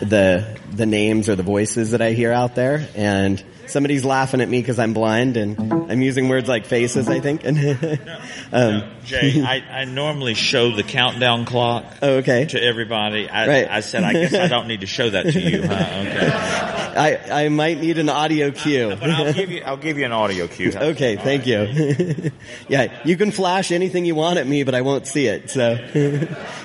the 0.00 0.58
the 0.70 0.84
names 0.86 1.28
or 1.30 1.36
the 1.36 1.42
voices 1.42 1.92
that 1.92 2.02
I 2.02 2.12
hear 2.12 2.30
out 2.32 2.54
there, 2.54 2.86
and 2.94 3.42
somebody's 3.66 4.04
laughing 4.04 4.42
at 4.42 4.48
me 4.48 4.60
because 4.60 4.78
I'm 4.78 4.92
blind 4.92 5.38
and 5.38 5.90
I'm 5.90 6.02
using 6.02 6.28
words 6.28 6.48
like 6.48 6.66
faces. 6.66 7.08
I 7.08 7.20
think. 7.20 7.44
um, 8.52 8.82
Jay, 9.04 9.40
I, 9.42 9.80
I 9.80 9.84
normally 9.86 10.34
show 10.34 10.76
the 10.76 10.82
countdown 10.82 11.46
clock. 11.46 11.86
Oh, 12.02 12.16
okay. 12.16 12.44
To 12.44 12.62
everybody, 12.62 13.28
I, 13.28 13.46
Right. 13.46 13.68
I 13.70 13.80
said, 13.80 14.04
I 14.04 14.12
guess 14.12 14.34
I 14.34 14.48
don't 14.48 14.68
need 14.68 14.80
to 14.80 14.86
show 14.86 15.08
that 15.08 15.22
to 15.32 15.40
you. 15.40 15.62
Huh? 15.66 15.76
Okay. 16.06 16.72
I 16.96 17.44
I 17.44 17.48
might 17.48 17.80
need 17.80 17.98
an 17.98 18.08
audio 18.08 18.50
cue. 18.62 18.96
But 18.98 19.10
I'll 19.10 19.32
give 19.32 19.50
you, 19.50 19.62
I'll 19.64 19.76
give 19.76 19.98
you 19.98 20.04
an 20.04 20.12
audio 20.12 20.46
cue. 20.46 20.72
Okay, 20.86 21.16
thank 21.16 21.46
you. 21.46 22.30
yeah, 22.68 22.92
you 23.04 23.16
can 23.16 23.30
flash 23.30 23.72
anything 23.72 24.04
you 24.04 24.14
want 24.14 24.38
at 24.38 24.46
me, 24.46 24.62
but 24.62 24.74
I 24.74 24.82
won't 24.82 25.06
see 25.06 25.26
it. 25.26 25.50
So, 25.50 25.72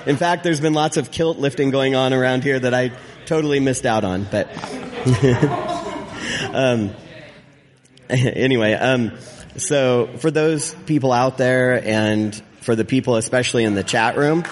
in 0.06 0.16
fact, 0.16 0.44
there's 0.44 0.60
been 0.60 0.74
lots 0.74 0.96
of 0.96 1.10
kilt 1.10 1.38
lifting 1.38 1.70
going 1.70 1.94
on 1.94 2.12
around 2.12 2.44
here 2.44 2.58
that 2.58 2.72
I 2.72 2.92
totally 3.26 3.60
missed 3.60 3.84
out 3.84 4.04
on. 4.04 4.24
But 4.24 4.48
um, 6.54 6.94
anyway, 8.08 8.74
um, 8.74 9.18
so 9.56 10.08
for 10.18 10.30
those 10.30 10.74
people 10.86 11.12
out 11.12 11.36
there, 11.38 11.82
and 11.84 12.34
for 12.60 12.76
the 12.76 12.84
people 12.84 13.16
especially 13.16 13.64
in 13.64 13.74
the 13.74 13.84
chat 13.84 14.16
room, 14.16 14.44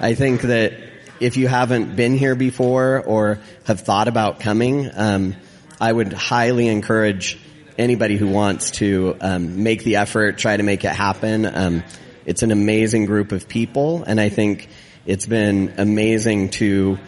I 0.00 0.14
think 0.14 0.42
that 0.42 0.72
if 1.20 1.36
you 1.36 1.48
haven't 1.48 1.96
been 1.96 2.16
here 2.16 2.34
before 2.34 3.02
or 3.04 3.38
have 3.64 3.80
thought 3.80 4.08
about 4.08 4.40
coming, 4.40 4.90
um, 4.94 5.36
I 5.80 5.92
would 5.92 6.12
highly 6.12 6.68
encourage 6.68 7.38
anybody 7.76 8.16
who 8.16 8.28
wants 8.28 8.72
to 8.72 9.16
um, 9.20 9.62
make 9.62 9.84
the 9.84 9.96
effort, 9.96 10.38
try 10.38 10.56
to 10.56 10.62
make 10.62 10.84
it 10.84 10.92
happen. 10.92 11.46
Um, 11.46 11.84
it's 12.26 12.42
an 12.42 12.50
amazing 12.50 13.06
group 13.06 13.32
of 13.32 13.48
people, 13.48 14.04
and 14.04 14.20
I 14.20 14.28
think 14.28 14.68
it's 15.06 15.26
been 15.26 15.74
amazing 15.78 16.50
to 16.50 16.98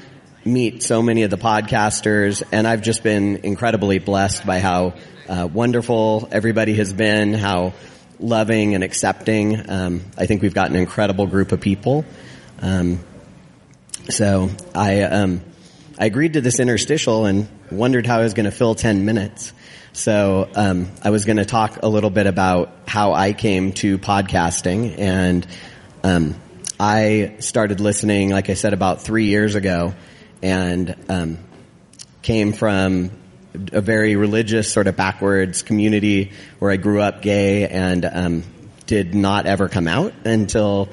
meet 0.45 0.83
so 0.83 1.03
many 1.03 1.25
of 1.25 1.31
the 1.31 1.37
podcasters, 1.37 2.43
and 2.53 2.67
I've 2.67 2.83
just 2.83 3.03
been 3.03 3.41
incredibly 3.43 3.99
blessed 3.99 4.47
by 4.47 4.61
how 4.61 4.95
uh, 5.29 5.49
wonderful 5.53 6.29
everybody 6.33 6.75
has 6.75 6.93
been, 6.93 7.35
how 7.35 7.75
loving 8.19 8.75
and 8.75 8.85
accepting. 8.85 9.71
Um, 9.71 10.03
I 10.17 10.27
think 10.27 10.43
we've 10.43 10.55
got 10.55 10.71
an 10.71 10.77
incredible 10.77 11.27
group 11.27 11.53
of 11.53 11.61
people. 11.61 12.05
Um, 12.63 13.01
so 14.11 14.51
I 14.75 15.03
um, 15.03 15.41
I 15.99 16.07
agreed 16.07 16.35
to 16.35 16.41
this 16.41 16.61
interstitial 16.61 17.25
and 17.25 17.49
wondered 17.71 18.07
how 18.07 18.19
I 18.19 18.23
was 18.23 18.35
going 18.35 18.45
to 18.45 18.51
fill 18.51 18.75
ten 18.75 19.05
minutes. 19.05 19.53
So 19.93 20.49
um, 20.55 20.89
I 21.03 21.11
was 21.11 21.25
going 21.25 21.39
to 21.39 21.45
talk 21.45 21.81
a 21.83 21.89
little 21.89 22.11
bit 22.11 22.27
about 22.27 22.73
how 22.87 23.13
I 23.13 23.33
came 23.33 23.73
to 23.75 23.99
podcasting, 23.99 24.99
and 24.99 25.47
um, 26.05 26.37
I 26.79 27.37
started 27.41 27.81
listening, 27.81 28.31
like 28.31 28.51
I 28.51 28.55
said, 28.55 28.73
about 28.73 29.03
three 29.03 29.27
years 29.27 29.55
ago, 29.55 29.95
and 30.43 30.95
um, 31.09 31.39
came 32.23 32.53
from 32.53 33.11
a 33.73 33.81
very 33.81 34.17
religious, 34.17 34.73
sort 34.73 34.87
of 34.87 34.97
backwards 34.97 35.63
community 35.63 36.33
where 36.59 36.71
I 36.71 36.77
grew 36.77 37.01
up 37.01 37.21
gay 37.21 37.67
and 37.67 38.05
um, 38.05 38.45
did 38.87 39.15
not 39.15 39.47
ever 39.47 39.69
come 39.69 39.89
out 39.89 40.13
until 40.25 40.89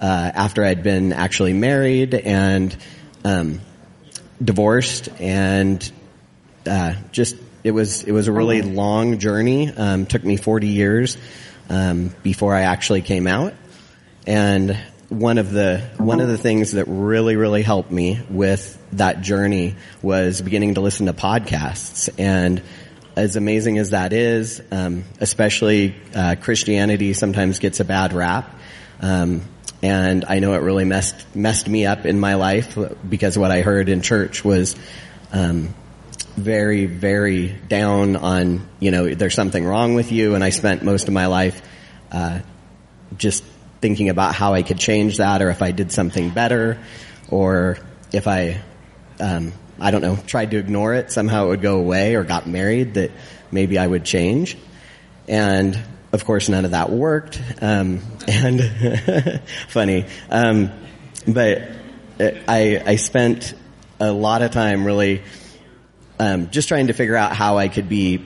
uh, 0.00 0.30
after 0.34 0.64
I'd 0.64 0.82
been 0.82 1.12
actually 1.12 1.52
married 1.52 2.14
and 2.14 2.76
um, 3.24 3.60
divorced, 4.42 5.08
and 5.20 5.90
uh, 6.66 6.94
just 7.12 7.36
it 7.64 7.72
was 7.72 8.04
it 8.04 8.12
was 8.12 8.28
a 8.28 8.32
really 8.32 8.62
long 8.62 9.18
journey. 9.18 9.70
Um, 9.74 10.06
took 10.06 10.24
me 10.24 10.36
forty 10.36 10.68
years 10.68 11.16
um, 11.68 12.14
before 12.22 12.54
I 12.54 12.62
actually 12.62 13.02
came 13.02 13.26
out, 13.26 13.54
and 14.26 14.78
one 15.08 15.38
of 15.38 15.50
the 15.50 15.78
one 15.96 16.20
of 16.20 16.28
the 16.28 16.38
things 16.38 16.72
that 16.72 16.84
really 16.86 17.36
really 17.36 17.62
helped 17.62 17.90
me 17.90 18.20
with 18.28 18.76
that 18.92 19.22
journey 19.22 19.74
was 20.02 20.42
beginning 20.42 20.74
to 20.74 20.80
listen 20.80 21.06
to 21.06 21.12
podcasts. 21.12 22.10
And 22.18 22.62
as 23.16 23.34
amazing 23.34 23.78
as 23.78 23.90
that 23.90 24.12
is 24.12 24.62
um, 24.70 25.02
especially 25.18 25.96
uh, 26.14 26.36
christianity 26.40 27.12
sometimes 27.14 27.58
gets 27.58 27.80
a 27.80 27.84
bad 27.84 28.12
rap 28.12 28.54
um, 29.00 29.42
and 29.82 30.24
i 30.28 30.38
know 30.38 30.54
it 30.54 30.62
really 30.62 30.84
messed 30.84 31.36
messed 31.36 31.68
me 31.68 31.86
up 31.86 32.06
in 32.06 32.18
my 32.18 32.34
life 32.34 32.76
because 33.08 33.38
what 33.38 33.50
i 33.50 33.60
heard 33.60 33.88
in 33.88 34.02
church 34.02 34.44
was 34.44 34.76
um, 35.32 35.74
very 36.36 36.86
very 36.86 37.48
down 37.48 38.16
on 38.16 38.66
you 38.80 38.90
know 38.90 39.14
there's 39.14 39.34
something 39.34 39.64
wrong 39.64 39.94
with 39.94 40.12
you 40.12 40.34
and 40.34 40.42
i 40.42 40.50
spent 40.50 40.82
most 40.82 41.08
of 41.08 41.14
my 41.14 41.26
life 41.26 41.60
uh, 42.12 42.40
just 43.16 43.44
thinking 43.80 44.08
about 44.08 44.34
how 44.34 44.54
I 44.54 44.62
could 44.62 44.78
change 44.78 45.18
that 45.18 45.42
or 45.42 45.50
if 45.50 45.62
I 45.62 45.70
did 45.72 45.92
something 45.92 46.30
better 46.30 46.78
or 47.30 47.78
if 48.12 48.26
I, 48.26 48.60
um, 49.20 49.52
I 49.78 49.90
don't 49.90 50.02
know, 50.02 50.16
tried 50.16 50.50
to 50.52 50.58
ignore 50.58 50.94
it, 50.94 51.12
somehow 51.12 51.46
it 51.46 51.48
would 51.48 51.62
go 51.62 51.78
away 51.78 52.14
or 52.14 52.24
got 52.24 52.46
married 52.46 52.94
that 52.94 53.12
maybe 53.50 53.78
I 53.78 53.86
would 53.86 54.04
change. 54.04 54.56
And 55.28 55.78
of 56.12 56.24
course 56.24 56.48
none 56.48 56.64
of 56.64 56.70
that 56.72 56.90
worked. 56.90 57.40
Um, 57.60 58.00
and 58.28 59.42
funny. 59.68 60.06
Um, 60.30 60.70
but 61.26 61.62
I, 62.20 62.82
I 62.84 62.96
spent 62.96 63.54
a 64.00 64.10
lot 64.12 64.42
of 64.42 64.50
time 64.50 64.84
really, 64.84 65.22
um, 66.18 66.50
just 66.50 66.68
trying 66.68 66.86
to 66.88 66.92
figure 66.92 67.16
out 67.16 67.32
how 67.34 67.58
I 67.58 67.68
could 67.68 67.88
be 67.88 68.24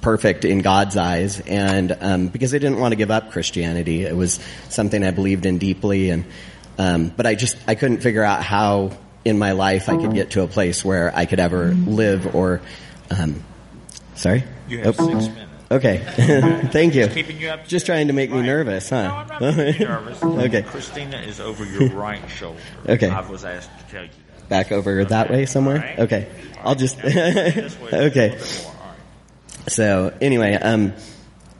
perfect 0.00 0.44
in 0.44 0.60
God's 0.60 0.96
eyes, 0.96 1.40
and 1.40 1.96
um, 2.00 2.28
because 2.28 2.54
I 2.54 2.58
didn't 2.58 2.78
want 2.78 2.92
to 2.92 2.96
give 2.96 3.10
up 3.10 3.32
Christianity, 3.32 4.04
it 4.04 4.14
was 4.16 4.38
something 4.68 5.02
I 5.02 5.10
believed 5.10 5.44
in 5.46 5.58
deeply, 5.58 6.10
and 6.10 6.24
um, 6.78 7.08
but 7.16 7.26
I 7.26 7.34
just 7.34 7.56
I 7.66 7.74
couldn't 7.74 8.00
figure 8.02 8.22
out 8.22 8.42
how 8.44 8.92
in 9.24 9.38
my 9.38 9.52
life 9.52 9.88
I 9.88 9.96
could 9.96 10.14
get 10.14 10.30
to 10.30 10.42
a 10.42 10.46
place 10.46 10.84
where 10.84 11.12
I 11.14 11.26
could 11.26 11.40
ever 11.40 11.72
live 11.72 12.34
or, 12.36 12.60
um, 13.10 13.42
sorry, 14.14 14.44
You 14.68 14.78
have 14.84 14.98
Oh. 15.00 15.06
six 15.06 15.26
minutes. 15.34 15.47
Okay, 15.70 15.98
thank 16.72 16.94
you. 16.94 17.04
Just 17.04 17.14
keeping 17.14 17.38
you 17.38 17.48
up 17.50 17.66
Just 17.66 17.84
trying 17.84 18.06
to 18.06 18.14
make 18.14 18.30
me 18.30 18.40
nervous, 18.40 18.88
huh? 18.88 19.02
No, 19.02 19.14
I'm 19.14 19.28
not 19.28 19.56
making 19.56 19.82
you 19.82 19.88
nervous. 19.88 20.22
okay, 20.24 20.62
Christina 20.62 21.18
is 21.18 21.40
over 21.40 21.64
your 21.64 21.90
right 21.94 22.26
shoulder. 22.30 22.60
Okay. 22.88 23.10
I 23.10 23.20
was 23.28 23.44
asked 23.44 23.70
to 23.78 23.84
tell 23.90 24.04
you 24.04 24.10
that. 24.38 24.48
back 24.48 24.72
over 24.72 25.04
that 25.04 25.30
way 25.30 25.44
somewhere. 25.44 25.96
Okay, 25.98 26.28
I'll 26.62 26.74
just 26.74 26.98
okay. 27.04 28.38
So 29.68 30.16
anyway, 30.22 30.54
um, 30.54 30.94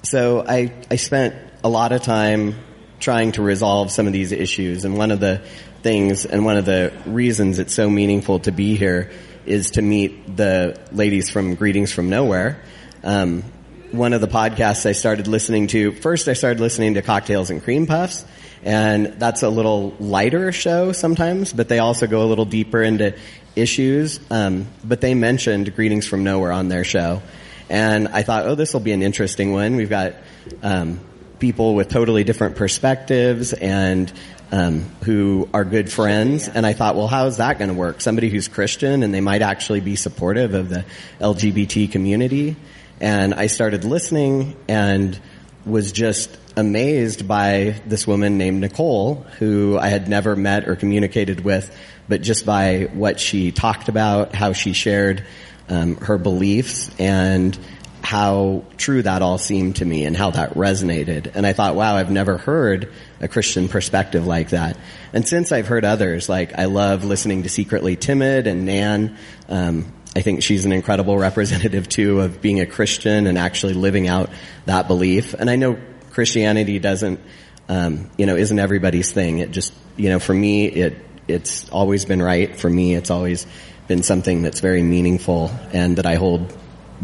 so 0.02 0.42
I 0.46 0.72
I 0.90 0.96
spent 0.96 1.34
a 1.62 1.68
lot 1.68 1.92
of 1.92 2.02
time 2.02 2.54
trying 3.00 3.32
to 3.32 3.42
resolve 3.42 3.90
some 3.90 4.06
of 4.06 4.14
these 4.14 4.32
issues, 4.32 4.86
and 4.86 4.96
one 4.96 5.10
of 5.10 5.20
the 5.20 5.42
things 5.82 6.24
and 6.24 6.46
one 6.46 6.56
of 6.56 6.64
the 6.64 6.92
reasons 7.04 7.58
it's 7.58 7.74
so 7.74 7.90
meaningful 7.90 8.40
to 8.40 8.52
be 8.52 8.74
here 8.74 9.10
is 9.44 9.72
to 9.72 9.82
meet 9.82 10.36
the 10.36 10.80
ladies 10.92 11.28
from 11.30 11.54
Greetings 11.56 11.92
from 11.92 12.08
Nowhere. 12.08 12.62
Um, 13.04 13.44
one 13.92 14.12
of 14.12 14.20
the 14.20 14.28
podcasts 14.28 14.86
I 14.86 14.92
started 14.92 15.26
listening 15.28 15.68
to 15.68 15.92
first, 15.92 16.28
I 16.28 16.34
started 16.34 16.60
listening 16.60 16.94
to 16.94 17.02
Cocktails 17.02 17.50
and 17.50 17.62
Cream 17.62 17.86
Puffs, 17.86 18.24
and 18.62 19.06
that's 19.18 19.42
a 19.42 19.48
little 19.48 19.94
lighter 19.98 20.52
show 20.52 20.92
sometimes, 20.92 21.52
but 21.52 21.68
they 21.68 21.78
also 21.78 22.06
go 22.06 22.22
a 22.22 22.28
little 22.28 22.44
deeper 22.44 22.82
into 22.82 23.16
issues. 23.56 24.20
Um, 24.30 24.66
but 24.84 25.00
they 25.00 25.14
mentioned 25.14 25.74
Greetings 25.74 26.06
from 26.06 26.24
Nowhere 26.24 26.52
on 26.52 26.68
their 26.68 26.84
show, 26.84 27.22
and 27.70 28.08
I 28.08 28.22
thought, 28.22 28.46
oh, 28.46 28.54
this 28.54 28.72
will 28.72 28.80
be 28.80 28.92
an 28.92 29.02
interesting 29.02 29.52
one. 29.52 29.76
We've 29.76 29.90
got 29.90 30.14
um, 30.62 31.00
people 31.38 31.74
with 31.74 31.88
totally 31.88 32.24
different 32.24 32.56
perspectives 32.56 33.52
and 33.52 34.12
um, 34.50 34.80
who 35.04 35.48
are 35.52 35.64
good 35.64 35.90
friends. 35.90 36.48
And 36.48 36.66
I 36.66 36.72
thought, 36.72 36.96
well, 36.96 37.06
how 37.06 37.26
is 37.26 37.36
that 37.36 37.58
going 37.58 37.68
to 37.68 37.74
work? 37.74 38.00
Somebody 38.00 38.30
who's 38.30 38.48
Christian 38.48 39.02
and 39.02 39.12
they 39.12 39.20
might 39.20 39.42
actually 39.42 39.80
be 39.80 39.96
supportive 39.96 40.54
of 40.54 40.68
the 40.68 40.84
LGBT 41.20 41.90
community. 41.90 42.56
And 43.00 43.34
I 43.34 43.46
started 43.46 43.84
listening 43.84 44.56
and 44.68 45.18
was 45.64 45.92
just 45.92 46.36
amazed 46.56 47.28
by 47.28 47.80
this 47.86 48.06
woman 48.06 48.38
named 48.38 48.60
Nicole, 48.60 49.16
who 49.38 49.78
I 49.78 49.88
had 49.88 50.08
never 50.08 50.34
met 50.34 50.68
or 50.68 50.74
communicated 50.74 51.44
with, 51.44 51.74
but 52.08 52.22
just 52.22 52.44
by 52.44 52.88
what 52.92 53.20
she 53.20 53.52
talked 53.52 53.88
about, 53.88 54.34
how 54.34 54.52
she 54.52 54.72
shared 54.72 55.24
um, 55.68 55.96
her 55.96 56.18
beliefs, 56.18 56.90
and 56.98 57.56
how 58.02 58.64
true 58.76 59.02
that 59.02 59.22
all 59.22 59.38
seemed 59.38 59.76
to 59.76 59.84
me 59.84 60.04
and 60.04 60.16
how 60.16 60.30
that 60.30 60.54
resonated. 60.54 61.30
And 61.34 61.46
I 61.46 61.52
thought, 61.52 61.74
wow, 61.74 61.96
I've 61.96 62.10
never 62.10 62.38
heard 62.38 62.92
a 63.20 63.28
Christian 63.28 63.68
perspective 63.68 64.26
like 64.26 64.50
that. 64.50 64.78
And 65.12 65.28
since 65.28 65.52
I've 65.52 65.66
heard 65.66 65.84
others, 65.84 66.28
like 66.28 66.58
I 66.58 66.66
love 66.66 67.04
listening 67.04 67.42
to 67.42 67.48
Secretly 67.48 67.96
Timid 67.96 68.46
and 68.46 68.64
Nan. 68.64 69.16
Um, 69.48 69.92
I 70.16 70.20
think 70.20 70.42
she's 70.42 70.64
an 70.64 70.72
incredible 70.72 71.16
representative 71.28 71.88
too 71.88 72.20
of 72.20 72.40
being 72.40 72.60
a 72.60 72.66
Christian 72.66 73.26
and 73.26 73.38
actually 73.38 73.74
living 73.74 74.08
out 74.08 74.30
that 74.66 74.88
belief. 74.88 75.34
And 75.34 75.48
I 75.48 75.56
know 75.56 75.78
Christianity 76.10 76.78
doesn't, 76.78 77.20
um, 77.68 78.10
you 78.16 78.26
know, 78.26 78.36
isn't 78.36 78.58
everybody's 78.58 79.12
thing. 79.12 79.38
It 79.38 79.50
just, 79.50 79.72
you 79.96 80.08
know, 80.08 80.18
for 80.18 80.34
me, 80.34 80.66
it 80.66 81.04
it's 81.28 81.68
always 81.68 82.06
been 82.06 82.22
right. 82.22 82.56
For 82.56 82.68
me, 82.70 82.94
it's 82.94 83.10
always 83.10 83.46
been 83.86 84.02
something 84.02 84.42
that's 84.42 84.60
very 84.60 84.82
meaningful 84.82 85.50
and 85.72 85.96
that 85.98 86.06
I 86.06 86.14
hold 86.14 86.56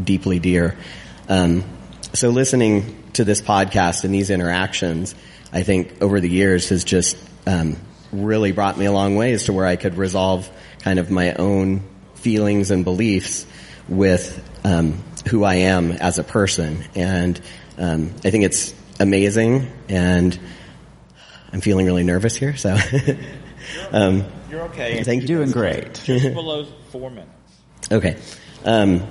deeply 0.03 0.39
dear. 0.39 0.77
Um, 1.29 1.65
so 2.15 2.31
listening 2.31 3.03
to 3.15 3.25
this 3.25 3.41
podcast 3.41 4.05
and 4.05 4.15
these 4.15 4.31
interactions, 4.31 5.15
I 5.53 5.63
think 5.63 6.03
over 6.03 6.21
the 6.21 6.29
years 6.29 6.71
has 6.71 6.85
just 6.85 7.17
um, 7.47 7.77
really 8.13 8.53
brought 8.53 8.79
me 8.79 8.87
a 8.87 8.93
long 8.93 9.17
ways 9.17 9.45
to 9.45 9.53
where 9.53 9.67
I 9.67 9.77
could 9.77 9.97
resolve 9.97 10.51
kind 10.81 10.99
of 10.99 11.11
my 11.11 11.35
own 11.35 11.83
feelings 12.25 12.71
and 12.71 12.85
beliefs 12.85 13.47
with 13.87 14.43
um, 14.65 15.05
who 15.29 15.45
I 15.45 15.57
am 15.57 15.93
as 15.93 16.19
a 16.19 16.25
person, 16.25 16.83
and 16.95 17.39
um, 17.77 18.15
I 18.25 18.31
think 18.31 18.45
it's 18.45 18.75
amazing. 18.99 19.71
And 19.91 20.39
I'm 21.53 21.61
feeling 21.61 21.85
really 21.85 22.03
nervous 22.03 22.35
here, 22.35 22.57
so. 22.57 22.77
um, 23.93 24.25
You're 24.51 24.63
okay. 24.63 25.05
Thank 25.05 25.29
you're 25.29 25.39
Doing 25.39 25.51
great. 25.51 26.01
Just 26.03 26.25
below 26.35 26.65
four 26.91 27.11
minutes. 27.11 27.31
Okay. 27.93 28.17
Um, 28.65 29.03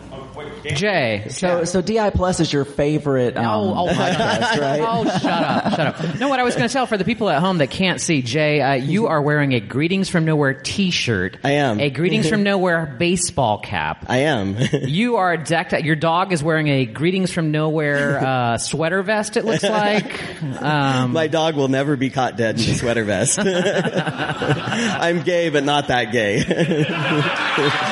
Jay. 0.63 1.25
So, 1.29 1.65
so 1.65 1.81
Di 1.81 2.09
Plus 2.11 2.39
is 2.39 2.51
your 2.51 2.63
favorite. 2.65 3.35
Um, 3.37 3.45
Oh, 3.45 3.73
oh 3.75 3.85
my 3.87 4.09
podcast, 4.11 4.59
right? 4.59 4.81
Oh, 4.81 5.03
shut 5.03 5.25
up, 5.25 5.69
shut 5.75 5.79
up. 5.79 6.19
No, 6.19 6.29
what 6.29 6.39
I 6.39 6.43
was 6.43 6.55
going 6.55 6.67
to 6.67 6.73
tell 6.73 6.85
for 6.85 6.97
the 6.97 7.03
people 7.03 7.29
at 7.29 7.41
home 7.41 7.57
that 7.59 7.69
can't 7.69 7.99
see, 7.99 8.21
Jay, 8.21 8.61
uh, 8.61 8.73
you 8.73 9.07
are 9.07 9.21
wearing 9.21 9.53
a 9.53 9.59
Greetings 9.59 10.09
from 10.09 10.25
Nowhere 10.25 10.53
t-shirt. 10.53 11.37
I 11.43 11.51
am. 11.51 11.79
A 11.79 11.89
Greetings 11.89 12.29
from 12.29 12.43
Nowhere 12.43 12.95
baseball 12.97 13.59
cap. 13.59 14.05
I 14.07 14.19
am. 14.19 14.55
you 14.71 15.17
are 15.17 15.35
decked 15.37 15.73
out. 15.73 15.83
Your 15.83 15.95
dog 15.97 16.31
is 16.31 16.41
wearing 16.43 16.67
a 16.69 16.85
Greetings 16.85 17.31
from 17.31 17.51
Nowhere 17.51 18.25
uh, 18.25 18.57
sweater 18.57 19.03
vest, 19.03 19.35
it 19.37 19.45
looks 19.45 19.63
like. 19.63 20.41
Um, 20.61 21.11
My 21.13 21.27
dog 21.27 21.55
will 21.55 21.67
never 21.67 21.95
be 21.97 22.09
caught 22.09 22.37
dead 22.37 22.59
in 22.59 22.69
a 22.69 22.75
sweater 22.75 23.03
vest. 23.03 23.37
I'm 23.43 25.21
gay, 25.23 25.49
but 25.49 25.63
not 25.63 25.89
that 25.89 26.11
gay. 26.11 26.43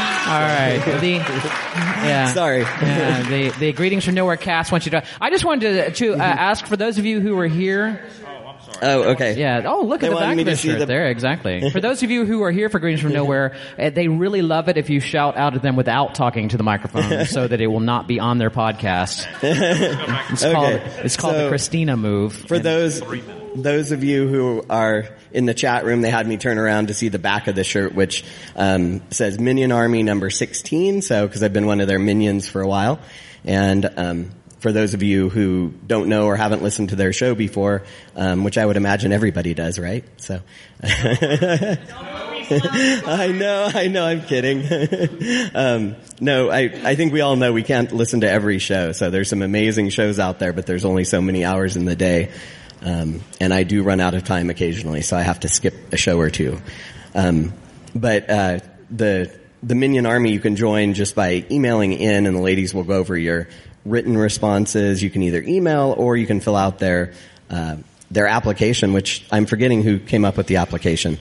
All 0.32 0.40
right. 0.40 0.80
The, 1.02 1.12
yeah. 2.08 2.34
Sorry. 2.34 2.62
Yeah, 2.62 3.22
the, 3.24 3.50
the 3.60 3.74
Greetings 3.74 4.06
from 4.06 4.16
Nowhere 4.16 4.38
cast 4.38 4.72
wants 4.72 4.86
you 4.86 4.92
to. 4.92 5.04
I 5.20 5.30
just 5.30 5.44
wanted 5.44 5.96
to, 5.96 6.14
to 6.14 6.14
uh, 6.14 6.24
ask 6.24 6.66
for 6.66 6.78
those 6.78 6.98
of 6.98 7.06
you 7.06 7.20
who 7.20 7.36
were 7.36 7.48
here. 7.48 8.02
Oh, 8.82 9.04
okay. 9.12 9.38
Yeah. 9.40 9.64
Oh, 9.66 9.82
look 9.84 10.02
They 10.02 10.08
at 10.08 10.10
the 10.12 10.16
wanted 10.16 10.28
back 10.28 10.36
me 10.38 10.42
of 10.44 10.46
the 10.48 10.56
see 10.56 10.70
shirt 10.70 10.80
the- 10.80 10.86
there. 10.86 11.08
Exactly. 11.08 11.70
For 11.72 11.80
those 11.82 12.04
of 12.04 12.12
you 12.12 12.26
who 12.26 12.42
are 12.44 12.52
here 12.52 12.70
for 12.70 12.80
Greetings 12.80 13.02
from 13.02 13.14
Nowhere, 13.14 13.56
uh, 13.78 13.90
they 13.90 14.08
really 14.08 14.42
love 14.42 14.70
it 14.70 14.78
if 14.78 14.90
you 14.90 15.00
shout 15.00 15.38
out 15.38 15.56
at 15.56 15.62
them 15.62 15.76
without 15.76 16.16
talking 16.16 16.50
to 16.50 16.58
the 16.58 16.64
microphone, 16.64 17.26
so 17.26 17.48
that 17.48 17.62
it 17.62 17.68
will 17.68 17.80
not 17.80 18.08
be 18.08 18.20
on 18.20 18.38
their 18.38 18.50
podcast. 18.52 19.26
It's 20.32 20.44
Okay. 20.44 20.54
called 20.54 21.06
it's 21.06 21.18
called 21.18 21.36
the 21.36 21.40
So- 21.42 21.50
Christina 21.50 21.98
move. 21.98 22.34
For 22.34 22.60
those 22.60 23.02
those 23.56 23.92
of 23.92 24.04
you 24.04 24.28
who 24.30 24.64
are 24.70 25.10
in 25.34 25.46
the 25.46 25.54
chat 25.54 25.84
room, 25.86 26.02
they 26.02 26.10
had 26.10 26.26
me 26.28 26.38
turn 26.38 26.58
around 26.58 26.88
to 26.88 26.94
see 26.94 27.10
the 27.10 27.20
back 27.20 27.48
of 27.48 27.56
the 27.56 27.64
shirt, 27.66 27.94
which 27.94 28.24
um, 28.56 29.02
says 29.12 29.40
Minion 29.40 29.72
Army 29.72 30.04
number 30.04 30.30
sixteen. 30.30 31.02
So, 31.02 31.28
because 31.28 31.44
I've 31.44 31.54
been 31.54 31.66
one 31.66 31.82
of 31.82 31.88
their 31.88 32.00
minions 32.00 32.48
for 32.48 32.62
a 32.62 32.68
while, 32.68 33.00
and 33.44 33.90
um, 33.98 34.32
for 34.62 34.72
those 34.72 34.94
of 34.94 35.02
you 35.02 35.28
who 35.28 35.74
don't 35.86 36.08
know 36.08 36.28
or 36.28 36.36
haven't 36.36 36.62
listened 36.62 36.90
to 36.90 36.96
their 36.96 37.12
show 37.14 37.34
before, 37.34 37.84
um, 38.16 38.44
which 38.44 38.60
I 38.60 38.66
would 38.66 38.78
imagine 38.78 39.12
everybody 39.12 39.56
does, 39.56 39.80
right? 39.80 40.06
So. 40.18 40.40
I 42.54 43.34
know, 43.34 43.72
I 43.74 43.88
know, 43.88 44.06
I'm 44.06 44.22
kidding. 44.22 44.62
um, 45.56 45.96
no, 46.20 46.52
I, 46.52 46.70
I 46.84 46.96
think 46.96 47.12
we 47.12 47.22
all 47.22 47.36
know 47.36 47.54
we 47.54 47.64
can't 47.64 47.92
listen 47.92 48.22
to 48.22 48.30
every 48.30 48.60
show. 48.60 48.92
So 48.92 49.10
there's 49.10 49.30
some 49.30 49.42
amazing 49.42 49.90
shows 49.90 50.20
out 50.20 50.38
there, 50.38 50.54
but 50.54 50.68
there's 50.68 50.86
only 50.86 51.06
so 51.06 51.22
many 51.22 51.44
hours 51.44 51.76
in 51.76 51.86
the 51.86 51.96
day. 51.96 52.32
Um, 52.84 53.22
and 53.40 53.52
I 53.54 53.64
do 53.64 53.82
run 53.82 54.00
out 54.00 54.14
of 54.14 54.26
time 54.26 54.52
occasionally, 54.52 55.02
so 55.02 55.18
I 55.18 55.22
have 55.22 55.40
to 55.42 55.50
skip 55.50 55.74
a 55.92 55.98
show 55.98 56.20
or 56.20 56.30
two. 56.30 56.60
Um, 57.16 57.54
but, 57.96 58.30
uh, 58.30 58.60
the, 58.92 59.36
the 59.64 59.76
Minion 59.76 60.06
Army 60.06 60.32
you 60.32 60.40
can 60.40 60.56
join 60.56 60.94
just 60.94 61.16
by 61.16 61.46
emailing 61.50 61.94
in 61.94 62.28
and 62.28 62.36
the 62.36 62.42
ladies 62.42 62.74
will 62.74 62.84
go 62.84 62.96
over 62.96 63.18
your 63.18 63.48
written 63.86 64.18
responses. 64.18 65.02
You 65.02 65.10
can 65.10 65.24
either 65.24 65.42
email 65.42 65.94
or 65.98 66.18
you 66.18 66.28
can 66.28 66.40
fill 66.40 66.56
out 66.56 66.80
their, 66.80 67.14
uh, 67.50 67.78
their 68.10 68.28
application, 68.28 68.94
which 68.94 69.26
I'm 69.32 69.46
forgetting 69.46 69.84
who 69.84 70.00
came 70.00 70.26
up 70.26 70.38
with 70.38 70.48
the 70.48 70.58
application. 70.58 71.18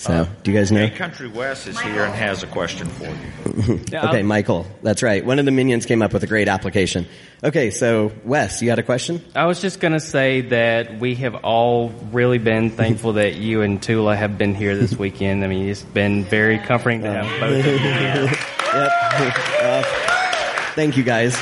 So, 0.00 0.26
do 0.42 0.50
you 0.50 0.56
guys 0.56 0.72
know? 0.72 0.86
Hey, 0.86 0.96
Country 0.96 1.28
West 1.28 1.66
is 1.66 1.78
here 1.78 2.04
and 2.06 2.14
has 2.14 2.42
a 2.42 2.46
question 2.46 2.88
for 2.88 3.04
you. 3.04 3.80
okay, 3.98 4.22
Michael. 4.22 4.66
That's 4.82 5.02
right. 5.02 5.22
One 5.22 5.38
of 5.38 5.44
the 5.44 5.50
minions 5.50 5.84
came 5.84 6.00
up 6.00 6.14
with 6.14 6.22
a 6.24 6.26
great 6.26 6.48
application. 6.48 7.06
Okay, 7.44 7.70
so 7.70 8.10
Wes, 8.24 8.62
you 8.62 8.70
had 8.70 8.78
a 8.78 8.82
question? 8.82 9.22
I 9.34 9.44
was 9.44 9.60
just 9.60 9.78
going 9.78 9.92
to 9.92 10.00
say 10.00 10.40
that 10.40 10.98
we 11.00 11.16
have 11.16 11.34
all 11.44 11.90
really 12.12 12.38
been 12.38 12.70
thankful 12.78 13.12
that 13.14 13.34
you 13.34 13.60
and 13.60 13.82
Tula 13.82 14.16
have 14.16 14.38
been 14.38 14.54
here 14.54 14.74
this 14.74 14.98
weekend. 14.98 15.44
I 15.44 15.48
mean, 15.48 15.68
it's 15.68 15.82
been 15.82 16.24
very 16.24 16.58
comforting 16.58 17.02
to 17.02 17.12
have 17.12 17.40
both 17.40 17.66
of 17.66 18.30
you. 18.30 18.38
Yep. 18.70 19.34
Uh, 19.62 19.82
thank 20.76 20.96
you 20.96 21.02
guys. 21.02 21.36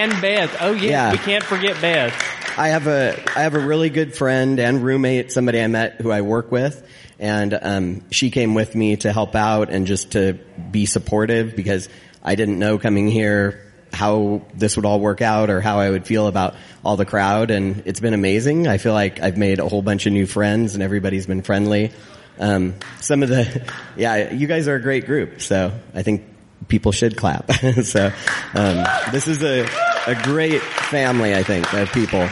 And 0.00 0.20
Beth. 0.22 0.56
Oh, 0.60 0.72
yeah, 0.72 0.90
Yeah. 0.90 1.12
we 1.12 1.18
can't 1.18 1.44
forget 1.44 1.80
Beth. 1.80 2.14
I 2.56 2.68
have 2.68 2.86
a 2.86 3.16
I 3.36 3.42
have 3.42 3.54
a 3.54 3.60
really 3.60 3.90
good 3.90 4.14
friend 4.16 4.58
and 4.58 4.82
roommate, 4.82 5.30
somebody 5.30 5.60
I 5.60 5.66
met 5.66 6.00
who 6.00 6.10
I 6.10 6.20
work 6.22 6.50
with, 6.50 6.82
and 7.18 7.56
um, 7.60 8.02
she 8.10 8.30
came 8.30 8.54
with 8.54 8.74
me 8.74 8.96
to 8.96 9.12
help 9.12 9.34
out 9.34 9.70
and 9.70 9.86
just 9.86 10.12
to 10.12 10.38
be 10.70 10.86
supportive 10.86 11.54
because 11.54 11.88
I 12.24 12.34
didn't 12.34 12.58
know 12.58 12.78
coming 12.78 13.08
here 13.08 13.60
how 13.92 14.42
this 14.54 14.76
would 14.76 14.84
all 14.86 15.00
work 15.00 15.20
out 15.20 15.50
or 15.50 15.60
how 15.60 15.78
I 15.80 15.90
would 15.90 16.06
feel 16.06 16.26
about 16.26 16.54
all 16.84 16.96
the 16.96 17.04
crowd, 17.06 17.50
and 17.50 17.82
it's 17.86 18.00
been 18.00 18.14
amazing. 18.14 18.66
I 18.68 18.78
feel 18.78 18.94
like 18.94 19.20
I've 19.20 19.36
made 19.36 19.58
a 19.58 19.68
whole 19.68 19.82
bunch 19.82 20.06
of 20.06 20.12
new 20.12 20.26
friends, 20.26 20.74
and 20.74 20.82
everybody's 20.82 21.26
been 21.26 21.42
friendly. 21.42 21.92
Um, 22.38 22.74
some 23.00 23.22
of 23.22 23.28
the, 23.28 23.70
yeah, 23.96 24.32
you 24.32 24.46
guys 24.46 24.66
are 24.68 24.76
a 24.76 24.82
great 24.82 25.06
group, 25.06 25.40
so 25.40 25.72
I 25.94 26.02
think 26.02 26.24
people 26.68 26.92
should 26.92 27.16
clap. 27.16 27.50
so 27.82 28.12
um, 28.54 28.84
this 29.12 29.26
is 29.28 29.42
a 29.42 29.66
a 30.06 30.14
great 30.22 30.60
family, 30.60 31.34
I 31.34 31.42
think, 31.42 31.72
of 31.74 31.92
people. 31.92 32.28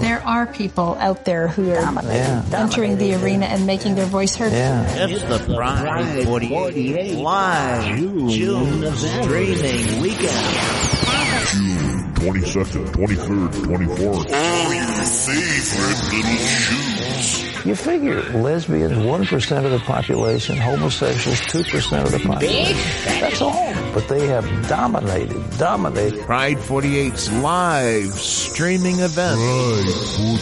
There 0.00 0.20
are 0.26 0.46
people 0.46 0.96
out 0.98 1.24
there 1.24 1.48
who 1.48 1.70
are 1.72 1.98
entering 2.54 2.96
the 2.98 3.14
arena 3.14 3.46
and 3.46 3.66
making 3.66 3.94
their 3.94 4.06
voice 4.06 4.36
heard. 4.36 4.52
Yeah. 4.52 5.06
It's 5.06 5.22
the 5.22 5.54
Pride 5.54 6.24
48 6.24 7.16
live 7.16 7.96
June 7.96 8.94
streaming 8.96 10.00
weekend. 10.00 10.30
June 11.50 12.14
22nd, 12.14 12.86
23rd, 12.92 13.50
24th. 13.64 14.32
All 14.32 14.74
your 14.74 15.04
favorite 15.04 16.12
little 16.12 16.36
shoes. 16.36 17.39
You 17.64 17.74
figure 17.74 18.22
lesbians, 18.32 18.94
1% 18.94 19.64
of 19.64 19.70
the 19.70 19.78
population, 19.80 20.56
homosexuals, 20.56 21.40
2% 21.42 22.04
of 22.04 22.10
the 22.10 22.18
population. 22.20 22.76
That's 23.20 23.42
all. 23.42 23.74
But 23.92 24.08
they 24.08 24.26
have 24.28 24.46
dominated, 24.66 25.58
dominated. 25.58 26.22
Pride 26.22 26.56
48's 26.56 27.30
live 27.42 28.12
streaming 28.14 29.00
event. 29.00 29.38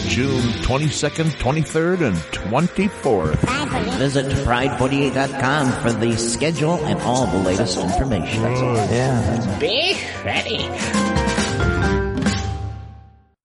June 0.07 0.41
22nd, 0.63 1.31
23rd, 1.31 2.07
and 2.07 2.15
24th. 2.15 3.97
Visit 3.97 4.25
pride48.com 4.27 5.71
for 5.81 5.91
the 5.91 6.17
schedule 6.17 6.75
and 6.85 7.01
all 7.01 7.27
the 7.27 7.39
latest 7.39 7.79
information. 7.79 8.43
Yeah. 8.43 9.57
Big 9.59 9.97
Freddy. 9.97 10.69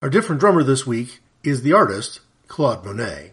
Our 0.00 0.10
different 0.10 0.40
drummer 0.40 0.62
this 0.62 0.86
week 0.86 1.20
is 1.42 1.62
the 1.62 1.72
artist 1.72 2.20
Claude 2.48 2.84
Monet. 2.84 3.32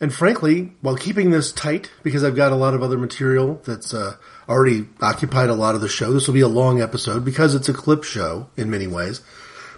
And 0.00 0.14
frankly, 0.14 0.72
while 0.80 0.96
keeping 0.96 1.30
this 1.30 1.52
tight, 1.52 1.90
because 2.02 2.22
I've 2.22 2.36
got 2.36 2.52
a 2.52 2.56
lot 2.56 2.72
of 2.72 2.82
other 2.82 2.96
material 2.96 3.60
that's 3.64 3.92
uh, 3.92 4.14
already 4.48 4.86
occupied 5.00 5.50
a 5.50 5.54
lot 5.54 5.74
of 5.74 5.80
the 5.80 5.88
show, 5.88 6.12
this 6.12 6.26
will 6.26 6.34
be 6.34 6.40
a 6.40 6.48
long 6.48 6.80
episode 6.80 7.24
because 7.24 7.54
it's 7.54 7.68
a 7.68 7.74
clip 7.74 8.04
show 8.04 8.48
in 8.56 8.70
many 8.70 8.86
ways. 8.86 9.20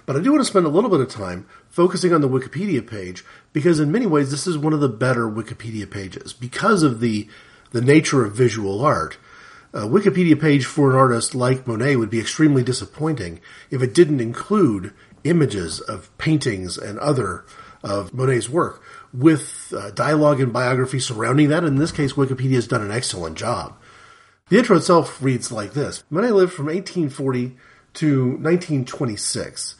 But 0.07 0.17
I 0.17 0.21
do 0.21 0.33
want 0.33 0.43
to 0.43 0.51
spend 0.51 0.67
a 0.67 0.71
little 0.71 0.91
bit 0.91 1.01
of 1.01 1.09
time 1.09 1.47
focusing 1.81 2.13
on 2.13 2.21
the 2.21 2.29
Wikipedia 2.29 2.87
page 2.87 3.25
because 3.55 3.81
in 3.81 3.91
many 3.91 4.05
ways 4.05 4.31
this 4.31 4.47
is 4.47 4.59
one 4.59 4.75
of 4.75 4.81
the 4.81 4.89
better 4.89 5.27
Wikipedia 5.27 5.91
pages 5.91 6.35
because 6.35 6.83
of 6.83 7.01
the 7.01 7.27
the 7.71 7.81
nature 7.81 8.23
of 8.23 8.35
visual 8.35 8.85
art. 8.85 9.17
A 9.73 9.87
Wikipedia 9.87 10.39
page 10.39 10.67
for 10.67 10.91
an 10.91 10.97
artist 10.97 11.35
like 11.35 11.67
Monet 11.67 11.97
would 11.97 12.11
be 12.11 12.21
extremely 12.21 12.63
disappointing 12.63 13.41
if 13.71 13.81
it 13.81 13.95
didn't 13.95 14.21
include 14.21 14.93
images 15.25 15.81
of 15.81 16.15
paintings 16.19 16.77
and 16.77 16.99
other 16.99 17.47
of 17.83 18.13
Monet's 18.13 18.51
work 18.51 18.83
with 19.15 19.73
uh, 19.75 19.91
dialogue 19.93 20.39
and 20.39 20.53
biography 20.53 21.01
surrounding 21.01 21.49
that. 21.49 21.65
In 21.65 21.77
this 21.77 21.93
case, 21.93 22.13
Wikipedia 22.13 22.57
has 22.57 22.69
done 22.69 22.83
an 22.83 22.91
excellent 22.91 23.39
job. 23.39 23.75
The 24.51 24.59
intro 24.59 24.77
itself 24.77 25.23
reads 25.23 25.51
like 25.51 25.73
this 25.73 26.05
Monet 26.11 26.33
lived 26.33 26.53
from 26.53 26.67
1840 26.67 27.57
to 27.95 28.25
1926. 28.33 29.77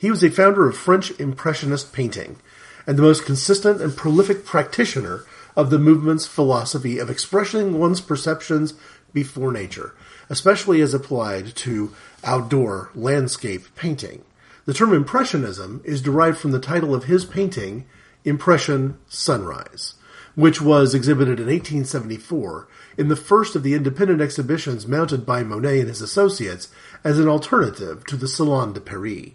He 0.00 0.10
was 0.10 0.24
a 0.24 0.30
founder 0.30 0.66
of 0.66 0.78
French 0.78 1.10
Impressionist 1.20 1.92
painting 1.92 2.38
and 2.86 2.96
the 2.96 3.02
most 3.02 3.26
consistent 3.26 3.82
and 3.82 3.94
prolific 3.94 4.46
practitioner 4.46 5.26
of 5.54 5.68
the 5.68 5.78
movement's 5.78 6.24
philosophy 6.26 6.98
of 6.98 7.10
expressing 7.10 7.78
one's 7.78 8.00
perceptions 8.00 8.72
before 9.12 9.52
nature, 9.52 9.94
especially 10.30 10.80
as 10.80 10.94
applied 10.94 11.54
to 11.56 11.94
outdoor 12.24 12.88
landscape 12.94 13.66
painting. 13.76 14.24
The 14.64 14.72
term 14.72 14.94
Impressionism 14.94 15.82
is 15.84 16.00
derived 16.00 16.38
from 16.38 16.52
the 16.52 16.60
title 16.60 16.94
of 16.94 17.04
his 17.04 17.26
painting, 17.26 17.84
Impression 18.24 18.96
Sunrise, 19.06 19.96
which 20.34 20.62
was 20.62 20.94
exhibited 20.94 21.38
in 21.40 21.46
1874 21.46 22.68
in 22.96 23.08
the 23.08 23.16
first 23.16 23.54
of 23.54 23.62
the 23.62 23.74
independent 23.74 24.22
exhibitions 24.22 24.86
mounted 24.86 25.26
by 25.26 25.42
Monet 25.42 25.80
and 25.80 25.90
his 25.90 26.00
associates 26.00 26.68
as 27.04 27.18
an 27.18 27.28
alternative 27.28 28.06
to 28.06 28.16
the 28.16 28.28
Salon 28.28 28.72
de 28.72 28.80
Paris. 28.80 29.32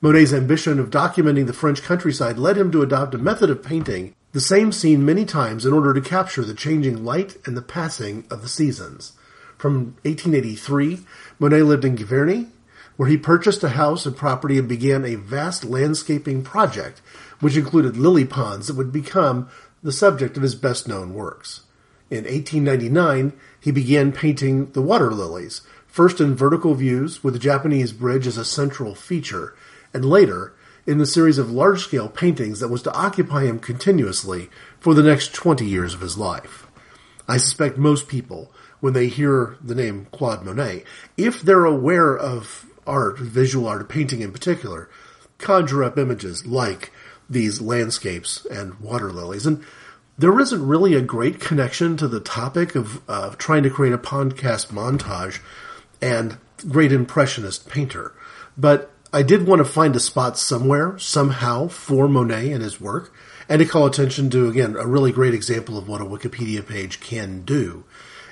Monet's 0.00 0.32
ambition 0.32 0.78
of 0.78 0.90
documenting 0.90 1.48
the 1.48 1.52
French 1.52 1.82
countryside 1.82 2.38
led 2.38 2.56
him 2.56 2.70
to 2.70 2.82
adopt 2.82 3.14
a 3.14 3.18
method 3.18 3.50
of 3.50 3.64
painting 3.64 4.14
the 4.30 4.40
same 4.40 4.70
scene 4.70 5.04
many 5.04 5.24
times 5.24 5.66
in 5.66 5.72
order 5.72 5.92
to 5.92 6.00
capture 6.00 6.44
the 6.44 6.54
changing 6.54 7.04
light 7.04 7.36
and 7.44 7.56
the 7.56 7.62
passing 7.62 8.24
of 8.30 8.42
the 8.42 8.48
seasons. 8.48 9.12
From 9.56 9.96
1883, 10.04 11.00
Monet 11.40 11.62
lived 11.62 11.84
in 11.84 11.96
Giverny, 11.96 12.48
where 12.96 13.08
he 13.08 13.16
purchased 13.16 13.64
a 13.64 13.70
house 13.70 14.06
and 14.06 14.16
property 14.16 14.56
and 14.56 14.68
began 14.68 15.04
a 15.04 15.16
vast 15.16 15.64
landscaping 15.64 16.42
project, 16.42 17.00
which 17.40 17.56
included 17.56 17.96
lily 17.96 18.24
ponds 18.24 18.68
that 18.68 18.76
would 18.76 18.92
become 18.92 19.48
the 19.82 19.90
subject 19.90 20.36
of 20.36 20.44
his 20.44 20.54
best 20.54 20.86
known 20.86 21.14
works. 21.14 21.62
In 22.10 22.24
1899, 22.24 23.32
he 23.60 23.72
began 23.72 24.12
painting 24.12 24.70
the 24.72 24.82
water 24.82 25.10
lilies, 25.10 25.62
first 25.86 26.20
in 26.20 26.36
vertical 26.36 26.74
views 26.74 27.24
with 27.24 27.34
the 27.34 27.40
Japanese 27.40 27.92
bridge 27.92 28.26
as 28.26 28.36
a 28.36 28.44
central 28.44 28.94
feature, 28.94 29.54
and 29.92 30.04
later 30.04 30.54
in 30.86 30.98
the 30.98 31.06
series 31.06 31.38
of 31.38 31.50
large 31.50 31.82
scale 31.82 32.08
paintings 32.08 32.60
that 32.60 32.68
was 32.68 32.82
to 32.82 32.94
occupy 32.94 33.44
him 33.44 33.58
continuously 33.58 34.48
for 34.80 34.94
the 34.94 35.02
next 35.02 35.34
20 35.34 35.66
years 35.66 35.92
of 35.92 36.00
his 36.00 36.16
life. 36.16 36.66
I 37.28 37.36
suspect 37.36 37.76
most 37.76 38.08
people, 38.08 38.50
when 38.80 38.94
they 38.94 39.08
hear 39.08 39.56
the 39.60 39.74
name 39.74 40.06
Claude 40.12 40.44
Monet, 40.44 40.84
if 41.16 41.42
they're 41.42 41.66
aware 41.66 42.16
of 42.16 42.64
art, 42.86 43.18
visual 43.18 43.68
art, 43.68 43.88
painting 43.88 44.22
in 44.22 44.32
particular, 44.32 44.88
conjure 45.36 45.84
up 45.84 45.98
images 45.98 46.46
like 46.46 46.90
these 47.28 47.60
landscapes 47.60 48.46
and 48.46 48.80
water 48.80 49.12
lilies. 49.12 49.46
And 49.46 49.62
there 50.16 50.40
isn't 50.40 50.66
really 50.66 50.94
a 50.94 51.02
great 51.02 51.38
connection 51.38 51.96
to 51.98 52.08
the 52.08 52.20
topic 52.20 52.74
of, 52.74 53.06
of 53.08 53.36
trying 53.36 53.62
to 53.64 53.70
create 53.70 53.92
a 53.92 53.98
podcast 53.98 54.68
montage 54.68 55.40
and 56.00 56.38
great 56.68 56.92
impressionist 56.92 57.68
painter. 57.68 58.12
But 58.56 58.90
I 59.10 59.22
did 59.22 59.46
want 59.46 59.60
to 59.60 59.64
find 59.64 59.96
a 59.96 60.00
spot 60.00 60.36
somewhere, 60.36 60.98
somehow, 60.98 61.68
for 61.68 62.08
Monet 62.08 62.52
and 62.52 62.62
his 62.62 62.78
work, 62.78 63.10
and 63.48 63.58
to 63.58 63.64
call 63.64 63.86
attention 63.86 64.28
to, 64.30 64.48
again, 64.48 64.76
a 64.76 64.86
really 64.86 65.12
great 65.12 65.32
example 65.32 65.78
of 65.78 65.88
what 65.88 66.02
a 66.02 66.04
Wikipedia 66.04 66.66
page 66.66 67.00
can 67.00 67.42
do. 67.42 67.84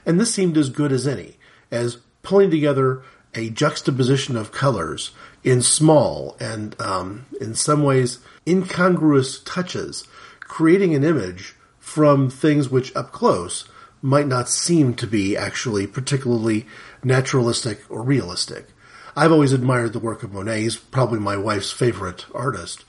And 0.04 0.20
this 0.20 0.34
seemed 0.34 0.58
as 0.58 0.68
good 0.68 0.92
as 0.92 1.06
any, 1.06 1.38
as 1.70 1.96
pulling 2.22 2.50
together 2.50 3.02
a 3.34 3.48
juxtaposition 3.48 4.36
of 4.36 4.52
colors 4.52 5.12
in 5.42 5.62
small 5.62 6.36
and, 6.40 6.78
um, 6.78 7.24
in 7.40 7.54
some 7.54 7.82
ways, 7.82 8.18
incongruous 8.46 9.38
touches, 9.40 10.04
creating 10.40 10.94
an 10.94 11.04
image 11.04 11.54
from 11.78 12.28
things 12.28 12.68
which, 12.68 12.94
up 12.94 13.12
close, 13.12 13.66
might 14.02 14.26
not 14.26 14.48
seem 14.48 14.92
to 14.92 15.06
be 15.06 15.38
actually 15.38 15.86
particularly 15.86 16.66
naturalistic 17.02 17.80
or 17.88 18.02
realistic. 18.02 18.68
I've 19.16 19.32
always 19.32 19.54
admired 19.54 19.94
the 19.94 19.98
work 19.98 20.22
of 20.22 20.34
Monet. 20.34 20.60
He's 20.60 20.76
probably 20.76 21.18
my 21.18 21.38
wife's 21.38 21.72
favorite 21.72 22.26
artist 22.34 22.84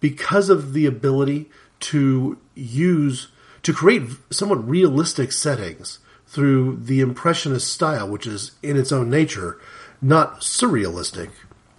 because 0.00 0.48
of 0.48 0.72
the 0.72 0.86
ability 0.86 1.50
to 1.80 2.38
use, 2.54 3.28
to 3.62 3.74
create 3.74 4.08
somewhat 4.30 4.66
realistic 4.66 5.32
settings 5.32 5.98
through 6.26 6.78
the 6.82 7.00
Impressionist 7.00 7.70
style, 7.70 8.08
which 8.08 8.26
is 8.26 8.52
in 8.62 8.78
its 8.78 8.90
own 8.90 9.10
nature 9.10 9.60
not 10.00 10.40
surrealistic, 10.40 11.30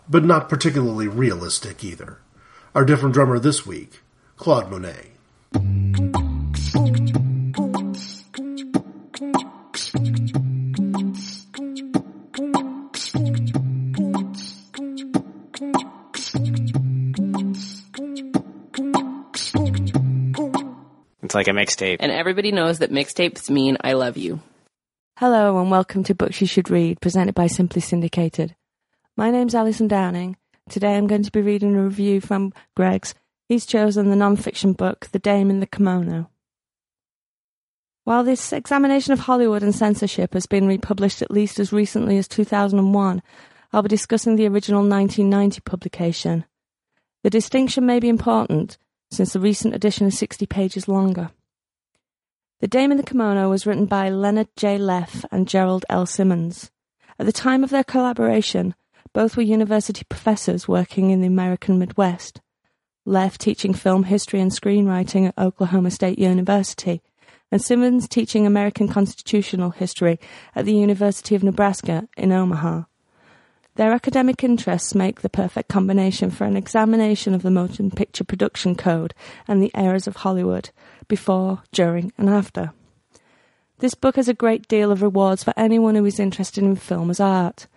but 0.07 0.23
not 0.23 0.47
particularly 0.47 1.07
realistic 1.07 1.83
either. 1.83 2.19
Our 2.75 2.85
different 2.85 3.15
drummer 3.15 3.39
this 3.39 3.65
week, 3.65 4.01
Claude 4.37 4.69
Monet. 4.69 6.30
It's 21.31 21.35
like 21.35 21.47
a 21.47 21.51
mixtape. 21.51 21.95
And 22.01 22.11
everybody 22.11 22.51
knows 22.51 22.79
that 22.79 22.91
mixtapes 22.91 23.49
mean 23.49 23.77
I 23.79 23.93
love 23.93 24.17
you. 24.17 24.41
Hello 25.17 25.61
and 25.61 25.71
welcome 25.71 26.03
to 26.03 26.13
Books 26.13 26.41
You 26.41 26.45
Should 26.45 26.69
Read, 26.69 26.99
presented 26.99 27.33
by 27.33 27.47
Simply 27.47 27.79
Syndicated. 27.79 28.53
My 29.15 29.31
name's 29.31 29.55
Alison 29.55 29.87
Downing. 29.87 30.35
Today 30.67 30.97
I'm 30.97 31.07
going 31.07 31.23
to 31.23 31.31
be 31.31 31.41
reading 31.41 31.73
a 31.77 31.83
review 31.85 32.19
from 32.19 32.51
Greg's. 32.75 33.15
He's 33.47 33.65
chosen 33.65 34.09
the 34.09 34.17
non-fiction 34.17 34.73
book, 34.73 35.07
The 35.13 35.19
Dame 35.19 35.49
in 35.49 35.61
the 35.61 35.67
Kimono. 35.67 36.29
While 38.03 38.25
this 38.25 38.51
examination 38.51 39.13
of 39.13 39.19
Hollywood 39.19 39.63
and 39.63 39.73
censorship 39.73 40.33
has 40.33 40.47
been 40.47 40.67
republished 40.67 41.21
at 41.21 41.31
least 41.31 41.61
as 41.61 41.71
recently 41.71 42.17
as 42.17 42.27
2001, 42.27 43.23
I'll 43.71 43.83
be 43.83 43.87
discussing 43.87 44.35
the 44.35 44.47
original 44.47 44.81
1990 44.81 45.61
publication. 45.61 46.43
The 47.23 47.29
distinction 47.29 47.85
may 47.85 48.01
be 48.01 48.09
important, 48.09 48.77
since 49.11 49.33
the 49.33 49.39
recent 49.39 49.75
edition 49.75 50.07
is 50.07 50.17
60 50.17 50.45
pages 50.45 50.87
longer. 50.87 51.31
The 52.61 52.67
Dame 52.67 52.91
in 52.91 52.97
the 52.97 53.03
Kimono 53.03 53.49
was 53.49 53.65
written 53.65 53.85
by 53.85 54.09
Leonard 54.09 54.47
J. 54.55 54.77
Leff 54.77 55.25
and 55.31 55.47
Jerold 55.47 55.83
L. 55.89 56.05
Simmons. 56.05 56.71
At 57.19 57.25
the 57.25 57.31
time 57.31 57.63
of 57.63 57.69
their 57.69 57.83
collaboration, 57.83 58.75
both 59.13 59.35
were 59.35 59.43
university 59.43 60.03
professors 60.07 60.67
working 60.67 61.09
in 61.09 61.21
the 61.21 61.27
American 61.27 61.77
Midwest. 61.77 62.39
Leff 63.03 63.37
teaching 63.37 63.73
film 63.73 64.03
history 64.03 64.39
and 64.39 64.51
screenwriting 64.51 65.27
at 65.27 65.37
Oklahoma 65.37 65.91
State 65.91 66.19
University, 66.19 67.01
and 67.51 67.61
Simmons 67.61 68.07
teaching 68.07 68.45
American 68.45 68.87
constitutional 68.87 69.71
history 69.71 70.19
at 70.55 70.65
the 70.65 70.75
University 70.75 71.35
of 71.35 71.43
Nebraska 71.43 72.07
in 72.15 72.31
Omaha. 72.31 72.83
Their 73.75 73.93
academic 73.93 74.43
interests 74.43 74.93
make 74.93 75.21
the 75.21 75.29
perfect 75.29 75.69
combination 75.69 76.29
for 76.29 76.43
an 76.43 76.57
examination 76.57 77.33
of 77.33 77.41
the 77.41 77.51
motion 77.51 77.89
picture 77.89 78.25
production 78.25 78.75
code 78.75 79.13
and 79.47 79.63
the 79.63 79.71
errors 79.73 80.07
of 80.07 80.17
Hollywood, 80.17 80.71
before, 81.07 81.63
during, 81.71 82.11
and 82.17 82.29
after. 82.29 82.73
This 83.79 83.95
book 83.95 84.17
has 84.17 84.27
a 84.27 84.33
great 84.33 84.67
deal 84.67 84.91
of 84.91 85.01
rewards 85.01 85.43
for 85.43 85.53
anyone 85.55 85.95
who 85.95 86.05
is 86.05 86.19
interested 86.19 86.63
in 86.63 86.75
film 86.75 87.09
as 87.09 87.19
art. 87.19 87.67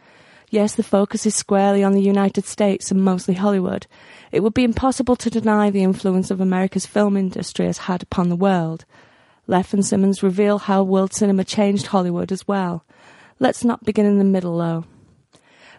Yes, 0.50 0.74
the 0.74 0.82
focus 0.82 1.26
is 1.26 1.34
squarely 1.34 1.82
on 1.82 1.92
the 1.92 2.02
United 2.02 2.44
States 2.44 2.90
and 2.90 3.02
mostly 3.02 3.34
Hollywood. 3.34 3.86
It 4.30 4.40
would 4.40 4.52
be 4.52 4.64
impossible 4.64 5.16
to 5.16 5.30
deny 5.30 5.70
the 5.70 5.82
influence 5.82 6.30
of 6.30 6.40
America's 6.40 6.86
film 6.86 7.16
industry 7.16 7.66
has 7.66 7.78
had 7.78 8.02
upon 8.02 8.28
the 8.28 8.36
world. 8.36 8.84
Leff 9.46 9.72
and 9.72 9.86
Simmons 9.86 10.22
reveal 10.22 10.58
how 10.58 10.82
world 10.82 11.14
cinema 11.14 11.44
changed 11.44 11.86
Hollywood 11.86 12.32
as 12.32 12.46
well. 12.46 12.84
Let's 13.38 13.64
not 13.64 13.84
begin 13.84 14.06
in 14.06 14.18
the 14.18 14.24
middle, 14.24 14.58
though. 14.58 14.84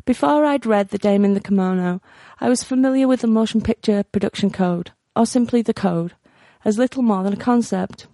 Before 0.06 0.46
I'd 0.46 0.68
read 0.68 0.90
The 0.90 1.00
Dame 1.00 1.26
in 1.26 1.34
the 1.34 1.40
Kimono, 1.40 2.00
I 2.40 2.48
was 2.48 2.64
familiar 2.64 3.08
with 3.08 3.22
the 3.22 3.28
motion 3.28 3.60
picture 3.60 4.04
production 4.04 4.52
code, 4.52 4.92
or 5.16 5.26
simply 5.26 5.64
the 5.64 5.74
code, 5.74 6.14
as 6.64 6.78
little 6.78 7.02
more 7.02 7.24
than 7.24 7.34
a 7.34 7.38
concept. 7.38 8.06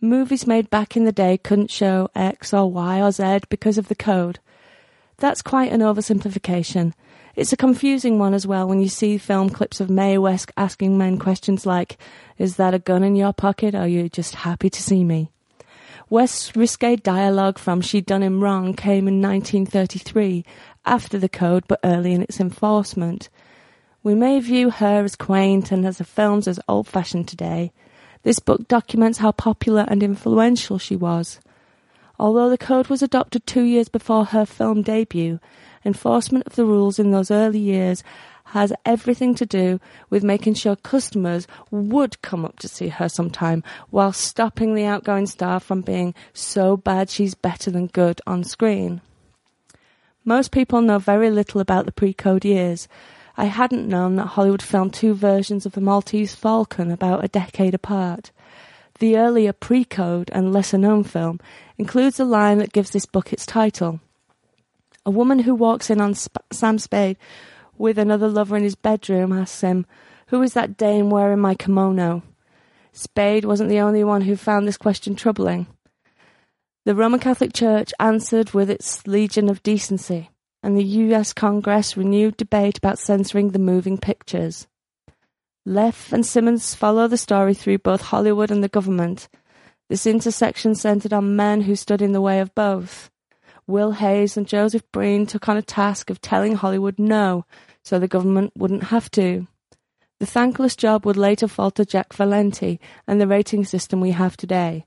Movies 0.00 0.46
made 0.46 0.70
back 0.70 0.96
in 0.96 1.04
the 1.04 1.12
day 1.12 1.36
couldn't 1.36 1.70
show 1.70 2.08
X 2.14 2.54
or 2.54 2.72
Y 2.72 3.02
or 3.02 3.12
Z 3.12 3.40
because 3.50 3.76
of 3.76 3.88
the 3.88 3.94
code. 3.94 4.38
That's 5.18 5.42
quite 5.42 5.72
an 5.72 5.80
oversimplification. 5.80 6.94
It's 7.34 7.52
a 7.52 7.56
confusing 7.58 8.18
one 8.18 8.32
as 8.32 8.46
well 8.46 8.66
when 8.66 8.80
you 8.80 8.88
see 8.88 9.18
film 9.18 9.50
clips 9.50 9.78
of 9.78 9.90
Mae 9.90 10.16
West 10.16 10.52
asking 10.56 10.96
men 10.96 11.18
questions 11.18 11.66
like, 11.66 11.98
Is 12.38 12.56
that 12.56 12.72
a 12.72 12.78
gun 12.78 13.04
in 13.04 13.14
your 13.14 13.34
pocket 13.34 13.74
or 13.74 13.80
are 13.80 13.86
you 13.86 14.08
just 14.08 14.36
happy 14.36 14.70
to 14.70 14.82
see 14.82 15.04
me? 15.04 15.30
West's 16.08 16.54
risque 16.54 16.94
dialogue 16.94 17.58
from 17.58 17.80
She'd 17.80 18.06
Done 18.06 18.22
Him 18.22 18.40
Wrong 18.40 18.74
came 18.74 19.08
in 19.08 19.20
1933 19.20 20.44
after 20.86 21.18
the 21.18 21.28
code 21.28 21.64
but 21.68 21.80
early 21.84 22.12
in 22.12 22.22
its 22.22 22.40
enforcement. 22.40 23.28
We 24.02 24.14
may 24.14 24.38
view 24.40 24.70
her 24.70 25.04
as 25.04 25.16
quaint 25.16 25.72
and 25.72 25.84
as 25.84 25.98
the 25.98 26.04
films 26.04 26.46
as 26.46 26.60
old 26.68 26.86
fashioned 26.86 27.28
today. 27.28 27.72
This 28.22 28.38
book 28.38 28.68
documents 28.68 29.18
how 29.18 29.32
popular 29.32 29.84
and 29.88 30.02
influential 30.02 30.78
she 30.78 30.96
was. 30.96 31.40
Although 32.18 32.48
the 32.48 32.56
code 32.56 32.86
was 32.86 33.02
adopted 33.02 33.46
two 33.46 33.64
years 33.64 33.88
before 33.88 34.26
her 34.26 34.46
film 34.46 34.82
debut, 34.82 35.38
enforcement 35.84 36.46
of 36.46 36.56
the 36.56 36.64
rules 36.64 36.98
in 36.98 37.10
those 37.10 37.30
early 37.30 37.58
years 37.58 38.02
has 38.46 38.72
everything 38.84 39.34
to 39.34 39.44
do 39.44 39.80
with 40.08 40.22
making 40.22 40.54
sure 40.54 40.76
customers 40.76 41.46
would 41.70 42.22
come 42.22 42.44
up 42.44 42.58
to 42.60 42.68
see 42.68 42.88
her 42.88 43.08
sometime 43.08 43.62
while 43.90 44.12
stopping 44.12 44.74
the 44.74 44.84
outgoing 44.84 45.26
star 45.26 45.58
from 45.58 45.80
being 45.80 46.14
so 46.32 46.76
bad 46.76 47.10
she's 47.10 47.34
better 47.34 47.70
than 47.70 47.88
good 47.88 48.20
on 48.26 48.44
screen. 48.44 49.00
Most 50.28 50.50
people 50.50 50.80
know 50.80 50.98
very 50.98 51.30
little 51.30 51.60
about 51.60 51.86
the 51.86 51.92
pre-code 51.92 52.44
years. 52.44 52.88
I 53.36 53.44
hadn't 53.44 53.86
known 53.86 54.16
that 54.16 54.34
Hollywood 54.34 54.60
filmed 54.60 54.92
two 54.92 55.14
versions 55.14 55.64
of 55.64 55.72
The 55.72 55.80
Maltese 55.80 56.34
Falcon 56.34 56.90
about 56.90 57.22
a 57.22 57.28
decade 57.28 57.74
apart. 57.74 58.32
The 58.98 59.16
earlier 59.16 59.52
pre-code 59.52 60.28
and 60.32 60.52
lesser 60.52 60.78
known 60.78 61.04
film 61.04 61.38
includes 61.78 62.18
a 62.18 62.24
line 62.24 62.58
that 62.58 62.72
gives 62.72 62.90
this 62.90 63.06
book 63.06 63.32
its 63.32 63.46
title. 63.46 64.00
A 65.04 65.12
woman 65.12 65.38
who 65.38 65.54
walks 65.54 65.90
in 65.90 66.00
on 66.00 66.14
Sp- 66.18 66.42
Sam 66.50 66.80
Spade 66.80 67.18
with 67.78 67.96
another 67.96 68.26
lover 68.26 68.56
in 68.56 68.64
his 68.64 68.74
bedroom 68.74 69.32
asks 69.32 69.60
him, 69.60 69.86
Who 70.28 70.42
is 70.42 70.54
that 70.54 70.76
dame 70.76 71.08
wearing 71.08 71.38
my 71.38 71.54
kimono? 71.54 72.24
Spade 72.92 73.44
wasn't 73.44 73.70
the 73.70 73.78
only 73.78 74.02
one 74.02 74.22
who 74.22 74.34
found 74.34 74.66
this 74.66 74.76
question 74.76 75.14
troubling. 75.14 75.68
The 76.86 76.94
Roman 76.94 77.18
Catholic 77.18 77.52
Church 77.52 77.92
answered 77.98 78.52
with 78.52 78.70
its 78.70 79.04
Legion 79.08 79.48
of 79.48 79.60
Decency, 79.64 80.30
and 80.62 80.78
the 80.78 80.84
US 80.84 81.32
Congress 81.32 81.96
renewed 81.96 82.36
debate 82.36 82.78
about 82.78 83.00
censoring 83.00 83.50
the 83.50 83.58
moving 83.58 83.98
pictures. 83.98 84.68
Leff 85.64 86.12
and 86.12 86.24
Simmons 86.24 86.76
follow 86.76 87.08
the 87.08 87.16
story 87.16 87.54
through 87.54 87.78
both 87.78 88.02
Hollywood 88.02 88.52
and 88.52 88.62
the 88.62 88.68
government. 88.68 89.28
This 89.88 90.06
intersection 90.06 90.76
centered 90.76 91.12
on 91.12 91.34
men 91.34 91.62
who 91.62 91.74
stood 91.74 92.00
in 92.00 92.12
the 92.12 92.20
way 92.20 92.38
of 92.38 92.54
both. 92.54 93.10
Will 93.66 93.90
Hays 93.90 94.36
and 94.36 94.46
Joseph 94.46 94.84
Breen 94.92 95.26
took 95.26 95.48
on 95.48 95.56
a 95.56 95.62
task 95.62 96.08
of 96.08 96.20
telling 96.20 96.54
Hollywood 96.54 97.00
no, 97.00 97.46
so 97.82 97.98
the 97.98 98.06
government 98.06 98.52
wouldn't 98.56 98.84
have 98.84 99.10
to. 99.10 99.48
The 100.20 100.26
thankless 100.26 100.76
job 100.76 101.04
would 101.04 101.16
later 101.16 101.48
fall 101.48 101.72
to 101.72 101.84
Jack 101.84 102.12
Valenti 102.12 102.78
and 103.08 103.20
the 103.20 103.26
rating 103.26 103.64
system 103.64 104.00
we 104.00 104.12
have 104.12 104.36
today. 104.36 104.86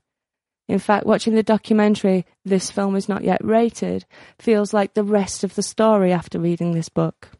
In 0.70 0.78
fact, 0.78 1.04
watching 1.04 1.34
the 1.34 1.42
documentary, 1.42 2.24
This 2.44 2.70
Film 2.70 2.94
Is 2.94 3.08
Not 3.08 3.24
Yet 3.24 3.44
Rated, 3.44 4.06
feels 4.38 4.72
like 4.72 4.94
the 4.94 5.02
rest 5.02 5.42
of 5.42 5.56
the 5.56 5.64
story 5.64 6.12
after 6.12 6.38
reading 6.38 6.70
this 6.70 6.88
book. 6.88 7.30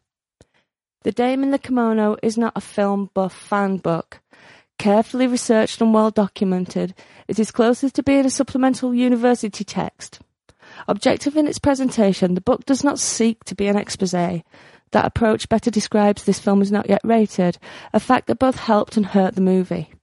The 1.03 1.13
Dame 1.13 1.41
in 1.41 1.51
the 1.51 1.57
Kimono 1.57 2.17
is 2.21 2.37
not 2.37 2.51
a 2.57 2.61
film 2.61 3.09
buff 3.13 3.33
fan 3.33 3.77
book. 3.77 4.19
Carefully 4.77 5.27
researched 5.27 5.79
and 5.79 5.93
well 5.93 6.11
documented, 6.11 6.93
it 7.29 7.39
is 7.39 7.51
closest 7.51 7.95
to 7.95 8.03
being 8.03 8.25
a 8.25 8.29
supplemental 8.29 8.93
university 8.93 9.63
text. 9.63 10.19
Objective 10.89 11.37
in 11.37 11.47
its 11.47 11.57
presentation, 11.57 12.35
the 12.35 12.41
book 12.41 12.65
does 12.65 12.83
not 12.83 12.99
seek 12.99 13.45
to 13.45 13.55
be 13.55 13.67
an 13.67 13.77
expose. 13.77 14.11
That 14.11 15.05
approach 15.05 15.47
better 15.47 15.71
describes 15.71 16.25
this 16.25 16.39
film 16.39 16.61
is 16.61 16.69
not 16.69 16.89
yet 16.89 16.99
rated, 17.05 17.59
a 17.93 18.01
fact 18.01 18.27
that 18.27 18.39
both 18.39 18.57
helped 18.57 18.97
and 18.97 19.05
hurt 19.05 19.35
the 19.35 19.41
movie. 19.41 19.93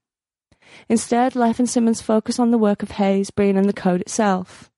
Instead, 0.88 1.34
Leff 1.34 1.58
and 1.58 1.68
Simmons 1.68 2.02
focus 2.02 2.38
on 2.38 2.50
the 2.50 2.58
work 2.58 2.82
of 2.82 2.92
Hays, 2.92 3.30
Breen, 3.30 3.56
and 3.56 3.68
the 3.68 3.72
code 3.72 4.00
itself. 4.00 4.70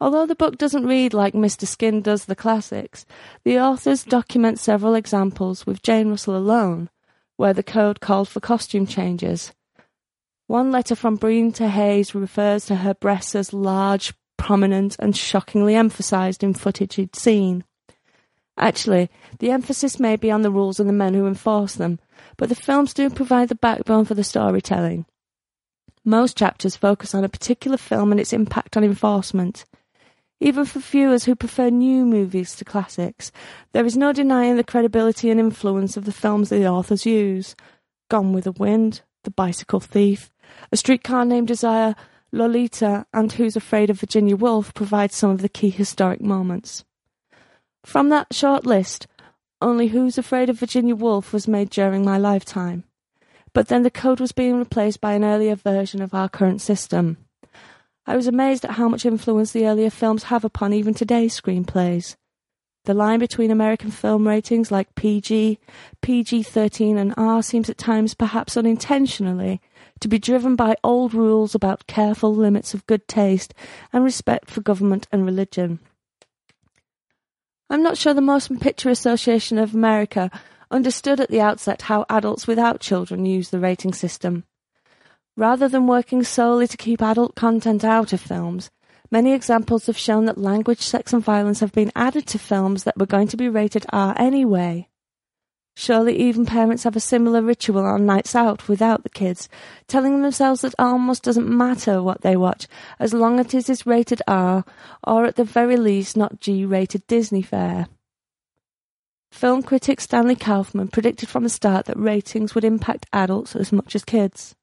Although 0.00 0.26
the 0.26 0.34
book 0.34 0.58
doesn't 0.58 0.86
read 0.86 1.14
like 1.14 1.32
Mr. 1.32 1.66
Skin 1.66 2.02
does 2.02 2.24
the 2.24 2.34
classics, 2.34 3.06
the 3.44 3.60
authors 3.60 4.02
document 4.02 4.58
several 4.58 4.94
examples, 4.94 5.64
with 5.64 5.82
Jane 5.82 6.10
Russell 6.10 6.36
alone, 6.36 6.90
where 7.36 7.52
the 7.52 7.62
code 7.62 8.00
called 8.00 8.28
for 8.28 8.40
costume 8.40 8.84
changes. 8.86 9.52
One 10.48 10.72
letter 10.72 10.96
from 10.96 11.16
Breen 11.16 11.52
to 11.52 11.68
Hays 11.68 12.14
refers 12.14 12.66
to 12.66 12.76
her 12.76 12.94
breasts 12.94 13.36
as 13.36 13.52
large, 13.52 14.12
prominent, 14.36 14.96
and 14.98 15.16
shockingly 15.16 15.76
emphasized 15.76 16.42
in 16.42 16.52
footage 16.52 16.96
he'd 16.96 17.14
seen. 17.14 17.64
Actually, 18.58 19.08
the 19.38 19.50
emphasis 19.50 19.98
may 20.00 20.16
be 20.16 20.30
on 20.30 20.42
the 20.42 20.50
rules 20.50 20.78
and 20.78 20.88
the 20.88 20.92
men 20.92 21.14
who 21.14 21.26
enforce 21.26 21.76
them, 21.76 21.98
but 22.36 22.48
the 22.48 22.54
films 22.54 22.94
do 22.94 23.10
provide 23.10 23.48
the 23.48 23.54
backbone 23.54 24.04
for 24.04 24.14
the 24.14 24.24
storytelling. 24.24 25.06
Most 26.04 26.36
chapters 26.36 26.76
focus 26.76 27.14
on 27.14 27.24
a 27.24 27.28
particular 27.28 27.76
film 27.76 28.10
and 28.10 28.20
its 28.20 28.32
impact 28.32 28.76
on 28.76 28.84
enforcement. 28.84 29.64
Even 30.40 30.64
for 30.64 30.80
viewers 30.80 31.24
who 31.24 31.36
prefer 31.36 31.70
new 31.70 32.04
movies 32.04 32.56
to 32.56 32.64
classics, 32.64 33.30
there 33.72 33.86
is 33.86 33.96
no 33.96 34.12
denying 34.12 34.56
the 34.56 34.64
credibility 34.64 35.30
and 35.30 35.38
influence 35.38 35.96
of 35.96 36.04
the 36.04 36.12
films 36.12 36.48
the 36.48 36.66
authors 36.66 37.06
use. 37.06 37.54
Gone 38.10 38.32
with 38.32 38.44
the 38.44 38.52
Wind, 38.52 39.02
The 39.22 39.30
Bicycle 39.30 39.78
Thief, 39.78 40.32
A 40.72 40.76
Streetcar 40.76 41.24
Named 41.24 41.46
Desire, 41.46 41.94
Lolita, 42.32 43.06
and 43.12 43.30
Who's 43.30 43.54
Afraid 43.54 43.88
of 43.88 44.00
Virginia 44.00 44.34
Woolf 44.34 44.74
provide 44.74 45.12
some 45.12 45.30
of 45.30 45.42
the 45.42 45.48
key 45.48 45.70
historic 45.70 46.20
moments. 46.20 46.84
From 47.84 48.08
that 48.08 48.34
short 48.34 48.66
list, 48.66 49.06
only 49.62 49.88
Who's 49.88 50.18
Afraid 50.18 50.50
of 50.50 50.58
Virginia 50.58 50.94
Woolf 50.94 51.32
was 51.32 51.48
made 51.48 51.70
during 51.70 52.04
my 52.04 52.18
lifetime. 52.18 52.84
But 53.54 53.68
then 53.68 53.82
the 53.82 53.90
code 53.90 54.20
was 54.20 54.32
being 54.32 54.58
replaced 54.58 55.00
by 55.00 55.12
an 55.12 55.24
earlier 55.24 55.54
version 55.54 56.02
of 56.02 56.14
our 56.14 56.28
current 56.28 56.60
system. 56.60 57.18
I 58.06 58.16
was 58.16 58.26
amazed 58.26 58.64
at 58.64 58.72
how 58.72 58.88
much 58.88 59.06
influence 59.06 59.52
the 59.52 59.66
earlier 59.66 59.90
films 59.90 60.24
have 60.24 60.44
upon 60.44 60.72
even 60.72 60.94
today's 60.94 61.40
screenplays. 61.40 62.16
The 62.84 62.94
line 62.94 63.20
between 63.20 63.52
American 63.52 63.92
film 63.92 64.26
ratings 64.26 64.72
like 64.72 64.96
PG, 64.96 65.60
PG 66.00 66.42
13, 66.42 66.98
and 66.98 67.14
R 67.16 67.40
seems 67.40 67.70
at 67.70 67.78
times, 67.78 68.14
perhaps 68.14 68.56
unintentionally, 68.56 69.60
to 70.00 70.08
be 70.08 70.18
driven 70.18 70.56
by 70.56 70.74
old 70.82 71.14
rules 71.14 71.54
about 71.54 71.86
careful 71.86 72.34
limits 72.34 72.74
of 72.74 72.86
good 72.88 73.06
taste 73.06 73.54
and 73.92 74.02
respect 74.02 74.50
for 74.50 74.62
government 74.62 75.06
and 75.12 75.24
religion. 75.24 75.78
I'm 77.72 77.82
not 77.82 77.96
sure 77.96 78.12
the 78.12 78.20
Motion 78.20 78.58
Picture 78.58 78.90
Association 78.90 79.56
of 79.56 79.74
America 79.74 80.30
understood 80.70 81.20
at 81.20 81.30
the 81.30 81.40
outset 81.40 81.80
how 81.80 82.04
adults 82.10 82.46
without 82.46 82.80
children 82.80 83.24
use 83.24 83.48
the 83.48 83.58
rating 83.58 83.94
system. 83.94 84.44
Rather 85.38 85.68
than 85.68 85.86
working 85.86 86.22
solely 86.22 86.66
to 86.66 86.76
keep 86.76 87.00
adult 87.00 87.34
content 87.34 87.82
out 87.82 88.12
of 88.12 88.20
films, 88.20 88.70
many 89.10 89.32
examples 89.32 89.86
have 89.86 89.96
shown 89.96 90.26
that 90.26 90.36
language, 90.36 90.82
sex, 90.82 91.14
and 91.14 91.24
violence 91.24 91.60
have 91.60 91.72
been 91.72 91.90
added 91.96 92.26
to 92.26 92.38
films 92.38 92.84
that 92.84 92.98
were 92.98 93.06
going 93.06 93.28
to 93.28 93.38
be 93.38 93.48
rated 93.48 93.86
R 93.88 94.14
anyway. 94.18 94.90
Surely 95.74 96.18
even 96.18 96.44
parents 96.44 96.84
have 96.84 96.96
a 96.96 97.00
similar 97.00 97.40
ritual 97.40 97.84
on 97.84 98.04
nights 98.04 98.34
out 98.34 98.68
without 98.68 99.02
the 99.02 99.08
kids, 99.08 99.48
telling 99.88 100.20
themselves 100.20 100.60
that 100.60 100.74
almost 100.78 101.22
doesn't 101.22 101.48
matter 101.48 102.02
what 102.02 102.20
they 102.20 102.36
watch 102.36 102.66
as 103.00 103.14
long 103.14 103.40
as 103.40 103.54
it 103.54 103.70
is 103.70 103.86
rated 103.86 104.20
R, 104.28 104.64
or 105.06 105.24
at 105.24 105.36
the 105.36 105.44
very 105.44 105.76
least 105.76 106.16
not 106.16 106.40
G 106.40 106.64
rated 106.66 107.06
Disney 107.06 107.42
fare. 107.42 107.86
Film 109.32 109.62
critic 109.62 109.98
Stanley 109.98 110.36
Kauffmann 110.36 110.88
predicted 110.88 111.30
from 111.30 111.42
the 111.42 111.48
start 111.48 111.86
that 111.86 111.96
ratings 111.96 112.54
would 112.54 112.64
impact 112.64 113.06
adults 113.14 113.56
as 113.56 113.72
much 113.72 113.94
as 113.94 114.04
kids. 114.04 114.54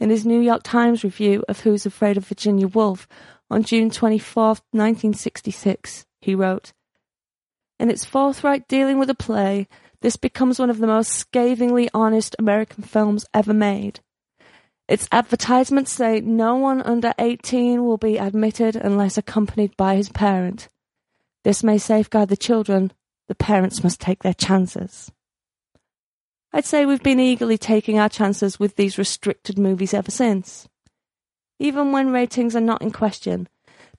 In 0.00 0.10
his 0.10 0.26
New 0.26 0.40
York 0.40 0.62
Times 0.64 1.04
review 1.04 1.44
of 1.48 1.60
Who's 1.60 1.86
Afraid 1.86 2.16
of 2.16 2.26
Virginia 2.26 2.66
Woolf 2.66 3.06
on 3.48 3.62
June 3.62 3.90
24, 3.90 4.44
1966, 4.72 6.04
he 6.20 6.34
wrote, 6.34 6.72
In 7.78 7.88
its 7.88 8.04
forthright 8.04 8.66
dealing 8.66 8.98
with 8.98 9.08
a 9.08 9.14
play, 9.14 9.68
this 10.02 10.16
becomes 10.16 10.58
one 10.58 10.68
of 10.68 10.78
the 10.78 10.86
most 10.86 11.12
scathingly 11.12 11.88
honest 11.94 12.36
American 12.38 12.82
films 12.82 13.24
ever 13.32 13.54
made. 13.54 14.00
Its 14.88 15.08
advertisements 15.12 15.92
say 15.92 16.20
no 16.20 16.56
one 16.56 16.82
under 16.82 17.14
18 17.18 17.84
will 17.84 17.96
be 17.96 18.18
admitted 18.18 18.76
unless 18.76 19.16
accompanied 19.16 19.76
by 19.76 19.94
his 19.94 20.08
parent. 20.08 20.68
This 21.44 21.62
may 21.62 21.78
safeguard 21.78 22.28
the 22.28 22.36
children, 22.36 22.92
the 23.28 23.34
parents 23.34 23.82
must 23.82 24.00
take 24.00 24.22
their 24.22 24.34
chances. 24.34 25.10
I'd 26.52 26.64
say 26.64 26.84
we've 26.84 27.02
been 27.02 27.20
eagerly 27.20 27.56
taking 27.56 27.98
our 27.98 28.08
chances 28.08 28.60
with 28.60 28.76
these 28.76 28.98
restricted 28.98 29.58
movies 29.58 29.94
ever 29.94 30.10
since. 30.10 30.68
Even 31.58 31.92
when 31.92 32.10
ratings 32.10 32.54
are 32.56 32.60
not 32.60 32.82
in 32.82 32.90
question, 32.90 33.48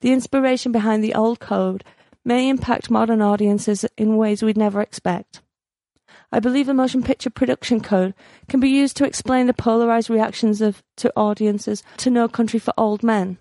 the 0.01 0.12
inspiration 0.12 0.74
behind 0.74 1.01
the 1.01 1.16
old 1.16 1.39
code 1.39 1.84
may 2.26 2.49
impact 2.49 2.91
modern 2.91 3.22
audiences 3.22 3.86
in 3.97 4.18
ways 4.18 4.43
we'd 4.43 4.58
never 4.58 4.82
expect. 4.82 5.41
I 6.34 6.40
believe 6.40 6.66
the 6.66 6.74
motion 6.74 7.04
picture 7.04 7.30
production 7.30 7.80
code 7.80 8.16
can 8.50 8.60
be 8.60 8.68
used 8.68 8.98
to 8.98 9.06
explain 9.06 9.46
the 9.46 9.54
polarized 9.54 10.10
reactions 10.10 10.62
of 10.62 10.82
to 10.96 11.14
audiences 11.16 11.84
to 11.98 12.10
No 12.10 12.28
Country 12.28 12.60
for 12.60 12.74
Old 12.76 13.04
Men. 13.04 13.38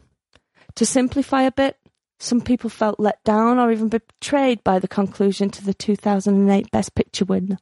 To 0.75 0.85
simplify 0.85 1.45
a 1.45 1.51
bit, 1.51 1.79
some 2.21 2.43
people 2.43 2.69
felt 2.69 3.01
let 3.01 3.25
down 3.25 3.59
or 3.59 3.73
even 3.73 3.89
betrayed 3.89 4.63
by 4.63 4.79
the 4.79 4.89
conclusion 4.89 5.49
to 5.53 5.65
the 5.65 5.73
2008 5.73 6.71
Best 6.71 6.95
Picture 6.95 7.25
winner. 7.25 7.57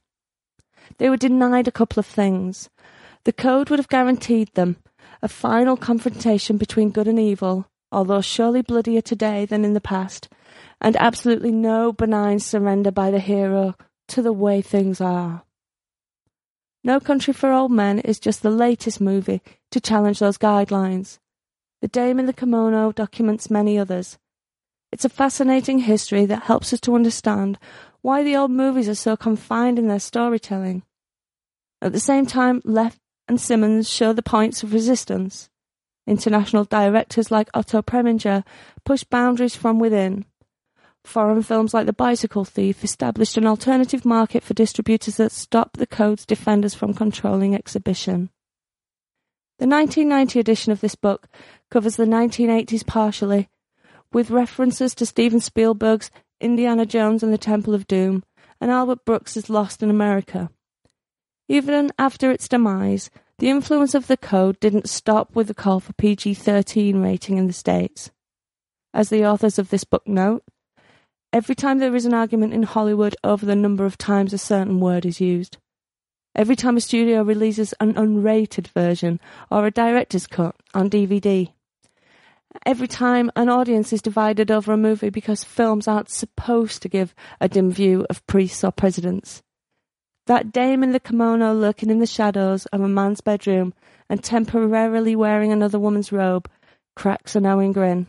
They 0.98 1.08
were 1.08 1.16
denied 1.16 1.68
a 1.68 1.72
couple 1.72 2.00
of 2.00 2.06
things. 2.06 2.68
The 3.22 3.32
code 3.32 3.70
would 3.70 3.78
have 3.78 3.88
guaranteed 3.88 4.52
them 4.54 4.78
a 5.22 5.28
final 5.28 5.76
confrontation 5.76 6.56
between 6.56 6.90
good 6.90 7.06
and 7.06 7.20
evil, 7.20 7.68
although 7.92 8.20
surely 8.20 8.62
bloodier 8.62 9.00
today 9.00 9.44
than 9.44 9.64
in 9.64 9.74
the 9.74 9.80
past, 9.80 10.28
and 10.80 10.96
absolutely 10.96 11.52
no 11.52 11.92
benign 11.92 12.40
surrender 12.40 12.90
by 12.90 13.12
the 13.12 13.20
hero 13.20 13.76
to 14.10 14.22
the 14.22 14.32
way 14.32 14.60
things 14.60 15.00
are. 15.00 15.44
No 16.82 17.00
Country 17.00 17.34
for 17.34 17.52
Old 17.52 17.72
Men 17.72 17.98
is 17.98 18.18
just 18.18 18.42
the 18.42 18.50
latest 18.50 19.00
movie 19.00 19.42
to 19.70 19.80
challenge 19.80 20.18
those 20.18 20.38
guidelines. 20.38 21.18
The 21.82 21.88
Dame 21.88 22.18
in 22.18 22.26
the 22.26 22.32
Kimono 22.32 22.92
documents 22.92 23.50
many 23.50 23.78
others. 23.78 24.18
It's 24.92 25.04
a 25.04 25.08
fascinating 25.10 25.80
history 25.80 26.26
that 26.26 26.44
helps 26.44 26.72
us 26.72 26.80
to 26.80 26.94
understand 26.94 27.58
why 28.02 28.22
the 28.22 28.36
old 28.36 28.50
movies 28.50 28.88
are 28.88 28.94
so 28.94 29.16
confined 29.16 29.78
in 29.78 29.88
their 29.88 30.00
storytelling. 30.00 30.82
At 31.82 31.92
the 31.92 32.00
same 32.00 32.26
time, 32.26 32.60
Leff 32.64 32.98
and 33.28 33.40
Simmons 33.40 33.88
show 33.88 34.12
the 34.12 34.22
points 34.22 34.62
of 34.62 34.72
resistance. 34.72 35.48
International 36.06 36.64
directors 36.64 37.30
like 37.30 37.48
Otto 37.54 37.82
Preminger 37.82 38.42
push 38.84 39.04
boundaries 39.04 39.54
from 39.54 39.78
within. 39.78 40.24
Foreign 41.04 41.42
films 41.42 41.72
like 41.72 41.86
The 41.86 41.92
Bicycle 41.92 42.44
Thief 42.44 42.84
established 42.84 43.36
an 43.36 43.46
alternative 43.46 44.04
market 44.04 44.42
for 44.42 44.54
distributors 44.54 45.16
that 45.16 45.32
stop 45.32 45.76
the 45.76 45.86
code's 45.86 46.26
defenders 46.26 46.74
from 46.74 46.94
controlling 46.94 47.54
exhibition. 47.54 48.30
The 49.58 49.66
1990 49.66 50.38
edition 50.38 50.72
of 50.72 50.80
this 50.80 50.94
book 50.94 51.28
covers 51.70 51.96
the 51.96 52.04
1980s 52.04 52.86
partially, 52.86 53.48
with 54.12 54.30
references 54.30 54.94
to 54.94 55.06
Steven 55.06 55.40
Spielberg's 55.40 56.10
Indiana 56.40 56.86
Jones 56.86 57.22
and 57.22 57.32
the 57.32 57.38
Temple 57.38 57.74
of 57.74 57.86
Doom 57.86 58.24
and 58.60 58.70
Albert 58.70 59.04
Brooks's 59.04 59.50
Lost 59.50 59.82
in 59.82 59.90
America. 59.90 60.50
Even 61.48 61.90
after 61.98 62.30
its 62.30 62.48
demise, 62.48 63.10
the 63.38 63.48
influence 63.48 63.94
of 63.94 64.06
the 64.06 64.16
code 64.16 64.60
didn't 64.60 64.88
stop 64.88 65.34
with 65.34 65.48
the 65.48 65.54
call 65.54 65.80
for 65.80 65.92
PG 65.94 66.34
13 66.34 67.02
rating 67.02 67.38
in 67.38 67.46
the 67.46 67.52
States. 67.52 68.10
As 68.92 69.08
the 69.08 69.24
authors 69.24 69.58
of 69.58 69.70
this 69.70 69.84
book 69.84 70.06
note, 70.06 70.42
every 71.32 71.54
time 71.54 71.78
there 71.78 71.94
is 71.94 72.06
an 72.06 72.14
argument 72.14 72.52
in 72.52 72.62
Hollywood 72.62 73.16
over 73.22 73.46
the 73.46 73.56
number 73.56 73.84
of 73.84 73.98
times 73.98 74.32
a 74.32 74.38
certain 74.38 74.80
word 74.80 75.06
is 75.06 75.20
used, 75.20 75.58
every 76.34 76.56
time 76.56 76.76
a 76.76 76.80
studio 76.80 77.22
releases 77.22 77.74
an 77.80 77.94
unrated 77.94 78.66
version 78.68 79.20
or 79.50 79.66
a 79.66 79.70
director's 79.70 80.26
cut 80.26 80.56
on 80.74 80.90
DVD, 80.90 81.52
every 82.66 82.88
time 82.88 83.30
an 83.36 83.48
audience 83.48 83.92
is 83.92 84.02
divided 84.02 84.50
over 84.50 84.72
a 84.72 84.76
movie 84.76 85.10
because 85.10 85.44
films 85.44 85.86
aren't 85.86 86.10
supposed 86.10 86.82
to 86.82 86.88
give 86.88 87.14
a 87.40 87.48
dim 87.48 87.70
view 87.70 88.06
of 88.10 88.26
priests 88.26 88.64
or 88.64 88.72
presidents, 88.72 89.42
that 90.26 90.52
dame 90.52 90.82
in 90.82 90.92
the 90.92 91.00
kimono 91.00 91.52
lurking 91.52 91.90
in 91.90 91.98
the 91.98 92.06
shadows 92.06 92.66
of 92.66 92.80
a 92.80 92.88
man's 92.88 93.20
bedroom 93.20 93.72
and 94.08 94.22
temporarily 94.22 95.14
wearing 95.16 95.52
another 95.52 95.78
woman's 95.78 96.12
robe 96.12 96.48
cracks 96.96 97.34
a 97.36 97.40
knowing 97.40 97.72
grin. 97.72 98.06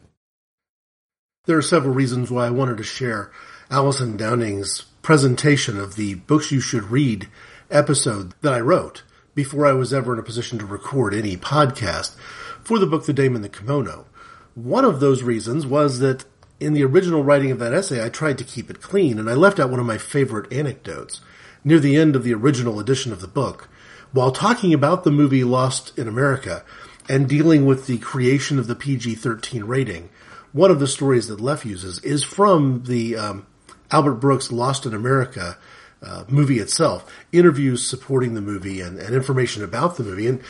There 1.45 1.57
are 1.57 1.63
several 1.63 1.95
reasons 1.95 2.29
why 2.29 2.45
I 2.45 2.51
wanted 2.51 2.77
to 2.77 2.83
share 2.83 3.31
Allison 3.71 4.15
Downing's 4.15 4.81
presentation 5.01 5.79
of 5.79 5.95
the 5.95 6.13
Books 6.13 6.51
You 6.51 6.61
Should 6.61 6.91
Read 6.91 7.29
episode 7.71 8.35
that 8.41 8.53
I 8.53 8.59
wrote 8.59 9.01
before 9.33 9.65
I 9.65 9.71
was 9.71 9.91
ever 9.91 10.13
in 10.13 10.19
a 10.19 10.23
position 10.23 10.59
to 10.59 10.67
record 10.67 11.15
any 11.15 11.37
podcast 11.37 12.15
for 12.63 12.77
the 12.77 12.85
book 12.85 13.07
The 13.07 13.13
Dame 13.13 13.35
in 13.35 13.41
the 13.41 13.49
Kimono. 13.49 14.05
One 14.53 14.85
of 14.85 14.99
those 14.99 15.23
reasons 15.23 15.65
was 15.65 15.97
that 15.97 16.25
in 16.59 16.73
the 16.73 16.83
original 16.83 17.23
writing 17.23 17.49
of 17.49 17.57
that 17.57 17.73
essay, 17.73 18.05
I 18.05 18.09
tried 18.09 18.37
to 18.37 18.43
keep 18.43 18.69
it 18.69 18.83
clean 18.83 19.17
and 19.17 19.27
I 19.27 19.33
left 19.33 19.59
out 19.59 19.71
one 19.71 19.79
of 19.79 19.85
my 19.87 19.97
favorite 19.97 20.53
anecdotes 20.53 21.21
near 21.63 21.79
the 21.79 21.95
end 21.95 22.15
of 22.15 22.23
the 22.23 22.35
original 22.35 22.79
edition 22.79 23.11
of 23.11 23.19
the 23.19 23.27
book, 23.27 23.67
while 24.11 24.31
talking 24.31 24.75
about 24.75 25.03
the 25.03 25.09
movie 25.09 25.43
Lost 25.43 25.97
in 25.97 26.07
America 26.07 26.63
and 27.09 27.27
dealing 27.27 27.65
with 27.65 27.87
the 27.87 27.97
creation 27.97 28.59
of 28.59 28.67
the 28.67 28.75
PG 28.75 29.15
13 29.15 29.63
rating, 29.63 30.11
one 30.53 30.71
of 30.71 30.79
the 30.79 30.87
stories 30.87 31.27
that 31.27 31.39
Leff 31.39 31.65
uses 31.65 31.99
is 31.99 32.23
from 32.23 32.83
the 32.83 33.15
um, 33.15 33.45
Albert 33.89 34.15
Brooks 34.15 34.51
Lost 34.51 34.85
in 34.85 34.93
America 34.93 35.57
uh, 36.01 36.23
movie 36.27 36.59
itself, 36.59 37.11
interviews 37.31 37.85
supporting 37.85 38.33
the 38.33 38.41
movie 38.41 38.81
and, 38.81 38.97
and, 38.97 39.13
information 39.13 39.63
about 39.63 39.97
the 39.97 40.03
movie. 40.03 40.27
And 40.27 40.41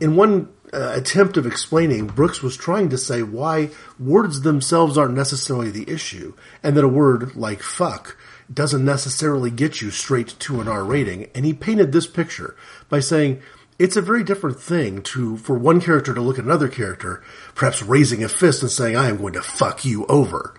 in 0.00 0.16
one 0.16 0.48
uh, 0.72 0.92
attempt 0.94 1.36
of 1.36 1.46
explaining, 1.46 2.06
Brooks 2.06 2.42
was 2.42 2.56
trying 2.56 2.88
to 2.90 2.98
say 2.98 3.22
why 3.22 3.70
words 3.98 4.40
themselves 4.40 4.96
aren't 4.96 5.14
necessarily 5.14 5.70
the 5.70 5.90
issue, 5.90 6.34
and 6.62 6.76
that 6.76 6.84
a 6.84 6.88
word 6.88 7.36
like 7.36 7.62
fuck 7.62 8.16
doesn't 8.52 8.84
necessarily 8.84 9.50
get 9.50 9.82
you 9.82 9.90
straight 9.90 10.34
to 10.38 10.60
an 10.60 10.68
R 10.68 10.84
rating. 10.84 11.28
And 11.34 11.44
he 11.44 11.52
painted 11.52 11.92
this 11.92 12.06
picture 12.06 12.56
by 12.88 13.00
saying 13.00 13.42
it's 13.78 13.96
a 13.96 14.02
very 14.02 14.24
different 14.24 14.60
thing 14.60 15.02
to 15.02 15.36
for 15.36 15.56
one 15.56 15.80
character 15.80 16.12
to 16.12 16.20
look 16.20 16.38
at 16.38 16.44
another 16.44 16.68
character, 16.68 17.22
perhaps 17.54 17.82
raising 17.82 18.24
a 18.24 18.28
fist 18.28 18.62
and 18.62 18.70
saying, 18.70 18.96
I 18.96 19.08
am 19.08 19.18
going 19.18 19.34
to 19.34 19.42
fuck 19.42 19.84
you 19.84 20.04
over. 20.06 20.54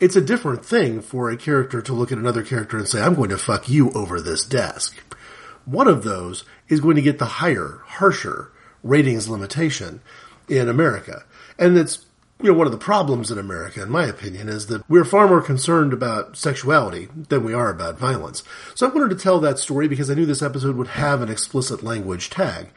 It's 0.00 0.16
a 0.16 0.20
different 0.20 0.64
thing 0.64 1.00
for 1.00 1.30
a 1.30 1.36
character 1.36 1.80
to 1.80 1.92
look 1.92 2.12
at 2.12 2.18
another 2.18 2.42
character 2.42 2.76
and 2.76 2.88
say, 2.88 3.00
I'm 3.00 3.14
going 3.14 3.30
to 3.30 3.38
fuck 3.38 3.68
you 3.68 3.92
over 3.92 4.20
this 4.20 4.44
desk. 4.44 4.96
One 5.64 5.88
of 5.88 6.04
those 6.04 6.44
is 6.68 6.80
going 6.80 6.96
to 6.96 7.02
get 7.02 7.18
the 7.18 7.24
higher, 7.24 7.82
harsher 7.86 8.50
ratings 8.82 9.28
limitation 9.28 10.00
in 10.48 10.68
America. 10.68 11.24
And 11.58 11.78
it's 11.78 12.05
you 12.42 12.52
know, 12.52 12.58
one 12.58 12.66
of 12.66 12.72
the 12.72 12.78
problems 12.78 13.30
in 13.30 13.38
America, 13.38 13.82
in 13.82 13.88
my 13.88 14.04
opinion, 14.04 14.48
is 14.48 14.66
that 14.66 14.88
we're 14.90 15.04
far 15.04 15.26
more 15.26 15.40
concerned 15.40 15.92
about 15.92 16.36
sexuality 16.36 17.08
than 17.28 17.44
we 17.44 17.54
are 17.54 17.70
about 17.70 17.98
violence. 17.98 18.42
So 18.74 18.86
I 18.86 18.92
wanted 18.92 19.16
to 19.16 19.22
tell 19.22 19.40
that 19.40 19.58
story 19.58 19.88
because 19.88 20.10
I 20.10 20.14
knew 20.14 20.26
this 20.26 20.42
episode 20.42 20.76
would 20.76 20.88
have 20.88 21.22
an 21.22 21.30
explicit 21.30 21.82
language 21.82 22.28
tag. 22.28 22.68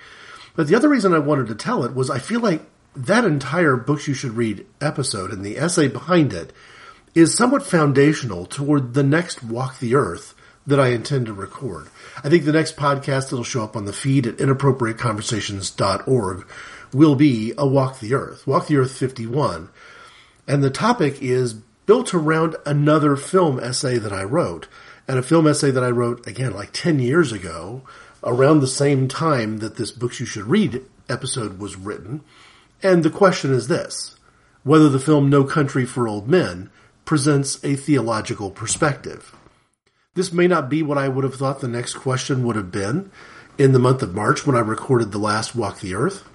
But 0.56 0.68
the 0.68 0.76
other 0.76 0.88
reason 0.88 1.14
I 1.14 1.20
wanted 1.20 1.48
to 1.48 1.56
tell 1.56 1.84
it 1.84 1.94
was 1.94 2.10
I 2.10 2.20
feel 2.20 2.40
like 2.40 2.62
that 2.96 3.26
entire 3.26 3.76
Books 3.76 4.08
You 4.08 4.14
Should 4.14 4.32
Read 4.32 4.66
episode 4.80 5.32
and 5.32 5.44
the 5.44 5.58
essay 5.58 5.90
behind 5.90 6.34
it 6.34 6.54
is 7.14 7.36
somewhat 7.36 7.66
foundational 7.66 8.46
toward 8.46 8.94
the 8.94 9.04
next 9.04 9.44
Walk 9.44 9.80
the 9.80 9.96
Earth 9.96 10.36
that 10.66 10.80
I 10.80 10.90
intend 10.90 11.26
to 11.26 11.34
record. 11.34 11.88
I 12.24 12.30
think 12.30 12.46
the 12.46 12.52
next 12.52 12.78
podcast 12.78 13.30
that'll 13.30 13.44
show 13.44 13.64
up 13.64 13.76
on 13.76 13.86
the 13.86 13.94
feed 13.94 14.28
at 14.28 14.38
inappropriateconversations.org 14.38 16.48
will 16.94 17.16
be 17.16 17.54
a 17.58 17.68
Walk 17.68 18.00
the 18.00 18.14
Earth, 18.14 18.46
Walk 18.48 18.68
the 18.68 18.78
Earth 18.78 18.98
51. 18.98 19.70
And 20.48 20.64
the 20.64 20.70
topic 20.70 21.22
is 21.22 21.54
built 21.54 22.14
around 22.14 22.56
another 22.66 23.16
film 23.16 23.60
essay 23.60 23.98
that 23.98 24.14
I 24.14 24.24
wrote. 24.24 24.68
And 25.08 25.18
a 25.18 25.24
film 25.24 25.48
essay 25.48 25.72
that 25.72 25.84
I 25.84 25.90
wrote, 25.90 26.26
again, 26.28 26.54
like 26.54 26.70
10 26.72 27.00
years 27.00 27.32
ago, 27.32 27.82
around 28.24 28.60
the 28.60 28.68
same 28.68 29.08
time 29.08 29.58
that 29.58 29.76
this 29.76 29.92
Books 29.92 30.20
You 30.20 30.26
Should 30.26 30.46
Read 30.46 30.84
episode 31.08 31.60
was 31.60 31.76
written. 31.76 32.22
And 32.84 33.04
the 33.04 33.10
question 33.10 33.54
is 33.54 33.68
this 33.68 34.16
whether 34.64 34.90
the 34.90 35.00
film 35.00 35.30
No 35.30 35.44
Country 35.44 35.86
for 35.86 36.08
Old 36.08 36.28
Men 36.28 36.70
presents 37.06 37.64
a 37.64 37.76
theological 37.76 38.52
perspective. 38.52 39.36
This 40.14 40.32
may 40.32 40.48
not 40.48 40.70
be 40.70 40.84
what 40.84 40.98
I 40.98 41.08
would 41.08 41.24
have 41.24 41.36
thought 41.36 41.60
the 41.60 41.68
next 41.68 41.96
question 41.96 42.44
would 42.44 42.56
have 42.56 42.72
been 42.72 43.10
in 43.58 43.72
the 43.72 43.80
month 43.80 44.04
of 44.04 44.14
March 44.14 44.46
when 44.46 44.56
I 44.56 44.60
recorded 44.60 45.12
the 45.12 45.18
last 45.18 45.56
Walk 45.56 45.80
the 45.80 45.96
Earth. 45.96 46.29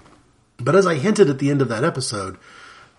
But 0.57 0.75
as 0.75 0.87
I 0.87 0.95
hinted 0.95 1.29
at 1.29 1.39
the 1.39 1.49
end 1.49 1.61
of 1.61 1.69
that 1.69 1.83
episode, 1.83 2.37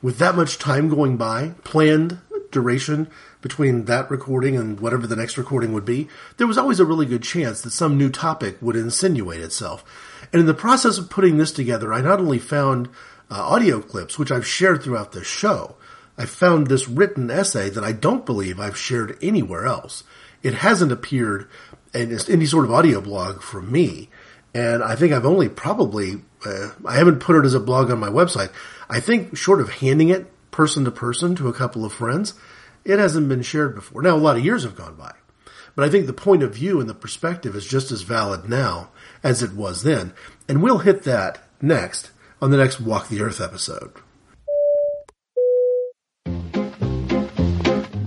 with 0.02 0.18
that 0.18 0.36
much 0.36 0.58
time 0.58 0.88
going 0.88 1.16
by, 1.16 1.54
planned 1.64 2.18
duration 2.50 3.08
between 3.40 3.84
that 3.84 4.10
recording 4.10 4.56
and 4.56 4.80
whatever 4.80 5.06
the 5.06 5.16
next 5.16 5.38
recording 5.38 5.72
would 5.72 5.84
be, 5.84 6.08
there 6.36 6.46
was 6.46 6.58
always 6.58 6.80
a 6.80 6.84
really 6.84 7.06
good 7.06 7.22
chance 7.22 7.60
that 7.60 7.70
some 7.70 7.98
new 7.98 8.10
topic 8.10 8.56
would 8.60 8.76
insinuate 8.76 9.40
itself. 9.40 9.84
And 10.32 10.40
in 10.40 10.46
the 10.46 10.54
process 10.54 10.98
of 10.98 11.10
putting 11.10 11.36
this 11.36 11.52
together, 11.52 11.92
I 11.92 12.00
not 12.00 12.18
only 12.18 12.38
found 12.38 12.88
uh, 13.30 13.42
audio 13.42 13.80
clips, 13.80 14.18
which 14.18 14.30
I've 14.30 14.46
shared 14.46 14.82
throughout 14.82 15.12
the 15.12 15.24
show, 15.24 15.76
I 16.18 16.26
found 16.26 16.66
this 16.66 16.88
written 16.88 17.30
essay 17.30 17.68
that 17.70 17.84
I 17.84 17.92
don't 17.92 18.26
believe 18.26 18.58
I've 18.58 18.78
shared 18.78 19.18
anywhere 19.20 19.66
else. 19.66 20.02
It 20.42 20.54
hasn't 20.54 20.92
appeared 20.92 21.48
in 21.92 22.18
any 22.28 22.46
sort 22.46 22.64
of 22.64 22.72
audio 22.72 23.00
blog 23.00 23.42
from 23.42 23.70
me. 23.70 24.08
And 24.54 24.82
I 24.82 24.96
think 24.96 25.12
I've 25.12 25.26
only 25.26 25.48
probably 25.48 26.22
uh, 26.46 26.70
I 26.84 26.96
haven't 26.96 27.20
put 27.20 27.36
it 27.36 27.44
as 27.44 27.54
a 27.54 27.60
blog 27.60 27.90
on 27.90 27.98
my 27.98 28.08
website. 28.08 28.50
I 28.88 29.00
think 29.00 29.36
short 29.36 29.60
of 29.60 29.70
handing 29.70 30.08
it 30.08 30.26
person 30.50 30.84
to 30.84 30.90
person 30.90 31.34
to 31.36 31.48
a 31.48 31.52
couple 31.52 31.84
of 31.84 31.92
friends, 31.92 32.34
it 32.84 32.98
hasn't 32.98 33.28
been 33.28 33.42
shared 33.42 33.74
before. 33.74 34.02
Now 34.02 34.16
a 34.16 34.18
lot 34.18 34.36
of 34.36 34.44
years 34.44 34.62
have 34.62 34.76
gone 34.76 34.94
by, 34.94 35.12
but 35.74 35.84
I 35.84 35.90
think 35.90 36.06
the 36.06 36.12
point 36.12 36.42
of 36.42 36.54
view 36.54 36.80
and 36.80 36.88
the 36.88 36.94
perspective 36.94 37.54
is 37.54 37.66
just 37.66 37.90
as 37.90 38.02
valid 38.02 38.48
now 38.48 38.90
as 39.22 39.42
it 39.42 39.52
was 39.52 39.82
then. 39.82 40.12
And 40.48 40.62
we'll 40.62 40.78
hit 40.78 41.02
that 41.02 41.42
next 41.60 42.10
on 42.40 42.50
the 42.50 42.56
next 42.56 42.80
Walk 42.80 43.08
the 43.08 43.20
Earth 43.20 43.40
episode. 43.40 43.92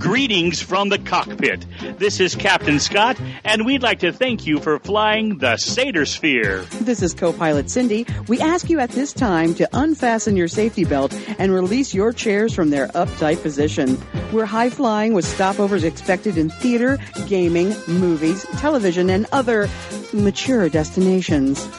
Greetings 0.09 0.59
from 0.59 0.89
the 0.89 0.97
cockpit. 0.97 1.63
This 1.99 2.19
is 2.19 2.33
Captain 2.33 2.79
Scott, 2.79 3.21
and 3.43 3.63
we'd 3.63 3.83
like 3.83 3.99
to 3.99 4.11
thank 4.11 4.47
you 4.47 4.59
for 4.59 4.79
flying 4.79 5.37
the 5.37 5.55
Seder 5.57 6.03
Sphere. 6.03 6.63
This 6.81 7.03
is 7.03 7.13
co-pilot 7.13 7.69
Cindy. 7.69 8.07
We 8.27 8.41
ask 8.41 8.71
you 8.71 8.79
at 8.79 8.89
this 8.89 9.13
time 9.13 9.53
to 9.53 9.69
unfasten 9.71 10.35
your 10.35 10.47
safety 10.47 10.83
belt 10.83 11.13
and 11.37 11.53
release 11.53 11.93
your 11.93 12.11
chairs 12.11 12.55
from 12.55 12.71
their 12.71 12.87
uptight 12.87 13.43
position. 13.43 14.01
We're 14.33 14.47
high 14.47 14.71
flying 14.71 15.13
with 15.13 15.25
stopovers 15.25 15.83
expected 15.83 16.39
in 16.39 16.49
theater, 16.49 16.97
gaming, 17.27 17.75
movies, 17.87 18.47
television, 18.57 19.11
and 19.11 19.27
other 19.31 19.69
mature 20.11 20.69
destinations. 20.69 21.69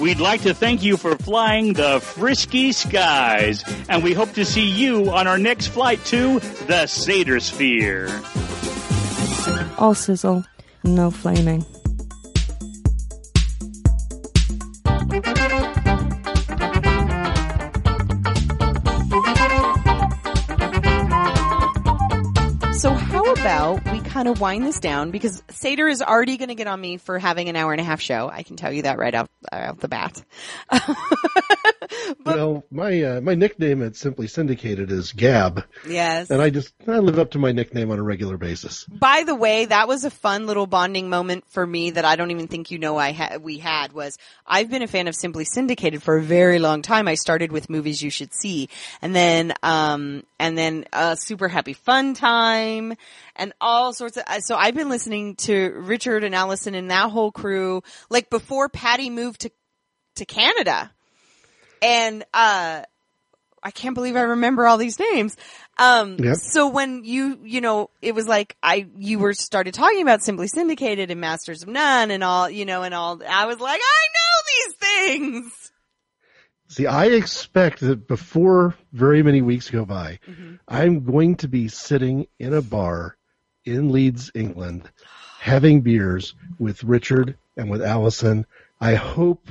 We'd 0.00 0.18
like 0.18 0.40
to 0.42 0.54
thank 0.54 0.82
you 0.82 0.96
for 0.96 1.14
flying 1.16 1.74
the 1.74 2.00
frisky 2.00 2.72
skies, 2.72 3.62
and 3.86 4.02
we 4.02 4.14
hope 4.14 4.32
to 4.32 4.46
see 4.46 4.66
you 4.66 5.10
on 5.10 5.26
our 5.26 5.36
next 5.36 5.66
flight 5.66 6.02
to 6.06 6.40
the 6.66 6.86
Seder 6.86 7.38
Sphere. 7.38 8.08
All 9.76 9.94
sizzle, 9.94 10.46
no 10.84 11.10
flaming. 11.10 11.66
Kind 24.20 24.28
of 24.28 24.38
wind 24.38 24.66
this 24.66 24.78
down 24.78 25.10
because 25.10 25.42
Seder 25.48 25.88
is 25.88 26.02
already 26.02 26.36
going 26.36 26.50
to 26.50 26.54
get 26.54 26.66
on 26.66 26.78
me 26.78 26.98
for 26.98 27.18
having 27.18 27.48
an 27.48 27.56
hour 27.56 27.72
and 27.72 27.80
a 27.80 27.84
half 27.84 28.02
show. 28.02 28.28
I 28.30 28.42
can 28.42 28.56
tell 28.56 28.70
you 28.70 28.82
that 28.82 28.98
right 28.98 29.14
out, 29.14 29.30
out 29.50 29.80
the 29.80 29.88
bat. 29.88 30.22
well, 32.26 32.62
my 32.70 33.02
uh, 33.02 33.20
my 33.22 33.34
nickname 33.34 33.82
at 33.82 33.96
Simply 33.96 34.26
Syndicated 34.26 34.92
is 34.92 35.12
Gab. 35.12 35.64
Yes. 35.88 36.28
And 36.28 36.42
I 36.42 36.50
just 36.50 36.74
I 36.86 36.98
live 36.98 37.18
up 37.18 37.30
to 37.30 37.38
my 37.38 37.52
nickname 37.52 37.90
on 37.90 37.98
a 37.98 38.02
regular 38.02 38.36
basis. 38.36 38.84
By 38.84 39.22
the 39.24 39.34
way, 39.34 39.64
that 39.64 39.88
was 39.88 40.04
a 40.04 40.10
fun 40.10 40.46
little 40.46 40.66
bonding 40.66 41.08
moment 41.08 41.44
for 41.48 41.66
me 41.66 41.92
that 41.92 42.04
I 42.04 42.16
don't 42.16 42.30
even 42.30 42.46
think 42.46 42.70
you 42.70 42.78
know 42.78 42.98
I 42.98 43.12
ha- 43.12 43.38
we 43.40 43.56
had 43.56 43.94
was 43.94 44.18
I've 44.46 44.68
been 44.68 44.82
a 44.82 44.86
fan 44.86 45.08
of 45.08 45.14
Simply 45.14 45.46
Syndicated 45.46 46.02
for 46.02 46.18
a 46.18 46.22
very 46.22 46.58
long 46.58 46.82
time. 46.82 47.08
I 47.08 47.14
started 47.14 47.52
with 47.52 47.70
movies 47.70 48.02
you 48.02 48.10
should 48.10 48.34
see 48.34 48.68
and 49.00 49.16
then 49.16 49.54
um 49.62 50.24
and 50.38 50.58
then 50.58 50.84
uh 50.92 51.14
super 51.14 51.48
happy 51.48 51.72
fun 51.72 52.12
time 52.12 52.96
and 53.40 53.52
all 53.60 53.92
sorts 53.92 54.16
of 54.16 54.24
so 54.42 54.54
I've 54.54 54.74
been 54.74 54.88
listening 54.88 55.34
to 55.36 55.72
Richard 55.76 56.22
and 56.22 56.34
Allison 56.34 56.74
and 56.76 56.90
that 56.90 57.10
whole 57.10 57.32
crew 57.32 57.82
like 58.08 58.30
before 58.30 58.68
Patty 58.68 59.10
moved 59.10 59.40
to 59.40 59.50
to 60.16 60.24
Canada. 60.24 60.92
And 61.82 62.24
uh 62.32 62.82
I 63.62 63.70
can't 63.70 63.94
believe 63.94 64.16
I 64.16 64.22
remember 64.22 64.66
all 64.66 64.78
these 64.78 64.98
names. 64.98 65.36
Um, 65.78 66.16
Yep. 66.18 66.36
so 66.36 66.68
when 66.68 67.04
you, 67.04 67.40
you 67.42 67.60
know, 67.60 67.90
it 68.00 68.14
was 68.14 68.26
like 68.26 68.56
I, 68.62 68.86
you 68.96 69.18
were 69.18 69.34
started 69.34 69.74
talking 69.74 70.02
about 70.02 70.22
Simply 70.22 70.48
Syndicated 70.48 71.10
and 71.10 71.20
Masters 71.20 71.62
of 71.62 71.68
None 71.68 72.10
and 72.10 72.24
all, 72.24 72.48
you 72.48 72.64
know, 72.64 72.82
and 72.82 72.94
all, 72.94 73.20
I 73.28 73.46
was 73.46 73.60
like, 73.60 73.80
I 73.82 74.06
know 74.16 74.42
these 74.56 74.74
things. 74.78 75.72
See, 76.68 76.86
I 76.86 77.06
expect 77.06 77.80
that 77.80 78.06
before 78.06 78.76
very 78.92 79.22
many 79.22 79.42
weeks 79.42 79.68
go 79.70 79.84
by, 79.84 80.20
I'm 80.68 81.04
going 81.04 81.36
to 81.36 81.48
be 81.48 81.68
sitting 81.68 82.28
in 82.38 82.54
a 82.54 82.62
bar 82.62 83.16
in 83.64 83.92
Leeds, 83.92 84.30
England, 84.34 84.90
having 85.38 85.80
beers 85.80 86.34
with 86.58 86.82
Richard 86.84 87.36
and 87.56 87.70
with 87.70 87.82
Allison. 87.82 88.46
I 88.80 88.94
hope 88.94 89.48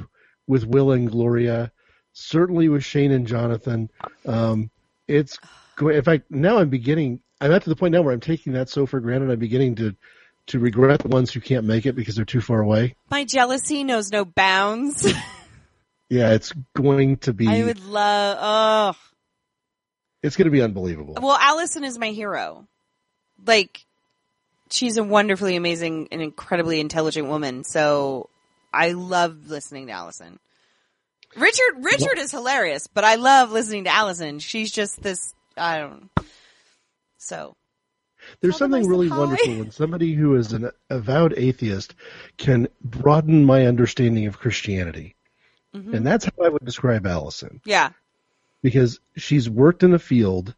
with 0.47 0.65
Will 0.65 0.91
and 0.91 1.09
Gloria, 1.09 1.71
certainly 2.13 2.69
with 2.69 2.83
Shane 2.83 3.11
and 3.11 3.27
Jonathan. 3.27 3.89
Um, 4.25 4.69
it's 5.07 5.37
going. 5.75 5.95
In 5.97 6.03
fact, 6.03 6.29
now 6.29 6.57
I'm 6.59 6.69
beginning. 6.69 7.21
I'm 7.41 7.51
at 7.51 7.63
to 7.63 7.69
the 7.69 7.75
point 7.75 7.93
now 7.93 8.01
where 8.01 8.13
I'm 8.13 8.19
taking 8.19 8.53
that 8.53 8.69
so 8.69 8.85
for 8.85 8.99
granted. 8.99 9.31
I'm 9.31 9.39
beginning 9.39 9.75
to 9.75 9.95
to 10.47 10.59
regret 10.59 10.99
the 10.99 11.07
ones 11.09 11.31
who 11.31 11.39
can't 11.39 11.65
make 11.65 11.85
it 11.85 11.95
because 11.95 12.15
they're 12.15 12.25
too 12.25 12.41
far 12.41 12.59
away. 12.61 12.95
My 13.11 13.23
jealousy 13.23 13.83
knows 13.83 14.11
no 14.11 14.25
bounds. 14.25 15.11
Yeah, 16.09 16.31
it's 16.31 16.51
going 16.75 17.17
to 17.17 17.33
be. 17.33 17.47
I 17.47 17.63
would 17.63 17.85
love, 17.85 18.37
oh, 18.41 18.99
It's 20.23 20.35
going 20.35 20.45
to 20.45 20.51
be 20.51 20.63
unbelievable. 20.63 21.15
well, 21.21 21.37
Allison 21.39 21.83
is 21.83 21.99
my 21.99 22.09
hero. 22.09 22.67
Like, 23.45 23.85
she's 24.69 24.97
a 24.97 25.03
wonderfully 25.03 25.55
amazing 25.55 26.07
and 26.11 26.21
incredibly 26.21 26.79
intelligent 26.79 27.27
woman. 27.27 27.63
So 27.63 28.29
I 28.73 28.91
love 28.91 29.49
listening 29.49 29.87
to 29.87 29.93
Allison. 29.93 30.39
Richard, 31.35 31.83
Richard 31.83 32.17
is 32.17 32.31
hilarious, 32.31 32.87
but 32.87 33.03
I 33.03 33.15
love 33.15 33.51
listening 33.51 33.83
to 33.83 33.91
Allison. 33.91 34.39
She's 34.39 34.71
just 34.71 35.01
this, 35.01 35.33
I 35.55 35.79
don't 35.79 36.09
So. 37.17 37.55
There's 38.41 38.57
something 38.57 38.87
really 38.87 39.09
wonderful 39.09 39.59
when 39.59 39.71
somebody 39.71 40.13
who 40.13 40.35
is 40.35 40.51
an 40.51 40.71
avowed 40.89 41.33
atheist 41.37 41.95
can 42.37 42.67
broaden 42.83 43.45
my 43.45 43.65
understanding 43.65 44.27
of 44.27 44.39
Christianity. 44.39 45.15
Mhm. 45.73 45.93
And 45.93 46.05
that's 46.05 46.25
how 46.25 46.43
I 46.43 46.49
would 46.49 46.65
describe 46.65 47.07
Allison. 47.07 47.61
Yeah. 47.63 47.91
Because 48.61 48.99
she's 49.15 49.49
worked 49.49 49.83
in 49.83 49.93
a 49.93 49.99
field 49.99 50.53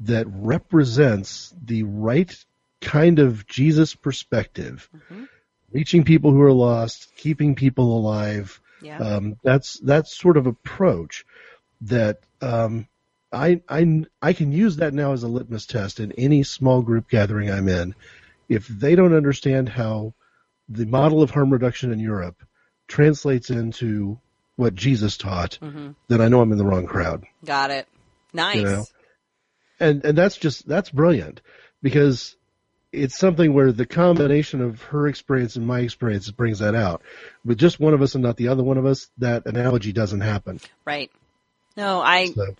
that 0.00 0.26
represents 0.28 1.54
the 1.62 1.82
right 1.82 2.34
kind 2.82 3.18
of 3.18 3.46
Jesus 3.46 3.94
perspective, 3.94 4.88
Mm-hmm. 4.94 5.24
reaching 5.72 6.04
people 6.04 6.32
who 6.32 6.42
are 6.42 6.52
lost, 6.52 7.10
keeping 7.16 7.54
people 7.54 7.96
alive. 7.96 8.60
Yeah. 8.82 8.98
Um, 8.98 9.36
that's 9.42 9.78
that 9.80 10.08
sort 10.08 10.36
of 10.36 10.46
approach 10.46 11.24
that 11.82 12.18
um, 12.42 12.86
I, 13.32 13.62
I 13.68 14.04
I 14.20 14.32
can 14.34 14.52
use 14.52 14.76
that 14.76 14.92
now 14.92 15.12
as 15.12 15.22
a 15.22 15.28
litmus 15.28 15.66
test 15.66 16.00
in 16.00 16.12
any 16.12 16.42
small 16.42 16.82
group 16.82 17.08
gathering 17.08 17.50
I'm 17.50 17.68
in. 17.68 17.94
If 18.48 18.66
they 18.68 18.94
don't 18.96 19.14
understand 19.14 19.68
how 19.68 20.14
the 20.68 20.84
model 20.84 21.22
of 21.22 21.30
harm 21.30 21.50
reduction 21.52 21.92
in 21.92 22.00
Europe 22.00 22.42
translates 22.88 23.48
into 23.50 24.18
what 24.56 24.74
Jesus 24.74 25.16
taught, 25.16 25.58
Mhm. 25.62 25.94
then 26.08 26.20
I 26.20 26.28
know 26.28 26.40
I'm 26.42 26.52
in 26.52 26.58
the 26.58 26.64
wrong 26.66 26.86
crowd. 26.86 27.24
Got 27.44 27.70
it. 27.70 27.86
Nice. 28.34 28.56
You 28.56 28.62
know? 28.64 28.84
And 29.80 30.04
and 30.04 30.18
that's 30.18 30.36
just 30.36 30.66
that's 30.68 30.90
brilliant 30.90 31.40
because 31.82 32.36
it's 32.92 33.18
something 33.18 33.52
where 33.52 33.72
the 33.72 33.86
combination 33.86 34.60
of 34.60 34.82
her 34.82 35.08
experience 35.08 35.56
and 35.56 35.66
my 35.66 35.80
experience 35.80 36.30
brings 36.30 36.58
that 36.58 36.74
out. 36.74 37.02
With 37.44 37.58
just 37.58 37.80
one 37.80 37.94
of 37.94 38.02
us 38.02 38.14
and 38.14 38.22
not 38.22 38.36
the 38.36 38.48
other 38.48 38.62
one 38.62 38.78
of 38.78 38.86
us, 38.86 39.08
that 39.18 39.46
analogy 39.46 39.92
doesn't 39.92 40.20
happen. 40.20 40.60
Right. 40.84 41.10
No, 41.76 42.00
I, 42.00 42.26
So 42.26 42.54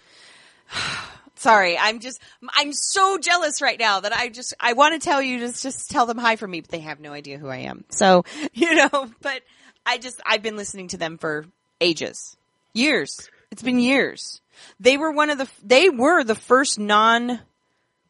sorry, 1.42 1.76
I'm 1.76 1.98
just, 1.98 2.20
I'm 2.54 2.72
so 2.72 3.18
jealous 3.18 3.60
right 3.60 3.78
now 3.78 4.00
that 4.00 4.12
I 4.12 4.28
just, 4.28 4.54
I 4.60 4.72
want 4.74 5.00
to 5.00 5.04
tell 5.04 5.20
you, 5.20 5.38
just, 5.40 5.62
just 5.62 5.90
tell 5.90 6.06
them 6.06 6.18
hi 6.18 6.36
for 6.36 6.46
me, 6.46 6.60
but 6.60 6.70
they 6.70 6.80
have 6.80 7.00
no 7.00 7.12
idea 7.12 7.38
who 7.38 7.48
I 7.48 7.58
am. 7.58 7.84
So, 7.90 8.24
you 8.54 8.74
know, 8.74 9.10
but 9.20 9.42
I 9.84 9.98
just, 9.98 10.20
I've 10.24 10.42
been 10.42 10.56
listening 10.56 10.88
to 10.88 10.96
them 10.96 11.18
for 11.18 11.44
ages. 11.80 12.36
Years. 12.72 13.28
It's 13.50 13.62
been 13.62 13.80
years. 13.80 14.40
They 14.80 14.96
were 14.96 15.10
one 15.10 15.30
of 15.30 15.38
the, 15.38 15.48
they 15.62 15.90
were 15.90 16.24
the 16.24 16.34
first 16.34 16.78
non 16.78 17.40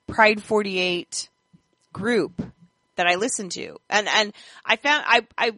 Pride 0.08 0.42
48 0.42 1.30
group 1.92 2.42
that 2.96 3.06
I 3.06 3.16
listened 3.16 3.52
to. 3.52 3.78
And, 3.88 4.08
and 4.08 4.32
I 4.64 4.76
found, 4.76 5.04
I, 5.06 5.26
I, 5.36 5.52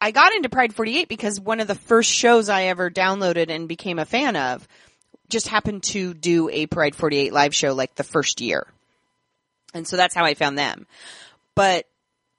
I 0.00 0.10
got 0.10 0.34
into 0.34 0.48
Pride 0.48 0.74
48 0.74 1.08
because 1.08 1.40
one 1.40 1.60
of 1.60 1.68
the 1.68 1.74
first 1.74 2.10
shows 2.10 2.48
I 2.48 2.64
ever 2.64 2.90
downloaded 2.90 3.50
and 3.50 3.68
became 3.68 3.98
a 3.98 4.04
fan 4.04 4.36
of 4.36 4.66
just 5.28 5.48
happened 5.48 5.82
to 5.84 6.14
do 6.14 6.48
a 6.50 6.66
Pride 6.66 6.94
48 6.94 7.32
live 7.32 7.54
show 7.54 7.74
like 7.74 7.94
the 7.94 8.04
first 8.04 8.40
year. 8.40 8.66
And 9.72 9.86
so 9.86 9.96
that's 9.96 10.14
how 10.14 10.24
I 10.24 10.34
found 10.34 10.58
them. 10.58 10.86
But 11.54 11.86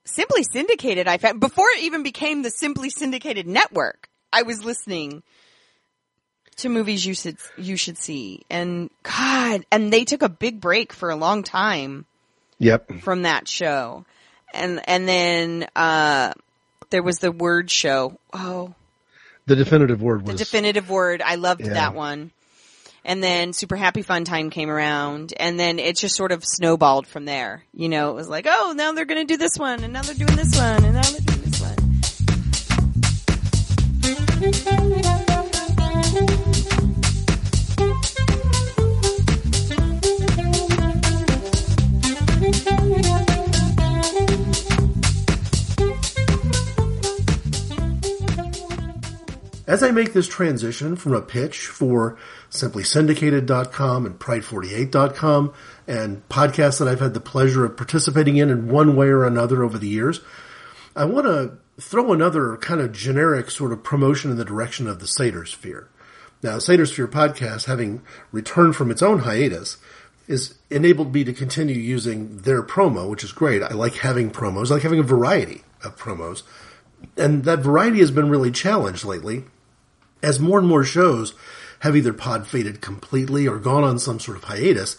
Simply 0.03 0.43
Syndicated, 0.43 1.07
I 1.07 1.17
found, 1.17 1.39
before 1.39 1.67
it 1.75 1.83
even 1.83 2.03
became 2.03 2.41
the 2.41 2.49
Simply 2.49 2.89
Syndicated 2.89 3.47
network, 3.47 4.09
I 4.33 4.41
was 4.41 4.65
listening 4.65 5.23
to 6.57 6.69
movies 6.69 7.05
you 7.05 7.13
should, 7.13 7.37
you 7.57 7.77
should 7.77 7.97
see. 7.97 8.43
And 8.49 8.89
God, 9.03 9.65
and 9.71 9.93
they 9.93 10.05
took 10.05 10.21
a 10.21 10.29
big 10.29 10.59
break 10.59 10.91
for 10.91 11.09
a 11.09 11.15
long 11.15 11.43
time 11.43 12.05
Yep. 12.61 13.01
from 13.01 13.23
that 13.23 13.47
show. 13.47 14.05
And, 14.53 14.81
and 14.87 15.07
then, 15.07 15.67
uh, 15.75 16.33
there 16.89 17.03
was 17.03 17.17
the 17.17 17.31
word 17.31 17.71
show. 17.71 18.17
Oh, 18.33 18.73
The 19.45 19.55
definitive 19.55 20.01
word 20.01 20.25
the 20.25 20.33
definitive 20.33 20.89
word. 20.89 21.21
I 21.21 21.35
loved 21.35 21.61
Yeah. 21.61 21.73
that 21.73 21.93
one. 21.95 22.31
And 23.03 23.23
then 23.23 23.53
Super 23.53 23.75
Happy 23.75 24.03
Fun 24.03 24.25
Time 24.25 24.51
came 24.51 24.69
around, 24.69 25.33
and 25.39 25.59
then 25.59 25.79
it 25.79 25.97
just 25.97 26.15
sort 26.15 26.31
of 26.31 26.43
snowballed 26.45 27.07
from 27.07 27.25
there. 27.25 27.63
You 27.73 27.89
know, 27.89 28.11
it 28.11 28.13
was 28.13 28.27
like, 28.29 28.45
oh, 28.47 28.73
now 28.75 28.91
they're 28.91 29.05
going 29.05 29.25
to 29.25 29.33
do 29.33 29.37
this 29.37 29.57
one, 29.57 29.83
and 29.83 29.91
now 29.91 30.03
they're 30.03 30.13
doing 30.13 30.35
this 30.35 30.55
one, 30.55 30.83
and 30.83 30.93
now 30.93 31.01
they're 31.01 31.21
doing 31.21 31.41
this 31.41 31.61
one. 31.61 31.77
As 49.71 49.83
I 49.83 49.91
make 49.91 50.11
this 50.11 50.27
transition 50.27 50.97
from 50.97 51.13
a 51.13 51.21
pitch 51.21 51.65
for 51.67 52.17
simplysyndicated.com 52.49 54.05
and 54.05 54.19
pride48.com 54.19 55.53
and 55.87 56.27
podcasts 56.27 56.79
that 56.79 56.89
I've 56.89 56.99
had 56.99 57.13
the 57.13 57.21
pleasure 57.21 57.63
of 57.63 57.77
participating 57.77 58.35
in 58.35 58.49
in 58.49 58.67
one 58.67 58.97
way 58.97 59.07
or 59.07 59.23
another 59.23 59.63
over 59.63 59.77
the 59.77 59.87
years, 59.87 60.19
I 60.93 61.05
want 61.05 61.25
to 61.25 61.53
throw 61.81 62.11
another 62.11 62.57
kind 62.57 62.81
of 62.81 62.91
generic 62.91 63.49
sort 63.49 63.71
of 63.71 63.81
promotion 63.81 64.29
in 64.29 64.35
the 64.35 64.43
direction 64.43 64.87
of 64.87 64.99
the 64.99 65.07
Seder 65.07 65.45
Sphere. 65.45 65.87
Now, 66.43 66.59
Seder 66.59 66.85
Sphere 66.85 67.07
podcast, 67.07 67.67
having 67.67 68.01
returned 68.33 68.75
from 68.75 68.91
its 68.91 69.01
own 69.01 69.19
hiatus, 69.19 69.77
is 70.27 70.55
enabled 70.69 71.13
me 71.13 71.23
to 71.23 71.31
continue 71.31 71.77
using 71.77 72.39
their 72.39 72.61
promo, 72.61 73.09
which 73.09 73.23
is 73.23 73.31
great. 73.31 73.63
I 73.63 73.69
like 73.69 73.95
having 73.95 74.31
promos. 74.31 74.69
I 74.69 74.73
like 74.73 74.83
having 74.83 74.99
a 74.99 75.03
variety 75.03 75.63
of 75.81 75.95
promos. 75.95 76.43
And 77.15 77.45
that 77.45 77.59
variety 77.59 77.99
has 77.99 78.11
been 78.11 78.29
really 78.29 78.51
challenged 78.51 79.05
lately 79.05 79.45
as 80.23 80.39
more 80.39 80.59
and 80.59 80.67
more 80.67 80.83
shows 80.83 81.33
have 81.79 81.95
either 81.95 82.13
pod 82.13 82.47
faded 82.47 82.81
completely 82.81 83.47
or 83.47 83.57
gone 83.57 83.83
on 83.83 83.99
some 83.99 84.19
sort 84.19 84.37
of 84.37 84.43
hiatus, 84.45 84.97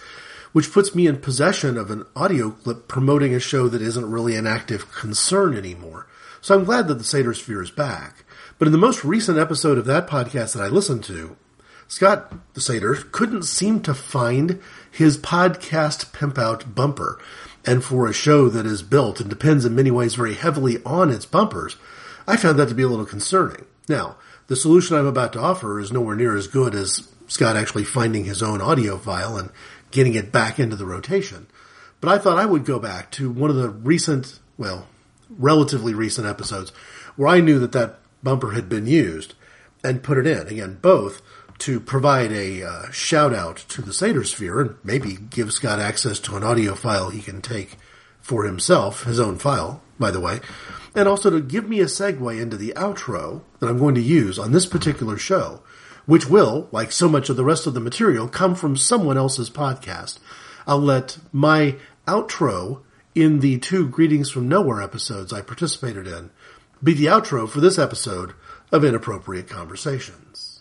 which 0.53 0.73
puts 0.73 0.95
me 0.95 1.07
in 1.07 1.17
possession 1.19 1.77
of 1.77 1.91
an 1.91 2.05
audio 2.15 2.51
clip 2.51 2.89
promoting 2.89 3.35
a 3.35 3.41
show 3.41 3.69
that 3.69 3.83
isn't 3.83 4.11
really 4.11 4.37
an 4.37 4.47
active 4.47 4.93
concern 4.93 5.57
anymore. 5.57 6.07
So 6.41 6.55
I'm 6.55 6.65
glad 6.65 6.89
that 6.89 6.95
the 6.95 7.05
Seder 7.05 7.35
Sphere 7.35 7.63
is 7.63 7.71
back. 7.71 8.25
But 8.59 8.67
in 8.69 8.73
the 8.73 8.79
most 8.79 9.05
recent 9.05 9.39
episode 9.39 9.79
of 9.79 9.87
that 9.87 10.07
podcast 10.07 10.55
that 10.55 10.63
I 10.63 10.69
listened 10.69 11.05
to, 11.05 11.37
Scott 11.89 12.33
the 12.55 12.61
Seder 12.61 12.95
couldn't 12.95 13.45
seem 13.45 13.81
to 13.83 13.95
find 13.95 14.61
his 14.91 15.19
podcast 15.19 16.13
pimp 16.13 16.39
out 16.39 16.75
bumper. 16.75 17.21
And 17.65 17.85
for 17.85 18.09
a 18.09 18.13
show 18.13 18.49
that 18.49 18.67
is 18.67 18.83
built 18.83 19.21
and 19.21 19.31
depends 19.31 19.65
in 19.65 19.75
many 19.75 19.91
ways 19.91 20.15
very 20.15 20.35
heavily 20.35 20.83
on 20.85 21.11
its 21.11 21.27
bumpers, 21.27 21.77
I 22.27 22.37
found 22.37 22.59
that 22.59 22.69
to 22.69 22.75
be 22.75 22.83
a 22.83 22.89
little 22.89 23.07
concerning. 23.07 23.65
Now, 23.89 24.17
the 24.49 24.57
solution 24.57 24.97
I'm 24.97 25.07
about 25.07 25.33
to 25.35 25.41
offer 25.41 25.81
is 25.81 25.93
nowhere 25.93 26.17
near 26.17 26.37
as 26.37 26.47
good 26.47 26.75
as 26.75 27.09
Scott 27.29 27.57
actually 27.57 27.85
finding 27.85 28.25
his 28.25 28.43
own 28.43 28.61
audio 28.61 28.99
file 28.99 29.37
and 29.37 29.51
getting 29.91 30.15
it 30.15 30.33
back 30.33 30.59
into 30.59 30.77
the 30.77 30.87
rotation. 30.87 31.47
But 32.01 32.11
I 32.11 32.19
thought 32.19 32.39
I 32.39 32.47
would 32.47 32.65
go 32.65 32.79
back 32.79 33.11
to 33.13 33.31
one 33.31 33.51
of 33.51 33.57
the 33.57 33.69
recent, 33.69 34.41
well, 34.59 34.89
relatively 35.31 35.95
recent 35.95 36.27
episodes 36.27 36.71
where 37.17 37.29
I 37.29 37.41
knew 37.41 37.59
that 37.61 37.73
that 37.73 38.01
bumper 38.23 38.53
had 38.53 38.69
been 38.69 38.87
used 38.87 39.35
and 39.85 40.03
put 40.03 40.19
it 40.19 40.27
in. 40.27 40.49
Again, 40.49 40.79
both 40.81 41.23
to 41.59 41.79
provide 41.79 42.33
a 42.33 42.63
uh, 42.63 42.91
shout 42.91 43.33
out 43.33 43.57
to 43.69 43.83
the 43.83 43.93
Seder 43.93 44.25
Sphere 44.25 44.61
and 44.61 44.77
maybe 44.83 45.17
give 45.31 45.53
Scott 45.53 45.79
access 45.79 46.19
to 46.21 46.37
an 46.37 46.43
audio 46.43 46.75
file 46.75 47.11
he 47.11 47.21
can 47.21 47.41
take 47.41 47.77
for 48.21 48.45
himself, 48.45 49.05
his 49.05 49.21
own 49.21 49.39
file, 49.39 49.83
by 49.99 50.11
the 50.11 50.21
way, 50.21 50.41
and 50.95 51.09
also 51.09 51.31
to 51.31 51.41
give 51.41 51.69
me 51.69 51.81
a 51.81 51.87
segue 51.87 52.41
into 52.41 52.57
the 52.57 52.73
outro 52.77 53.43
that 53.61 53.69
I'm 53.69 53.79
going 53.79 53.95
to 53.95 54.03
use 54.03 54.39
on 54.39 54.53
this 54.53 54.67
particular 54.67 55.17
show, 55.17 55.63
which 56.07 56.29
will, 56.29 56.69
like 56.73 56.93
so 56.93 57.09
much 57.09 57.29
of 57.29 57.37
the 57.37 57.45
rest 57.45 57.67
of 57.67 57.75
the 57.75 57.81
material, 57.81 58.29
come 58.29 58.55
from 58.55 58.77
someone 58.77 59.17
else's 59.17 59.51
podcast. 59.51 60.19
I'll 60.67 60.79
let 60.79 61.19
my 61.33 61.77
outro 62.07 62.83
in 63.15 63.41
the 63.41 63.59
two 63.59 63.89
Greetings 63.89 64.31
from 64.31 64.49
Nowhere 64.49 64.83
episodes 64.83 65.33
I 65.33 65.41
participated 65.41 66.07
in 66.07 66.31
be 66.83 66.95
the 66.95 67.07
outro 67.07 67.49
for 67.49 67.61
this 67.61 67.79
episode 67.79 68.35
of 68.73 68.85
Inappropriate 68.85 69.49
Conversations. 69.49 70.52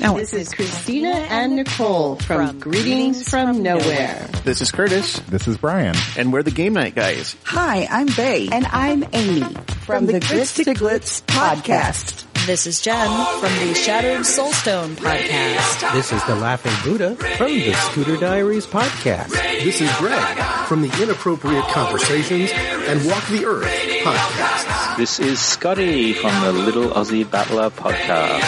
This 0.00 0.32
is 0.32 0.54
Christina 0.54 1.10
and 1.10 1.56
Nicole 1.56 2.16
from 2.16 2.58
Greetings 2.58 3.28
from 3.28 3.62
Nowhere. 3.62 4.28
This 4.44 4.62
is 4.62 4.72
Curtis. 4.72 5.18
This 5.20 5.46
is 5.46 5.58
Brian. 5.58 5.94
And 6.16 6.32
we're 6.32 6.42
the 6.42 6.50
Game 6.50 6.72
Night 6.72 6.94
Guys. 6.94 7.36
Hi, 7.44 7.86
I'm 7.90 8.06
Bay. 8.06 8.48
And 8.50 8.64
I'm 8.66 9.04
Amy 9.12 9.42
from, 9.84 10.06
the 10.06 10.18
Grits 10.20 10.54
to 10.54 10.64
Glitz 10.64 11.22
podcast. 11.24 12.24
This 12.46 12.66
is 12.66 12.80
Jen 12.80 13.06
from 13.40 13.52
the 13.66 13.74
Shattered 13.74 14.20
Soulstone 14.20 14.94
podcast. 14.96 15.92
This 15.92 16.12
is 16.12 16.24
the 16.24 16.34
Laughing 16.34 16.72
Buddha 16.82 17.14
from 17.36 17.48
the 17.48 17.74
Scooter 17.74 18.16
Diaries 18.16 18.66
podcast. 18.66 19.30
This 19.62 19.82
is 19.82 19.94
Greg 19.96 20.38
from 20.66 20.80
the 20.80 21.02
Inappropriate 21.02 21.64
Conversations 21.64 22.50
and 22.54 23.04
Walk 23.06 23.26
the 23.28 23.44
Earth 23.44 23.66
podcasts. 24.02 24.79
This 25.00 25.18
is 25.18 25.40
Scotty 25.40 26.12
from 26.12 26.30
the 26.42 26.52
Little 26.52 26.90
Aussie 26.90 27.24
Battler 27.24 27.70
podcast. 27.70 28.42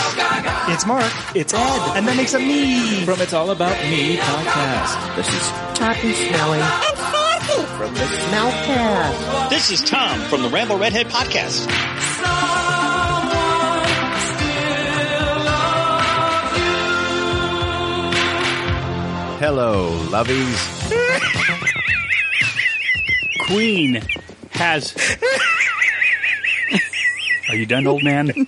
It's 0.69 0.85
Mark, 0.85 1.11
it's 1.35 1.55
Ed, 1.55 1.97
and 1.97 2.07
that 2.07 2.15
makes 2.15 2.35
a 2.35 2.39
me 2.39 3.07
from 3.07 3.23
It's 3.23 3.33
All 3.33 3.51
About 3.53 3.75
Me 3.89 4.19
podcast. 4.19 5.17
This 5.17 5.29
is 5.29 5.49
Toppy 5.73 6.13
Smelly 6.13 6.61
and 6.61 6.99
Fancy 7.09 7.63
from 7.79 7.95
the 7.95 8.05
Smellcast. 8.05 9.49
This 9.49 9.71
is 9.71 9.81
Tom 9.89 10.21
from 10.29 10.43
the 10.43 10.51
Ramble 10.51 10.77
Redhead 10.77 11.07
podcast. 11.07 11.71
Hello, 19.41 19.89
lovies. 20.11 20.93
Queen 23.47 24.03
has. 24.51 24.95
Are 27.53 27.55
you 27.55 27.67
done, 27.67 27.87
old 27.87 28.03
man? 28.03 28.29
You're 28.35 28.47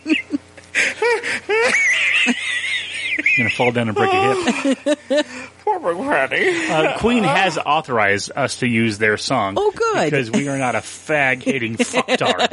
gonna 3.36 3.50
fall 3.50 3.70
down 3.70 3.88
and 3.88 3.94
break 3.94 4.10
a 4.10 4.34
hip. 4.34 4.78
Poor 5.62 5.78
McGratty. 5.78 6.70
Uh, 6.70 6.96
Queen 7.00 7.22
has 7.22 7.58
authorized 7.58 8.32
us 8.34 8.60
to 8.60 8.66
use 8.66 8.96
their 8.96 9.18
song. 9.18 9.56
Oh, 9.58 9.70
good. 9.76 10.06
Because 10.06 10.30
we 10.30 10.48
are 10.48 10.56
not 10.56 10.74
a 10.74 10.78
fag 10.78 11.42
hating 11.42 11.76
fucktard. 11.76 12.48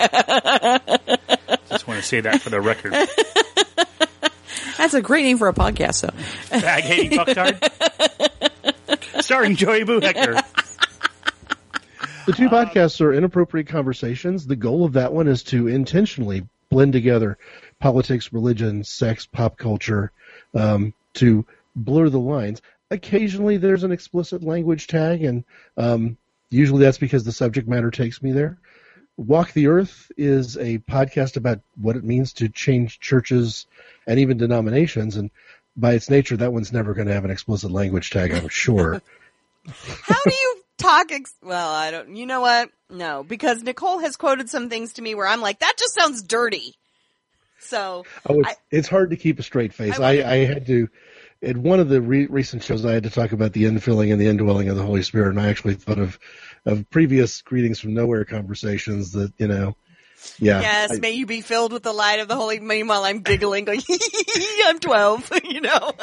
Just 1.69 1.87
want 1.87 2.01
to 2.01 2.05
say 2.05 2.19
that 2.19 2.41
for 2.41 2.49
the 2.49 2.59
record. 2.59 2.91
That's 4.77 4.93
a 4.93 5.01
great 5.01 5.23
name 5.23 5.37
for 5.37 5.47
a 5.47 5.53
podcast, 5.53 6.01
though. 6.01 6.09
Fag 6.57 6.81
hating 6.81 7.17
fucktard. 7.17 7.61
Starring 9.21 9.55
Joey 9.55 9.85
Boo 9.85 10.01
Hector. 10.01 10.35
The 12.31 12.37
two 12.37 12.49
podcasts 12.49 13.01
are 13.01 13.13
inappropriate 13.13 13.67
conversations. 13.67 14.47
The 14.47 14.55
goal 14.55 14.85
of 14.85 14.93
that 14.93 15.11
one 15.11 15.27
is 15.27 15.43
to 15.43 15.67
intentionally 15.67 16.47
blend 16.69 16.93
together 16.93 17.37
politics, 17.77 18.31
religion, 18.31 18.85
sex, 18.85 19.25
pop 19.25 19.57
culture, 19.57 20.13
um, 20.55 20.93
to 21.15 21.45
blur 21.75 22.07
the 22.07 22.21
lines. 22.21 22.61
Occasionally, 22.89 23.57
there's 23.57 23.83
an 23.83 23.91
explicit 23.91 24.43
language 24.43 24.87
tag, 24.87 25.25
and 25.25 25.43
um, 25.75 26.15
usually 26.49 26.85
that's 26.85 26.97
because 26.97 27.25
the 27.25 27.33
subject 27.33 27.67
matter 27.67 27.91
takes 27.91 28.21
me 28.23 28.31
there. 28.31 28.57
Walk 29.17 29.51
the 29.51 29.67
Earth 29.67 30.09
is 30.15 30.55
a 30.55 30.77
podcast 30.77 31.35
about 31.35 31.59
what 31.75 31.97
it 31.97 32.05
means 32.05 32.31
to 32.35 32.47
change 32.47 33.01
churches 33.01 33.67
and 34.07 34.21
even 34.21 34.37
denominations, 34.37 35.17
and 35.17 35.31
by 35.75 35.95
its 35.95 36.09
nature, 36.09 36.37
that 36.37 36.53
one's 36.53 36.71
never 36.71 36.93
going 36.93 37.09
to 37.09 37.13
have 37.13 37.25
an 37.25 37.31
explicit 37.31 37.71
language 37.71 38.09
tag, 38.09 38.31
I'm 38.31 38.47
sure. 38.47 39.01
How 39.67 40.23
do 40.23 40.31
you 40.31 40.60
talk? 40.81 41.11
Ex- 41.11 41.33
well, 41.41 41.69
I 41.69 41.91
don't. 41.91 42.15
You 42.15 42.25
know 42.25 42.41
what? 42.41 42.69
No, 42.89 43.23
because 43.23 43.63
Nicole 43.63 43.99
has 43.99 44.15
quoted 44.15 44.49
some 44.49 44.69
things 44.69 44.93
to 44.93 45.01
me 45.01 45.15
where 45.15 45.27
I'm 45.27 45.41
like, 45.41 45.59
that 45.59 45.75
just 45.77 45.93
sounds 45.93 46.21
dirty. 46.21 46.75
So 47.59 48.05
oh, 48.27 48.39
it's, 48.39 48.49
I, 48.49 48.55
it's 48.71 48.87
hard 48.87 49.11
to 49.11 49.15
keep 49.15 49.39
a 49.39 49.43
straight 49.43 49.73
face. 49.73 49.99
I, 49.99 50.17
I, 50.17 50.31
I 50.31 50.35
had 50.45 50.65
to. 50.67 50.89
In 51.41 51.63
one 51.63 51.79
of 51.79 51.89
the 51.89 52.01
re- 52.01 52.27
recent 52.27 52.63
shows, 52.63 52.85
I 52.85 52.93
had 52.93 53.03
to 53.03 53.09
talk 53.09 53.31
about 53.31 53.53
the 53.53 53.63
infilling 53.63 54.11
and 54.11 54.21
the 54.21 54.27
indwelling 54.27 54.69
of 54.69 54.75
the 54.75 54.83
Holy 54.83 55.01
Spirit, 55.01 55.29
and 55.29 55.39
I 55.39 55.49
actually 55.49 55.75
thought 55.75 55.97
of 55.97 56.19
of 56.65 56.89
previous 56.89 57.41
greetings 57.41 57.79
from 57.79 57.93
nowhere 57.93 58.25
conversations 58.25 59.13
that 59.13 59.33
you 59.37 59.47
know. 59.47 59.75
Yeah. 60.37 60.61
Yes, 60.61 60.91
I, 60.93 60.99
may 60.99 61.11
you 61.11 61.25
be 61.25 61.41
filled 61.41 61.73
with 61.73 61.81
the 61.81 61.93
light 61.93 62.19
of 62.19 62.27
the 62.27 62.35
Holy. 62.35 62.59
Meanwhile, 62.59 63.03
I'm 63.05 63.21
giggling, 63.21 63.65
going, 63.65 63.81
"I'm 64.65 64.79
12," 64.79 65.31
you 65.45 65.61
know. 65.61 65.93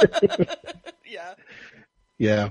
yeah. 1.06 1.34
Yeah. 2.18 2.50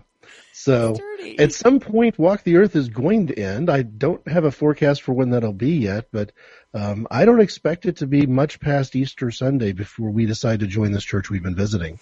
So 0.59 0.95
at 1.37 1.53
some 1.53 1.79
point, 1.79 2.17
Walk 2.17 2.41
the 2.41 2.55
Earth 2.55 2.75
is 2.75 2.89
going 2.89 3.27
to 3.27 3.39
end. 3.39 3.69
I 3.69 3.83
don't 3.83 4.27
have 4.27 4.43
a 4.43 4.51
forecast 4.51 5.03
for 5.03 5.13
when 5.13 5.29
that'll 5.29 5.53
be 5.53 5.77
yet, 5.77 6.07
but 6.11 6.31
um, 6.73 7.07
I 7.11 7.25
don't 7.25 7.41
expect 7.41 7.85
it 7.85 7.97
to 7.97 8.07
be 8.07 8.25
much 8.25 8.59
past 8.59 8.95
Easter 8.95 9.29
Sunday 9.29 9.71
before 9.71 10.09
we 10.09 10.25
decide 10.25 10.61
to 10.61 10.67
join 10.67 10.91
this 10.91 11.03
church 11.03 11.29
we've 11.29 11.43
been 11.43 11.55
visiting. 11.55 11.99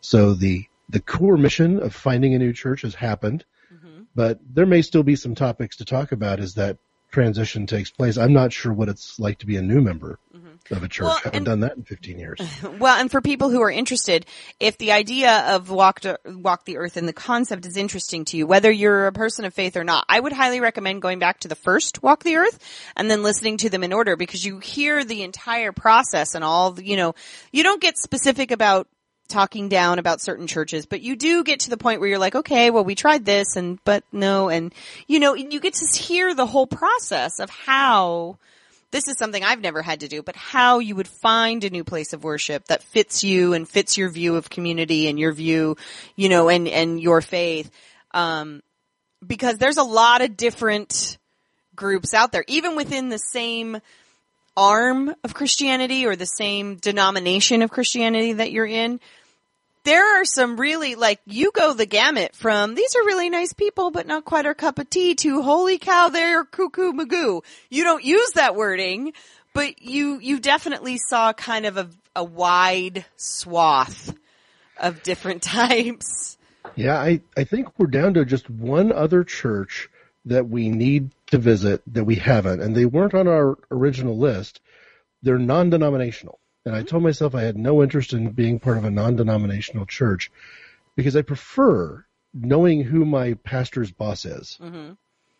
So 0.00 0.34
the 0.34 0.66
the 0.88 1.00
core 1.00 1.36
mission 1.36 1.82
of 1.82 1.96
finding 1.96 2.32
a 2.34 2.38
new 2.38 2.52
church 2.52 2.82
has 2.82 2.94
happened, 2.94 3.44
mm-hmm. 3.74 4.02
but 4.14 4.38
there 4.54 4.66
may 4.66 4.82
still 4.82 5.02
be 5.02 5.16
some 5.16 5.34
topics 5.34 5.78
to 5.78 5.84
talk 5.84 6.12
about 6.12 6.38
as 6.38 6.54
that 6.54 6.78
transition 7.10 7.66
takes 7.66 7.90
place. 7.90 8.18
I'm 8.18 8.32
not 8.32 8.52
sure 8.52 8.72
what 8.72 8.88
it's 8.88 9.18
like 9.18 9.38
to 9.38 9.46
be 9.46 9.56
a 9.56 9.62
new 9.62 9.80
member. 9.80 10.20
Of 10.70 10.82
a 10.82 10.88
church. 10.88 11.04
Well, 11.04 11.16
I 11.16 11.20
haven't 11.24 11.44
done 11.44 11.60
that 11.60 11.76
in 11.76 11.82
15 11.84 12.18
years. 12.18 12.40
Well, 12.78 12.96
and 12.98 13.10
for 13.10 13.20
people 13.20 13.48
who 13.48 13.62
are 13.62 13.70
interested, 13.70 14.26
if 14.60 14.76
the 14.76 14.92
idea 14.92 15.54
of 15.54 15.70
walk 15.70 16.00
to, 16.00 16.18
walk 16.26 16.64
the 16.64 16.76
earth 16.76 16.96
and 16.96 17.08
the 17.08 17.12
concept 17.12 17.64
is 17.64 17.76
interesting 17.76 18.24
to 18.26 18.36
you, 18.36 18.46
whether 18.46 18.70
you're 18.70 19.06
a 19.06 19.12
person 19.12 19.44
of 19.44 19.54
faith 19.54 19.76
or 19.76 19.84
not, 19.84 20.04
I 20.08 20.20
would 20.20 20.32
highly 20.32 20.60
recommend 20.60 21.00
going 21.00 21.18
back 21.18 21.40
to 21.40 21.48
the 21.48 21.54
first 21.54 22.02
walk 22.02 22.22
the 22.22 22.36
earth 22.36 22.58
and 22.96 23.10
then 23.10 23.22
listening 23.22 23.56
to 23.58 23.70
them 23.70 23.84
in 23.84 23.92
order 23.92 24.16
because 24.16 24.44
you 24.44 24.58
hear 24.58 25.04
the 25.04 25.22
entire 25.22 25.72
process 25.72 26.34
and 26.34 26.44
all, 26.44 26.72
the, 26.72 26.86
you 26.86 26.96
know, 26.96 27.14
you 27.52 27.62
don't 27.62 27.80
get 27.80 27.98
specific 27.98 28.50
about 28.50 28.88
talking 29.28 29.68
down 29.68 29.98
about 29.98 30.20
certain 30.20 30.46
churches, 30.46 30.86
but 30.86 31.00
you 31.00 31.16
do 31.16 31.44
get 31.44 31.60
to 31.60 31.70
the 31.70 31.76
point 31.76 32.00
where 32.00 32.08
you're 32.08 32.18
like, 32.18 32.34
okay, 32.34 32.70
well, 32.70 32.84
we 32.84 32.94
tried 32.94 33.24
this 33.24 33.56
and, 33.56 33.78
but 33.84 34.04
no, 34.12 34.48
and 34.48 34.74
you 35.06 35.18
know, 35.18 35.34
you 35.34 35.60
get 35.60 35.74
to 35.74 35.98
hear 35.98 36.34
the 36.34 36.46
whole 36.46 36.66
process 36.66 37.38
of 37.40 37.50
how 37.50 38.38
this 38.92 39.08
is 39.08 39.18
something 39.18 39.42
I've 39.42 39.60
never 39.60 39.82
had 39.82 40.00
to 40.00 40.08
do, 40.08 40.22
but 40.22 40.36
how 40.36 40.78
you 40.78 40.96
would 40.96 41.08
find 41.08 41.64
a 41.64 41.70
new 41.70 41.84
place 41.84 42.12
of 42.12 42.24
worship 42.24 42.66
that 42.66 42.82
fits 42.82 43.24
you 43.24 43.52
and 43.52 43.68
fits 43.68 43.98
your 43.98 44.08
view 44.08 44.36
of 44.36 44.48
community 44.48 45.08
and 45.08 45.18
your 45.18 45.32
view, 45.32 45.76
you 46.14 46.28
know, 46.28 46.48
and, 46.48 46.68
and 46.68 47.00
your 47.00 47.20
faith. 47.20 47.70
Um, 48.12 48.62
because 49.26 49.58
there's 49.58 49.78
a 49.78 49.82
lot 49.82 50.22
of 50.22 50.36
different 50.36 51.18
groups 51.74 52.14
out 52.14 52.32
there, 52.32 52.44
even 52.46 52.76
within 52.76 53.08
the 53.08 53.18
same, 53.18 53.80
arm 54.56 55.14
of 55.22 55.34
Christianity 55.34 56.06
or 56.06 56.16
the 56.16 56.26
same 56.26 56.76
denomination 56.76 57.62
of 57.62 57.70
Christianity 57.70 58.34
that 58.34 58.50
you're 58.50 58.66
in, 58.66 59.00
there 59.86 60.20
are 60.20 60.24
some 60.24 60.58
really 60.58 60.96
like 60.96 61.20
you 61.26 61.52
go 61.54 61.72
the 61.72 61.86
gamut 61.86 62.34
from 62.34 62.74
these 62.74 62.96
are 62.96 63.04
really 63.04 63.30
nice 63.30 63.52
people 63.52 63.92
but 63.92 64.06
not 64.06 64.24
quite 64.24 64.44
our 64.44 64.54
cup 64.54 64.80
of 64.80 64.90
tea 64.90 65.14
to 65.14 65.42
holy 65.42 65.78
cow 65.78 66.08
they're 66.08 66.44
cuckoo 66.44 66.92
magoo. 66.92 67.42
You 67.70 67.84
don't 67.84 68.04
use 68.04 68.32
that 68.32 68.56
wording, 68.56 69.12
but 69.54 69.80
you 69.80 70.18
you 70.18 70.40
definitely 70.40 70.98
saw 70.98 71.32
kind 71.32 71.66
of 71.66 71.76
a, 71.76 71.88
a 72.14 72.24
wide 72.24 73.04
swath 73.16 74.14
of 74.78 75.02
different 75.02 75.42
types. 75.42 76.36
Yeah, 76.74 76.98
I, 76.98 77.20
I 77.36 77.44
think 77.44 77.68
we're 77.78 77.86
down 77.86 78.14
to 78.14 78.24
just 78.24 78.50
one 78.50 78.92
other 78.92 79.24
church 79.24 79.88
that 80.24 80.48
we 80.48 80.68
need 80.68 81.10
to 81.28 81.38
visit 81.38 81.80
that 81.94 82.04
we 82.04 82.16
haven't, 82.16 82.60
and 82.60 82.74
they 82.74 82.84
weren't 82.84 83.14
on 83.14 83.28
our 83.28 83.56
original 83.70 84.18
list. 84.18 84.60
They're 85.22 85.38
non-denominational, 85.38 86.38
and 86.66 86.74
I 86.74 86.82
told 86.82 87.04
myself 87.04 87.34
I 87.34 87.42
had 87.42 87.56
no 87.56 87.82
interest 87.82 88.12
in 88.12 88.30
being 88.32 88.58
part 88.58 88.76
of 88.76 88.84
a 88.84 88.90
non-denominational 88.90 89.86
church 89.86 90.30
because 90.96 91.16
I 91.16 91.22
prefer 91.22 92.04
knowing 92.34 92.82
who 92.82 93.04
my 93.04 93.34
pastor's 93.34 93.92
boss 93.92 94.24
is. 94.24 94.58
Mm-hmm. 94.60 94.92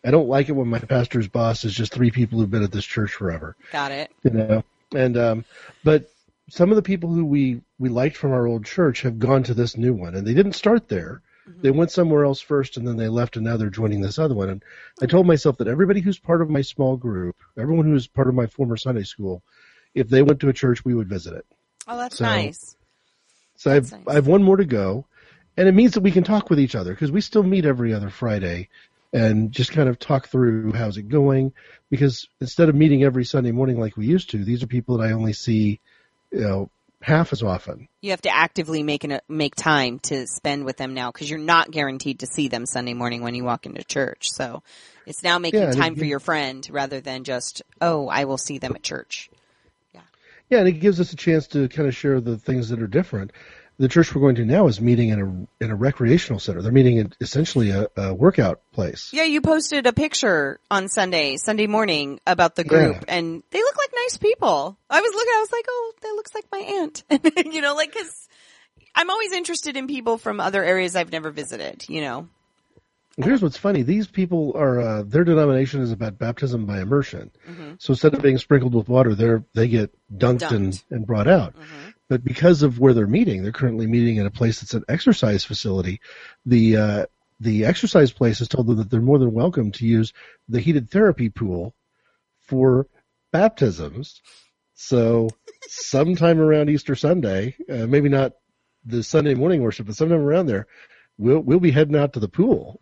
I 0.05 0.11
don't 0.13 0.29
like 0.29 0.49
it 0.49 0.53
when 0.53 0.69
my 0.69 0.79
pastor's 0.79 1.27
boss 1.27 1.65
is 1.65 1.75
just 1.75 1.93
three 1.93 2.13
people 2.13 2.39
who've 2.39 2.51
been 2.51 2.63
at 2.63 2.71
this 2.71 2.85
church 2.85 3.11
forever. 3.11 3.57
Got 3.73 3.91
it. 3.91 4.13
You 4.23 4.31
know, 4.31 4.65
and 4.95 5.17
um, 5.17 5.45
but 5.83 6.09
some 6.49 6.71
of 6.71 6.77
the 6.77 6.83
people 6.83 7.11
who 7.11 7.25
we 7.25 7.61
we 7.79 7.89
liked 7.89 8.17
from 8.17 8.31
our 8.31 8.47
old 8.47 8.65
church 8.65 9.03
have 9.03 9.19
gone 9.19 9.43
to 9.45 9.55
this 9.55 9.77
new 9.77 9.95
one, 9.95 10.15
and 10.15 10.25
they 10.25 10.35
didn't 10.35 10.53
start 10.53 10.89
there. 10.89 11.23
Mm-hmm. 11.49 11.61
They 11.61 11.71
went 11.73 11.91
somewhere 11.91 12.25
else 12.25 12.41
first, 12.41 12.77
and 12.77 12.87
then 12.87 12.97
they 12.97 13.09
left, 13.09 13.37
and 13.37 13.45
now 13.45 13.57
they're 13.57 13.69
joining 13.69 14.01
this 14.01 14.21
other 14.21 14.35
one. 14.35 14.49
And 14.49 14.63
I 15.03 15.07
told 15.07 15.27
myself 15.27 15.59
that 15.59 15.69
everybody 15.69 16.01
who's 16.01 16.21
part 16.21 16.41
of 16.41 16.51
my 16.51 16.63
small 16.63 16.97
group, 16.97 17.37
everyone 17.59 17.87
who's 17.87 18.07
part 18.07 18.29
of 18.29 18.35
my 18.35 18.47
former 18.47 18.77
Sunday 18.77 19.03
school, 19.03 19.43
if 19.97 20.09
they 20.09 20.23
went 20.23 20.41
to 20.41 20.49
a 20.49 20.53
church, 20.53 20.85
we 20.85 20.95
would 20.95 21.09
visit 21.09 21.35
it. 21.35 21.47
Oh, 21.89 21.97
that's 21.97 22.19
So- 22.19 22.25
nice. 22.25 22.77
So 23.57 23.71
I've 23.73 23.93
I 24.07 24.15
have 24.15 24.27
one 24.27 24.43
more 24.43 24.59
to 24.59 24.67
go, 24.67 25.07
and 25.57 25.67
it 25.67 25.73
means 25.75 25.95
that 25.95 26.03
we 26.03 26.11
can 26.11 26.23
talk 26.25 26.51
with 26.51 26.61
each 26.61 26.75
other 26.75 26.93
because 26.93 27.11
we 27.11 27.23
still 27.23 27.43
meet 27.43 27.65
every 27.65 27.95
other 27.95 28.11
Friday, 28.11 28.69
and 29.15 29.51
just 29.51 29.73
kind 29.73 29.89
of 29.89 29.99
talk 29.99 30.29
through 30.29 30.73
how's 30.73 30.99
it 30.99 31.09
going. 31.09 31.53
Because 31.91 32.29
instead 32.41 32.69
of 32.69 32.75
meeting 32.75 33.03
every 33.03 33.25
Sunday 33.25 33.53
morning 33.53 33.81
like 33.81 33.97
we 33.97 34.07
used 34.07 34.31
to, 34.31 34.45
these 34.45 34.63
are 34.63 34.67
people 34.67 34.99
that 34.99 35.09
I 35.09 35.13
only 35.13 35.33
see, 35.33 35.81
you 36.31 36.41
know, 36.41 36.71
half 37.01 37.33
as 37.33 37.43
often. 37.43 37.89
You 38.03 38.11
have 38.11 38.21
to 38.23 38.35
actively 38.35 38.83
make 38.83 39.05
an, 39.05 39.21
make 39.29 39.55
time 39.55 40.01
to 40.01 40.27
spend 40.27 40.67
with 40.67 40.77
them 40.77 40.93
now 40.93 41.11
because 41.11 41.31
you're 41.31 41.39
not 41.39 41.71
guaranteed 41.71 42.19
to 42.21 42.27
see 42.27 42.49
them 42.49 42.67
Sunday 42.67 42.93
morning 42.95 43.23
when 43.23 43.35
you 43.35 43.45
walk 43.45 43.65
into 43.65 43.83
church. 43.85 44.31
So 44.33 44.63
it's 45.07 45.23
now 45.23 45.39
making 45.39 45.61
Yeah, 45.61 45.71
time 45.73 45.95
it- 45.95 45.99
for 46.01 46.05
your 46.05 46.21
friend 46.21 46.67
rather 46.71 47.01
than 47.01 47.25
just, 47.25 47.63
oh, 47.81 48.09
I 48.09 48.25
will 48.25 48.39
see 48.39 48.59
them 48.59 48.73
at 48.75 48.83
church. 48.83 49.31
Yeah, 50.49 50.59
and 50.61 50.69
it 50.69 50.73
gives 50.81 51.01
us 51.01 51.13
a 51.13 51.17
chance 51.17 51.49
to 51.49 51.69
kind 51.69 51.89
of 51.89 51.95
share 51.97 52.21
the 52.21 52.39
things 52.39 52.69
that 52.69 52.81
are 52.81 52.87
different. 52.87 53.33
The 53.79 53.89
church 53.89 54.15
we're 54.15 54.23
going 54.23 54.37
to 54.37 54.45
now 54.47 54.69
is 54.69 54.81
meeting 54.81 55.11
in 55.11 55.21
a 55.61 55.65
in 55.65 55.71
a 55.71 55.75
recreational 55.77 56.39
center. 56.41 56.63
They're 56.63 56.73
meeting 56.73 56.97
in 56.97 57.13
essentially 57.21 57.71
a, 57.71 57.89
a 57.97 58.15
workout 58.15 58.63
place. 58.73 59.11
Yeah, 59.13 59.25
you 59.25 59.43
posted 59.43 59.87
a 59.87 59.93
picture 59.93 60.61
on 60.71 60.89
Sunday, 60.89 61.37
Sunday 61.37 61.67
morning 61.67 62.21
about 62.27 62.55
the 62.55 62.65
group 62.65 62.95
Yeah. 62.97 63.15
and 63.17 63.43
they 63.51 63.59
look 63.59 63.77
like 63.77 63.91
nice 63.95 64.17
people. 64.17 64.79
I 64.89 65.01
was 65.03 65.13
looking, 65.15 65.33
I 65.35 65.41
was 65.41 65.53
like, 65.53 65.65
oh, 65.69 65.93
that 66.01 66.13
looks 66.15 66.35
like 66.35 66.45
my 66.51 66.59
aunt. 66.59 67.05
you 67.55 67.61
know, 67.61 67.75
like, 67.75 67.93
cause 67.93 68.29
I'm 68.95 69.11
always 69.11 69.33
interested 69.33 69.77
in 69.77 69.89
people 69.89 70.17
from 70.17 70.41
other 70.41 70.65
areas 70.65 70.97
I've 70.97 71.13
never 71.13 71.31
visited, 71.31 71.85
you 71.87 72.01
know. 72.01 72.29
Here's 73.17 73.43
what's 73.43 73.57
funny: 73.57 73.83
these 73.83 74.07
people 74.07 74.53
are 74.57 74.81
uh, 74.81 75.03
their 75.03 75.25
denomination 75.25 75.81
is 75.81 75.91
about 75.91 76.19
baptism 76.19 76.67
by 76.67 76.81
immersion. 76.81 77.31
So 77.79 77.93
instead 77.93 78.15
of 78.15 78.23
being 78.23 78.39
sprinkled 78.39 78.75
with 78.75 78.89
water, 78.89 79.15
they're 79.15 79.45
they 79.55 79.69
get 79.69 79.95
dunked, 80.13 80.51
and 80.51 80.83
and 80.91 81.07
brought 81.07 81.27
out. 81.29 81.55
But 82.09 82.23
because 82.23 82.63
of 82.63 82.79
where 82.79 82.95
they're 82.95 83.07
meeting, 83.07 83.43
they're 83.43 83.53
currently 83.53 83.87
meeting 83.87 84.17
in 84.17 84.27
a 84.27 84.31
place 84.31 84.61
that's 84.61 84.75
an 84.75 84.85
exercise 84.89 85.45
facility. 85.45 86.01
The 86.45 86.77
uh, 86.77 87.07
the 87.41 87.65
exercise 87.65 88.13
place 88.13 88.39
has 88.41 88.49
told 88.49 88.67
them 88.67 88.77
that 88.77 88.91
they're 88.91 89.01
more 89.01 89.19
than 89.19 89.33
welcome 89.33 89.73
to 89.73 89.87
use 89.87 90.13
the 90.49 90.61
heated 90.61 90.91
therapy 90.91 91.29
pool 91.31 91.75
for 92.41 92.87
baptisms. 93.33 94.23
So 94.75 95.31
sometime 95.69 96.39
around 96.39 96.69
Easter 96.71 96.95
Sunday, 96.95 97.57
uh, 97.71 97.87
maybe 97.87 98.09
not 98.09 98.33
the 98.85 99.03
Sunday 99.03 99.35
morning 99.35 99.63
worship, 99.63 99.87
but 99.87 99.97
sometime 99.97 100.21
around 100.21 100.47
there, 100.47 100.67
we'll 101.19 101.41
we'll 101.41 101.61
be 101.61 101.71
heading 101.71 101.97
out 101.97 102.15
to 102.15 102.21
the 102.21 102.29
pool. 102.29 102.81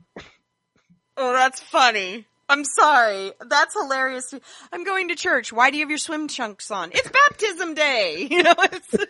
Oh, 1.17 1.33
that's 1.33 1.61
funny. 1.61 2.27
I'm 2.49 2.65
sorry. 2.65 3.33
That's 3.49 3.75
hilarious. 3.75 4.35
I'm 4.73 4.85
going 4.85 5.09
to 5.09 5.15
church. 5.15 5.53
Why 5.53 5.71
do 5.71 5.77
you 5.77 5.83
have 5.85 5.91
your 5.91 5.99
swim 5.99 6.29
trunks 6.29 6.71
on? 6.71 6.91
It's 6.93 7.09
baptism 7.11 7.75
day. 7.75 8.29
You 8.35 8.43
know, 8.43 8.55
it's, 8.59 8.95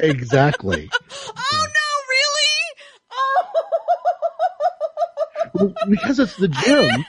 Exactly. 0.00 0.90
oh 0.92 1.66
no, 1.66 1.88
really? 2.08 2.54
Oh. 3.12 3.46
well, 5.54 5.74
because 5.88 6.18
it's 6.18 6.36
the 6.36 6.52
oh. 6.54 6.62
gym. 6.64 7.04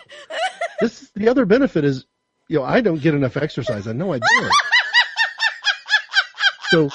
This 0.79 1.09
the 1.15 1.29
other 1.29 1.45
benefit 1.45 1.83
is, 1.83 2.05
you 2.47 2.59
know, 2.59 2.65
I 2.65 2.81
don't 2.81 3.01
get 3.01 3.13
enough 3.15 3.37
exercise. 3.37 3.87
I 3.87 3.93
know 3.93 4.13
I 4.13 4.19
don't. 4.19 4.51
So 6.69 6.89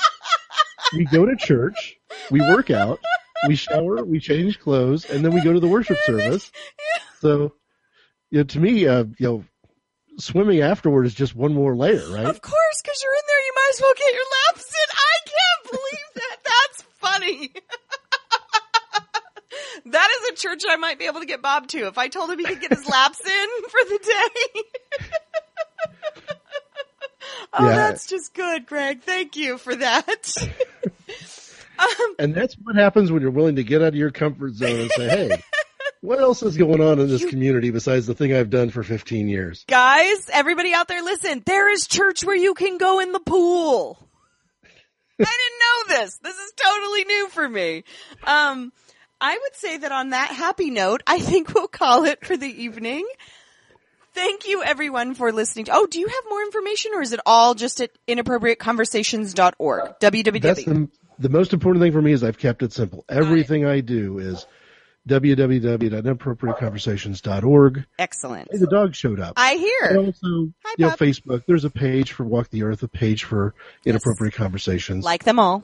we 0.94 1.04
go 1.06 1.26
to 1.26 1.36
church, 1.36 1.96
we 2.30 2.40
work 2.40 2.70
out, 2.70 3.00
we 3.48 3.56
shower, 3.56 4.04
we 4.04 4.20
change 4.20 4.58
clothes, 4.60 5.04
and 5.08 5.24
then 5.24 5.32
we 5.32 5.42
go 5.42 5.52
to 5.52 5.60
the 5.60 5.68
worship 5.68 5.96
service. 6.04 6.50
So, 7.20 7.54
you 8.30 8.38
know, 8.38 8.44
to 8.44 8.60
me, 8.60 8.86
uh, 8.86 9.04
you 9.18 9.26
know, 9.26 9.44
swimming 10.18 10.60
afterward 10.60 11.06
is 11.06 11.14
just 11.14 11.34
one 11.34 11.54
more 11.54 11.74
layer, 11.76 12.06
right? 12.10 12.26
Of 12.26 12.40
course, 12.42 12.82
because 12.82 13.02
you're 13.02 13.12
in 13.14 13.22
there, 13.26 13.40
you 13.46 13.52
might 13.56 13.70
as 13.74 13.80
well 13.80 13.94
get 13.96 14.12
your 14.14 14.24
laps 14.48 14.68
in. 14.70 14.88
I 14.96 15.16
can't 15.26 15.70
believe 15.70 16.14
that. 16.14 16.36
That's 16.44 16.82
funny. 16.98 17.52
that 19.92 20.08
is 20.22 20.30
a 20.30 20.34
church 20.36 20.62
I 20.68 20.76
might 20.76 20.98
be 20.98 21.06
able 21.06 21.20
to 21.20 21.26
get 21.26 21.40
Bob 21.42 21.66
to 21.68 21.86
if 21.86 21.96
I 21.98 22.08
told 22.08 22.30
him 22.30 22.38
he 22.38 22.44
could 22.44 22.60
get 22.60 22.70
his 22.72 22.86
laps 22.88 23.20
in 23.20 23.48
for 23.68 23.84
the 23.88 23.98
day. 24.02 24.62
oh, 27.54 27.66
Yeah. 27.68 27.76
that's 27.76 28.06
just 28.06 28.34
good, 28.34 28.66
Greg. 28.66 29.02
Thank 29.02 29.36
you 29.36 29.56
for 29.58 29.74
that. 29.74 30.32
And 32.18 32.34
that's 32.34 32.54
what 32.54 32.76
happens 32.76 33.10
when 33.10 33.22
you're 33.22 33.30
willing 33.30 33.56
to 33.56 33.64
get 33.64 33.80
out 33.80 33.88
of 33.88 33.94
your 33.94 34.10
comfort 34.10 34.54
zone 34.54 34.80
and 34.80 34.90
say, 34.90 35.08
"Hey, 35.08 35.42
what 36.02 36.20
else 36.20 36.42
is 36.42 36.56
going 36.56 36.80
on 36.80 36.98
in 36.98 37.08
this 37.08 37.24
community 37.24 37.70
besides 37.70 38.06
the 38.06 38.14
thing 38.14 38.34
I've 38.34 38.50
done 38.50 38.70
for 38.70 38.82
15 38.82 39.28
years?" 39.28 39.64
Guys, 39.68 40.28
everybody 40.32 40.74
out 40.74 40.88
there, 40.88 41.02
listen. 41.02 41.42
There 41.46 41.70
is 41.70 41.86
church 41.86 42.22
where 42.24 42.36
you 42.36 42.54
can 42.54 42.76
go 42.78 43.00
in 43.00 43.12
the 43.12 43.20
pool. 43.20 43.98
I 45.20 45.86
didn't 45.88 45.96
know 45.96 46.00
this. 46.00 46.18
This 46.22 46.36
is 46.36 46.52
totally 46.56 47.04
new 47.04 47.28
for 47.28 47.48
me. 47.48 47.84
Um, 48.24 48.72
I 49.20 49.38
would 49.38 49.54
say 49.54 49.78
that 49.78 49.92
on 49.92 50.10
that 50.10 50.30
happy 50.30 50.70
note, 50.70 51.02
I 51.06 51.18
think 51.18 51.54
we'll 51.54 51.68
call 51.68 52.04
it 52.04 52.24
for 52.24 52.36
the 52.36 52.46
evening. 52.46 53.06
Thank 54.12 54.48
you 54.48 54.62
everyone 54.62 55.14
for 55.14 55.30
listening. 55.30 55.66
Oh, 55.70 55.86
do 55.86 56.00
you 56.00 56.08
have 56.08 56.24
more 56.28 56.42
information 56.42 56.92
or 56.94 57.02
is 57.02 57.12
it 57.12 57.20
all 57.24 57.54
just 57.54 57.80
at 57.80 57.90
inappropriateconversations.org? 58.08 60.00
www. 60.00 60.42
That's 60.42 60.64
the 60.64 60.88
the 61.20 61.28
most 61.28 61.52
important 61.52 61.82
thing 61.82 61.92
for 61.92 62.02
me 62.02 62.12
is 62.12 62.24
I've 62.24 62.38
kept 62.38 62.62
it 62.62 62.72
simple. 62.72 63.04
Everything 63.08 63.66
I 63.66 63.80
do 63.80 64.18
is 64.18 64.46
www.inappropriateconversations.org. 65.08 67.84
Excellent. 67.98 68.48
Hey, 68.50 68.58
the 68.58 68.66
dog 68.66 68.94
showed 68.94 69.20
up. 69.20 69.34
I 69.36 69.54
hear. 69.54 69.82
And 69.82 69.98
also, 69.98 70.26
you 70.26 70.52
know, 70.78 70.88
Facebook. 70.90 71.44
There's 71.46 71.64
a 71.64 71.70
page 71.70 72.12
for 72.12 72.24
Walk 72.24 72.50
the 72.50 72.64
Earth, 72.64 72.82
a 72.82 72.88
page 72.88 73.24
for 73.24 73.54
inappropriate 73.84 74.34
conversations. 74.34 75.04
Like 75.04 75.24
them 75.24 75.38
all. 75.38 75.62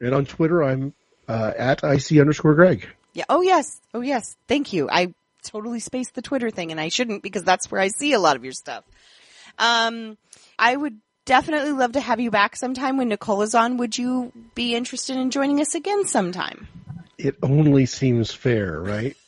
and 0.00 0.14
on 0.14 0.24
Twitter, 0.26 0.62
I'm 0.62 0.94
uh, 1.28 1.52
at 1.56 1.82
ic 1.82 2.12
underscore 2.18 2.54
Greg. 2.54 2.86
Yeah. 3.14 3.24
Oh 3.28 3.40
yes. 3.42 3.80
Oh 3.94 4.00
yes. 4.02 4.36
Thank 4.48 4.72
you. 4.72 4.88
I 4.90 5.14
totally 5.44 5.80
spaced 5.80 6.14
the 6.14 6.22
Twitter 6.22 6.50
thing 6.50 6.70
and 6.72 6.80
I 6.80 6.88
shouldn't 6.88 7.22
because 7.22 7.44
that's 7.44 7.70
where 7.70 7.80
I 7.80 7.88
see 7.88 8.12
a 8.12 8.18
lot 8.18 8.36
of 8.36 8.44
your 8.44 8.52
stuff. 8.52 8.84
Um, 9.58 10.18
I 10.58 10.74
would 10.74 10.98
definitely 11.24 11.72
love 11.72 11.92
to 11.92 12.00
have 12.00 12.20
you 12.20 12.30
back 12.30 12.56
sometime 12.56 12.96
when 12.96 13.08
Nicole 13.08 13.42
is 13.42 13.54
on. 13.54 13.76
Would 13.78 13.96
you 13.98 14.32
be 14.54 14.74
interested 14.74 15.16
in 15.16 15.30
joining 15.30 15.60
us 15.60 15.74
again 15.74 16.06
sometime? 16.06 16.68
It 17.18 17.36
only 17.42 17.86
seems 17.86 18.32
fair, 18.32 18.80
right? 18.80 19.16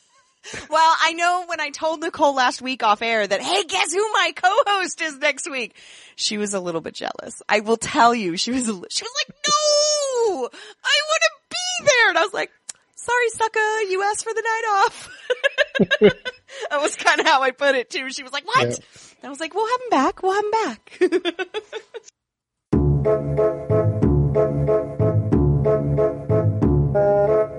Well, 0.69 0.95
I 1.01 1.11
know 1.11 1.43
when 1.47 1.59
I 1.59 1.71
told 1.71 1.99
Nicole 1.99 2.33
last 2.33 2.61
week 2.61 2.81
off 2.81 3.01
air 3.01 3.27
that, 3.27 3.41
hey, 3.41 3.63
guess 3.65 3.91
who 3.91 4.13
my 4.13 4.31
co-host 4.33 5.01
is 5.01 5.17
next 5.17 5.49
week? 5.49 5.75
She 6.15 6.37
was 6.37 6.53
a 6.53 6.61
little 6.61 6.79
bit 6.79 6.93
jealous. 6.93 7.41
I 7.49 7.59
will 7.59 7.75
tell 7.75 8.15
you, 8.15 8.37
she 8.37 8.51
was, 8.51 8.63
she 8.63 8.69
was 8.69 8.81
like, 9.27 9.35
no, 9.45 10.47
I 10.47 11.01
want 11.09 11.23
to 11.23 11.31
be 11.49 11.85
there. 11.85 12.09
And 12.09 12.17
I 12.17 12.21
was 12.21 12.33
like, 12.33 12.51
sorry, 12.95 13.29
sucker, 13.29 13.81
you 13.89 14.03
asked 14.03 14.23
for 14.23 14.33
the 14.33 14.41
night 14.41 14.63
off. 14.85 15.09
that 16.69 16.81
was 16.81 16.95
kind 16.95 17.19
of 17.19 17.25
how 17.27 17.41
I 17.41 17.51
put 17.51 17.75
it 17.75 17.89
too. 17.89 18.09
She 18.11 18.23
was 18.23 18.31
like, 18.31 18.45
what? 18.47 18.69
Yeah. 18.69 18.75
And 19.21 19.27
I 19.27 19.29
was 19.29 19.39
like, 19.39 19.53
we'll 19.55 19.67
have 19.67 19.81
him 19.81 19.89
back. 19.91 20.23
We'll 20.23 20.33
have 20.33 20.45
him 20.45 20.51
back. 20.51 20.97
Thank 20.99 21.23
you. 27.53 27.56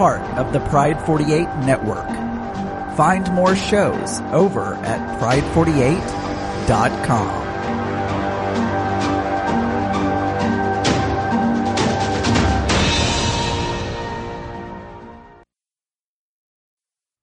Part 0.00 0.24
of 0.38 0.54
the 0.54 0.60
Pride 0.70 0.98
48 1.04 1.44
network. 1.66 2.08
Find 2.96 3.30
more 3.34 3.54
shows 3.54 4.20
over 4.32 4.72
at 4.76 5.20
pride48.com. 5.20 7.39